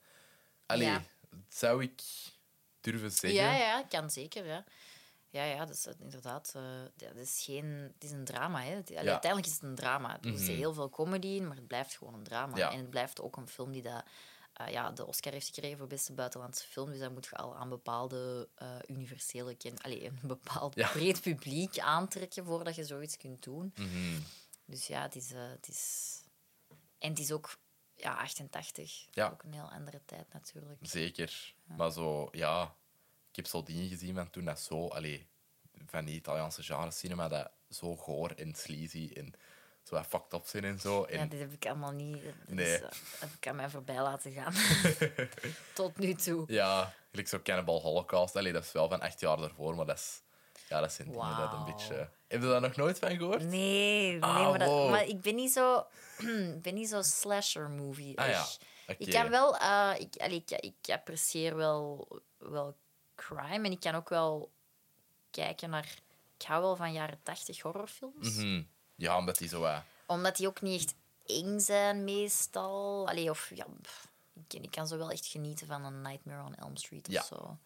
allee, 0.66 0.86
Ja. 0.86 1.02
zou 1.48 1.82
ik 1.82 2.02
durven 2.80 3.10
zeggen? 3.10 3.40
Ja, 3.40 3.56
ja, 3.56 3.82
kan 3.82 4.10
zeker, 4.10 4.46
ja. 4.46 4.64
Ja, 5.32 5.44
ja, 5.44 5.64
dat 5.64 5.74
is 5.76 5.86
inderdaad... 5.98 6.52
dat 6.96 7.16
is 7.16 7.42
geen... 7.44 7.64
Het 7.66 8.04
is 8.04 8.10
een 8.10 8.24
drama, 8.24 8.60
hè. 8.62 8.70
Allee, 8.70 8.82
Ja. 9.04 9.10
Uiteindelijk 9.10 9.46
is 9.46 9.52
het 9.52 9.62
een 9.62 9.74
drama. 9.74 10.18
Er 10.22 10.38
zit 10.38 10.48
Mhm. 10.48 10.56
heel 10.56 10.72
veel 10.74 10.90
comedy 10.90 11.26
in, 11.26 11.46
maar 11.46 11.56
het 11.56 11.66
blijft 11.66 11.96
gewoon 11.96 12.14
een 12.14 12.22
drama. 12.22 12.56
Ja. 12.56 12.70
En 12.72 12.78
het 12.78 12.90
blijft 12.90 13.20
ook 13.20 13.36
een 13.36 13.48
film 13.48 13.72
die 13.72 13.82
dat, 13.82 14.04
eh, 14.52 14.68
ja, 14.68 14.90
de 14.90 15.06
Oscar 15.06 15.32
heeft 15.32 15.46
gekregen 15.46 15.78
voor 15.78 15.86
beste 15.86 16.12
buitenlandse 16.12 16.66
film. 16.66 16.90
Dus 16.90 16.98
dan 16.98 17.12
moet 17.12 17.24
je 17.26 17.36
al 17.36 17.56
aan 17.56 17.68
bepaalde 17.68 18.48
eh, 18.54 18.76
universele... 18.86 19.54
Ken 19.54 19.78
allee, 19.82 20.04
een 20.06 20.18
bepaald 20.22 20.74
Ja. 20.74 20.88
breed 20.88 21.20
publiek 21.20 21.78
aantrekken 21.78 22.44
voordat 22.44 22.74
je 22.74 22.84
zoiets 22.84 23.16
kunt 23.16 23.42
doen. 23.42 23.72
Mhm. 23.76 24.20
Dus 24.64 24.86
ja, 24.86 25.02
het 25.02 25.16
is... 25.16 25.30
het 25.34 25.68
is... 25.68 26.10
En 26.98 27.10
het 27.10 27.18
is 27.18 27.32
ook... 27.32 27.56
Ja, 27.94 28.14
88. 28.14 29.06
Ja. 29.10 29.30
Ook 29.30 29.42
een 29.42 29.52
heel 29.52 29.70
andere 29.70 30.00
tijd 30.04 30.32
natuurlijk. 30.32 30.78
Zeker. 30.82 31.54
Maar 31.64 31.90
zo, 31.92 32.28
ja, 32.32 32.74
ik 33.32 33.36
heb 33.36 33.46
zo 33.46 33.62
dingen 33.62 33.88
gezien 33.88 34.14
van 34.14 34.30
toen 34.30 34.44
dat 34.44 34.60
zo, 34.60 34.86
allee, 34.88 35.26
van 35.86 36.04
die 36.04 36.14
Italiaanse 36.14 36.62
genre-cinema, 36.62 37.28
dat 37.28 37.50
zo 37.70 37.96
goor 37.96 38.30
en 38.30 38.54
sleazy 38.54 39.10
en 39.14 39.32
zo 39.82 39.94
wat 39.94 40.06
fucked 40.06 40.32
up 40.32 40.46
zijn 40.46 40.64
en 40.64 40.78
zo. 40.80 41.04
En, 41.04 41.18
Ja, 41.18 41.24
dit 41.26 41.40
heb 41.40 41.52
ik 41.52 41.66
allemaal 41.66 41.92
niet. 41.92 42.22
Dat 42.24 42.32
Nee. 42.56 42.76
eh, 42.78 42.88
heb 43.18 43.30
ik 43.36 43.46
aan 43.48 43.56
mij 43.56 43.70
voorbij 43.70 44.02
laten 44.02 44.32
gaan. 44.32 44.52
Tot 45.74 45.98
nu 45.98 46.14
toe. 46.14 46.44
Ja, 46.46 46.94
gelijk 47.10 47.28
zo 47.28 47.40
Cannibal 47.42 47.80
Holocaust. 47.80 48.36
Allee, 48.36 48.52
dat 48.52 48.64
is 48.64 48.72
wel 48.72 48.88
van 48.88 49.00
acht 49.00 49.20
jaar 49.20 49.36
daarvoor, 49.36 49.74
maar 49.76 49.86
dat, 49.86 49.96
is, 49.98 50.22
ja, 50.68 50.80
dat 50.80 50.92
zijn 50.92 51.08
dingen 51.08 51.36
dat 51.36 51.52
een 51.52 51.64
beetje... 51.64 52.10
Heb 52.28 52.40
je 52.42 52.46
daar 52.48 52.60
nog 52.60 52.76
nooit 52.76 52.98
van 52.98 53.16
gehoord? 53.16 53.42
Nee, 53.42 54.10
nee 54.12 54.20
Ah, 54.22 54.48
maar, 54.50 54.58
dat- 54.58 54.68
wow. 54.68 54.90
maar 54.90 55.06
ik 55.06 55.20
ben 55.20 55.34
niet 55.34 55.52
zo, 55.52 55.86
ben 56.62 56.74
niet 56.74 56.88
zo 56.88 57.02
slasher 57.02 57.70
movie. 57.70 58.18
Ah 58.18 58.28
ja, 58.28 58.46
Ik 58.98 59.10
kan 59.10 59.30
wel, 59.30 59.56
eh, 59.56 59.92
ik, 59.98 60.16
allee, 60.16 60.44
ik, 60.46 60.50
ik 60.60 60.94
apprecieer 60.94 61.56
wel, 61.56 62.08
wel 62.38 62.76
crime 63.14 63.66
en 63.66 63.72
ik 63.72 63.80
kan 63.80 63.94
ook 63.94 64.08
wel 64.08 64.52
kijken 65.30 65.70
naar. 65.70 65.94
Ik 66.38 66.46
hou 66.48 66.62
wel 66.62 66.76
van 66.76 66.92
jaren 66.92 67.20
80 67.22 67.60
horrorfilms, 67.60 68.34
Mhm. 68.36 68.62
Ja, 68.94 69.18
omdat 69.18 69.38
die 69.38 69.48
zo... 69.48 69.60
wat- 69.60 69.82
omdat 70.06 70.36
die 70.36 70.46
ook 70.46 70.60
niet 70.60 70.80
echt 70.82 70.94
eng 71.26 71.58
zijn 71.60 72.04
meestal. 72.04 73.08
Allee, 73.08 73.30
of 73.30 73.50
ja, 73.54 73.66
pff, 73.82 74.08
ik, 74.48 74.62
ik 74.62 74.70
kan 74.70 74.86
zo 74.86 74.96
wel 74.98 75.10
echt 75.10 75.26
genieten 75.26 75.66
van 75.66 75.84
een 75.84 76.02
Nightmare 76.02 76.42
on 76.44 76.54
Elm 76.54 76.76
Street 76.76 77.06
of 77.08 77.12
Ja. 77.14 77.22
zo. 77.22 77.58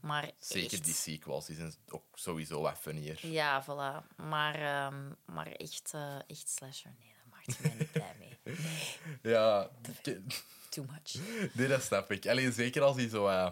Maar 0.00 0.30
zeker 0.38 0.72
echt- 0.72 0.84
die 0.84 0.94
sequels, 0.94 1.46
die 1.46 1.56
zijn 1.56 1.74
ook 1.88 2.04
sowieso 2.14 2.60
wat 2.60 2.78
funnier. 2.78 3.26
Ja, 3.26 3.62
voilà. 3.64 4.16
Maar, 4.16 4.54
ehm, 4.54 5.12
maar 5.24 5.46
echt, 5.46 5.90
eh, 5.94 6.16
echt 6.26 6.48
slasher, 6.48 6.94
nee, 6.98 7.12
daar 7.16 7.26
maakt 7.30 7.46
je 7.46 7.56
mij 7.62 7.74
niet 7.78 7.92
blij 7.92 8.14
mee. 8.18 8.38
Ja, 9.32 9.70
ik- 10.02 10.42
Too 10.68 10.84
much. 10.84 11.14
nee, 11.56 11.68
dat 11.68 11.82
snap 11.82 12.10
ik. 12.10 12.26
Allee, 12.26 12.52
zeker 12.52 12.82
als 12.82 12.96
die 12.96 13.08
zo... 13.08 13.26
eh, 13.28 13.50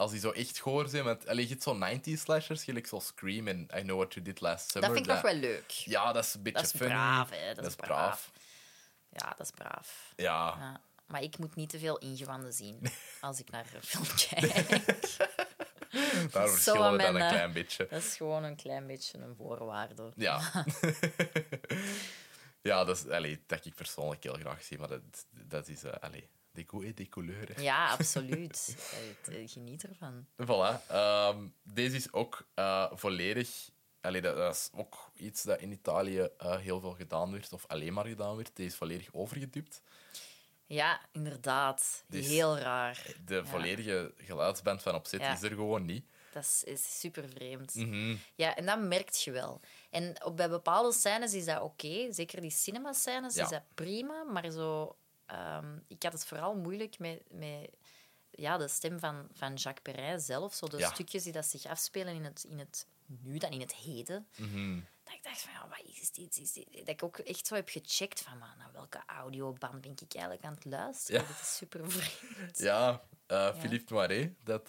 als 0.00 0.10
die 0.10 0.20
zo 0.20 0.30
echt 0.30 0.58
goor 0.58 0.88
zijn, 0.88 1.04
want 1.04 1.28
allee, 1.28 1.42
je 1.44 1.50
hebt 1.50 1.62
zo'n 1.62 1.84
90s 1.84 2.20
slashers, 2.20 2.64
gelijk 2.64 2.86
zo 2.86 2.98
Scream 2.98 3.48
en 3.48 3.68
I 3.76 3.82
Know 3.82 3.96
What 3.96 4.14
You 4.14 4.24
Did 4.24 4.40
Last 4.40 4.70
Summer. 4.70 4.88
Dat 4.88 4.98
vind 4.98 5.08
ik 5.08 5.14
nog 5.14 5.32
wel 5.32 5.40
leuk. 5.40 5.70
Ja, 5.70 6.12
dat 6.12 6.24
is 6.24 6.34
een 6.34 6.42
beetje 6.42 6.62
Dat 6.62 6.74
is 6.74 6.76
funny. 6.76 6.94
braaf, 6.94 7.30
hè. 7.30 7.54
Dat 7.54 7.66
is 7.66 7.74
braaf. 7.74 7.88
braaf. 7.88 8.30
Ja, 9.08 9.34
dat 9.36 9.46
is 9.46 9.50
braaf. 9.50 10.12
Ja. 10.16 10.56
Ja. 10.58 10.80
Maar 11.06 11.22
ik 11.22 11.38
moet 11.38 11.54
niet 11.54 11.68
te 11.68 11.78
veel 11.78 11.98
ingewanden 11.98 12.52
zien 12.52 12.80
als 13.20 13.40
ik 13.40 13.50
naar 13.50 13.66
een 13.74 13.82
film 13.82 14.04
kijk. 14.16 14.68
Daar 16.32 16.48
verschillen 16.48 16.92
we 16.96 16.98
dan 16.98 17.16
een 17.16 17.28
klein 17.28 17.52
beetje. 17.52 17.86
Dat 17.90 18.02
is 18.02 18.16
gewoon 18.16 18.44
een 18.44 18.56
klein 18.56 18.86
beetje 18.86 19.18
een 19.18 19.34
voorwaarde. 19.36 20.12
Ja. 20.16 20.64
ja, 22.70 22.84
dat 22.84 22.96
is 22.96 23.08
allee, 23.08 23.42
dat 23.46 23.64
ik 23.64 23.74
persoonlijk 23.74 24.22
heel 24.22 24.36
graag 24.40 24.62
zie, 24.62 24.78
maar 24.78 24.88
dat, 24.88 25.00
dat 25.30 25.68
is... 25.68 25.84
allee, 25.84 26.28
Ja, 27.60 27.90
absoluut. 27.98 28.76
Eh, 29.28 29.48
Geniet 29.48 29.84
ervan. 29.88 30.26
Voilà. 30.42 30.86
Ehm, 30.88 31.46
deze 31.62 31.96
is 31.96 32.12
ook 32.12 32.46
eh, 32.54 32.86
volledig... 32.92 33.70
Allee, 34.00 34.20
dat, 34.20 34.36
dat 34.36 34.54
is 34.54 34.68
ook 34.72 35.10
iets 35.14 35.42
dat 35.42 35.60
in 35.60 35.72
Italië 35.72 36.28
eh, 36.38 36.56
heel 36.58 36.80
veel 36.80 36.92
gedaan 36.94 37.32
werd, 37.32 37.52
of 37.52 37.64
alleen 37.66 37.92
maar 37.92 38.06
gedaan 38.06 38.36
werd. 38.36 38.50
Deze 38.56 38.68
is 38.68 38.76
volledig 38.76 39.08
overgedubt. 39.12 39.82
Ja, 40.66 41.00
inderdaad. 41.12 42.04
Dus- 42.08 42.26
Heel 42.26 42.58
raar. 42.58 43.06
De 43.24 43.44
volledige 43.46 44.14
geluidsband 44.16 44.82
van 44.82 44.94
opzet 44.94 45.20
Ja. 45.20 45.32
is 45.32 45.42
er 45.42 45.50
gewoon 45.50 45.84
niet. 45.84 46.04
Dat 46.32 46.42
is, 46.42 46.64
is 46.64 47.00
super 47.00 47.28
vreemd. 47.28 47.74
Mhm. 47.74 48.16
Ja, 48.34 48.56
en 48.56 48.66
dat 48.66 48.80
merk 48.80 49.10
je 49.10 49.30
wel. 49.30 49.60
En 49.90 50.24
op, 50.24 50.36
bij 50.36 50.48
bepaalde 50.48 50.92
scènes 50.92 51.34
is 51.34 51.44
dat 51.44 51.60
oké. 51.62 52.12
Zeker 52.12 52.40
die 52.40 52.50
cinema-scènes 52.50 53.34
Ja. 53.34 53.42
is 53.44 53.50
dat 53.50 53.62
prima. 53.74 54.22
Maar 54.22 54.50
zo, 54.50 54.96
ehm, 55.30 55.78
ik 55.88 56.02
had 56.02 56.12
het 56.12 56.24
vooral 56.26 56.54
moeilijk 56.54 56.98
met, 56.98 57.22
met 57.30 57.70
ja, 58.30 58.56
de 58.58 58.68
stem 58.68 58.98
van, 58.98 59.28
van 59.32 59.54
Jacques 59.54 59.94
Perrin 59.94 60.20
zelf. 60.20 60.54
Zo 60.54 60.66
de 60.68 60.78
Ja. 60.78 60.92
stukjes 60.92 61.22
die 61.22 61.32
dat 61.32 61.46
zich 61.46 61.64
afspelen 61.66 62.14
in 62.14 62.24
het, 62.24 62.44
in 62.48 62.58
het 62.58 62.86
nu 63.06 63.38
dan 63.38 63.50
in 63.50 63.60
het 63.60 63.74
heden. 63.74 64.28
Mhm. 64.36 64.80
Dat 65.04 65.14
ik 65.14 65.22
dacht 65.22 65.42
van, 65.42 65.52
ja, 65.52 65.68
wat 65.68 65.82
is 65.96 66.10
dit? 66.10 66.38
Is 66.38 66.52
dit? 66.52 66.72
Dat 66.72 66.88
ik 66.88 67.02
ook 67.02 67.18
echt 67.18 67.46
zo 67.46 67.54
heb 67.54 67.68
gecheckt 67.68 68.20
van, 68.20 68.38
maar 68.38 68.54
naar 68.58 68.72
welke 68.72 69.02
audioband 69.06 69.80
ben 69.80 69.90
ik 69.90 70.14
eigenlijk 70.14 70.44
aan 70.44 70.54
het 70.54 70.64
luisteren? 70.64 71.20
Ja. 71.20 71.26
Dat 71.26 71.40
is 71.40 71.56
super 71.56 71.90
vreemd. 71.90 72.58
Ja, 72.58 73.02
eh, 73.26 73.54
Philippe 73.54 73.92
Noiret, 73.94 74.32
dat 74.44 74.64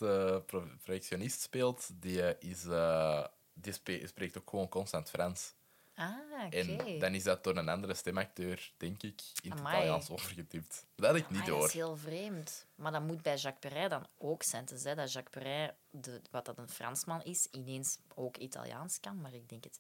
pro- 0.46 0.70
projectionist 0.84 1.42
speelt, 1.42 1.90
die, 2.02 2.22
eh, 2.22 2.50
is, 2.52 2.66
eh, 2.66 3.26
die 3.54 3.74
spreekt 4.08 4.38
ook 4.38 4.50
gewoon 4.50 4.70
constant 4.70 5.10
Frans. 5.10 5.54
Ah. 6.02 6.54
En 6.54 7.00
dan 7.00 7.14
is 7.14 7.24
dat 7.24 7.44
door 7.44 7.58
een 7.58 7.70
andere 7.70 7.94
stemacteur, 7.94 8.72
denk 8.78 9.04
ik, 9.04 9.22
in 9.42 9.52
het. 9.52 9.60
Italiaans 9.60 10.10
overgedubt. 10.10 10.86
Dat 10.96 11.06
had 11.06 11.16
ik 11.16 11.30
niet 11.30 11.40
Ah, 11.42 11.46
dat 11.48 11.56
door. 11.58 11.68
is 11.68 11.74
heel 11.74 11.98
vreemd. 11.98 12.66
Maar 12.76 12.92
dat 12.92 13.02
moet 13.02 13.22
bij 13.22 13.36
Jacques 13.38 13.72
Perrin 13.74 13.90
dan 13.90 14.08
ook 14.18 14.44
zijn. 14.44 14.66
Tenzij 14.66 14.96
dat 14.96 15.12
Jacques 15.14 15.44
Perrin, 15.44 15.72
de, 15.90 16.22
wat 16.32 16.46
dat 16.46 16.58
een 16.58 16.70
Fransman 16.70 17.24
is, 17.24 17.48
ineens 17.52 17.98
ook 18.16 18.38
Italiaans 18.38 19.00
kan. 19.00 19.22
Maar 19.22 19.34
ik 19.34 19.50
denk 19.50 19.64
het... 19.64 19.80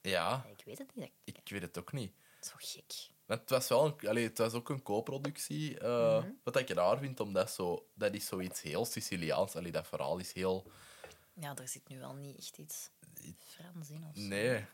Ja, 0.00 0.44
Ik 0.56 0.64
weet 0.64 0.78
het 0.78 0.94
niet. 0.94 1.10
Ik 1.24 1.40
weet 1.44 1.62
het 1.62 1.78
ook 1.78 1.92
niet. 1.92 2.12
zo 2.40 2.52
gek. 2.56 3.08
Want 3.26 3.40
het 3.40 3.50
was, 3.50 3.68
wel 3.68 3.84
een, 3.86 4.08
allee, 4.08 4.24
het 4.24 4.38
was 4.38 4.52
ook 4.52 4.68
een 4.68 4.82
co-productie. 4.82 5.78
eh, 5.78 6.18
Mhm. 6.18 6.30
Wat 6.42 6.56
ik 6.56 6.68
raar 6.70 6.98
vind, 6.98 7.20
omdat 7.20 7.50
zo, 7.50 7.88
dat 7.94 8.14
is 8.14 8.26
zoiets 8.26 8.62
heel 8.62 8.84
Siciliaans. 8.84 9.56
Allee, 9.56 9.72
dat 9.72 9.86
verhaal 9.86 10.18
is 10.18 10.32
heel... 10.32 10.70
Ja, 11.34 11.56
er 11.56 11.68
zit 11.68 11.88
nu 11.88 11.98
wel 11.98 12.14
niet 12.14 12.36
echt 12.38 12.58
iets 12.58 12.90
Frans 13.38 13.90
in 13.90 14.04
of 14.04 14.14
zo. 14.16 14.20
Nee. 14.22 14.64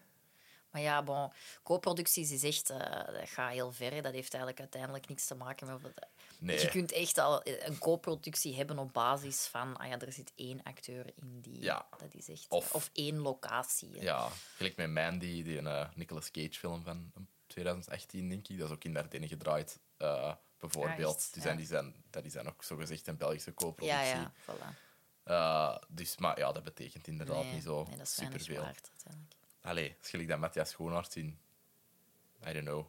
Maar 0.74 0.82
ja, 0.82 1.02
bon, 1.02 1.32
co-producties 1.62 2.30
is 2.30 2.42
echt, 2.42 2.70
eh, 2.70 2.78
dat 3.14 3.28
gaat 3.28 3.52
heel 3.52 3.72
ver. 3.72 3.90
Dat 4.02 4.12
heeft 4.12 4.32
eigenlijk 4.34 4.60
uiteindelijk 4.60 5.08
niks 5.08 5.26
te 5.26 5.34
maken 5.34 5.66
met... 5.66 5.82
wat- 5.82 6.06
Nee. 6.38 6.60
Je 6.60 6.68
kunt 6.68 6.92
echt 6.92 7.18
al 7.18 7.40
een 7.44 7.78
co-productie 7.78 8.54
hebben 8.56 8.78
op 8.78 8.92
basis 8.92 9.46
van, 9.46 9.76
ah 9.76 9.88
ja, 9.88 9.98
er 9.98 10.12
zit 10.12 10.32
één 10.34 10.62
acteur 10.62 11.06
in 11.16 11.40
die... 11.40 11.60
Ja. 11.62 11.86
Dat 11.98 12.14
is 12.14 12.28
echt... 12.28 12.46
Of- 12.48 12.72
Of, 12.74 12.90
één 12.92 13.18
locatie. 13.18 13.88
hè. 13.92 14.00
Ja, 14.02 14.28
gelijk 14.56 14.76
met 14.76 14.90
Mandy, 14.90 15.42
die 15.42 15.58
een 15.58 15.66
eh, 15.66 15.88
Nicolas 15.94 16.30
Cage 16.30 16.52
film 16.52 16.82
van 16.82 17.12
2018, 17.46 18.28
denk 18.28 18.48
ik. 18.48 18.58
Dat 18.58 18.68
is 18.68 18.74
ook 18.74 18.84
in 18.84 18.92
Dardenne 18.92 19.28
gedraaid, 19.28 19.80
eh, 19.96 20.34
bijvoorbeeld. 20.58 21.16
Echt? 21.16 21.32
die 21.32 21.42
Ja. 21.42 21.46
zijn, 21.48 21.56
die 21.56 21.66
zijn, 21.66 21.94
dat 22.10 22.22
die 22.22 22.32
zijn 22.32 22.48
ook 22.48 22.62
zogezegd 22.64 23.06
een 23.06 23.16
Belgische 23.16 23.54
co-productie. 23.54 24.00
ja, 24.00 24.02
ja, 24.14 24.32
voilà. 24.42 24.82
Dus, 25.88 26.16
maar 26.16 26.38
ja, 26.38 26.52
dat 26.52 26.62
betekent 26.64 27.06
inderdaad 27.06 27.42
Nee, 27.42 27.52
niet 27.52 27.62
zo 27.62 27.84
nee, 27.84 27.96
dat 27.96 28.06
is 28.06 28.14
superveel. 28.14 28.62
waard, 28.62 28.88
uiteindelijk. 28.90 29.34
Allee, 29.64 29.96
als 30.00 30.10
je 30.10 30.26
dat 30.26 30.38
Matthias 30.38 30.70
Schoenaerts 30.70 31.16
in... 31.16 31.38
I 32.48 32.52
don't 32.52 32.64
know. 32.64 32.86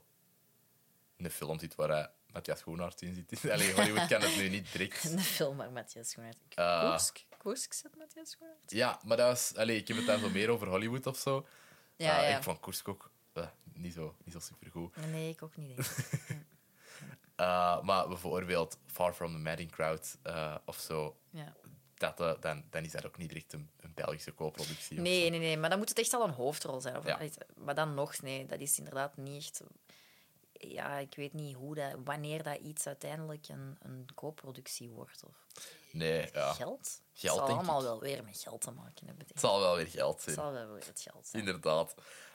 In 1.18 1.26
een 1.26 1.32
film 1.32 1.60
zit 1.60 1.76
waar 1.76 1.90
hij 1.90 2.10
Matthias 2.34 2.60
Schoenaerts 2.60 3.02
in 3.02 3.14
zit. 3.30 3.52
Allee, 3.52 3.74
Hollywood 3.74 4.08
kan 4.08 4.22
het 4.22 4.36
nu 4.38 4.50
niet 4.50 4.72
direct. 4.72 5.04
Een 5.12 5.20
film 5.20 5.56
met 5.56 5.72
Matthias 5.72 6.10
Schoenaert. 6.10 6.38
Eh. 6.50 6.80
Koersk? 6.90 7.26
Koersk 7.38 7.74
zit 7.74 7.96
Matthias 7.98 8.30
Schoenaert? 8.30 8.72
Ja, 8.72 9.00
maar 9.06 9.18
dat 9.18 9.28
was... 9.28 9.56
Allee, 9.56 9.78
ik 9.78 9.88
heb 9.88 9.98
het 9.98 10.06
dan 10.06 10.20
zo 10.20 10.30
meer 10.30 10.50
over 10.50 10.68
Hollywood 10.68 11.06
of 11.08 11.18
zo. 11.18 11.48
Ja, 11.96 12.22
Eh, 12.24 12.30
ja. 12.30 12.38
Ik 12.38 12.44
vond 12.44 12.60
Koersk 12.60 12.88
ook 12.88 13.12
eh, 13.34 13.48
niet 13.74 13.94
zo, 13.94 14.16
niet 14.24 14.34
zo 14.34 14.40
supergoed. 14.40 14.96
Nee, 14.96 15.30
ik 15.30 15.42
ook 15.44 15.56
niet, 15.56 15.68
denk 15.76 15.88
ik. 15.88 16.38
Eh, 17.36 17.82
maar 17.82 18.08
bijvoorbeeld 18.08 18.78
Far 18.86 19.14
From 19.14 19.32
The 19.32 19.38
Madding 19.38 19.72
Crowd 19.72 20.18
eh, 20.24 20.56
of 20.66 20.80
zo, 20.80 21.18
Ja. 21.30 21.56
Dat, 21.98 22.20
eh, 22.20 22.34
dan, 22.40 22.64
dan 22.70 22.84
is 22.84 22.92
dat 22.92 23.06
ook 23.06 23.18
niet 23.18 23.30
direct 23.30 23.54
een, 23.54 23.70
een 23.80 23.94
Belgische 23.94 24.34
co-productie. 24.34 25.00
Nee, 25.00 25.30
nee, 25.30 25.40
nee, 25.40 25.58
maar 25.58 25.70
dan 25.70 25.80
moet 25.80 25.90
het 25.90 26.00
echt 26.00 26.14
al 26.14 26.24
een 26.24 26.34
hoofdrol 26.34 26.82
zijn. 26.82 26.98
Of, 26.98 27.06
Ja. 27.06 27.20
Maar 27.56 27.76
dan 27.76 27.94
nog, 27.94 28.22
nee, 28.22 28.46
dat 28.46 28.60
is 28.60 28.78
inderdaad 28.78 29.18
niet 29.18 29.36
echt... 29.46 29.62
Ja, 30.58 30.98
ik 30.98 31.16
weet 31.16 31.34
niet 31.34 31.56
hoe 31.56 31.76
dat, 31.76 31.96
wanneer 32.04 32.44
dat 32.44 32.60
iets 32.60 32.88
uiteindelijk 32.88 33.48
een, 33.48 33.78
een 33.80 34.06
co-productie 34.16 34.90
wordt. 34.90 35.24
Of 35.24 35.46
Nee, 35.92 36.30
ja. 36.34 36.54
geld? 36.54 36.80
Het 36.80 37.20
Geld, 37.20 37.38
zal 37.38 37.46
denk 37.46 37.58
allemaal 37.60 37.80
ik. 37.80 37.86
wel 37.86 38.00
weer 38.00 38.24
met 38.24 38.40
geld 38.42 38.62
te 38.62 38.72
maken 38.72 39.08
hebben. 39.08 39.26
Het 39.28 39.40
zal 39.40 39.60
wel 39.60 39.76
weer 39.76 39.88
geld 39.88 40.14
Het 40.14 40.24
zijn. 40.24 40.36
zal 40.36 40.52
wel 40.52 40.74
weer 40.74 40.86
het 40.88 41.00
geld 41.02 41.28
zijn. 41.28 41.46
Inderdaad. 41.46 41.94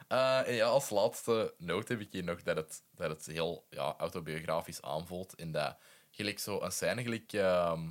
Eh, 0.08 0.48
en 0.48 0.54
ja, 0.54 0.66
als 0.66 0.90
laatste 0.90 1.54
noot 1.58 1.88
heb 1.88 2.00
ik 2.00 2.12
hier 2.12 2.24
nog 2.24 2.42
dat 2.42 2.56
het, 2.56 2.82
dat 2.94 3.10
het 3.10 3.26
heel 3.26 3.66
ja, 3.70 3.94
autobiografisch 3.98 4.82
aanvoelt. 4.82 5.34
In 5.34 5.52
dat 5.52 5.76
gelijk 6.10 6.38
zo 6.38 6.60
een 6.60 6.72
scène 6.72 7.02
gelijk, 7.02 7.32
ehm, 7.32 7.88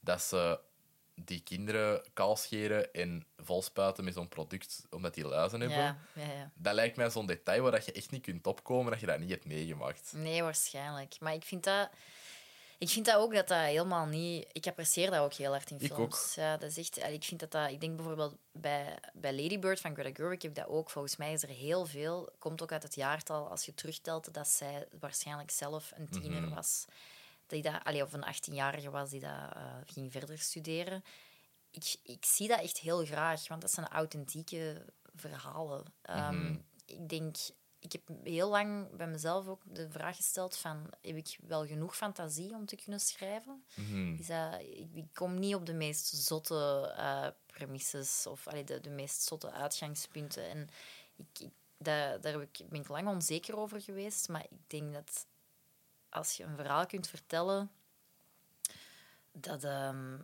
dat 0.00 0.22
ze 0.22 0.60
die 1.24 1.40
kinderen 1.40 2.02
kaalscheren 2.12 2.92
en 2.92 3.26
volspuiten 3.36 4.04
met 4.04 4.14
zo'n 4.14 4.28
product 4.28 4.86
omdat 4.90 5.14
die 5.14 5.26
luizen 5.26 5.60
hebben. 5.60 5.78
Ja, 5.78 5.98
ja, 6.12 6.22
ja. 6.32 6.50
Dat 6.54 6.74
lijkt 6.74 6.96
mij 6.96 7.10
zo'n 7.10 7.26
detail 7.26 7.62
waar 7.62 7.70
dat 7.72 7.84
je 7.84 7.92
echt 7.92 8.10
niet 8.10 8.22
kunt 8.22 8.46
opkomen 8.46 8.90
dat 8.90 9.00
je 9.00 9.06
dat 9.06 9.18
niet 9.18 9.30
hebt 9.30 9.44
meegemaakt. 9.44 10.12
Nee, 10.14 10.42
waarschijnlijk. 10.42 11.16
Maar 11.20 11.34
ik 11.34 11.44
vind 11.44 11.64
dat... 11.64 11.88
Ik 12.78 12.88
vind 12.88 13.06
dat 13.06 13.14
ook 13.16 13.34
dat 13.34 13.48
dat 13.48 13.58
helemaal 13.58 14.06
niet... 14.06 14.48
Ik 14.52 14.66
apprecieer 14.66 15.10
dat 15.10 15.20
ook 15.20 15.32
heel 15.32 15.50
hard 15.50 15.70
in 15.70 15.80
Ik 15.80 15.86
films. 15.92 16.00
ook. 16.00 16.32
Ja, 16.34 16.56
dat 16.56 16.70
is 16.70 16.78
echt... 16.78 17.08
Ik 17.12 17.24
vind 17.24 17.40
dat 17.40 17.50
dat... 17.50 17.70
Ik 17.70 17.80
denk 17.80 17.96
bijvoorbeeld 17.96 18.36
bij, 18.52 18.98
bij 19.12 19.32
Lady 19.42 19.58
Bird 19.58 19.80
van 19.80 19.94
Greta 19.94 20.10
Gerwig 20.14 20.42
heb 20.42 20.50
ik 20.50 20.56
dat 20.56 20.66
ook. 20.68 20.90
Volgens 20.90 21.16
mij 21.16 21.32
is 21.32 21.42
er 21.42 21.48
heel 21.48 21.86
veel... 21.86 22.28
Komt 22.38 22.62
ook 22.62 22.72
uit 22.72 22.82
het 22.82 22.94
jaartal, 22.94 23.48
als 23.50 23.64
je 23.66 23.74
terugtelt, 23.74 24.34
dat 24.34 24.48
zij 24.48 24.86
waarschijnlijk 25.00 25.50
zelf 25.50 25.92
een 25.94 26.08
tiener 26.08 26.42
Mhm. 26.42 26.54
was. 26.54 26.84
Die 27.50 27.62
dat, 27.62 27.84
allee, 27.84 28.02
of 28.02 28.12
een 28.12 28.24
18-jarige 28.34 28.90
was 28.90 29.10
die 29.10 29.20
dat 29.20 29.30
eh, 29.54 29.74
ging 29.86 30.12
verder 30.12 30.38
studeren. 30.38 31.04
Ik, 31.70 31.96
ik 32.02 32.24
zie 32.24 32.48
dat 32.48 32.60
echt 32.60 32.78
heel 32.78 33.04
graag, 33.04 33.48
want 33.48 33.60
dat 33.60 33.70
zijn 33.70 33.88
authentieke 33.88 34.84
verhalen. 35.14 35.84
Ehm, 36.02 36.34
Mhm. 36.44 36.56
Ik 36.86 37.08
denk... 37.08 37.36
Ik 37.78 37.92
heb 37.92 38.02
heel 38.24 38.48
lang 38.48 38.96
bij 38.96 39.06
mezelf 39.06 39.46
ook 39.46 39.62
de 39.64 39.90
vraag 39.90 40.16
gesteld 40.16 40.56
van... 40.56 40.86
Heb 41.00 41.16
ik 41.16 41.38
wel 41.46 41.66
genoeg 41.66 41.96
fantasie 41.96 42.54
om 42.54 42.66
te 42.66 42.76
kunnen 42.76 43.00
schrijven? 43.00 43.64
Mhm. 43.74 44.14
Is 44.14 44.26
dat, 44.26 44.60
ik, 44.60 44.88
ik 44.94 45.06
kom 45.14 45.38
niet 45.38 45.54
op 45.54 45.66
de 45.66 45.72
meest 45.72 46.06
zotte 46.06 46.92
eh 46.96 47.26
premisses 47.46 48.26
of 48.26 48.46
allee, 48.48 48.64
de, 48.64 48.80
de 48.80 48.90
meest 48.90 49.22
zotte 49.22 49.50
uitgangspunten. 49.50 50.48
En 50.48 50.68
ik, 51.16 51.38
ik, 51.38 51.50
daar, 51.78 52.20
daar 52.20 52.32
heb 52.32 52.42
ik, 52.42 52.68
ben 52.68 52.80
ik 52.80 52.88
lang 52.88 53.08
onzeker 53.08 53.56
over 53.56 53.80
geweest. 53.80 54.28
Maar 54.28 54.44
ik 54.50 54.58
denk 54.70 54.92
dat 54.92 55.26
als 56.10 56.36
je 56.36 56.44
een 56.44 56.56
verhaal 56.56 56.86
kunt 56.86 57.08
vertellen, 57.08 57.70
dat 59.32 59.64
ehm, 59.64 60.18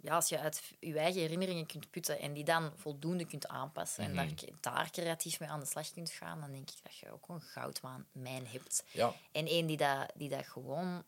ja, 0.00 0.14
als 0.14 0.28
je 0.28 0.38
uit 0.38 0.62
je 0.80 0.98
eigen 0.98 1.20
herinneringen 1.20 1.66
kunt 1.66 1.90
putten 1.90 2.18
en 2.18 2.32
die 2.32 2.44
dan 2.44 2.72
voldoende 2.76 3.26
kunt 3.26 3.48
aanpassen 3.48 4.04
en 4.04 4.14
daar, 4.14 4.34
daar 4.60 4.90
creatief 4.90 5.40
mee 5.40 5.48
aan 5.48 5.60
de 5.60 5.66
slag 5.66 5.92
kunt 5.92 6.10
gaan, 6.10 6.40
dan 6.40 6.50
denk 6.50 6.70
ik 6.70 6.82
dat 6.82 6.96
je 6.96 7.12
ook 7.12 7.28
een 7.28 7.40
goudmijn 7.40 8.46
hebt. 8.46 8.84
Ja, 8.92 9.14
En 9.32 9.46
één 9.46 9.66
die 9.66 9.76
dat, 9.76 10.12
die 10.14 10.28
dat 10.28 10.46
gewoon 10.46 11.04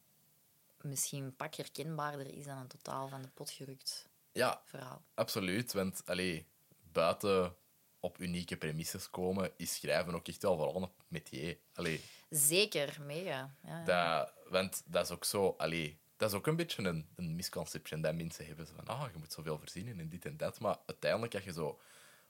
misschien 0.81 1.25
een 1.25 1.37
pak 1.37 1.55
herkenbaarder 1.55 2.35
is 2.35 2.45
dan 2.45 2.59
een 2.59 2.67
totaal 2.69 3.09
van 3.09 3.23
de 3.23 3.29
pot 3.29 3.51
gerukt 3.51 4.09
ja, 4.33 4.61
verhaal. 4.65 5.03
absoluut. 5.15 5.73
Want 5.73 6.03
allee, 6.05 6.47
buiten 6.93 7.57
op 8.03 8.21
unieke 8.21 8.57
premisses 8.57 9.11
komen, 9.11 9.51
is 9.57 9.75
schrijven 9.75 10.15
ook 10.15 10.29
echt 10.29 10.43
wel 10.43 10.57
vooral 10.57 10.83
een 10.83 10.91
métier. 11.09 11.59
Allee, 11.75 12.01
Zeker, 12.33 12.97
mega. 13.07 13.55
Ja, 13.65 13.79
ja. 13.79 13.85
dat, 13.85 14.33
want 14.49 14.83
dat 14.87 15.05
is 15.05 15.11
ook 15.11 15.25
zo... 15.25 15.55
Allee, 15.59 15.99
dat 16.17 16.31
is 16.31 16.37
ook 16.37 16.47
een 16.47 16.57
beetje 16.57 16.83
een, 16.83 17.09
een 17.17 17.37
misconception 17.37 18.01
dat 18.01 18.15
mensen 18.15 18.47
hebben. 18.47 18.67
Zo 18.67 18.73
van, 18.77 18.87
ah, 18.87 19.13
je 19.13 19.19
moet 19.19 19.33
zoveel 19.33 19.59
verzinnen 19.59 19.99
en 19.99 20.09
dit 20.09 20.25
en 20.25 20.37
dat. 20.37 20.61
Maar 20.61 20.79
uiteindelijk, 20.87 21.35
als 21.35 21.45
je 21.45 21.53
zo... 21.53 21.81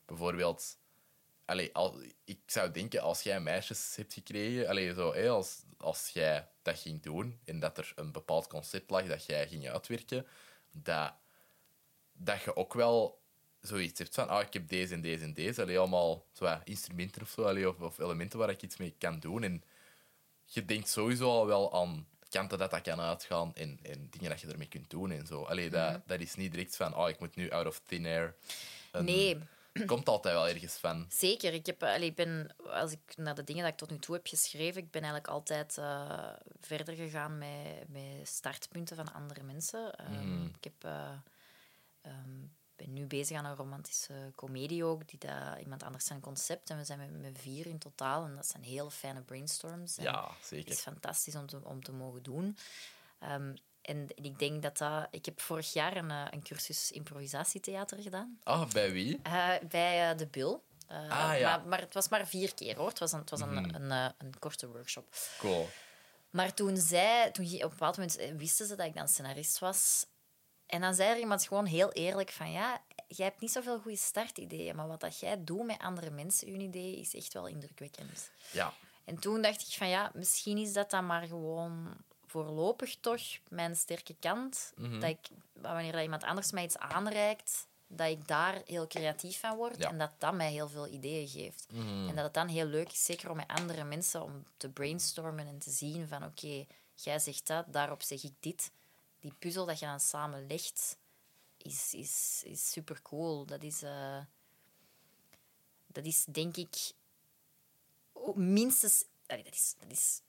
Bijvoorbeeld... 0.05 0.77
Allee, 1.45 1.73
al, 1.73 2.01
ik 2.23 2.39
zou 2.45 2.71
denken, 2.71 3.01
als 3.01 3.21
jij 3.21 3.39
meisjes 3.39 3.95
hebt 3.95 4.13
gekregen... 4.13 4.67
Allee, 4.67 4.93
zo, 4.93 5.13
hé, 5.13 5.29
als, 5.29 5.63
als 5.77 6.09
jij 6.09 6.49
dat 6.61 6.79
ging 6.79 7.01
doen 7.01 7.39
en 7.45 7.59
dat 7.59 7.77
er 7.77 7.91
een 7.95 8.11
bepaald 8.11 8.47
concept 8.47 8.89
lag 8.89 9.05
dat 9.05 9.25
jij 9.25 9.47
ging 9.47 9.69
uitwerken, 9.69 10.27
dat, 10.71 11.13
dat 12.13 12.41
je 12.41 12.55
ook 12.55 12.73
wel 12.73 13.22
zoiets 13.67 13.99
hebt 13.99 14.15
van, 14.15 14.27
ah, 14.29 14.41
ik 14.41 14.53
heb 14.53 14.67
deze 14.67 14.93
en 14.93 15.01
deze 15.01 15.23
en 15.23 15.33
deze. 15.33 15.61
Allee, 15.61 15.79
allemaal 15.79 16.25
zo, 16.33 16.57
instrumenten 16.63 17.21
of 17.21 17.29
zo, 17.29 17.43
allee, 17.43 17.69
of, 17.69 17.79
of 17.79 17.99
elementen 17.99 18.39
waar 18.39 18.49
ik 18.49 18.61
iets 18.61 18.77
mee 18.77 18.95
kan 18.97 19.19
doen. 19.19 19.43
En 19.43 19.63
je 20.45 20.65
denkt 20.65 20.89
sowieso 20.89 21.29
al 21.29 21.45
wel 21.45 21.73
aan 21.73 22.07
kanten 22.29 22.57
dat 22.57 22.71
dat 22.71 22.81
kan 22.81 22.99
uitgaan 22.99 23.55
en, 23.55 23.79
en 23.83 24.07
dingen 24.09 24.29
dat 24.29 24.41
je 24.41 24.47
ermee 24.47 24.67
kunt 24.67 24.89
doen 24.89 25.11
en 25.11 25.27
zo. 25.27 25.43
Allee, 25.43 25.69
dat, 25.69 26.07
dat 26.07 26.19
is 26.19 26.35
niet 26.35 26.51
direct 26.51 26.75
van, 26.75 26.95
oh, 26.95 27.09
ik 27.09 27.19
moet 27.19 27.35
nu 27.35 27.49
out 27.51 27.67
of 27.67 27.79
thin 27.85 28.05
air. 28.05 28.35
een- 28.91 29.05
Nee, 29.05 29.37
Komt 29.85 30.07
altijd 30.09 30.33
wel 30.35 30.47
ergens 30.47 30.73
van. 30.73 31.05
zeker. 31.09 31.53
Ik 31.53 31.65
heb, 31.65 31.83
allee, 31.83 32.09
ik 32.09 32.15
ben, 32.15 32.55
als 32.65 32.91
ik 32.91 32.99
naar 33.15 33.35
de 33.35 33.43
dingen 33.43 33.63
dat 33.63 33.71
ik 33.71 33.77
tot 33.77 33.89
nu 33.89 33.99
toe 33.99 34.15
heb 34.15 34.27
geschreven, 34.27 34.81
ik 34.81 34.91
ben 34.91 35.01
eigenlijk 35.01 35.33
altijd 35.33 35.77
eh, 35.77 36.29
verder 36.59 36.95
gegaan 36.95 37.37
met, 37.37 37.83
met 37.89 38.27
startpunten 38.27 38.95
van 38.95 39.13
andere 39.13 39.43
mensen. 39.43 39.95
Ehm, 39.95 40.45
Ik 40.45 40.63
heb, 40.63 40.83
eh, 40.83 41.11
ehm, 42.01 42.39
ben 42.75 42.93
nu 42.93 43.05
bezig 43.05 43.37
aan 43.37 43.45
een 43.45 43.55
romantische 43.55 44.31
komedie 44.35 44.83
ook, 44.85 45.07
die 45.07 45.19
dat, 45.19 45.59
iemand 45.59 45.83
anders 45.83 46.05
zijn 46.05 46.19
concept. 46.19 46.69
En 46.69 46.77
we 46.77 46.83
zijn 46.83 46.99
met, 46.99 47.21
met 47.21 47.39
vier 47.41 47.65
in 47.65 47.77
totaal 47.79 48.25
en 48.25 48.35
dat 48.35 48.45
zijn 48.47 48.63
hele 48.63 48.91
fijne 48.91 49.21
brainstorms. 49.21 49.97
En 49.97 50.03
Ja, 50.03 50.27
Het 50.37 50.45
zeker. 50.47 50.71
is 50.71 50.79
fantastisch 50.79 51.35
om 51.35 51.47
te, 51.47 51.59
om 51.63 51.83
te 51.83 51.91
mogen 51.91 52.23
doen. 52.23 52.57
Ehm, 53.19 53.55
en 53.81 54.07
ik 54.15 54.39
denk 54.39 54.61
dat 54.63 54.77
dat... 54.77 55.07
Ik 55.11 55.25
heb 55.25 55.41
vorig 55.41 55.73
jaar 55.73 55.97
een, 55.97 56.11
eh, 56.11 56.25
een 56.29 56.43
cursus 56.43 56.91
improvisatietheater 56.91 58.01
gedaan. 58.01 58.39
Ah, 58.43 58.69
bij 58.69 58.91
wie? 58.91 59.19
Eh, 59.23 59.49
bij 59.69 60.11
eh, 60.11 60.17
de. 60.17 60.59
Eh, 60.87 61.09
Ah, 61.09 61.39
ja. 61.39 61.57
maar, 61.57 61.67
maar 61.67 61.79
het 61.79 61.93
was 61.93 62.09
maar 62.09 62.27
vier 62.27 62.53
keer, 62.53 62.75
hoor. 62.77 62.87
Het 62.87 62.99
was 62.99 63.11
een, 63.11 63.19
het 63.19 63.29
was 63.29 63.39
een, 63.41 63.53
Mhm. 63.53 63.75
een, 63.75 63.91
een 64.17 64.39
korte 64.39 64.67
workshop. 64.67 65.15
Cool. 65.39 65.67
Maar 66.29 66.53
toen 66.53 66.77
zij... 66.77 67.31
Toen, 67.31 67.45
op 67.45 67.61
een 67.61 67.69
bepaald 67.69 67.97
moment 67.97 68.15
wisten 68.37 68.67
ze 68.67 68.75
dat 68.75 68.85
ik 68.87 68.95
dan 68.95 69.07
scenarist 69.07 69.59
was. 69.59 70.05
En 70.73 70.81
dan 70.81 70.93
zei 70.93 71.09
er 71.09 71.19
iemand 71.19 71.47
gewoon 71.47 71.65
heel 71.65 71.91
eerlijk 71.91 72.29
van... 72.31 72.51
Ja, 72.51 72.81
jij 73.07 73.25
hebt 73.25 73.39
niet 73.39 73.51
zoveel 73.51 73.79
goede 73.79 73.97
startideeën, 73.97 74.75
maar 74.75 74.87
wat 74.87 74.99
dat 74.99 75.19
jij 75.19 75.43
doet 75.43 75.65
met 75.65 75.79
andere 75.79 76.09
mensen, 76.09 76.49
hun 76.49 76.61
idee, 76.61 76.99
is 76.99 77.15
echt 77.15 77.33
wel 77.33 77.47
indrukwekkend. 77.47 78.31
Ja. 78.51 78.73
En 79.05 79.19
toen 79.19 79.41
dacht 79.41 79.61
ik 79.61 79.73
van 79.73 79.87
ja, 79.89 80.11
misschien 80.13 80.57
is 80.57 80.73
dat 80.73 80.89
dan 80.89 81.05
maar 81.05 81.27
gewoon 81.27 81.97
voorlopig 82.25 82.95
toch 82.99 83.21
mijn 83.49 83.75
sterke 83.75 84.15
kant. 84.19 84.73
Dat 84.75 85.09
ik, 85.09 85.27
wanneer 85.53 85.91
dat 85.91 86.01
iemand 86.01 86.23
anders 86.23 86.51
mij 86.51 86.63
iets 86.63 86.77
aanreikt, 86.77 87.67
dat 87.87 88.07
ik 88.07 88.27
daar 88.27 88.61
heel 88.65 88.87
creatief 88.87 89.39
van 89.39 89.55
word 89.55 89.77
Ja. 89.77 89.89
en 89.89 89.97
dat 89.97 90.11
dat 90.17 90.33
mij 90.33 90.51
heel 90.51 90.69
veel 90.69 90.87
ideeën 90.87 91.27
geeft. 91.27 91.65
En 92.07 92.15
dat 92.15 92.23
het 92.23 92.33
dan 92.33 92.47
heel 92.47 92.65
leuk 92.65 92.91
is, 92.91 93.05
zeker 93.05 93.29
om 93.29 93.35
met 93.35 93.47
andere 93.47 93.83
mensen, 93.83 94.23
om 94.23 94.45
te 94.57 94.69
brainstormen 94.69 95.47
en 95.47 95.59
te 95.59 95.71
zien 95.71 96.07
van 96.07 96.23
oké, 96.23 96.65
jij 96.95 97.19
zegt 97.19 97.47
dat, 97.47 97.65
daarop 97.67 98.01
zeg 98.01 98.23
ik 98.23 98.33
dit. 98.39 98.71
Die 99.23 99.33
puzzel 99.39 99.65
dat 99.65 99.79
je 99.79 99.85
dan 99.85 99.99
samen 99.99 100.47
legt, 100.47 100.97
is, 101.57 101.93
is, 101.93 102.41
is 102.45 102.71
super 102.71 103.01
cool. 103.01 103.45
Dat 103.45 103.63
is, 103.63 103.81
eh, 103.81 104.19
dat 105.87 106.05
is 106.05 106.25
denk 106.25 106.57
ik 106.57 106.91
minstens... 108.35 109.05
allee, 109.27 109.43
dat, 109.43 109.53
is, 109.53 109.75
dat 109.79 109.91
is 109.91 110.21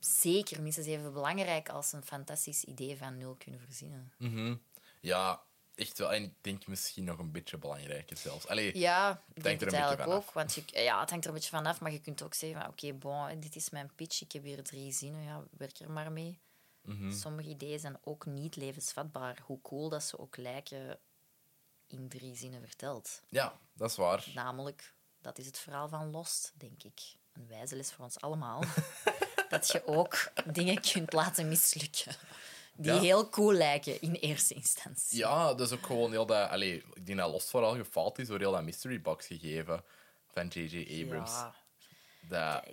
zeker 0.00 0.62
minstens 0.62 0.86
even 0.86 1.12
belangrijk 1.12 1.68
als 1.68 1.92
een 1.92 2.02
fantastisch 2.02 2.64
idee 2.64 2.96
van 2.96 3.16
nul 3.16 3.34
kunnen 3.34 3.60
verzinnen. 3.60 4.12
Mhm. 4.18 4.56
Ja, 5.00 5.42
echt 5.74 5.98
wel. 5.98 6.12
En 6.12 6.22
ik 6.22 6.34
denk 6.40 6.66
misschien 6.66 7.04
nog 7.04 7.18
een 7.18 7.32
beetje 7.32 7.58
belangrijker 7.58 8.16
zelfs. 8.16 8.46
Allee, 8.46 8.78
Ja, 8.78 9.22
ik 9.34 9.42
Denk 9.42 9.60
er 9.60 9.66
het 9.66 9.76
eigenlijk 9.76 10.10
ook. 10.10 10.32
Want 10.32 10.54
je, 10.54 10.62
ja, 10.72 11.00
het 11.00 11.10
hangt 11.10 11.24
er 11.24 11.30
een 11.30 11.36
beetje 11.36 11.56
vanaf, 11.56 11.80
maar 11.80 11.92
je 11.92 12.00
kunt 12.00 12.22
ook 12.22 12.34
zeggen 12.34 12.60
van 12.60 12.70
oké, 12.70 12.92
bon, 12.92 13.40
dit 13.40 13.56
is 13.56 13.70
mijn 13.70 13.90
pitch, 13.94 14.20
ik 14.20 14.32
heb 14.32 14.42
hier 14.42 14.62
drie 14.62 14.92
zinnen, 14.92 15.22
ja, 15.22 15.44
werk 15.50 15.78
er 15.78 15.90
maar 15.90 16.12
mee. 16.12 16.38
Mhm. 16.86 17.12
Sommige 17.12 17.48
ideeën 17.48 17.78
zijn 17.78 17.98
ook 18.04 18.26
niet 18.26 18.56
levensvatbaar, 18.56 19.38
hoe 19.44 19.60
cool 19.62 19.88
dat 19.88 20.02
ze 20.02 20.18
ook 20.18 20.36
lijken 20.36 20.98
in 21.86 22.08
drie 22.08 22.36
zinnen 22.36 22.60
verteld. 22.60 23.22
ja, 23.28 23.58
dat 23.72 23.90
is 23.90 23.96
waar. 23.96 24.26
Namelijk, 24.34 24.94
dat 25.20 25.38
is 25.38 25.46
het 25.46 25.58
verhaal 25.58 25.88
van 25.88 26.10
Lost, 26.10 26.52
denk 26.56 26.82
ik. 26.82 27.00
Een 27.32 27.46
wijze 27.48 27.76
les 27.76 27.92
voor 27.92 28.04
ons 28.04 28.20
allemaal. 28.20 28.62
dat 29.48 29.68
je 29.68 29.86
ook 29.86 30.32
dingen 30.52 30.80
kunt 30.80 31.12
laten 31.12 31.48
mislukken. 31.48 32.14
Die 32.74 32.92
Ja. 32.92 33.00
heel 33.00 33.28
cool 33.28 33.52
lijken 33.52 34.00
in 34.00 34.12
eerste 34.14 34.54
instantie. 34.54 35.18
Ja, 35.18 35.54
dat 35.54 35.70
is 35.70 35.78
ook 35.78 35.86
gewoon 35.86 36.10
heel 36.10 36.26
dat... 36.26 36.48
Allee, 36.50 36.84
ik 36.94 37.06
denk 37.06 37.18
dat 37.18 37.30
Lost 37.30 37.50
vooral 37.50 37.74
gefaald 37.74 38.18
is 38.18 38.26
door 38.28 38.38
heel 38.38 38.52
dat 38.52 38.62
mystery 38.62 39.00
box 39.00 39.26
gegeven 39.26 39.84
van 40.32 40.46
J.J. 40.48 41.02
Abrams. 41.04 41.30
Ja, 41.30 41.54
Dat, 42.28 42.64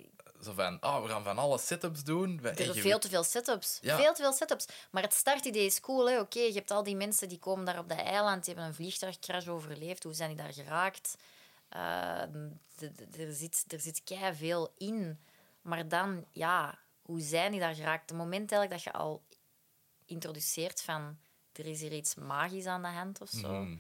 zo 0.44 0.54
van, 0.54 0.78
oh, 0.84 1.02
we 1.02 1.08
gaan 1.10 1.24
van 1.24 1.38
alle 1.38 1.58
setups 1.58 2.04
doen. 2.04 2.40
Er 2.44 2.56
zijn 2.56 2.74
veel 2.74 3.00
te 3.00 3.10
veel 3.10 3.24
setups. 3.24 3.78
Ja. 3.82 3.98
Veel 3.98 4.14
te 4.14 4.22
veel 4.22 4.34
setups. 4.34 4.66
Maar 4.92 5.04
het 5.04 5.14
startidee 5.14 5.66
is 5.66 5.80
cool. 5.80 6.10
hè. 6.10 6.20
Oké, 6.20 6.40
je 6.40 6.54
hebt 6.54 6.72
al 6.72 6.84
die 6.84 6.96
mensen 6.96 7.30
die 7.30 7.40
komen 7.40 7.66
daar 7.66 7.80
op 7.80 7.90
dat 7.90 7.98
eiland, 7.98 8.44
die 8.46 8.54
hebben 8.54 8.72
een 8.72 8.76
vliegtuigcrash 8.78 9.48
overleefd. 9.48 10.04
Hoe 10.04 10.14
zijn 10.14 10.30
die 10.30 10.38
daar 10.38 10.54
geraakt? 10.54 11.16
Eh, 11.70 12.22
er 13.18 13.34
zit, 13.34 13.66
er 13.68 13.80
zit 13.80 14.04
kei 14.04 14.36
veel 14.36 14.74
in. 14.78 15.20
Maar 15.62 15.88
dan, 15.88 16.26
ja, 16.32 16.80
hoe 17.02 17.22
zijn 17.22 17.52
die 17.52 17.60
daar 17.60 17.76
geraakt? 17.76 18.10
Het 18.10 18.18
moment 18.20 18.52
eigenlijk 18.52 18.72
dat 18.72 18.94
je 18.94 19.00
al 19.00 19.24
introduceert 20.06 20.82
van 20.82 21.18
er 21.54 21.66
is 21.66 21.82
hier 21.82 21.92
iets 21.94 22.16
magisch 22.16 22.66
aan 22.66 22.82
de 22.82 22.88
hand 22.88 23.22
of 23.22 23.30
zo, 23.30 23.48
Mhm. 23.54 23.78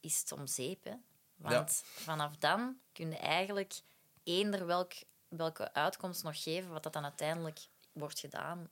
is 0.00 0.18
het 0.20 0.32
om 0.32 0.46
zeep. 0.46 0.84
Hè? 0.84 0.92
Want 1.36 1.82
vanaf 1.84 2.36
dan 2.36 2.76
kun 2.92 3.10
je 3.10 3.16
eigenlijk 3.16 3.74
eender 4.24 4.66
welk, 4.66 4.92
welke 5.28 5.72
uitkomst 5.72 6.22
nog 6.22 6.42
geven, 6.42 6.70
wat 6.70 6.82
dat 6.82 6.92
dan 6.92 7.04
uiteindelijk 7.04 7.58
wordt 7.92 8.20
gedaan. 8.20 8.70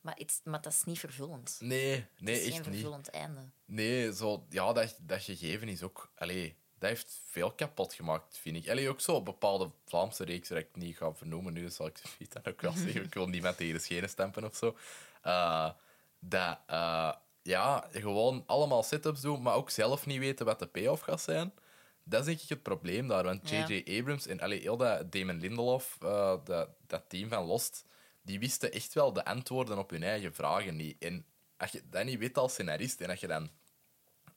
Maar, 0.00 0.16
het, 0.16 0.40
maar 0.44 0.60
dat 0.60 0.72
is 0.72 0.84
niet 0.84 0.98
vervullend. 0.98 1.56
Nee, 1.60 2.06
nee, 2.18 2.34
het 2.34 2.44
is 2.44 2.52
echt 2.52 2.62
geen 2.62 2.70
niet. 2.70 2.80
vervullend 2.80 3.10
einde. 3.10 3.40
Nee, 3.64 4.14
zo, 4.14 4.46
ja, 4.48 4.72
dat, 4.72 4.96
dat 5.00 5.22
gegeven 5.22 5.68
is 5.68 5.82
ook... 5.82 6.12
Allee, 6.14 6.56
dat 6.78 6.88
heeft 6.90 7.20
veel 7.26 7.52
kapot 7.52 7.94
gemaakt, 7.94 8.38
vind 8.38 8.56
ik. 8.56 8.68
Allee, 8.68 8.88
ook 8.88 9.00
zo 9.00 9.22
bepaalde 9.22 9.70
Vlaamse 9.84 10.24
reeksen 10.24 10.54
dat 10.54 10.64
ik 10.64 10.76
niet 10.76 10.96
ga 10.96 11.14
vernoemen 11.14 11.52
nu, 11.52 11.68
zal 11.68 11.86
ik 11.86 11.96
zoiets 11.96 12.34
dan 12.42 12.52
ook 12.52 12.60
wel 12.60 12.72
zeggen. 12.72 13.04
Ik 13.04 13.14
wil 13.14 13.26
niemand 13.26 13.56
tegen 13.56 13.74
de 13.74 13.80
schenen 13.80 14.08
stampen 14.08 14.44
of 14.44 14.56
zo. 14.56 14.76
Eh, 15.22 15.70
dat, 16.18 16.58
eh, 16.66 17.12
ja, 17.42 17.88
gewoon 17.90 18.42
allemaal 18.46 18.82
setups 18.82 19.20
doen, 19.20 19.42
maar 19.42 19.54
ook 19.54 19.70
zelf 19.70 20.06
niet 20.06 20.18
weten 20.18 20.46
wat 20.46 20.58
de 20.58 20.66
payoff 20.66 21.02
gaat 21.02 21.20
zijn. 21.20 21.52
Dat 22.04 22.20
is 22.20 22.26
denk 22.26 22.40
ik 22.40 22.48
het 22.48 22.62
probleem 22.62 23.08
daar. 23.08 23.24
Want 23.24 23.48
Ja. 23.50 23.66
J.J. 23.68 23.98
Abrams 23.98 24.26
en 24.26 24.40
allee, 24.40 24.60
heel 24.60 24.76
dat 24.76 25.12
Damon 25.12 25.38
Lindelof, 25.40 25.96
eh, 26.00 26.36
dat, 26.44 26.68
dat 26.86 27.02
team 27.08 27.28
van 27.28 27.44
Lost, 27.44 27.84
die 28.22 28.38
wisten 28.38 28.72
echt 28.72 28.92
wel 28.92 29.12
de 29.12 29.24
antwoorden 29.24 29.78
op 29.78 29.90
hun 29.90 30.02
eigen 30.02 30.34
vragen 30.34 30.76
niet. 30.76 30.96
En 31.02 31.26
als 31.56 31.70
je 31.70 31.82
dat 31.90 32.04
niet 32.04 32.18
weet 32.18 32.38
als 32.38 32.52
scenarist 32.52 33.00
en 33.00 33.10
als 33.10 33.20
je 33.20 33.26
dan 33.26 33.50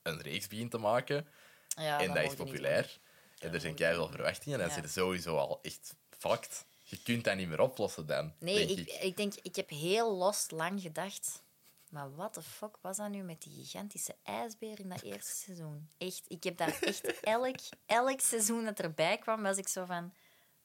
een 0.02 0.20
reeks 0.20 0.46
begint 0.46 0.70
te 0.70 0.78
maken 0.78 1.26
Ja, 1.68 2.00
en 2.00 2.14
dat 2.14 2.22
is 2.24 2.34
populair 2.34 2.98
en 3.38 3.54
er 3.54 3.60
zijn 3.60 3.74
keihard 3.74 4.10
verwachtingen, 4.10 4.58
dan 4.58 4.68
Ja. 4.68 4.74
zit 4.74 4.90
sowieso 4.90 5.36
al 5.36 5.58
echt 5.62 5.94
fucked. 6.10 6.64
Je 6.82 7.02
kunt 7.02 7.24
dat 7.24 7.36
niet 7.36 7.48
meer 7.48 7.60
oplossen 7.60 8.06
dan, 8.06 8.32
Nee, 8.38 8.66
denk 8.66 8.78
ik, 8.78 8.88
ik. 8.88 9.02
ik 9.02 9.16
denk, 9.16 9.34
ik 9.42 9.56
heb 9.56 9.68
heel 9.70 10.16
lost 10.16 10.50
lang 10.50 10.80
gedacht. 10.80 11.42
Maar 11.90 12.14
wat 12.14 12.34
de 12.34 12.42
fuck 12.42 12.76
was 12.80 12.96
dat 12.96 13.10
nu 13.10 13.22
met 13.22 13.42
die 13.42 13.52
gigantische 13.52 14.16
ijsbeer 14.22 14.80
in 14.80 14.88
dat 14.88 15.02
eerste 15.02 15.36
seizoen? 15.36 15.88
Echt, 15.98 16.24
ik 16.28 16.44
heb 16.44 16.56
daar 16.56 16.78
echt 16.80 17.20
elk, 17.20 17.56
elk 17.86 18.20
seizoen 18.20 18.64
dat 18.64 18.78
erbij 18.78 19.18
kwam, 19.18 19.42
was 19.42 19.56
ik 19.56 19.68
zo 19.68 19.84
van... 19.84 20.12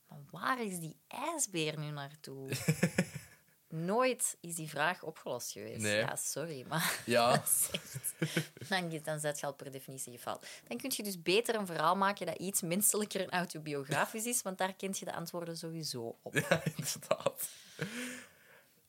Maar 0.08 0.20
waar 0.32 0.62
is 0.62 0.80
die 0.80 0.98
ijsbeer 1.08 1.80
nu 1.80 1.92
naartoe? 1.92 2.50
Nooit 3.72 4.38
is 4.42 4.56
die 4.56 4.70
vraag 4.70 5.04
opgelost 5.04 5.52
geweest. 5.52 5.82
Nee. 5.82 5.98
Ja, 5.98 6.16
sorry, 6.16 6.66
maar 6.68 7.00
Ja, 7.06 7.32
dat 7.36 7.44
is 7.44 7.70
echt... 7.72 8.70
Dan, 8.70 9.00
dan 9.04 9.20
zet 9.20 9.40
je 9.40 9.46
al 9.46 9.54
per 9.54 9.72
definitie 9.72 10.14
gefaald. 10.14 10.46
Dan 10.68 10.78
kun 10.78 10.92
je 10.96 11.04
dus 11.04 11.22
beter 11.22 11.56
een 11.56 11.66
verhaal 11.66 11.96
maken 11.96 12.26
dat 12.26 12.38
iets 12.38 12.62
menselijker 12.62 13.22
en 13.22 13.30
autobiografisch 13.30 14.26
is, 14.26 14.42
want 14.42 14.58
daar 14.58 14.74
kent 14.74 15.00
je 15.00 15.06
de 15.06 15.14
antwoorden 15.14 15.58
sowieso 15.58 16.18
op. 16.22 16.34
ja, 16.50 16.62
inderdaad. 16.76 17.50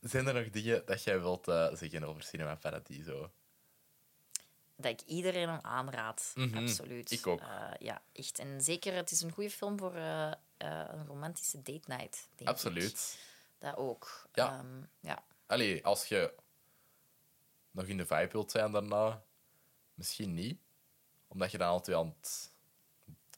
Zijn 0.02 0.26
er 0.26 0.34
nog 0.34 0.50
dingen 0.50 0.86
dat 0.86 1.04
jij 1.04 1.20
wilt 1.20 1.48
eh, 1.48 1.68
zeggen 1.72 2.04
over 2.04 2.22
Cinema 2.22 2.54
Paradiso? 2.54 3.30
Dat 4.76 4.90
ik 4.90 5.00
iedereen 5.00 5.48
hem 5.48 5.58
aanraad. 5.62 6.32
Mhm, 6.34 6.56
Absoluut. 6.56 7.10
ik 7.10 7.26
ook. 7.26 7.40
Eh, 7.40 7.70
ja, 7.78 8.02
echt. 8.12 8.38
En 8.38 8.60
zeker, 8.60 8.94
het 8.94 9.10
is 9.10 9.20
een 9.20 9.32
goede 9.32 9.50
film 9.50 9.78
voor 9.78 9.94
eh, 9.94 10.32
een 10.56 11.06
romantische 11.06 11.62
date 11.62 11.82
night. 11.86 12.28
Denk 12.28 12.40
ik. 12.40 12.48
Absoluut. 12.48 13.18
Dat 13.58 13.76
ook. 13.76 14.28
Ja. 14.32 14.58
Ehm, 14.58 14.82
ja. 15.00 15.24
Allee, 15.46 15.84
als 15.84 16.06
je 16.06 16.34
nog 17.70 17.84
in 17.86 17.96
de 17.96 18.06
vibe 18.06 18.28
wilt 18.32 18.50
zijn 18.50 18.72
daarna, 18.72 19.22
misschien 19.94 20.34
niet. 20.34 20.60
Omdat 21.28 21.50
je 21.50 21.58
dan 21.58 21.68
altijd 21.68 21.96
aan 21.96 22.14
het 22.20 22.50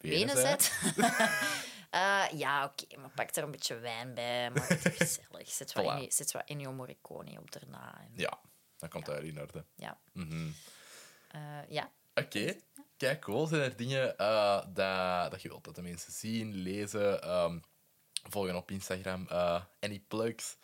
Benen 0.00 0.34
bent. 0.34 0.72
Eh, 1.94 2.24
ja, 2.38 2.64
oké, 2.64 2.96
maar 3.00 3.10
pak 3.10 3.36
er 3.36 3.42
een 3.42 3.50
beetje 3.50 3.78
wijn 3.78 4.14
bij. 4.14 4.50
Maak 4.50 4.68
het 4.68 4.80
gezellig. 4.96 5.48
Zet 5.48 5.72
wat, 5.72 5.84
Voilà. 5.84 5.88
Ennio, 5.88 6.10
zet 6.10 6.32
wat 6.32 6.42
Ennio 6.46 6.72
Morricone 6.72 7.38
op 7.40 7.52
daarna. 7.52 7.98
En, 8.00 8.12
Ja, 8.16 8.38
dan 8.76 8.88
komt 8.88 9.06
dat 9.06 9.22
in 9.22 9.40
orde. 9.40 9.64
ja. 9.74 9.98
Mhm. 10.12 10.50
Eh, 11.28 11.58
ja. 11.68 11.90
Oké, 12.14 12.56
kijk, 12.96 13.20
cool. 13.20 13.46
Zijn 13.46 13.60
er 13.62 13.76
dingen 13.76 14.16
eh, 14.18 14.64
dat, 14.68 15.30
dat 15.30 15.42
je 15.42 15.48
wilt 15.48 15.64
dat 15.64 15.74
de 15.74 15.82
mensen 15.82 16.12
zien, 16.12 16.54
lezen, 16.54 17.22
ehm, 17.22 17.58
volgen 18.30 18.56
op 18.56 18.70
Instagram? 18.70 19.26
any 19.80 20.00
plugs? 20.08 20.56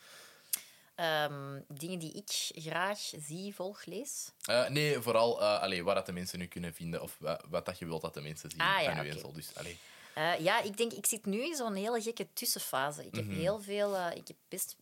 Ehm, 0.95 1.61
dingen 1.69 1.99
die 1.99 2.13
ik 2.13 2.31
graag 2.63 2.99
zie, 2.99 3.55
volg, 3.55 3.85
lees. 3.85 4.33
Nee, 4.69 5.01
vooral 5.01 5.41
eh 5.41 5.61
allee, 5.61 5.85
waar 5.85 5.95
dat 5.95 6.07
de 6.07 6.13
mensen 6.13 6.39
nu 6.39 6.47
kunnen 6.47 6.75
vinden 6.75 7.03
of 7.03 7.17
wa- 7.19 7.41
wat 7.49 7.67
dat 7.67 7.79
je 7.79 7.85
wilt 7.87 8.03
dat 8.03 8.15
de 8.15 8.21
mensen 8.21 8.51
zien 8.51 8.61
Ah, 8.61 8.83
ja, 8.83 8.95
van 8.97 9.07
u 9.07 9.09
en 9.09 9.19
zo. 9.19 9.33
Dus, 9.33 9.55
allee. 9.57 9.79
Eh, 10.21 10.39
ja, 10.39 10.61
ik 10.61 10.77
denk, 10.77 10.93
ik 10.93 11.07
zit 11.07 11.25
nu 11.27 11.45
in 11.45 11.55
zo'n 11.55 11.75
hele 11.75 12.03
gekke 12.03 12.33
tussenfase. 12.33 13.07
Ik 13.07 13.15
heb 13.15 13.25
Mhm. 13.25 13.35
heel 13.35 13.61
veel, 13.61 13.97
eh, 13.97 14.17
ik 14.17 14.29
heb 14.29 14.37
best 14.49 14.77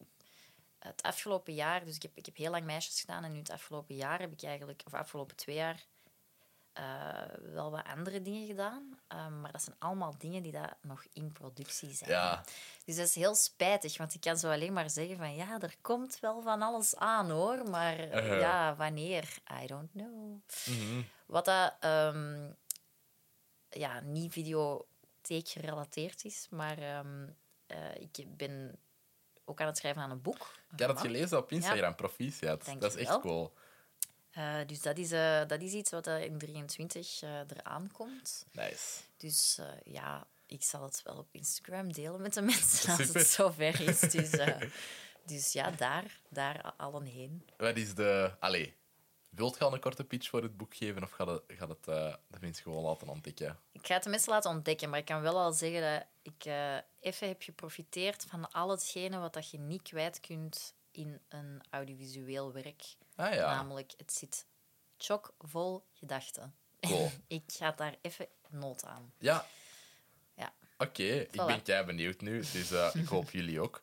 het 0.78 1.02
afgelopen 1.02 1.54
jaar, 1.54 1.84
dus 1.84 1.94
ik 1.96 2.02
heb, 2.02 2.10
ik 2.14 2.26
heb 2.26 2.36
heel 2.36 2.50
lang 2.50 2.64
meisjes 2.64 3.00
gedaan 3.00 3.24
en 3.24 3.32
nu 3.32 3.38
het 3.38 3.50
afgelopen 3.50 3.94
jaar 3.94 4.20
heb 4.20 4.32
ik 4.32 4.42
eigenlijk, 4.42 4.82
of 4.86 4.94
afgelopen 4.94 5.36
twee 5.36 5.56
jaar, 5.56 5.84
eh, 6.72 7.22
wel 7.40 7.70
wat 7.70 7.84
andere 7.84 8.22
dingen 8.22 8.46
gedaan. 8.46 8.98
Eh, 9.08 9.28
maar 9.28 9.52
dat 9.52 9.62
zijn 9.62 9.76
allemaal 9.78 10.14
dingen 10.18 10.42
die 10.42 10.52
daar 10.52 10.76
nog 10.80 11.04
in 11.12 11.32
productie 11.32 11.92
zijn. 11.94 12.10
Ja, 12.10 12.44
Dus 12.84 12.96
dat 12.96 13.06
is 13.06 13.14
heel 13.14 13.34
spijtig, 13.34 13.96
want 13.96 14.14
ik 14.14 14.20
kan 14.20 14.38
zo 14.38 14.50
alleen 14.50 14.72
maar 14.72 14.90
zeggen 14.90 15.16
van 15.16 15.34
ja, 15.34 15.60
er 15.60 15.74
komt 15.80 16.20
wel 16.20 16.42
van 16.42 16.62
alles 16.62 16.96
aan 16.96 17.30
hoor, 17.30 17.68
maar 17.70 18.24
ja, 18.38 18.76
wanneer? 18.76 19.36
I 19.62 19.66
don't 19.66 19.90
know. 19.92 20.40
mhm. 20.66 21.02
Wat 21.26 21.44
dat 21.44 21.74
ehm, 21.80 22.50
ja, 23.68 24.00
niet 24.00 24.32
videotheek 25.28 25.48
gerelateerd 25.48 26.24
is, 26.24 26.46
maar 26.50 26.78
ehm, 26.78 27.28
eh, 27.66 27.94
ik 27.94 28.36
ben 28.36 28.78
ook 29.44 29.60
aan 29.60 29.66
het 29.66 29.76
schrijven 29.76 30.02
aan 30.02 30.10
een 30.10 30.22
boek. 30.22 30.58
ik 30.72 30.80
had 30.80 30.88
het 30.88 31.00
gelezen 31.00 31.38
op 31.38 31.52
Instagram, 31.52 31.94
proficiat. 31.94 32.64
Dank 32.64 32.80
Dat 32.80 32.94
is 32.94 33.00
echt 33.00 33.08
wel. 33.08 33.20
cool. 33.20 33.52
Eh, 34.30 34.66
dus 34.66 34.80
dat 34.80 34.98
is, 34.98 35.12
eh, 35.12 35.46
dat 35.46 35.62
is 35.62 35.72
iets 35.72 35.90
wat 35.90 36.06
in 36.06 36.38
23 36.38 37.22
eh 37.22 37.30
eraan 37.30 37.90
komt. 37.92 38.46
Nice. 38.52 39.00
Dus 39.16 39.60
ja, 39.84 40.26
ik 40.46 40.62
zal 40.62 40.82
het 40.82 41.02
wel 41.04 41.16
op 41.16 41.28
Instagram 41.32 41.92
delen 41.92 42.22
met 42.22 42.34
de 42.34 42.42
mensen 42.42 42.90
als 42.92 43.06
Super. 43.06 43.20
het 43.20 43.28
zover 43.28 43.80
is. 43.80 44.00
Dus, 44.00 44.30
dus 45.32 45.52
ja, 45.52 45.70
daar, 45.70 46.20
daar 46.28 46.72
allen 46.76 47.04
heen. 47.04 47.48
Wat 47.56 47.76
is 47.76 47.94
de... 47.94 48.32
Allee, 48.38 48.76
wilt 49.28 49.58
je 49.58 49.64
al 49.64 49.74
een 49.74 49.80
korte 49.80 50.04
pitch 50.04 50.28
voor 50.28 50.42
het 50.42 50.56
boek 50.56 50.74
geven 50.76 51.02
of 51.02 51.10
gaat 51.10 51.26
het, 51.26 51.42
gaat 51.46 51.68
het 51.68 51.88
eh, 51.88 52.14
de 52.26 52.38
mensen 52.40 52.62
gewoon 52.62 52.82
laten 52.84 53.08
ontdekken? 53.08 53.58
Ik 53.72 53.86
ga 53.86 53.94
het 53.94 54.02
de 54.02 54.10
mensen 54.10 54.32
laten 54.32 54.50
ontdekken, 54.50 54.90
maar 54.90 54.98
ik 54.98 55.04
kan 55.04 55.20
wel 55.20 55.38
al 55.38 55.52
zeggen 55.52 55.80
dat 55.92 56.06
ik 56.22 56.44
eh, 56.44 56.76
even 57.00 57.28
heb 57.28 57.42
geprofiteerd 57.42 58.24
van 58.28 58.50
al 58.50 58.70
hetgene 58.70 59.18
wat 59.18 59.32
dat 59.32 59.50
je 59.50 59.58
niet 59.58 59.82
kwijt 59.82 60.20
kunt 60.20 60.74
in 60.90 61.20
een 61.28 61.60
audiovisueel 61.70 62.52
werk. 62.52 62.82
Ah 63.16 63.34
ja, 63.34 63.54
Namelijk, 63.54 63.92
het 63.96 64.12
zit 64.12 64.46
chockvol 64.96 65.84
gedachten. 65.92 66.54
Cool. 66.80 67.10
ik 67.26 67.42
ga 67.46 67.72
daar 67.72 67.94
even 68.00 68.26
nood 68.48 68.84
aan. 68.84 69.12
ja. 69.18 69.46
Ja. 70.34 70.52
Oké, 70.78 71.02
ik 71.02 71.28
Voilà. 71.28 71.46
ben 71.46 71.62
kei 71.62 71.84
benieuwd 71.84 72.20
nu, 72.20 72.38
dus 72.52 72.70
eh, 72.70 72.90
ik 72.94 73.08
hoop 73.08 73.30
jullie 73.30 73.60
ook. 73.60 73.82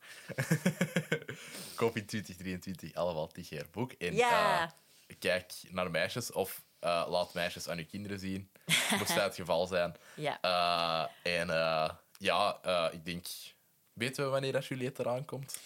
hoop 1.75 1.97
in 1.97 2.05
2023 2.05 2.93
allemaal 2.93 3.27
Tigeer 3.27 3.67
boek. 3.71 3.91
En 3.91 4.15
Ja. 4.15 4.73
Kijk 5.19 5.53
naar 5.69 5.91
meisjes 5.91 6.31
of 6.31 6.63
eh, 6.85 7.05
laat 7.09 7.33
meisjes 7.33 7.67
aan 7.67 7.77
uw 7.77 7.85
kinderen 7.85 8.19
zien. 8.19 8.51
Moest 8.99 9.15
dat 9.15 9.23
het 9.23 9.35
geval 9.35 9.67
zijn. 9.67 9.95
Ja. 10.15 10.41
Eh, 10.41 11.39
en 11.39 11.49
eh, 11.49 11.89
ja, 12.17 12.59
ik 12.91 13.05
denk... 13.05 13.27
Weten 13.93 14.23
we 14.23 14.29
wanneer 14.29 14.51
dat 14.51 14.65
Juliette 14.65 15.01
eraan 15.01 15.25
komt? 15.25 15.59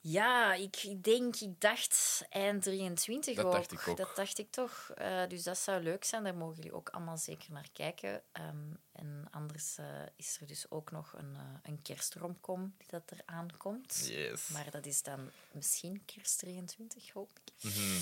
Ja, 0.00 0.54
ik 0.54 0.76
ik 0.76 1.04
denk, 1.04 1.36
ik 1.36 1.60
dacht 1.60 2.26
eind 2.28 2.62
23 2.62 3.36
Dat 3.36 3.44
ook. 3.44 3.52
dacht 3.52 3.72
ik 3.72 3.88
ook. 3.88 3.96
Dat 3.96 4.16
dacht 4.16 4.38
ik 4.38 4.50
toch. 4.50 4.92
Dus 5.28 5.42
dat 5.42 5.58
zou 5.58 5.82
leuk 5.82 6.04
zijn. 6.04 6.24
Daar 6.24 6.34
mogen 6.34 6.56
jullie 6.56 6.74
ook 6.74 6.88
allemaal 6.88 7.18
zeker 7.18 7.52
naar 7.52 7.68
kijken. 7.72 8.22
Ehm, 8.32 8.74
en 8.92 9.26
anders 9.30 9.76
is 10.16 10.38
er 10.40 10.46
dus 10.46 10.70
ook 10.70 10.90
nog 10.90 11.12
een, 11.16 11.36
een 11.62 11.82
kerstromkom 11.82 12.74
die 12.78 12.88
dat 12.90 13.10
er 13.10 13.22
aankomt. 13.24 14.08
Yes. 14.08 14.48
Maar 14.48 14.70
dat 14.70 14.86
is 14.86 15.02
dan 15.02 15.30
misschien 15.52 16.04
kerst 16.04 16.38
23, 16.38 17.12
hoop 17.12 17.30
ik. 17.44 17.52
Mhm. 17.60 18.00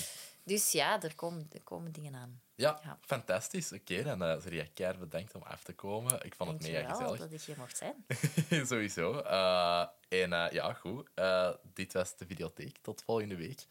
Dus 0.49 0.71
ja, 0.71 1.01
er 1.01 1.15
komen, 1.15 1.47
er 1.51 1.61
komen 1.63 1.91
dingen 1.91 2.15
aan. 2.15 2.41
Ja, 2.55 2.79
Ja. 2.83 2.97
fantastisch. 3.01 3.73
Oké, 3.73 4.03
dan 4.03 4.23
uh, 4.23 4.39
Zeria 4.41 4.65
keihard 4.73 4.99
bedankt 4.99 5.35
om 5.35 5.41
af 5.41 5.63
te 5.63 5.73
komen. 5.73 6.25
Ik 6.25 6.35
vond 6.35 6.51
het 6.51 6.61
mega 6.61 6.89
gezellig. 6.89 7.19
dat 7.19 7.31
ik 7.31 7.41
hier 7.41 7.57
mocht 7.57 7.77
zijn. 7.77 8.05
Sowieso. 8.69 9.19
Eh, 9.19 9.85
en 10.09 10.33
eh, 10.33 10.51
ja, 10.51 10.73
goed. 10.73 11.09
Eh, 11.15 11.53
dit 11.73 11.93
was 11.93 12.17
de 12.17 12.25
videotheek. 12.25 12.77
Tot 12.81 13.03
volgende 13.05 13.35
week. 13.35 13.65